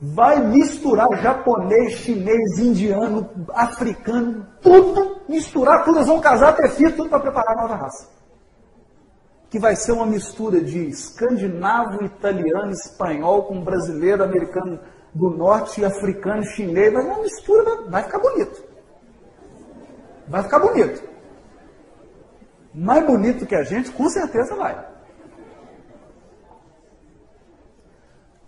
Vai 0.00 0.40
misturar 0.40 1.08
japonês, 1.22 1.94
chinês, 1.94 2.58
indiano, 2.58 3.28
africano, 3.54 4.46
tudo, 4.60 5.22
misturar 5.28 5.84
tudo, 5.84 5.98
eles 5.98 6.08
vão 6.08 6.20
casar, 6.20 6.54
ter 6.54 6.68
filho, 6.70 6.94
tudo 6.94 7.08
para 7.08 7.20
preparar 7.20 7.56
a 7.56 7.62
nova 7.62 7.76
raça. 7.76 8.08
Que 9.48 9.58
vai 9.58 9.74
ser 9.74 9.92
uma 9.92 10.06
mistura 10.06 10.60
de 10.60 10.88
escandinavo, 10.88 12.04
italiano, 12.04 12.72
espanhol 12.72 13.44
com 13.44 13.62
brasileiro, 13.62 14.24
americano 14.24 14.78
do 15.14 15.30
norte, 15.30 15.84
africano, 15.84 16.44
chinês, 16.44 16.92
vai 16.92 17.02
uma 17.02 17.22
mistura, 17.22 17.88
vai 17.88 18.02
ficar 18.02 18.18
bonito. 18.18 18.62
Vai 20.28 20.42
ficar 20.42 20.58
bonito. 20.58 21.02
Mais 22.74 23.06
bonito 23.06 23.46
que 23.46 23.54
a 23.54 23.62
gente, 23.62 23.90
com 23.92 24.08
certeza 24.10 24.54
vai. 24.56 24.95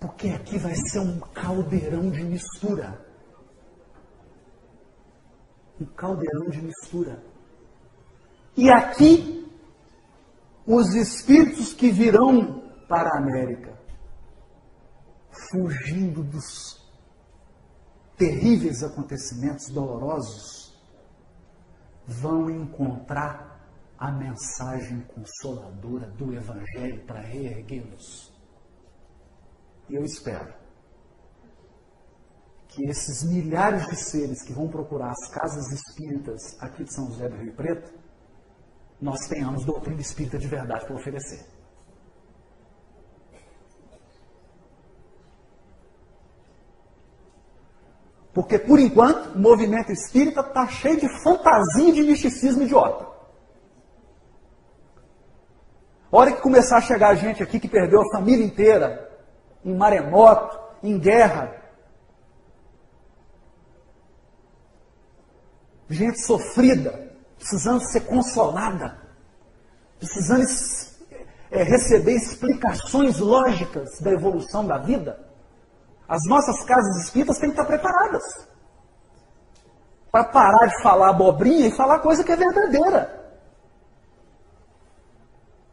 Porque 0.00 0.28
aqui 0.28 0.58
vai 0.58 0.74
ser 0.74 1.00
um 1.00 1.18
caldeirão 1.20 2.10
de 2.10 2.22
mistura. 2.22 3.04
Um 5.80 5.86
caldeirão 5.86 6.48
de 6.50 6.62
mistura. 6.62 7.22
E 8.56 8.70
aqui, 8.70 9.46
os 10.66 10.94
espíritos 10.94 11.72
que 11.72 11.90
virão 11.90 12.62
para 12.88 13.08
a 13.08 13.18
América, 13.18 13.78
fugindo 15.50 16.22
dos 16.22 16.78
terríveis 18.16 18.82
acontecimentos 18.82 19.68
dolorosos, 19.68 20.76
vão 22.06 22.50
encontrar 22.50 23.48
a 23.98 24.10
mensagem 24.12 25.00
consoladora 25.02 26.08
do 26.12 26.34
Evangelho 26.34 27.04
para 27.04 27.20
reerguê-los. 27.20 28.37
E 29.88 29.94
eu 29.94 30.04
espero 30.04 30.52
que 32.68 32.84
esses 32.88 33.24
milhares 33.24 33.86
de 33.86 33.96
seres 33.96 34.42
que 34.42 34.52
vão 34.52 34.68
procurar 34.68 35.10
as 35.10 35.28
casas 35.30 35.72
espíritas 35.72 36.56
aqui 36.60 36.84
de 36.84 36.92
São 36.92 37.06
José 37.08 37.28
do 37.28 37.36
Rio 37.36 37.54
Preto, 37.54 37.92
nós 39.00 39.26
tenhamos 39.26 39.64
doutrina 39.64 40.00
espírita 40.00 40.38
de 40.38 40.46
verdade 40.46 40.84
para 40.84 40.94
oferecer. 40.94 41.44
Porque, 48.34 48.58
por 48.58 48.78
enquanto, 48.78 49.34
o 49.34 49.38
movimento 49.38 49.90
espírita 49.90 50.40
está 50.40 50.68
cheio 50.68 51.00
de 51.00 51.22
fantasia 51.22 51.92
de 51.92 52.02
misticismo 52.02 52.62
idiota. 52.62 53.04
A 56.12 56.16
hora 56.16 56.32
que 56.32 56.40
começar 56.40 56.78
a 56.78 56.82
chegar 56.82 57.14
gente 57.16 57.42
aqui 57.42 57.58
que 57.58 57.68
perdeu 57.68 58.00
a 58.00 58.12
família 58.12 58.44
inteira, 58.44 59.07
em 59.64 59.74
maremoto, 59.76 60.58
em 60.82 60.98
guerra. 60.98 61.54
Gente 65.88 66.20
sofrida, 66.24 67.12
precisando 67.36 67.80
ser 67.90 68.00
consolada, 68.02 68.98
precisando 69.98 70.44
é, 71.50 71.62
receber 71.62 72.14
explicações 72.14 73.18
lógicas 73.18 73.98
da 74.00 74.10
evolução 74.10 74.66
da 74.66 74.78
vida. 74.78 75.26
As 76.06 76.24
nossas 76.26 76.64
casas 76.64 77.04
espíritas 77.04 77.38
têm 77.38 77.50
que 77.50 77.60
estar 77.60 77.66
preparadas 77.66 78.48
para 80.10 80.24
parar 80.24 80.66
de 80.66 80.82
falar 80.82 81.10
abobrinha 81.10 81.68
e 81.68 81.76
falar 81.76 81.98
coisa 82.00 82.24
que 82.24 82.32
é 82.32 82.36
verdadeira. 82.36 83.18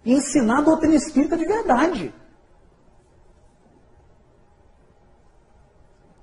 E 0.03 0.13
ensinar 0.13 0.59
a 0.59 0.61
doutrina 0.61 0.95
espírita 0.95 1.37
de 1.37 1.45
verdade. 1.45 2.13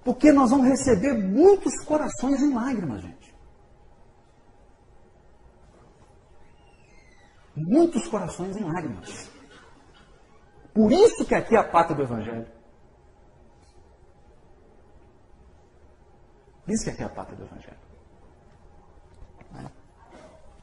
Porque 0.05 0.33
nós 0.33 0.51
vamos 0.51 0.67
receber 0.67 1.13
muitos 1.15 1.79
corações 1.85 2.41
em 2.43 2.53
lágrimas, 2.53 3.03
gente. 3.03 3.35
Muitos 7.55 8.09
corações 8.09 8.57
em 8.57 8.65
lágrimas. 8.65 9.31
Por 10.75 10.91
isso 10.91 11.25
que 11.25 11.35
aqui 11.35 11.55
é 11.55 11.59
a 11.59 11.65
pátria 11.65 11.97
do 11.97 12.03
Evangelho. 12.03 12.47
Por 16.65 16.73
isso 16.73 16.85
que 16.85 16.91
aqui 16.91 17.03
é 17.03 17.07
a 17.07 17.11
pátria 17.11 17.37
do 17.37 17.45
Evangelho. 17.45 17.83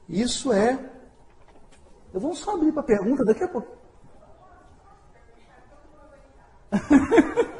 Isso 0.09 0.51
é. 0.51 0.91
Eu 2.11 2.19
vou 2.19 2.33
só 2.33 2.55
abrir 2.55 2.71
para 2.71 2.81
a 2.81 2.85
pergunta 2.85 3.23
daqui 3.23 3.43
a 3.43 3.47
pouco. 3.47 3.77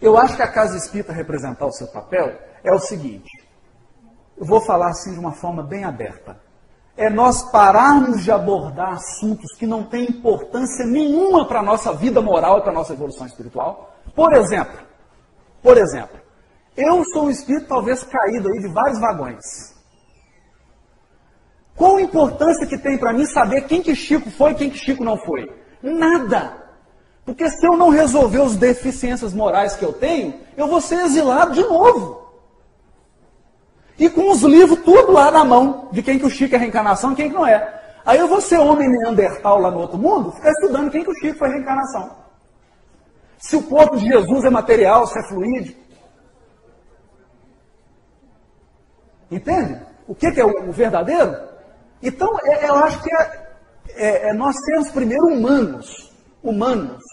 Eu 0.00 0.16
acho 0.16 0.36
que 0.36 0.42
a 0.42 0.50
casa 0.50 0.76
espírita 0.76 1.12
representar 1.12 1.66
o 1.66 1.72
seu 1.72 1.86
papel 1.88 2.38
é 2.64 2.72
o 2.72 2.78
seguinte. 2.78 3.30
Eu 4.36 4.46
vou 4.46 4.60
falar 4.60 4.88
assim 4.88 5.12
de 5.12 5.18
uma 5.18 5.32
forma 5.32 5.62
bem 5.62 5.84
aberta. 5.84 6.40
É 6.96 7.10
nós 7.10 7.42
pararmos 7.50 8.24
de 8.24 8.32
abordar 8.32 8.94
assuntos 8.94 9.54
que 9.56 9.66
não 9.66 9.84
têm 9.84 10.04
importância 10.04 10.86
nenhuma 10.86 11.46
para 11.46 11.60
a 11.60 11.62
nossa 11.62 11.92
vida 11.92 12.20
moral 12.20 12.58
e 12.58 12.62
para 12.62 12.70
a 12.70 12.74
nossa 12.74 12.92
evolução 12.92 13.26
espiritual. 13.26 13.94
Por 14.14 14.32
exemplo, 14.34 14.80
por 15.62 15.76
exemplo, 15.76 16.18
eu 16.76 17.04
sou 17.12 17.26
um 17.26 17.30
espírito 17.30 17.68
talvez 17.68 18.02
caído 18.04 18.48
aí 18.48 18.58
de 18.60 18.68
vários 18.68 18.98
vagões. 18.98 19.74
Qual 21.76 21.96
a 21.96 22.02
importância 22.02 22.66
que 22.66 22.78
tem 22.78 22.98
para 22.98 23.12
mim 23.12 23.26
saber 23.26 23.62
quem 23.62 23.82
que 23.82 23.94
Chico 23.94 24.30
foi 24.30 24.52
e 24.52 24.54
quem 24.54 24.70
que 24.70 24.78
Chico 24.78 25.04
não 25.04 25.16
foi? 25.18 25.50
Nada. 25.82 26.69
Porque 27.30 27.48
se 27.48 27.64
eu 27.64 27.76
não 27.76 27.90
resolver 27.90 28.42
as 28.42 28.56
deficiências 28.56 29.32
morais 29.32 29.76
que 29.76 29.84
eu 29.84 29.92
tenho, 29.92 30.34
eu 30.56 30.66
vou 30.66 30.80
ser 30.80 30.96
exilado 31.04 31.52
de 31.52 31.62
novo. 31.62 32.28
E 33.96 34.10
com 34.10 34.32
os 34.32 34.42
livros 34.42 34.80
tudo 34.80 35.12
lá 35.12 35.30
na 35.30 35.44
mão, 35.44 35.88
de 35.92 36.02
quem 36.02 36.18
que 36.18 36.26
o 36.26 36.30
Chico 36.30 36.56
é 36.56 36.58
reencarnação 36.58 37.12
e 37.12 37.14
quem 37.14 37.28
que 37.28 37.36
não 37.36 37.46
é. 37.46 37.82
Aí 38.04 38.18
eu 38.18 38.26
vou 38.26 38.40
ser 38.40 38.58
homem 38.58 38.88
neandertal 38.88 39.60
lá 39.60 39.70
no 39.70 39.78
outro 39.78 39.96
mundo, 39.96 40.32
ficar 40.32 40.50
estudando 40.50 40.90
quem 40.90 41.04
que 41.04 41.10
o 41.10 41.14
Chico 41.20 41.38
foi 41.38 41.50
reencarnação. 41.50 42.16
Se 43.38 43.54
o 43.54 43.62
corpo 43.62 43.96
de 43.96 44.08
Jesus 44.08 44.44
é 44.44 44.50
material, 44.50 45.06
se 45.06 45.16
é 45.16 45.28
fluídico. 45.28 45.80
Entende? 49.30 49.80
O 50.08 50.16
que, 50.16 50.32
que 50.32 50.40
é 50.40 50.44
o 50.44 50.72
verdadeiro? 50.72 51.36
Então, 52.02 52.36
é, 52.42 52.68
eu 52.68 52.74
acho 52.74 53.00
que 53.00 53.14
é, 53.14 53.50
é, 53.90 54.28
é 54.30 54.32
nós 54.32 54.56
sermos 54.64 54.90
primeiro 54.90 55.28
humanos. 55.28 56.10
Humanos 56.42 57.09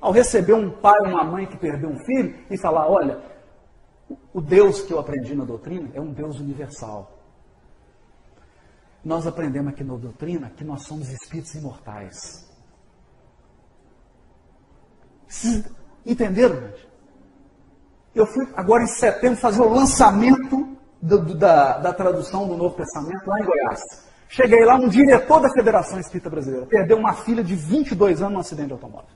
ao 0.00 0.12
receber 0.12 0.54
um 0.54 0.70
pai 0.70 0.98
ou 1.00 1.08
uma 1.08 1.24
mãe 1.24 1.46
que 1.46 1.56
perdeu 1.56 1.90
um 1.90 1.98
filho 2.04 2.38
e 2.50 2.58
falar: 2.58 2.88
olha, 2.88 3.20
o 4.32 4.40
Deus 4.40 4.80
que 4.82 4.92
eu 4.92 4.98
aprendi 4.98 5.34
na 5.34 5.44
doutrina 5.44 5.90
é 5.94 6.00
um 6.00 6.12
Deus 6.12 6.38
universal. 6.38 7.18
Nós 9.04 9.26
aprendemos 9.26 9.72
aqui 9.72 9.84
na 9.84 9.96
doutrina 9.96 10.50
que 10.50 10.64
nós 10.64 10.82
somos 10.82 11.08
espíritos 11.10 11.54
imortais. 11.54 12.48
entenderam, 16.04 16.60
gente? 16.60 16.88
Eu 18.14 18.26
fui 18.26 18.48
agora 18.56 18.82
em 18.82 18.88
setembro 18.88 19.38
fazer 19.38 19.60
o 19.60 19.68
lançamento 19.68 20.76
do, 21.00 21.18
do, 21.18 21.34
da, 21.34 21.78
da 21.78 21.92
tradução 21.92 22.48
do 22.48 22.56
Novo 22.56 22.74
Testamento 22.74 23.24
lá 23.26 23.40
em 23.40 23.44
Goiás. 23.44 23.80
Cheguei 24.28 24.64
lá, 24.64 24.74
um 24.74 24.88
diretor 24.88 25.40
da 25.40 25.50
Federação 25.50 25.98
Espírita 25.98 26.28
Brasileira 26.28 26.66
perdeu 26.66 26.98
uma 26.98 27.14
filha 27.14 27.42
de 27.42 27.54
22 27.54 28.20
anos 28.20 28.34
num 28.34 28.40
acidente 28.40 28.68
de 28.68 28.72
automóvel. 28.72 29.08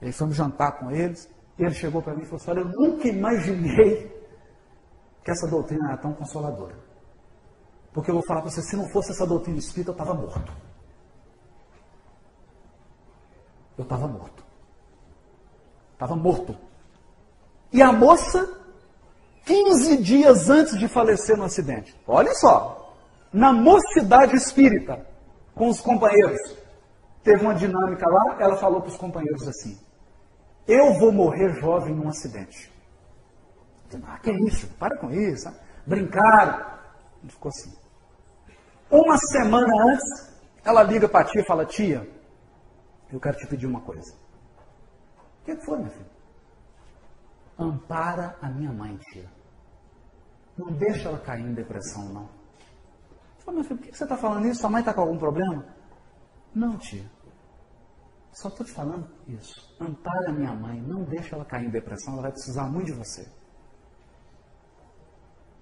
E 0.00 0.06
aí 0.06 0.12
fomos 0.12 0.36
jantar 0.36 0.78
com 0.78 0.90
eles. 0.90 1.28
E 1.58 1.64
ele 1.64 1.74
chegou 1.74 2.02
para 2.02 2.14
mim 2.14 2.22
e 2.22 2.26
falou 2.26 2.36
assim: 2.36 2.50
Olha, 2.50 2.60
eu 2.60 2.68
nunca 2.68 3.08
imaginei 3.08 4.14
que 5.24 5.30
essa 5.30 5.46
doutrina 5.46 5.88
era 5.88 5.96
tão 5.96 6.12
consoladora. 6.12 6.76
Porque 7.92 8.10
eu 8.10 8.14
vou 8.14 8.24
falar 8.24 8.42
para 8.42 8.50
você: 8.50 8.62
se 8.62 8.76
não 8.76 8.88
fosse 8.90 9.10
essa 9.10 9.26
doutrina 9.26 9.58
espírita, 9.58 9.90
eu 9.90 9.92
estava 9.92 10.14
morto. 10.14 10.52
Eu 13.78 13.82
estava 13.84 14.06
morto. 14.06 14.44
Estava 15.94 16.14
morto. 16.14 16.56
E 17.72 17.82
a 17.82 17.92
moça, 17.92 18.48
15 19.44 19.96
dias 20.02 20.48
antes 20.48 20.78
de 20.78 20.88
falecer 20.88 21.36
no 21.36 21.44
acidente, 21.44 21.98
olha 22.06 22.32
só, 22.34 22.94
na 23.32 23.52
mocidade 23.52 24.36
espírita, 24.36 25.06
com 25.54 25.68
os 25.68 25.80
companheiros, 25.80 26.56
teve 27.22 27.42
uma 27.42 27.54
dinâmica 27.54 28.08
lá, 28.08 28.36
ela 28.38 28.56
falou 28.56 28.80
para 28.80 28.90
os 28.90 28.96
companheiros 28.96 29.48
assim: 29.48 29.78
eu 30.66 30.98
vou 30.98 31.12
morrer 31.12 31.52
jovem 31.60 31.94
num 31.94 32.08
acidente. 32.08 32.72
Ah, 34.04 34.18
que 34.18 34.30
é 34.30 34.34
isso? 34.46 34.66
Para 34.78 34.96
com 34.98 35.10
isso. 35.10 35.48
Brincaram. 35.86 36.66
Ele 37.22 37.30
ficou 37.30 37.48
assim. 37.48 37.72
Uma 38.90 39.16
semana 39.18 39.72
antes, 39.92 40.36
ela 40.64 40.82
liga 40.82 41.08
para 41.08 41.20
a 41.20 41.24
tia 41.24 41.40
e 41.40 41.46
fala: 41.46 41.64
Tia, 41.64 42.08
eu 43.12 43.20
quero 43.20 43.36
te 43.36 43.46
pedir 43.46 43.66
uma 43.66 43.80
coisa. 43.80 44.12
O 45.40 45.44
que 45.44 45.56
foi, 45.64 45.78
meu 45.78 45.90
filho? 45.90 46.06
Ampara 47.58 48.36
a 48.42 48.48
minha 48.48 48.72
mãe, 48.72 48.96
tia. 48.96 49.30
Não 50.58 50.72
deixa 50.72 51.08
ela 51.08 51.18
cair 51.18 51.44
em 51.44 51.54
depressão, 51.54 52.08
não. 52.08 52.28
Falei, 53.38 53.60
meu 53.60 53.64
filho, 53.64 53.78
por 53.78 53.88
que 53.88 53.96
você 53.96 54.04
está 54.04 54.16
falando 54.16 54.46
isso? 54.46 54.60
Sua 54.60 54.70
mãe 54.70 54.80
está 54.80 54.92
com 54.92 55.02
algum 55.02 55.18
problema? 55.18 55.64
Não, 56.54 56.76
tia. 56.78 57.04
Só 58.36 58.48
estou 58.48 58.66
te 58.66 58.72
falando 58.72 59.08
isso. 59.26 59.74
Ampara 59.80 60.30
minha 60.30 60.52
mãe, 60.52 60.78
não 60.78 61.04
deixa 61.04 61.34
ela 61.34 61.44
cair 61.44 61.68
em 61.68 61.70
depressão, 61.70 62.12
ela 62.12 62.22
vai 62.22 62.32
precisar 62.32 62.64
muito 62.64 62.88
de 62.88 62.92
você. 62.92 63.26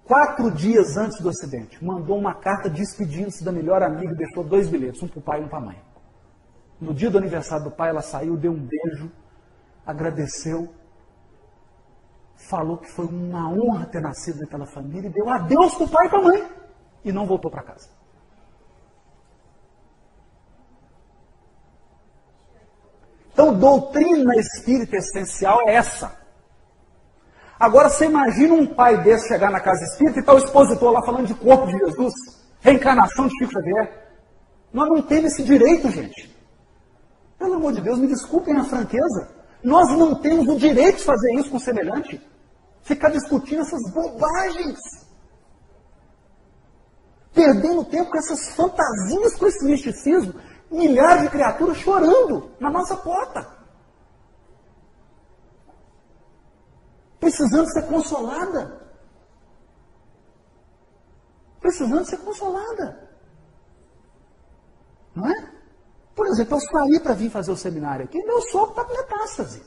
Quatro 0.03 0.51
dias 0.51 0.97
antes 0.97 1.21
do 1.21 1.29
acidente, 1.29 1.83
mandou 1.83 2.17
uma 2.17 2.35
carta 2.35 2.69
despedindo-se 2.69 3.45
da 3.45 3.51
melhor 3.51 3.81
amiga 3.81 4.11
e 4.11 4.17
deixou 4.17 4.43
dois 4.43 4.69
bilhetes, 4.69 5.01
um 5.01 5.07
para 5.07 5.19
o 5.19 5.21
pai 5.21 5.41
e 5.41 5.45
um 5.45 5.47
para 5.47 5.57
a 5.59 5.61
mãe. 5.61 5.81
No 6.81 6.93
dia 6.93 7.09
do 7.09 7.17
aniversário 7.17 7.63
do 7.63 7.71
pai, 7.71 7.91
ela 7.91 8.01
saiu, 8.01 8.35
deu 8.35 8.51
um 8.51 8.67
beijo, 8.67 9.09
agradeceu, 9.85 10.69
falou 12.35 12.77
que 12.77 12.91
foi 12.91 13.05
uma 13.05 13.49
honra 13.51 13.85
ter 13.85 14.01
nascido 14.01 14.41
naquela 14.41 14.65
família 14.65 15.07
e 15.07 15.13
deu 15.13 15.29
adeus 15.29 15.75
para 15.75 15.85
o 15.85 15.89
pai 15.89 16.07
e 16.07 16.09
para 16.09 16.19
a 16.19 16.23
mãe. 16.23 16.51
E 17.05 17.11
não 17.13 17.25
voltou 17.25 17.49
para 17.49 17.63
casa. 17.63 17.94
Então, 23.35 23.53
doutrina 23.53 24.33
espírita 24.37 24.95
essencial 24.95 25.67
é 25.67 25.75
essa. 25.75 26.09
Agora, 27.59 27.89
você 27.89 28.05
imagina 28.05 28.53
um 28.53 28.65
pai 28.65 29.03
desse 29.03 29.27
chegar 29.27 29.51
na 29.51 29.59
casa 29.59 29.83
espírita 29.83 30.19
e 30.19 30.21
está 30.21 30.33
o 30.33 30.37
expositor 30.37 30.89
lá 30.93 31.01
falando 31.01 31.27
de 31.27 31.33
corpo 31.33 31.67
de 31.67 31.77
Jesus, 31.77 32.13
reencarnação 32.61 33.27
de 33.27 33.37
Chico 33.37 33.51
Xavier. 33.51 34.07
Nós 34.71 34.87
não 34.87 35.01
temos 35.01 35.33
esse 35.33 35.43
direito, 35.43 35.91
gente. 35.91 36.33
Pelo 37.37 37.55
amor 37.55 37.73
de 37.73 37.81
Deus, 37.81 37.99
me 37.99 38.07
desculpem 38.07 38.55
a 38.55 38.63
franqueza. 38.63 39.27
Nós 39.61 39.89
não 39.97 40.15
temos 40.15 40.47
o 40.47 40.57
direito 40.57 40.99
de 40.99 41.03
fazer 41.03 41.33
isso 41.33 41.51
com 41.51 41.59
semelhante. 41.59 42.25
Ficar 42.83 43.09
discutindo 43.09 43.63
essas 43.63 43.91
bobagens. 43.91 44.79
Perdendo 47.33 47.83
tempo 47.83 48.11
com 48.11 48.17
essas 48.17 48.55
fantasias, 48.55 49.35
com 49.35 49.45
esse 49.45 49.65
misticismo 49.65 50.33
milhares 50.75 51.23
de 51.23 51.29
criaturas 51.29 51.77
chorando 51.77 52.51
na 52.59 52.69
nossa 52.69 52.97
porta. 52.97 53.47
Precisando 57.19 57.71
ser 57.71 57.87
consolada. 57.87 58.81
Precisando 61.59 62.05
ser 62.05 62.17
consolada. 62.17 63.09
Não 65.15 65.27
é? 65.27 65.51
Por 66.13 66.27
exemplo, 66.27 66.57
eu 66.57 66.61
saí 66.61 66.99
para 66.99 67.13
vir 67.13 67.29
fazer 67.29 67.51
o 67.51 67.57
seminário 67.57 68.05
aqui, 68.05 68.23
meu 68.23 68.41
sogro 68.43 68.69
está 68.71 68.85
com 68.85 68.93
metástase. 68.95 69.63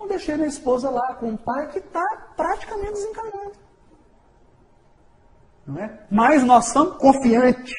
Eu 0.00 0.06
deixei 0.06 0.36
minha 0.36 0.48
esposa 0.48 0.90
lá 0.90 1.14
com 1.14 1.30
um 1.30 1.36
pai 1.36 1.68
que 1.70 1.78
está 1.78 2.04
praticamente 2.36 2.92
desencarnado. 2.92 3.52
Não 5.66 5.78
é? 5.78 6.06
Mas 6.10 6.44
nós 6.44 6.66
somos 6.66 6.96
confiantes 6.98 7.74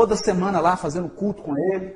toda 0.00 0.16
semana 0.16 0.60
lá 0.60 0.78
fazendo 0.78 1.10
culto 1.10 1.42
com 1.42 1.54
ele, 1.58 1.94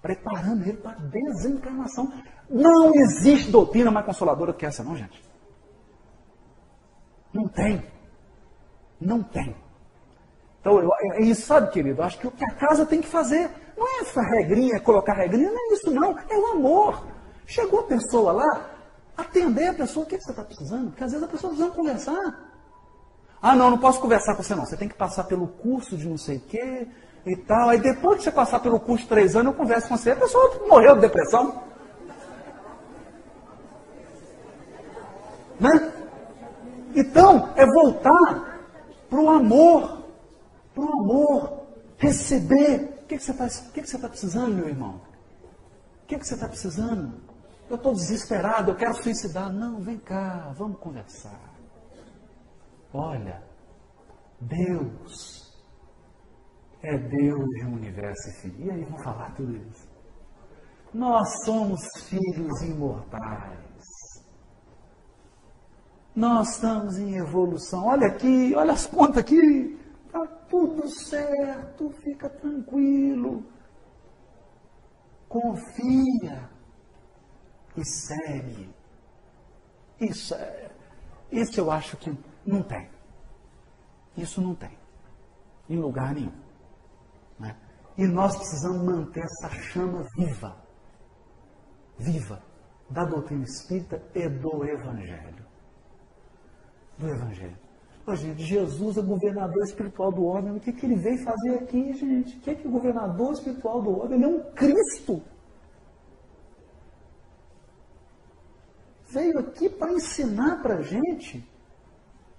preparando 0.00 0.62
ele 0.62 0.76
para 0.76 0.92
a 0.92 0.94
desencarnação. 0.94 2.12
Não 2.48 2.94
existe 2.94 3.50
doutrina 3.50 3.90
mais 3.90 4.06
consoladora 4.06 4.52
do 4.52 4.56
que 4.56 4.64
essa, 4.64 4.84
não, 4.84 4.94
gente. 4.94 5.20
Não 7.32 7.48
tem. 7.48 7.82
Não 9.00 9.24
tem. 9.24 9.56
Então, 10.60 10.80
eu, 10.80 10.88
é 11.14 11.22
isso, 11.22 11.46
sabe, 11.46 11.72
querido? 11.72 12.00
Eu 12.00 12.04
acho 12.04 12.16
que 12.16 12.28
o 12.28 12.30
que 12.30 12.44
a 12.44 12.54
casa 12.54 12.86
tem 12.86 13.00
que 13.00 13.08
fazer 13.08 13.50
não 13.76 13.84
é 13.84 14.02
essa 14.02 14.22
regrinha, 14.22 14.78
colocar 14.78 15.14
regrinha, 15.14 15.50
não 15.50 15.58
é 15.58 15.74
isso, 15.74 15.90
não. 15.90 16.16
É 16.30 16.38
o 16.38 16.46
amor. 16.52 17.04
Chegou 17.44 17.80
a 17.80 17.84
pessoa 17.88 18.30
lá, 18.30 18.70
atender 19.16 19.66
a 19.66 19.74
pessoa, 19.74 20.06
o 20.06 20.08
que 20.08 20.16
você 20.16 20.30
está 20.30 20.44
precisando? 20.44 20.90
Porque 20.90 21.02
às 21.02 21.10
vezes 21.10 21.26
a 21.26 21.30
pessoa 21.30 21.52
precisa 21.52 21.74
conversar. 21.74 22.52
Ah, 23.42 23.56
não, 23.56 23.70
não 23.70 23.78
posso 23.78 24.00
conversar 24.00 24.36
com 24.36 24.44
você, 24.44 24.54
não. 24.54 24.64
Você 24.64 24.76
tem 24.76 24.88
que 24.88 24.94
passar 24.94 25.24
pelo 25.24 25.48
curso 25.48 25.96
de 25.96 26.08
não 26.08 26.16
sei 26.16 26.36
o 26.36 26.40
quê, 26.40 26.86
e 27.26 27.36
tal. 27.36 27.68
Aí 27.68 27.80
depois 27.80 28.18
que 28.18 28.24
você 28.24 28.30
passar 28.30 28.60
pelo 28.60 28.78
curso 28.78 29.02
de 29.02 29.08
três 29.08 29.34
anos, 29.34 29.52
eu 29.52 29.58
converso 29.58 29.88
com 29.88 29.96
você. 29.96 30.12
A 30.12 30.16
pessoa 30.16 30.66
morreu 30.68 30.94
de 30.94 31.00
depressão. 31.02 31.62
Né? 35.58 35.92
Então, 36.94 37.52
é 37.56 37.66
voltar 37.66 38.60
para 39.10 39.20
o 39.20 39.28
amor. 39.28 40.04
Para 40.74 40.84
o 40.84 41.00
amor. 41.00 41.62
Receber. 41.98 42.94
O 43.02 43.06
que, 43.06 43.18
que 43.18 43.22
você 43.22 43.32
está 43.32 43.98
tá 43.98 44.08
precisando, 44.08 44.54
meu 44.54 44.68
irmão? 44.68 45.00
O 46.02 46.06
que, 46.06 46.18
que 46.18 46.26
você 46.26 46.34
está 46.34 46.48
precisando? 46.48 47.20
Eu 47.68 47.76
estou 47.76 47.92
desesperado, 47.92 48.70
eu 48.70 48.76
quero 48.76 48.94
suicidar. 48.94 49.52
Não, 49.52 49.80
vem 49.80 49.98
cá, 49.98 50.52
vamos 50.56 50.78
conversar. 50.78 51.40
Olha, 52.92 53.42
Deus 54.40 55.35
é 56.86 56.96
Deus 56.96 57.48
e 57.56 57.64
o 57.64 57.72
universo, 57.72 58.30
filho. 58.40 58.64
E 58.64 58.70
aí 58.70 58.84
vamos 58.84 59.02
falar 59.02 59.34
tudo 59.34 59.56
isso. 59.56 59.88
Nós 60.94 61.44
somos 61.44 61.80
filhos 62.04 62.62
imortais. 62.62 63.66
Nós 66.14 66.54
estamos 66.54 66.96
em 66.96 67.16
evolução. 67.16 67.86
Olha 67.86 68.06
aqui, 68.06 68.54
olha 68.54 68.72
as 68.72 68.86
contas 68.86 69.18
aqui. 69.18 69.78
Está 70.06 70.26
tudo 70.48 70.88
certo, 70.88 71.90
fica 71.90 72.30
tranquilo. 72.30 73.44
Confia 75.28 76.48
e 77.76 77.84
segue. 77.84 78.70
Isso, 80.00 80.34
é, 80.36 80.70
isso 81.32 81.58
eu 81.58 81.70
acho 81.70 81.96
que 81.96 82.16
não 82.46 82.62
tem. 82.62 82.88
Isso 84.16 84.40
não 84.40 84.54
tem. 84.54 84.78
Em 85.68 85.78
lugar 85.78 86.14
nenhum. 86.14 86.45
E 87.98 88.06
nós 88.06 88.36
precisamos 88.36 88.82
manter 88.82 89.24
essa 89.24 89.48
chama 89.50 90.04
viva. 90.16 90.56
Viva. 91.98 92.42
Da 92.90 93.04
doutrina 93.04 93.44
espírita 93.44 94.02
e 94.14 94.28
do 94.28 94.64
Evangelho. 94.64 95.44
Do 96.98 97.08
Evangelho. 97.08 97.58
Ô, 98.06 98.14
gente, 98.14 98.42
Jesus 98.44 98.96
é 98.96 99.02
governador 99.02 99.64
espiritual 99.64 100.12
do 100.12 100.24
homem. 100.24 100.56
O 100.56 100.60
que, 100.60 100.72
que 100.72 100.86
ele 100.86 100.96
veio 100.96 101.24
fazer 101.24 101.54
aqui, 101.56 101.92
gente? 101.94 102.36
O 102.36 102.40
que, 102.40 102.54
que 102.54 102.68
o 102.68 102.70
governador 102.70 103.32
espiritual 103.32 103.82
do 103.82 103.98
homem? 103.98 104.14
Ele 104.14 104.24
é 104.24 104.28
um 104.28 104.52
Cristo. 104.52 105.20
Veio 109.08 109.38
aqui 109.40 109.68
para 109.68 109.92
ensinar 109.92 110.62
para 110.62 110.76
a 110.76 110.82
gente 110.82 111.44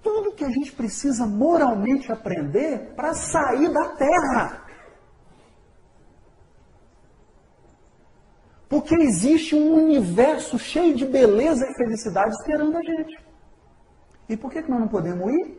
tudo 0.01 0.33
que 0.33 0.45
a 0.45 0.49
gente 0.49 0.71
precisa 0.71 1.25
moralmente 1.25 2.11
aprender 2.11 2.93
para 2.95 3.13
sair 3.13 3.69
da 3.73 3.89
terra. 3.89 4.66
Porque 8.69 8.95
existe 8.95 9.55
um 9.55 9.75
universo 9.75 10.59
cheio 10.59 10.95
de 10.95 11.05
beleza 11.05 11.65
e 11.65 11.73
felicidade 11.75 12.35
esperando 12.35 12.77
a 12.77 12.83
gente. 12.83 13.17
E 14.27 14.35
por 14.35 14.51
que, 14.51 14.61
que 14.61 14.69
nós 14.69 14.79
não 14.81 14.87
podemos 14.87 15.31
ir? 15.33 15.57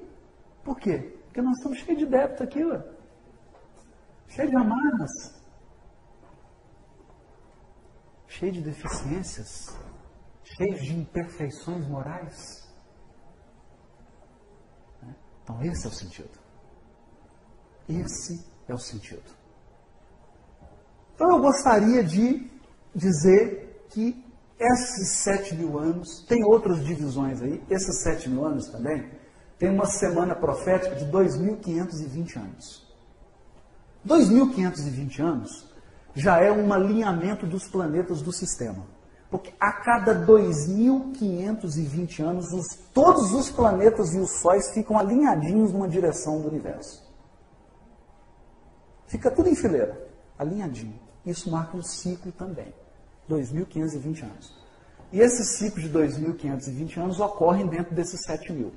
Por 0.63 0.79
quê? 0.79 1.17
Porque 1.25 1.41
nós 1.41 1.57
estamos 1.57 1.79
cheios 1.79 1.99
de 1.99 2.07
débito 2.07 2.43
aqui, 2.43 2.63
ué. 2.63 2.85
cheio 4.29 4.51
de 4.51 4.57
amarras, 4.57 5.43
cheio 8.27 8.53
de 8.53 8.61
deficiências, 8.61 9.75
cheio 10.45 10.79
de 10.79 10.95
imperfeições 10.95 11.89
morais. 11.89 12.69
Então, 15.43 15.63
esse 15.63 15.87
é 15.87 15.89
o 15.89 15.93
sentido. 15.93 16.39
Esse 17.89 18.45
é 18.69 18.75
o 18.75 18.79
sentido. 18.79 19.31
Então, 21.15 21.31
eu 21.31 21.41
gostaria 21.41 22.05
de 22.05 22.58
dizer 22.95 23.87
que 23.91 24.25
esses 24.59 25.23
sete 25.23 25.55
mil 25.55 25.79
anos, 25.79 26.25
tem 26.29 26.45
outras 26.45 26.85
divisões 26.85 27.41
aí, 27.41 27.63
esses 27.71 28.03
sete 28.03 28.29
mil 28.29 28.45
anos 28.45 28.69
também, 28.69 29.09
tem 29.59 29.71
uma 29.71 29.87
semana 29.87 30.35
profética 30.35 30.95
de 30.95 31.05
2.520 31.07 32.37
anos. 32.37 32.87
2.520 34.07 35.21
anos 35.21 35.69
já 36.15 36.41
é 36.41 36.51
um 36.51 36.73
alinhamento 36.73 37.47
dos 37.47 37.69
planetas 37.69 38.23
do 38.23 38.33
sistema. 38.33 38.85
Porque 39.31 39.53
a 39.61 39.73
cada 39.73 40.27
2.520 40.27 42.21
anos, 42.25 42.53
os, 42.53 42.67
todos 42.95 43.33
os 43.33 43.51
planetas 43.51 44.15
e 44.15 44.19
os 44.19 44.31
sóis 44.41 44.71
ficam 44.71 44.99
alinhadinhos 44.99 45.73
numa 45.73 45.87
direção 45.87 46.41
do 46.41 46.49
universo. 46.49 47.07
Fica 49.07 49.31
tudo 49.31 49.49
em 49.49 49.55
fileira, 49.55 50.09
alinhadinho. 50.39 50.99
Isso 51.27 51.51
marca 51.51 51.77
um 51.77 51.83
ciclo 51.83 52.33
também. 52.33 52.73
2.520 53.29 54.23
anos. 54.23 54.59
E 55.13 55.21
esse 55.21 55.45
ciclo 55.45 55.81
de 55.81 55.89
2.520 55.91 56.99
anos 56.99 57.21
ocorre 57.21 57.65
dentro 57.65 57.95
desses 57.95 58.27
7.000. 58.27 58.71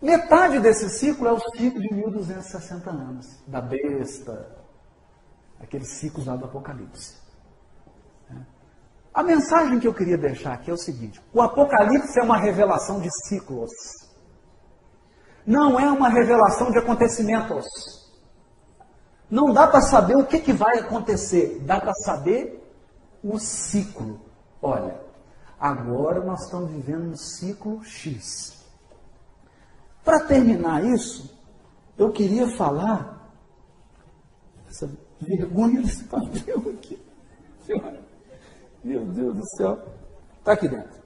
Metade 0.00 0.60
desse 0.60 0.88
ciclo 0.90 1.26
é 1.26 1.32
o 1.32 1.40
ciclo 1.40 1.80
de 1.80 1.88
1.260 1.88 2.88
anos, 2.88 3.42
da 3.46 3.60
besta, 3.60 4.54
aqueles 5.60 5.88
ciclos 5.88 6.26
lá 6.26 6.36
do 6.36 6.44
Apocalipse. 6.44 7.14
A 9.14 9.22
mensagem 9.22 9.78
que 9.78 9.86
eu 9.86 9.94
queria 9.94 10.18
deixar 10.18 10.54
aqui 10.54 10.70
é 10.70 10.74
o 10.74 10.76
seguinte: 10.76 11.22
o 11.32 11.40
Apocalipse 11.40 12.18
é 12.18 12.22
uma 12.22 12.36
revelação 12.36 13.00
de 13.00 13.08
ciclos. 13.26 13.70
Não 15.46 15.78
é 15.78 15.90
uma 15.90 16.08
revelação 16.08 16.70
de 16.70 16.78
acontecimentos. 16.78 17.64
Não 19.30 19.52
dá 19.52 19.66
para 19.66 19.80
saber 19.82 20.16
o 20.16 20.26
que, 20.26 20.40
que 20.40 20.52
vai 20.52 20.78
acontecer, 20.78 21.60
dá 21.64 21.80
para 21.80 21.94
saber 21.94 22.63
o 23.24 23.38
ciclo. 23.38 24.20
Olha, 24.60 25.00
agora 25.58 26.22
nós 26.22 26.44
estamos 26.44 26.70
vivendo 26.70 27.12
um 27.12 27.16
ciclo 27.16 27.82
X. 27.82 28.62
Para 30.04 30.20
terminar 30.20 30.84
isso, 30.84 31.34
eu 31.96 32.12
queria 32.12 32.46
falar 32.56 33.34
essa 34.68 34.90
vergonha 35.18 35.80
desse 35.80 36.04
papel 36.04 36.58
aqui. 36.74 37.02
Meu 38.84 39.06
Deus 39.06 39.36
do 39.36 39.46
céu. 39.56 39.82
Está 40.38 40.52
aqui 40.52 40.68
dentro. 40.68 41.02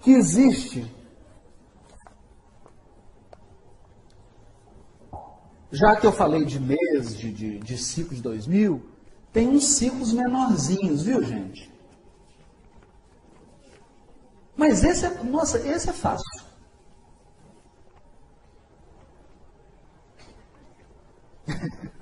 Que 0.00 0.12
existe. 0.12 0.88
Já 5.72 5.96
que 5.96 6.06
eu 6.06 6.12
falei 6.12 6.44
de 6.44 6.60
mês, 6.60 7.16
de, 7.16 7.32
de, 7.32 7.58
de 7.58 7.78
ciclo 7.78 8.14
de 8.14 8.22
2000, 8.22 8.91
tem 9.32 9.48
uns 9.48 9.76
ciclos 9.76 10.12
menorzinhos, 10.12 11.02
viu, 11.02 11.22
gente? 11.22 11.72
Mas 14.56 14.84
esse 14.84 15.06
é, 15.06 15.22
nossa, 15.24 15.58
esse 15.58 15.88
é 15.88 15.92
fácil. 15.92 16.44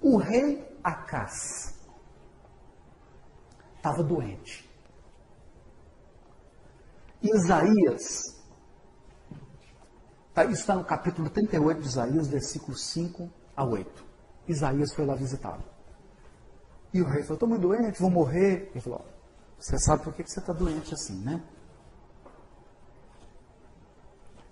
O 0.00 0.16
rei 0.16 0.66
Acás 0.82 1.74
estava 3.76 4.02
doente. 4.02 4.66
Isaías, 7.20 8.40
tá, 10.32 10.44
isso 10.44 10.60
está 10.60 10.76
no 10.76 10.84
capítulo 10.84 11.28
38 11.28 11.80
de 11.82 11.88
Isaías, 11.88 12.28
versículos 12.28 12.86
5 12.86 13.28
a 13.54 13.64
8. 13.64 14.07
Isaías 14.48 14.92
foi 14.94 15.04
lá 15.04 15.14
visitá-lo. 15.14 15.62
E 16.92 17.02
o 17.02 17.04
rei 17.04 17.22
falou: 17.22 17.34
Estou 17.34 17.48
muito 17.48 17.62
doente, 17.62 18.00
vou 18.00 18.10
morrer. 18.10 18.70
Ele 18.70 18.80
falou: 18.80 19.04
Você 19.58 19.78
sabe 19.78 20.02
por 20.02 20.14
que 20.14 20.22
você 20.26 20.40
está 20.40 20.52
doente 20.52 20.94
assim, 20.94 21.18
né? 21.22 21.42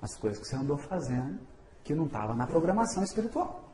As 0.02 0.14
coisas 0.16 0.38
que 0.38 0.46
você 0.46 0.56
andou 0.56 0.76
fazendo 0.76 1.40
que 1.82 1.94
não 1.94 2.06
estava 2.06 2.34
na 2.34 2.46
programação 2.46 3.02
espiritual. 3.02 3.64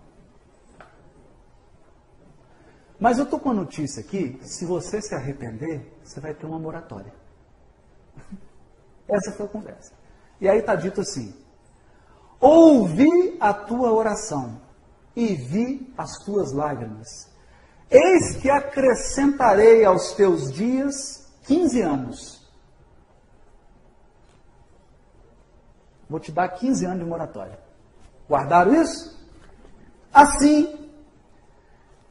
Mas 3.01 3.19
eu 3.19 3.25
estou 3.25 3.41
com 3.41 3.51
a 3.51 3.55
notícia 3.55 4.01
aqui, 4.01 4.39
se 4.43 4.65
você 4.65 5.01
se 5.03 5.15
arrepender, 5.15 5.93
você 6.05 6.21
vai 6.21 6.35
ter 6.35 6.47
uma 6.47 6.59
moratória. 6.59 7.13
Essa 9.09 9.33
foi 9.33 9.47
a 9.47 9.49
conversa. 9.49 9.93
E 10.41 10.49
aí 10.49 10.59
está 10.59 10.77
dito 10.77 11.01
assim: 11.01 11.35
Ouvi 12.39 13.37
a 13.41 13.53
tua 13.53 13.91
oração 13.93 14.61
e 15.15 15.35
vi 15.35 15.93
as 15.97 16.19
tuas 16.25 16.53
lágrimas. 16.53 17.29
Eis 17.91 18.37
que 18.37 18.51
acrescentarei 18.51 19.85
aos 19.85 20.13
teus 20.13 20.53
dias 20.53 21.31
15 21.45 21.81
anos. 21.83 22.43
Vou 26.09 26.21
te 26.21 26.31
dar 26.33 26.49
15 26.49 26.85
anos 26.87 26.99
de 26.99 27.05
moratória. 27.05 27.59
Guardaram 28.29 28.75
isso? 28.75 29.21
Assim 30.13 30.83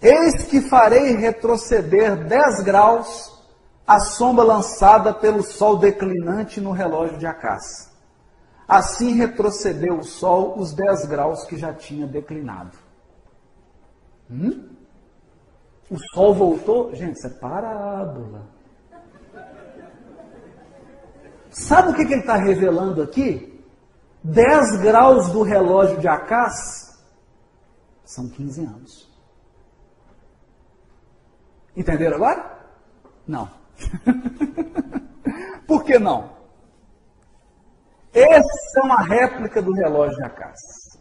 Eis 0.01 0.45
que 0.45 0.61
farei 0.61 1.15
retroceder 1.15 2.25
dez 2.25 2.59
graus 2.63 3.39
a 3.85 3.99
sombra 3.99 4.43
lançada 4.43 5.13
pelo 5.13 5.43
sol 5.43 5.77
declinante 5.77 6.59
no 6.59 6.71
relógio 6.71 7.19
de 7.19 7.27
Acás. 7.27 7.91
Assim 8.67 9.13
retrocedeu 9.13 9.99
o 9.99 10.03
sol 10.03 10.57
os 10.57 10.73
dez 10.73 11.05
graus 11.05 11.45
que 11.45 11.55
já 11.55 11.71
tinha 11.71 12.07
declinado. 12.07 12.75
Hum? 14.31 14.69
O 15.89 15.97
sol 16.13 16.33
voltou? 16.33 16.95
Gente, 16.95 17.17
isso 17.17 17.27
é 17.27 17.29
parábola. 17.31 18.47
Sabe 21.49 21.91
o 21.91 21.93
que, 21.93 22.05
que 22.05 22.13
ele 22.13 22.21
está 22.21 22.37
revelando 22.37 23.01
aqui? 23.01 23.61
10 24.23 24.81
graus 24.81 25.31
do 25.31 25.41
relógio 25.41 25.99
de 25.99 26.07
Acás 26.07 26.97
são 28.05 28.29
15 28.29 28.65
anos. 28.65 29.11
Entenderam 31.75 32.15
agora? 32.17 32.59
Não. 33.27 33.49
Por 35.67 35.83
que 35.83 35.97
não? 35.97 36.29
Essa 38.13 38.79
é 38.79 38.81
uma 38.81 39.01
réplica 39.01 39.61
do 39.61 39.71
relógio 39.71 40.17
de 40.17 40.23
Acácio. 40.23 40.99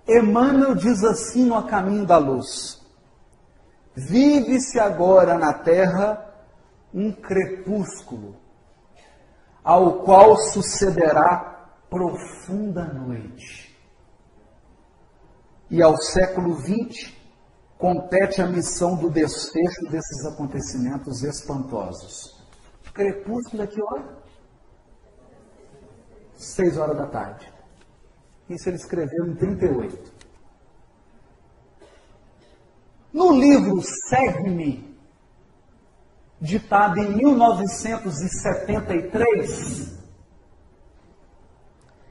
Emmanuel 0.08 0.74
diz 0.74 1.04
assim 1.04 1.44
no 1.44 1.54
A 1.54 1.62
Caminho 1.62 2.04
da 2.04 2.18
Luz: 2.18 2.84
Vive-se 3.94 4.80
agora 4.80 5.38
na 5.38 5.52
Terra 5.52 6.34
um 6.92 7.12
crepúsculo, 7.12 8.34
ao 9.62 10.02
qual 10.02 10.36
sucederá 10.36 11.70
profunda 11.88 12.84
noite. 12.84 13.72
E 15.70 15.80
ao 15.80 15.96
século 15.96 16.56
XX 16.56 17.12
compete 17.78 18.42
a 18.42 18.48
missão 18.48 18.96
do 18.96 19.08
desfecho 19.08 19.88
desses 19.88 20.26
acontecimentos 20.26 21.22
espantosos. 21.22 22.44
Crepúsculo 22.92 23.62
é 23.62 23.64
aqui, 23.64 23.80
olha 23.80 24.23
6 26.36 26.78
horas 26.78 26.96
da 26.96 27.06
tarde. 27.06 27.52
Isso 28.48 28.68
ele 28.68 28.76
escreveu 28.76 29.26
em 29.26 29.34
38. 29.34 30.14
No 33.12 33.32
livro 33.32 33.80
Segue-me, 33.80 34.96
ditado 36.40 36.98
em 36.98 37.16
1973, 37.16 39.98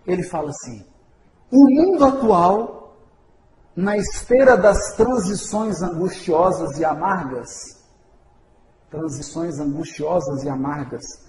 ele 0.07 0.23
fala 0.23 0.49
assim: 0.49 0.85
o 1.51 1.69
mundo 1.69 2.05
atual, 2.05 2.97
na 3.75 3.97
esteira 3.97 4.55
das 4.57 4.95
transições 4.95 5.81
angustiosas 5.81 6.79
e 6.79 6.85
amargas, 6.85 7.83
transições 8.89 9.59
angustiosas 9.59 10.43
e 10.43 10.49
amargas, 10.49 11.22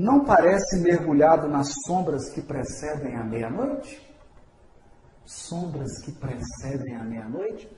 não 0.00 0.24
parece 0.24 0.78
mergulhado 0.78 1.46
nas 1.46 1.68
sombras 1.84 2.30
que 2.30 2.40
precedem 2.40 3.14
a 3.16 3.22
meia-noite? 3.22 4.00
Sombras 5.26 6.00
que 6.02 6.10
precedem 6.10 6.96
a 6.96 7.04
meia-noite? 7.04 7.70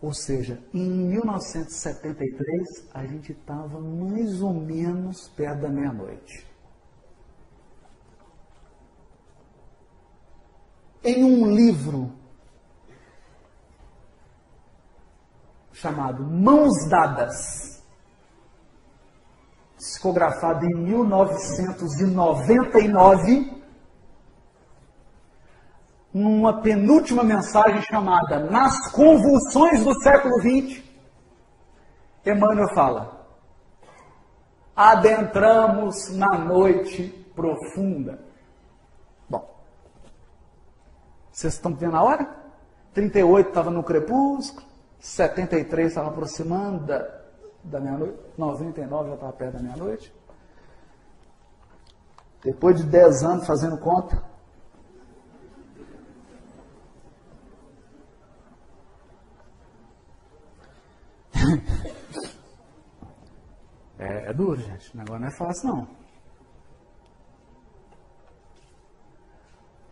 Ou 0.00 0.14
seja, 0.14 0.62
em 0.72 0.88
1973 0.88 2.88
a 2.94 3.04
gente 3.04 3.32
estava 3.32 3.80
mais 3.80 4.40
ou 4.40 4.54
menos 4.54 5.26
perto 5.28 5.62
da 5.62 5.68
meia-noite. 5.68 6.46
Em 11.02 11.24
um 11.24 11.52
livro 11.52 12.12
chamado 15.72 16.22
Mãos 16.22 16.88
Dadas, 16.88 17.75
psicografado 19.86 20.66
em 20.66 20.74
1999, 20.74 23.62
numa 26.12 26.60
penúltima 26.60 27.22
mensagem 27.22 27.80
chamada 27.82 28.40
Nas 28.50 28.90
Convulsões 28.90 29.84
do 29.84 29.94
Século 30.02 30.40
XX, 30.40 30.82
Emmanuel 32.24 32.74
fala: 32.74 33.28
Adentramos 34.74 36.10
na 36.10 36.36
noite 36.36 37.08
profunda. 37.34 38.18
Bom, 39.28 39.48
vocês 41.30 41.54
estão 41.54 41.72
vendo 41.74 41.96
a 41.96 42.02
hora? 42.02 42.28
38 42.92 43.50
estava 43.50 43.70
no 43.70 43.84
crepúsculo, 43.84 44.66
73 44.98 45.86
estava 45.88 46.08
aproximando 46.08 46.92
da, 47.66 47.80
meia-noite, 47.80 48.18
99 48.38 49.08
já 49.08 49.14
estava 49.14 49.32
perto 49.32 49.54
da 49.54 49.62
meia-noite. 49.62 50.14
Depois 52.42 52.76
de 52.76 52.84
10 52.84 53.22
anos 53.24 53.46
fazendo 53.46 53.78
conta, 53.78 54.22
é, 63.98 64.30
é 64.30 64.32
duro, 64.32 64.60
gente. 64.60 64.94
O 64.94 64.98
negócio 64.98 65.20
não 65.20 65.28
é 65.28 65.32
fácil, 65.32 65.68
não. 65.68 65.88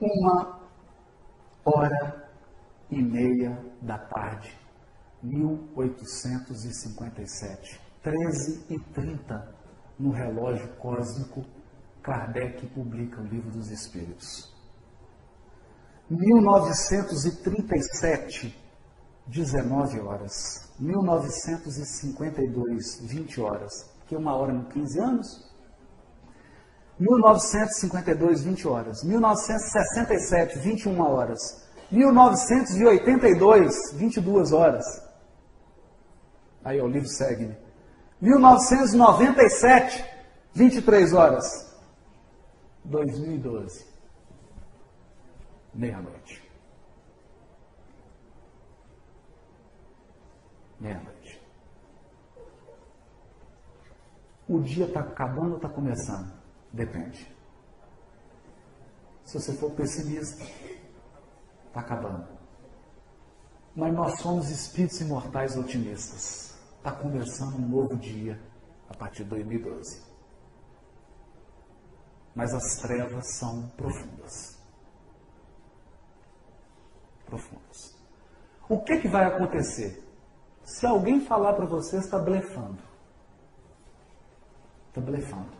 Uma 0.00 0.60
hora 1.64 2.28
e 2.90 3.02
meia 3.02 3.58
da 3.80 3.98
tarde 3.98 4.63
1857, 5.24 7.80
13 8.02 8.66
e 8.68 8.78
30, 8.78 9.54
no 9.98 10.10
relógio 10.10 10.68
cósmico, 10.76 11.42
Kardec 12.02 12.66
publica 12.66 13.22
o 13.22 13.24
Livro 13.24 13.50
dos 13.50 13.70
Espíritos. 13.70 14.52
1937, 16.10 18.54
19 19.26 20.00
horas. 20.00 20.70
1952, 20.78 23.00
20 23.00 23.40
horas. 23.40 23.90
Que 24.06 24.14
uma 24.14 24.36
hora 24.36 24.52
em 24.52 24.62
15 24.64 25.00
anos? 25.00 25.50
1952, 27.00 28.44
20 28.44 28.68
horas. 28.68 29.02
1967, 29.02 30.58
21 30.58 31.00
horas. 31.00 31.64
1982, 31.90 33.94
22 33.94 34.52
horas. 34.52 35.03
Aí 36.64 36.80
o 36.80 36.88
livro 36.88 37.08
segue. 37.08 37.54
1997, 38.20 40.02
23 40.54 41.12
horas. 41.12 41.74
2012, 42.84 43.86
meia-noite. 45.74 46.42
Meia-noite. 50.80 51.40
O 54.46 54.60
dia 54.60 54.84
está 54.86 55.00
acabando 55.00 55.52
ou 55.52 55.56
está 55.56 55.68
começando? 55.68 56.30
Depende. 56.72 57.34
Se 59.24 59.40
você 59.40 59.54
for 59.54 59.70
pessimista, 59.70 60.44
está 61.68 61.80
acabando. 61.80 62.26
Mas 63.74 63.94
nós 63.94 64.20
somos 64.20 64.50
espíritos 64.50 65.00
imortais 65.00 65.56
otimistas 65.56 66.53
está 66.84 66.92
começando 66.92 67.54
um 67.54 67.66
novo 67.66 67.96
dia 67.96 68.38
a 68.90 68.94
partir 68.94 69.24
de 69.24 69.30
2012. 69.30 70.02
Mas 72.34 72.52
as 72.52 72.76
trevas 72.76 73.38
são 73.38 73.68
profundas. 73.70 74.58
Profundas. 77.24 77.96
O 78.68 78.82
que, 78.82 78.98
que 78.98 79.08
vai 79.08 79.24
acontecer? 79.24 80.04
Se 80.62 80.84
alguém 80.84 81.22
falar 81.22 81.54
para 81.54 81.64
você, 81.64 81.96
está 81.96 82.18
blefando. 82.18 82.82
Está 84.88 85.00
blefando. 85.00 85.56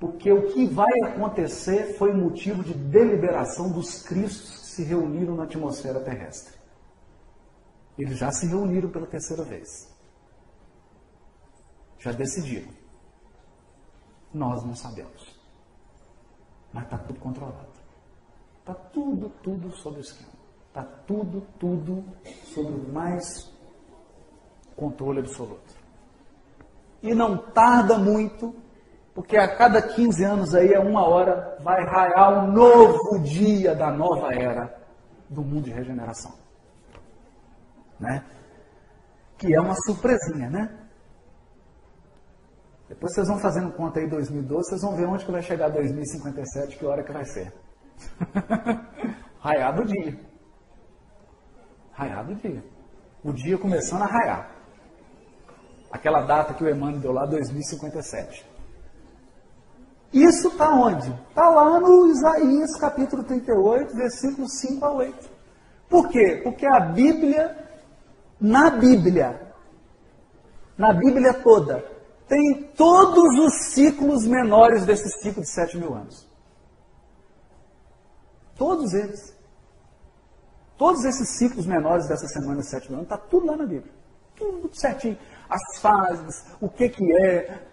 Porque 0.00 0.32
o 0.32 0.48
que 0.48 0.66
vai 0.66 1.00
acontecer 1.04 1.96
foi 1.96 2.12
motivo 2.12 2.64
de 2.64 2.74
deliberação 2.74 3.70
dos 3.70 4.02
cristos 4.02 4.58
que 4.58 4.66
se 4.66 4.82
reuniram 4.82 5.36
na 5.36 5.44
atmosfera 5.44 6.00
terrestre. 6.00 6.60
Eles 7.96 8.18
já 8.18 8.32
se 8.32 8.46
reuniram 8.46 8.90
pela 8.90 9.06
terceira 9.06 9.44
vez. 9.44 9.91
Já 12.02 12.10
decidiram. 12.10 12.68
Nós 14.34 14.64
não 14.64 14.74
sabemos. 14.74 15.40
Mas 16.72 16.84
está 16.84 16.98
tudo 16.98 17.20
controlado. 17.20 17.68
Está 18.58 18.74
tudo, 18.74 19.30
tudo 19.42 19.70
sob 19.76 19.98
o 19.98 20.00
esquema. 20.00 20.32
Está 20.68 20.82
tudo, 21.06 21.46
tudo 21.60 22.04
sob 22.52 22.68
o 22.72 22.92
mais 22.92 23.52
controle 24.74 25.20
absoluto. 25.20 25.74
E 27.02 27.14
não 27.14 27.36
tarda 27.36 27.98
muito, 27.98 28.54
porque 29.14 29.36
a 29.36 29.56
cada 29.56 29.80
15 29.80 30.24
anos 30.24 30.54
aí, 30.54 30.74
a 30.74 30.80
uma 30.80 31.06
hora, 31.06 31.56
vai 31.62 31.84
raiar 31.84 32.44
um 32.44 32.52
novo 32.52 33.20
dia 33.20 33.76
da 33.76 33.92
nova 33.92 34.32
era 34.32 34.76
do 35.28 35.42
mundo 35.42 35.64
de 35.64 35.70
regeneração. 35.70 36.32
Né? 38.00 38.24
Que 39.38 39.54
é 39.54 39.60
uma 39.60 39.74
surpresinha, 39.74 40.50
né? 40.50 40.81
Depois 42.92 43.14
vocês 43.14 43.26
vão 43.26 43.38
fazendo 43.38 43.72
conta 43.72 44.00
aí 44.00 44.06
2012, 44.06 44.68
vocês 44.68 44.82
vão 44.82 44.94
ver 44.94 45.06
onde 45.06 45.24
que 45.24 45.32
vai 45.32 45.40
chegar 45.40 45.70
2057, 45.70 46.76
que 46.76 46.84
hora 46.84 47.02
que 47.02 47.10
vai 47.10 47.24
ser. 47.24 47.50
Raiado 49.40 49.80
o 49.80 49.84
dia. 49.86 50.20
Raiado 51.92 52.32
o 52.32 52.34
dia. 52.36 52.62
O 53.24 53.32
dia 53.32 53.56
começando 53.56 54.02
a 54.02 54.06
raiar. 54.06 54.50
Aquela 55.90 56.20
data 56.22 56.52
que 56.52 56.62
o 56.62 56.68
Emmanuel 56.68 57.00
deu 57.00 57.12
lá, 57.12 57.24
2057. 57.24 58.46
Isso 60.12 60.48
está 60.48 60.74
onde? 60.74 61.10
Está 61.30 61.48
lá 61.48 61.80
no 61.80 62.08
Isaías 62.08 62.76
capítulo 62.78 63.24
38, 63.24 63.96
versículos 63.96 64.60
5 64.60 64.84
a 64.84 64.92
8. 64.92 65.30
Por 65.88 66.08
quê? 66.10 66.42
Porque 66.44 66.66
a 66.66 66.78
Bíblia, 66.78 67.56
na 68.38 68.68
Bíblia, 68.68 69.40
na 70.76 70.92
Bíblia 70.92 71.32
toda, 71.32 71.82
tem 72.32 72.62
todos 72.74 73.38
os 73.40 73.74
ciclos 73.74 74.26
menores 74.26 74.86
desse 74.86 75.06
ciclo 75.20 75.42
de 75.42 75.50
7 75.50 75.76
mil 75.76 75.92
anos. 75.92 76.26
Todos 78.56 78.94
eles. 78.94 79.36
Todos 80.78 81.04
esses 81.04 81.28
ciclos 81.36 81.66
menores 81.66 82.08
dessa 82.08 82.26
semana 82.28 82.62
de 82.62 82.70
7 82.70 82.88
mil 82.88 83.00
anos, 83.00 83.12
está 83.12 83.18
tudo 83.18 83.48
lá 83.48 83.56
na 83.58 83.66
Bíblia. 83.66 83.92
Tudo 84.34 84.74
certinho. 84.74 85.18
As 85.46 85.78
fases, 85.78 86.46
o 86.58 86.70
que, 86.70 86.88
que 86.88 87.04
é, 87.22 87.66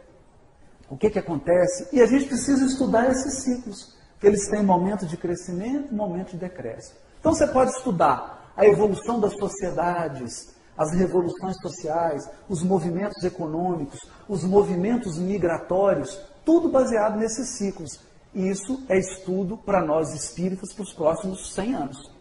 o 0.90 0.98
que, 0.98 1.10
que 1.10 1.20
acontece. 1.20 1.88
E 1.96 2.02
a 2.02 2.06
gente 2.06 2.26
precisa 2.26 2.66
estudar 2.66 3.10
esses 3.10 3.42
ciclos, 3.44 3.98
que 4.20 4.28
eles 4.28 4.50
têm 4.50 4.62
momento 4.62 5.06
de 5.06 5.16
crescimento 5.16 5.88
e 5.90 5.96
momento 5.96 6.32
de 6.32 6.38
decréscimo. 6.38 7.00
Então 7.18 7.34
você 7.34 7.48
pode 7.48 7.72
estudar 7.72 8.52
a 8.58 8.66
evolução 8.66 9.22
das 9.22 9.38
sociedades, 9.38 10.54
as 10.80 10.94
revoluções 10.94 11.58
sociais, 11.58 12.24
os 12.48 12.64
movimentos 12.64 13.22
econômicos, 13.22 14.00
os 14.30 14.46
movimentos 14.46 15.18
migratórios, 15.18 16.18
tudo 16.46 16.70
baseado 16.70 17.18
nesses 17.18 17.58
ciclos. 17.58 18.00
E 18.34 18.48
isso 18.48 18.82
é 18.88 18.98
estudo 18.98 19.58
para 19.58 19.86
nós 19.86 20.14
espíritas 20.14 20.74
para 20.74 20.84
os 20.84 20.94
próximos 20.94 21.54
100 21.54 21.76
anos. 21.76 22.12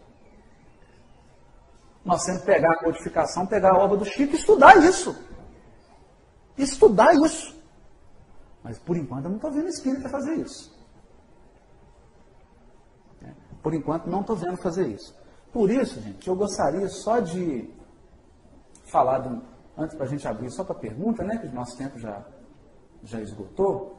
Nós 2.03 2.21
temos 2.25 2.41
que 2.41 2.47
pegar 2.47 2.73
a 2.73 2.83
codificação, 2.83 3.47
pegar 3.47 3.71
a 3.71 3.77
obra 3.77 3.95
do 3.95 4.03
Chico 4.03 4.33
e 4.33 4.37
estudar 4.37 4.75
isso. 4.83 5.15
Estudar 6.57 7.13
isso. 7.13 7.55
Mas 8.61 8.77
por 8.77 8.97
enquanto 8.97 9.23
eu 9.23 9.29
não 9.29 9.37
estou 9.37 9.51
vendo 9.53 9.69
espírita 9.69 10.09
fazer 10.09 10.35
isso. 10.35 10.77
É, 13.23 13.31
por 13.63 13.73
enquanto 13.73 14.07
não 14.07 14.19
estou 14.19 14.35
vendo 14.35 14.57
fazer 14.57 14.87
isso. 14.89 15.15
Por 15.53 15.71
isso, 15.71 16.01
gente, 16.01 16.27
eu 16.27 16.35
gostaria 16.35 16.89
só 16.89 17.21
de 17.21 17.78
falar, 18.89 19.19
do, 19.19 19.41
antes 19.77 19.95
para 19.95 20.05
a 20.05 20.09
gente 20.09 20.27
abrir 20.27 20.49
só 20.51 20.63
para 20.63 20.75
pergunta, 20.75 21.23
né? 21.23 21.37
Que 21.37 21.47
o 21.47 21.53
nosso 21.53 21.77
tempo 21.77 21.97
já, 21.99 22.25
já 23.03 23.21
esgotou. 23.21 23.97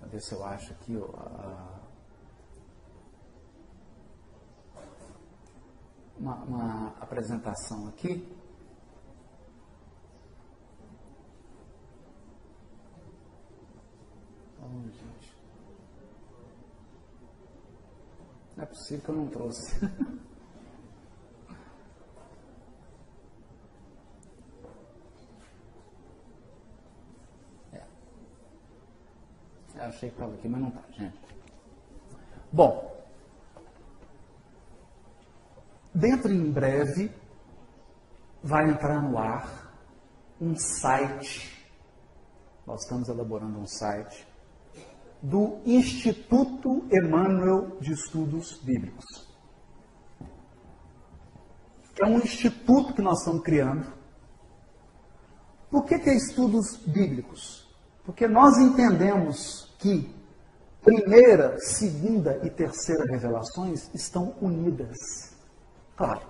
Vou 0.00 0.08
ver 0.08 0.20
se 0.20 0.34
eu 0.34 0.44
acho 0.44 0.72
aqui 0.72 0.96
ó, 0.96 1.06
a, 1.16 1.80
uma, 6.18 6.34
uma 6.44 6.88
apresentação 7.00 7.88
aqui. 7.88 8.36
Oh, 14.62 14.88
gente. 14.88 15.36
Não 18.56 18.64
é 18.64 18.66
possível 18.66 19.04
que 19.04 19.10
eu 19.10 19.16
não 19.16 19.28
trouxe. 19.28 19.80
Achei 29.80 30.10
que 30.10 30.14
estava 30.14 30.34
aqui, 30.34 30.46
mas 30.46 30.60
não 30.60 30.68
está, 30.68 30.82
gente. 30.92 31.18
Bom, 32.52 33.02
dentro 35.94 36.30
em 36.30 36.52
breve 36.52 37.10
vai 38.42 38.68
entrar 38.68 39.00
no 39.00 39.16
ar 39.16 39.74
um 40.38 40.54
site. 40.54 41.66
Nós 42.66 42.82
estamos 42.82 43.08
elaborando 43.08 43.58
um 43.58 43.66
site 43.66 44.28
do 45.22 45.60
Instituto 45.64 46.86
Emmanuel 46.92 47.78
de 47.80 47.92
Estudos 47.94 48.60
Bíblicos. 48.62 49.04
É 52.02 52.06
um 52.06 52.18
instituto 52.18 52.92
que 52.94 53.02
nós 53.02 53.18
estamos 53.20 53.42
criando. 53.42 53.92
Por 55.70 55.84
que, 55.86 55.98
que 55.98 56.10
é 56.10 56.14
estudos 56.14 56.76
bíblicos? 56.86 57.68
Porque 58.04 58.26
nós 58.26 58.58
entendemos 58.58 59.69
que 59.80 60.14
primeira, 60.82 61.56
segunda 61.58 62.40
e 62.42 62.50
terceira 62.50 63.04
revelações 63.10 63.90
estão 63.94 64.34
unidas. 64.40 64.96
Claro, 65.96 66.22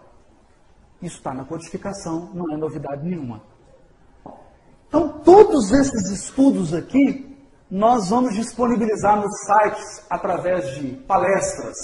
isso 1.02 1.18
está 1.18 1.32
na 1.32 1.44
codificação, 1.44 2.30
não 2.34 2.52
é 2.52 2.56
novidade 2.56 3.04
nenhuma. 3.04 3.42
Então, 4.88 5.20
todos 5.20 5.70
esses 5.70 6.10
estudos 6.10 6.74
aqui 6.74 7.30
nós 7.70 8.08
vamos 8.08 8.34
disponibilizar 8.34 9.16
nos 9.16 9.32
sites 9.44 10.04
através 10.10 10.74
de 10.74 10.96
palestras, 11.06 11.76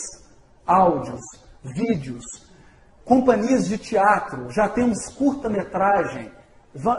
áudios, 0.66 1.20
vídeos, 1.62 2.24
companhias 3.04 3.68
de 3.68 3.78
teatro, 3.78 4.50
já 4.50 4.68
temos 4.68 5.06
curta-metragem, 5.14 6.32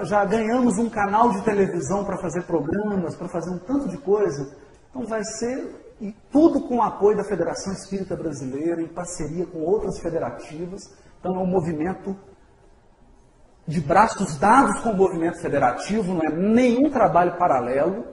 já 0.03 0.25
ganhamos 0.25 0.77
um 0.77 0.89
canal 0.89 1.31
de 1.31 1.43
televisão 1.43 2.03
para 2.03 2.17
fazer 2.17 2.43
programas, 2.43 3.15
para 3.15 3.27
fazer 3.27 3.49
um 3.51 3.59
tanto 3.59 3.87
de 3.89 3.97
coisa. 3.97 4.55
Então 4.89 5.05
vai 5.05 5.23
ser 5.23 5.87
e 5.99 6.13
tudo 6.31 6.61
com 6.67 6.77
o 6.77 6.81
apoio 6.81 7.17
da 7.17 7.23
Federação 7.23 7.73
Espírita 7.73 8.15
Brasileira, 8.15 8.81
em 8.81 8.87
parceria 8.87 9.45
com 9.45 9.59
outras 9.59 9.99
federativas. 9.99 10.81
Então 11.19 11.35
é 11.35 11.39
um 11.39 11.47
movimento 11.47 12.15
de 13.67 13.81
braços 13.81 14.37
dados 14.37 14.79
com 14.81 14.91
o 14.91 14.95
movimento 14.95 15.41
federativo, 15.41 16.13
não 16.13 16.21
é 16.21 16.29
nenhum 16.29 16.89
trabalho 16.89 17.37
paralelo. 17.37 18.05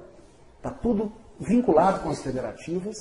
Está 0.57 0.71
tudo 0.71 1.13
vinculado 1.39 2.01
com 2.01 2.11
as 2.11 2.23
federativas, 2.23 2.97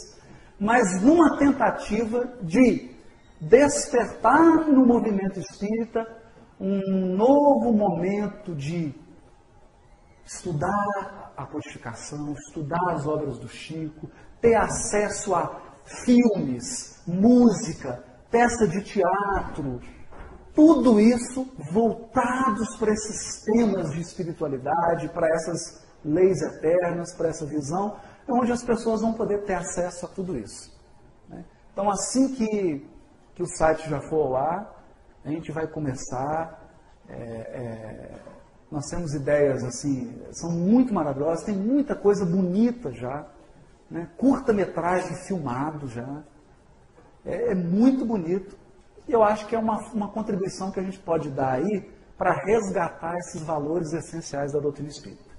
mas 0.60 1.02
numa 1.02 1.38
tentativa 1.38 2.28
de 2.42 2.92
despertar 3.40 4.68
no 4.68 4.86
movimento 4.86 5.40
espírita 5.40 6.06
um 6.64 7.14
novo 7.18 7.74
momento 7.74 8.56
de 8.56 8.96
estudar 10.26 11.34
a 11.36 11.46
codificação, 11.46 12.32
estudar 12.32 12.94
as 12.94 13.06
obras 13.06 13.38
do 13.38 13.50
Chico, 13.50 14.10
ter 14.40 14.56
acesso 14.56 15.36
a 15.36 15.62
filmes, 16.06 17.02
música, 17.06 18.02
peça 18.32 18.66
de 18.66 18.82
teatro, 18.82 19.82
tudo 20.56 21.02
isso 21.02 21.52
voltados 21.70 22.78
para 22.78 22.94
esses 22.94 23.44
temas 23.44 23.92
de 23.92 24.00
espiritualidade, 24.00 25.10
para 25.10 25.28
essas 25.28 25.86
leis 26.06 26.42
eternas, 26.42 27.14
para 27.14 27.28
essa 27.28 27.46
visão, 27.46 27.98
é 28.26 28.32
onde 28.32 28.54
as 28.54 28.64
pessoas 28.64 29.02
vão 29.02 29.12
poder 29.12 29.44
ter 29.44 29.56
acesso 29.56 30.06
a 30.06 30.10
tudo 30.10 30.38
isso. 30.38 30.72
Né? 31.28 31.44
Então, 31.74 31.90
assim 31.90 32.34
que, 32.34 32.88
que 33.36 33.44
o 33.44 33.48
site 33.48 33.90
já 33.90 34.00
for 34.08 34.28
ao 34.28 34.36
ar, 34.38 34.83
a 35.26 35.30
gente 35.30 35.52
vai 35.52 35.68
começar. 35.68 36.62
É, 37.08 37.14
é, 37.14 38.20
nós 38.72 38.88
temos 38.88 39.14
ideias 39.14 39.64
assim, 39.64 40.20
são 40.32 40.52
muito 40.52 40.94
maravilhosas, 40.94 41.46
tem 41.46 41.56
muita 41.56 41.96
coisa 41.96 42.26
bonita 42.26 42.92
já, 42.92 43.28
né? 43.90 44.10
curta-metragem 44.18 45.16
filmado 45.28 45.88
já. 45.88 46.24
É, 47.26 47.52
é, 47.52 47.56
muito 47.56 48.06
bonito. 48.06 48.58
E 49.08 49.12
eu 49.12 49.24
acho 49.24 49.46
que 49.48 49.56
é 49.56 49.60
uma, 49.60 49.78
uma 49.94 50.08
contribuição 50.10 50.72
que 50.72 50.80
a 50.80 50.84
gente 50.84 51.00
pode 51.00 51.30
dar 51.30 51.54
aí 51.54 51.90
para 52.18 52.34
resgatar 52.46 53.16
esses 53.18 53.42
valores 53.42 53.94
essenciais 53.94 54.54
da 54.54 54.60
doutrina 54.60 54.90
espírita. 54.90 55.34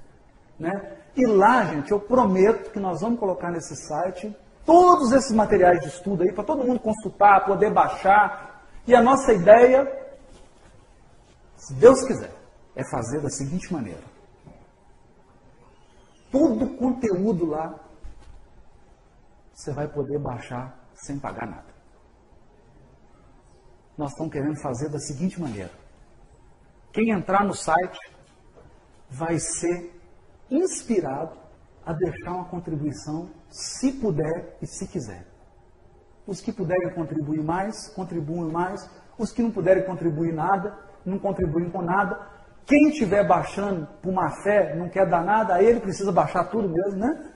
Né? 0.59 0.99
E 1.17 1.27
lá, 1.27 1.65
gente, 1.65 1.91
eu 1.91 1.99
prometo 1.99 2.71
que 2.71 2.79
nós 2.79 3.01
vamos 3.01 3.19
colocar 3.19 3.51
nesse 3.51 3.75
site 3.75 4.35
todos 4.65 5.13
esses 5.13 5.33
materiais 5.33 5.81
de 5.81 5.89
estudo 5.89 6.23
aí 6.23 6.33
para 6.33 6.45
todo 6.45 6.65
mundo 6.65 6.81
consultar, 6.81 7.45
poder 7.45 7.73
baixar. 7.73 8.54
E 8.87 8.95
a 8.95 9.03
nossa 9.03 9.33
ideia, 9.33 9.87
se 11.57 11.75
Deus 11.75 12.05
quiser, 12.05 12.35
é 12.77 12.85
fazer 12.91 13.21
da 13.21 13.31
seguinte 13.31 13.73
maneira: 13.73 14.03
todo 16.31 16.65
o 16.65 16.77
conteúdo 16.77 17.47
lá 17.47 17.81
você 19.55 19.73
vai 19.73 19.89
poder 19.89 20.19
baixar 20.19 20.77
sem 20.95 21.19
pagar 21.19 21.47
nada. 21.47 21.73
Nós 23.97 24.11
estamos 24.11 24.33
querendo 24.33 24.61
fazer 24.61 24.89
da 24.89 24.99
seguinte 24.99 25.41
maneira: 25.41 25.71
quem 26.93 27.11
entrar 27.11 27.45
no 27.45 27.55
site 27.55 27.99
vai 29.09 29.39
ser 29.39 29.99
inspirado 30.51 31.39
a 31.87 31.93
deixar 31.93 32.33
uma 32.33 32.45
contribuição, 32.47 33.31
se 33.51 33.93
puder 33.93 34.59
e 34.61 34.67
se 34.67 34.87
quiser. 34.89 35.34
Os 36.27 36.41
que 36.41 36.53
puderem 36.53 36.91
contribuir 36.91 37.43
mais, 37.43 37.89
contribuem 37.89 38.51
mais. 38.51 38.89
Os 39.19 39.31
que 39.31 39.43
não 39.43 39.51
puderem 39.51 39.85
contribuir 39.85 40.33
nada, 40.33 40.77
não 41.05 41.19
contribuem 41.19 41.71
com 41.71 41.83
nada. 41.83 42.19
Quem 42.67 42.89
estiver 42.89 43.27
baixando 43.27 43.87
por 44.03 44.13
má 44.13 44.31
fé, 44.43 44.75
não 44.75 44.89
quer 44.89 45.09
dar 45.09 45.23
nada, 45.23 45.55
aí 45.55 45.67
ele 45.67 45.81
precisa 45.81 46.11
baixar 46.11 46.45
tudo 46.45 46.69
mesmo, 46.69 46.99
né? 46.99 47.31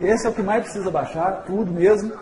Esse 0.00 0.26
é 0.26 0.30
o 0.30 0.34
que 0.34 0.42
mais 0.42 0.64
precisa 0.64 0.90
baixar, 0.90 1.44
tudo 1.44 1.70
mesmo. 1.70 2.12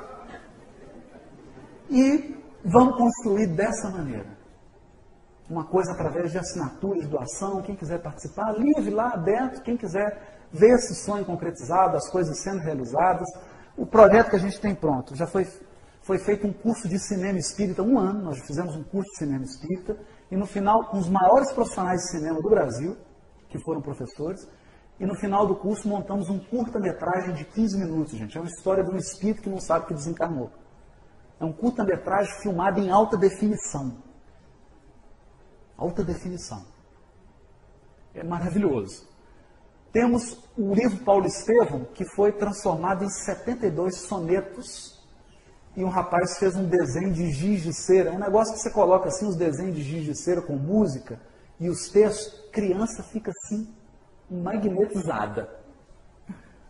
E 1.89 2.37
vamos 2.63 2.97
construir 2.97 3.47
dessa 3.47 3.89
maneira. 3.89 4.39
Uma 5.49 5.65
coisa 5.65 5.93
através 5.93 6.31
de 6.31 6.39
assinaturas 6.39 7.09
doação, 7.09 7.63
quem 7.63 7.75
quiser 7.75 8.01
participar, 8.01 8.53
livre 8.53 8.91
lá 8.91 9.15
aberto, 9.15 9.63
quem 9.63 9.77
quiser 9.77 10.39
ver 10.53 10.75
esse 10.75 10.95
sonho 10.95 11.25
concretizado, 11.25 11.97
as 11.97 12.09
coisas 12.11 12.39
sendo 12.39 12.61
realizadas. 12.61 13.29
O 13.77 13.87
projeto 13.87 14.31
que 14.31 14.37
a 14.37 14.41
gente 14.41 14.61
tem 14.61 14.75
pronto, 14.75 15.17
já 15.17 15.27
foi, 15.27 15.47
foi 16.03 16.19
feito 16.19 16.47
um 16.47 16.53
curso 16.53 16.89
de 16.89 16.99
cinema 16.99 17.39
espírita, 17.39 17.83
um 17.83 17.99
ano, 17.99 18.23
nós 18.23 18.39
fizemos 18.47 18.75
um 18.75 18.83
curso 18.83 19.11
de 19.11 19.19
cinema 19.19 19.45
espírita, 19.45 19.97
e 20.31 20.37
no 20.37 20.47
final, 20.47 20.91
os 20.95 21.09
maiores 21.09 21.53
profissionais 21.53 22.01
de 22.01 22.11
cinema 22.11 22.41
do 22.41 22.49
Brasil, 22.49 22.97
que 23.49 23.59
foram 23.59 23.83
professores, 23.83 24.49
e 24.99 25.07
no 25.07 25.15
final 25.15 25.47
do 25.47 25.57
curso 25.57 25.89
montamos 25.89 26.29
um 26.29 26.39
curta-metragem 26.39 27.35
de 27.35 27.45
15 27.47 27.79
minutos, 27.79 28.13
gente. 28.13 28.37
É 28.37 28.41
uma 28.41 28.51
história 28.51 28.85
de 28.85 28.91
um 28.91 28.97
espírito 28.99 29.43
que 29.43 29.49
não 29.49 29.59
sabe 29.59 29.87
que 29.87 29.95
desencarnou. 29.95 30.51
É 31.41 31.45
um 31.45 31.53
curta-metragem 31.53 32.33
filmado 32.43 32.79
em 32.79 32.91
alta 32.91 33.17
definição. 33.17 33.97
Alta 35.75 36.05
definição. 36.05 36.63
É 38.15 38.23
maravilhoso. 38.23 39.09
Temos 39.91 40.39
o 40.57 40.75
livro 40.75 41.03
Paulo 41.03 41.27
Estevam, 41.27 41.87
que 41.87 42.05
foi 42.05 42.33
transformado 42.33 43.03
em 43.03 43.09
72 43.09 44.03
sonetos. 44.03 45.00
E 45.77 45.85
um 45.85 45.89
rapaz 45.89 46.39
fez 46.39 46.57
um 46.57 46.65
desenho 46.65 47.13
de 47.13 47.31
giz 47.31 47.63
de 47.63 47.73
cera. 47.73 48.11
É 48.11 48.13
um 48.13 48.19
negócio 48.19 48.55
que 48.55 48.61
você 48.61 48.71
coloca 48.71 49.09
assim, 49.09 49.27
os 49.27 49.37
desenhos 49.37 49.77
de 49.77 49.83
giz 49.83 50.05
de 50.05 50.15
cera 50.15 50.43
com 50.43 50.55
música 50.55 51.21
e 51.59 51.69
os 51.69 51.89
textos. 51.89 52.51
Criança 52.51 53.03
fica 53.03 53.31
assim, 53.31 53.69
magnetizada. 54.31 55.49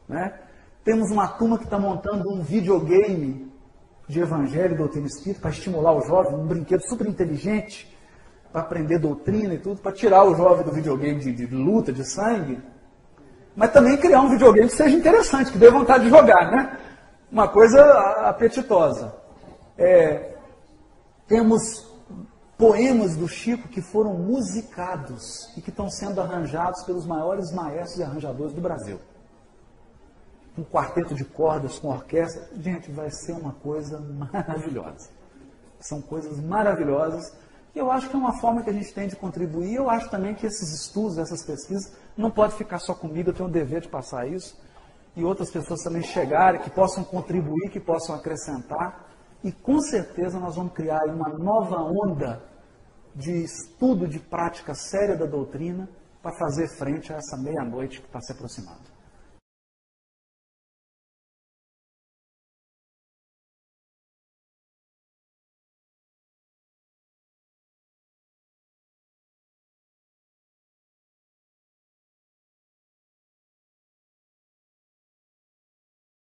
Né? 0.08 0.34
Temos 0.84 1.10
uma 1.10 1.28
turma 1.28 1.58
que 1.58 1.64
está 1.64 1.78
montando 1.78 2.28
um 2.30 2.42
videogame 2.42 3.50
de 4.06 4.20
evangelho 4.20 4.74
e 4.74 4.78
doutrina 4.78 5.06
espírita 5.06 5.40
para 5.40 5.50
estimular 5.50 5.92
o 5.92 6.02
jovem, 6.02 6.34
um 6.34 6.46
brinquedo 6.46 6.82
super 6.82 7.06
inteligente 7.06 7.96
para 8.52 8.62
aprender 8.62 8.98
doutrina 8.98 9.54
e 9.54 9.58
tudo, 9.58 9.80
para 9.80 9.92
tirar 9.92 10.24
o 10.24 10.34
jovem 10.34 10.64
do 10.64 10.72
videogame 10.72 11.20
de, 11.20 11.32
de 11.32 11.46
luta, 11.46 11.92
de 11.92 12.04
sangue 12.04 12.60
mas 13.54 13.72
também 13.72 13.96
criar 13.96 14.20
um 14.22 14.30
videogame 14.30 14.68
que 14.68 14.74
seja 14.74 14.96
interessante, 14.96 15.52
que 15.52 15.58
dê 15.58 15.70
vontade 15.70 16.04
de 16.04 16.10
jogar, 16.10 16.50
né? 16.50 16.78
Uma 17.30 17.46
coisa 17.46 17.80
apetitosa. 18.28 19.14
É, 19.78 20.34
temos 21.28 21.88
poemas 22.58 23.14
do 23.14 23.28
Chico 23.28 23.68
que 23.68 23.80
foram 23.80 24.14
musicados 24.14 25.48
e 25.56 25.60
que 25.60 25.70
estão 25.70 25.88
sendo 25.88 26.20
arranjados 26.20 26.82
pelos 26.82 27.06
maiores 27.06 27.52
maestros 27.52 27.98
e 27.98 28.02
arranjadores 28.02 28.52
do 28.52 28.60
Brasil. 28.60 28.98
Um 30.58 30.64
quarteto 30.64 31.14
de 31.14 31.24
cordas 31.24 31.78
com 31.78 31.88
orquestra. 31.88 32.48
Gente, 32.56 32.90
vai 32.90 33.10
ser 33.12 33.32
uma 33.32 33.52
coisa 33.52 34.00
maravilhosa. 34.00 35.08
São 35.78 36.02
coisas 36.02 36.40
maravilhosas 36.40 37.32
e 37.74 37.78
eu 37.78 37.92
acho 37.92 38.10
que 38.10 38.16
é 38.16 38.18
uma 38.18 38.38
forma 38.40 38.62
que 38.62 38.70
a 38.70 38.72
gente 38.72 38.92
tem 38.92 39.06
de 39.06 39.14
contribuir. 39.14 39.74
Eu 39.74 39.88
acho 39.88 40.10
também 40.10 40.34
que 40.34 40.46
esses 40.46 40.72
estudos, 40.72 41.16
essas 41.16 41.44
pesquisas, 41.44 41.92
não 42.16 42.30
pode 42.30 42.54
ficar 42.54 42.80
só 42.80 42.92
comigo, 42.92 43.30
eu 43.30 43.34
tenho 43.34 43.48
o 43.48 43.52
dever 43.52 43.80
de 43.80 43.88
passar 43.88 44.26
isso. 44.26 44.58
E 45.16 45.24
outras 45.24 45.50
pessoas 45.50 45.82
também 45.82 46.02
chegarem, 46.02 46.60
que 46.60 46.70
possam 46.70 47.02
contribuir, 47.04 47.70
que 47.70 47.80
possam 47.80 48.14
acrescentar. 48.14 49.08
E 49.42 49.50
com 49.50 49.80
certeza 49.80 50.38
nós 50.38 50.56
vamos 50.56 50.72
criar 50.72 51.04
uma 51.06 51.28
nova 51.38 51.76
onda 51.76 52.42
de 53.14 53.42
estudo, 53.42 54.06
de 54.06 54.18
prática 54.18 54.74
séria 54.74 55.16
da 55.16 55.26
doutrina, 55.26 55.88
para 56.22 56.36
fazer 56.36 56.68
frente 56.68 57.12
a 57.12 57.16
essa 57.16 57.36
meia-noite 57.36 58.00
que 58.00 58.06
está 58.06 58.20
se 58.20 58.32
aproximando. 58.32 58.89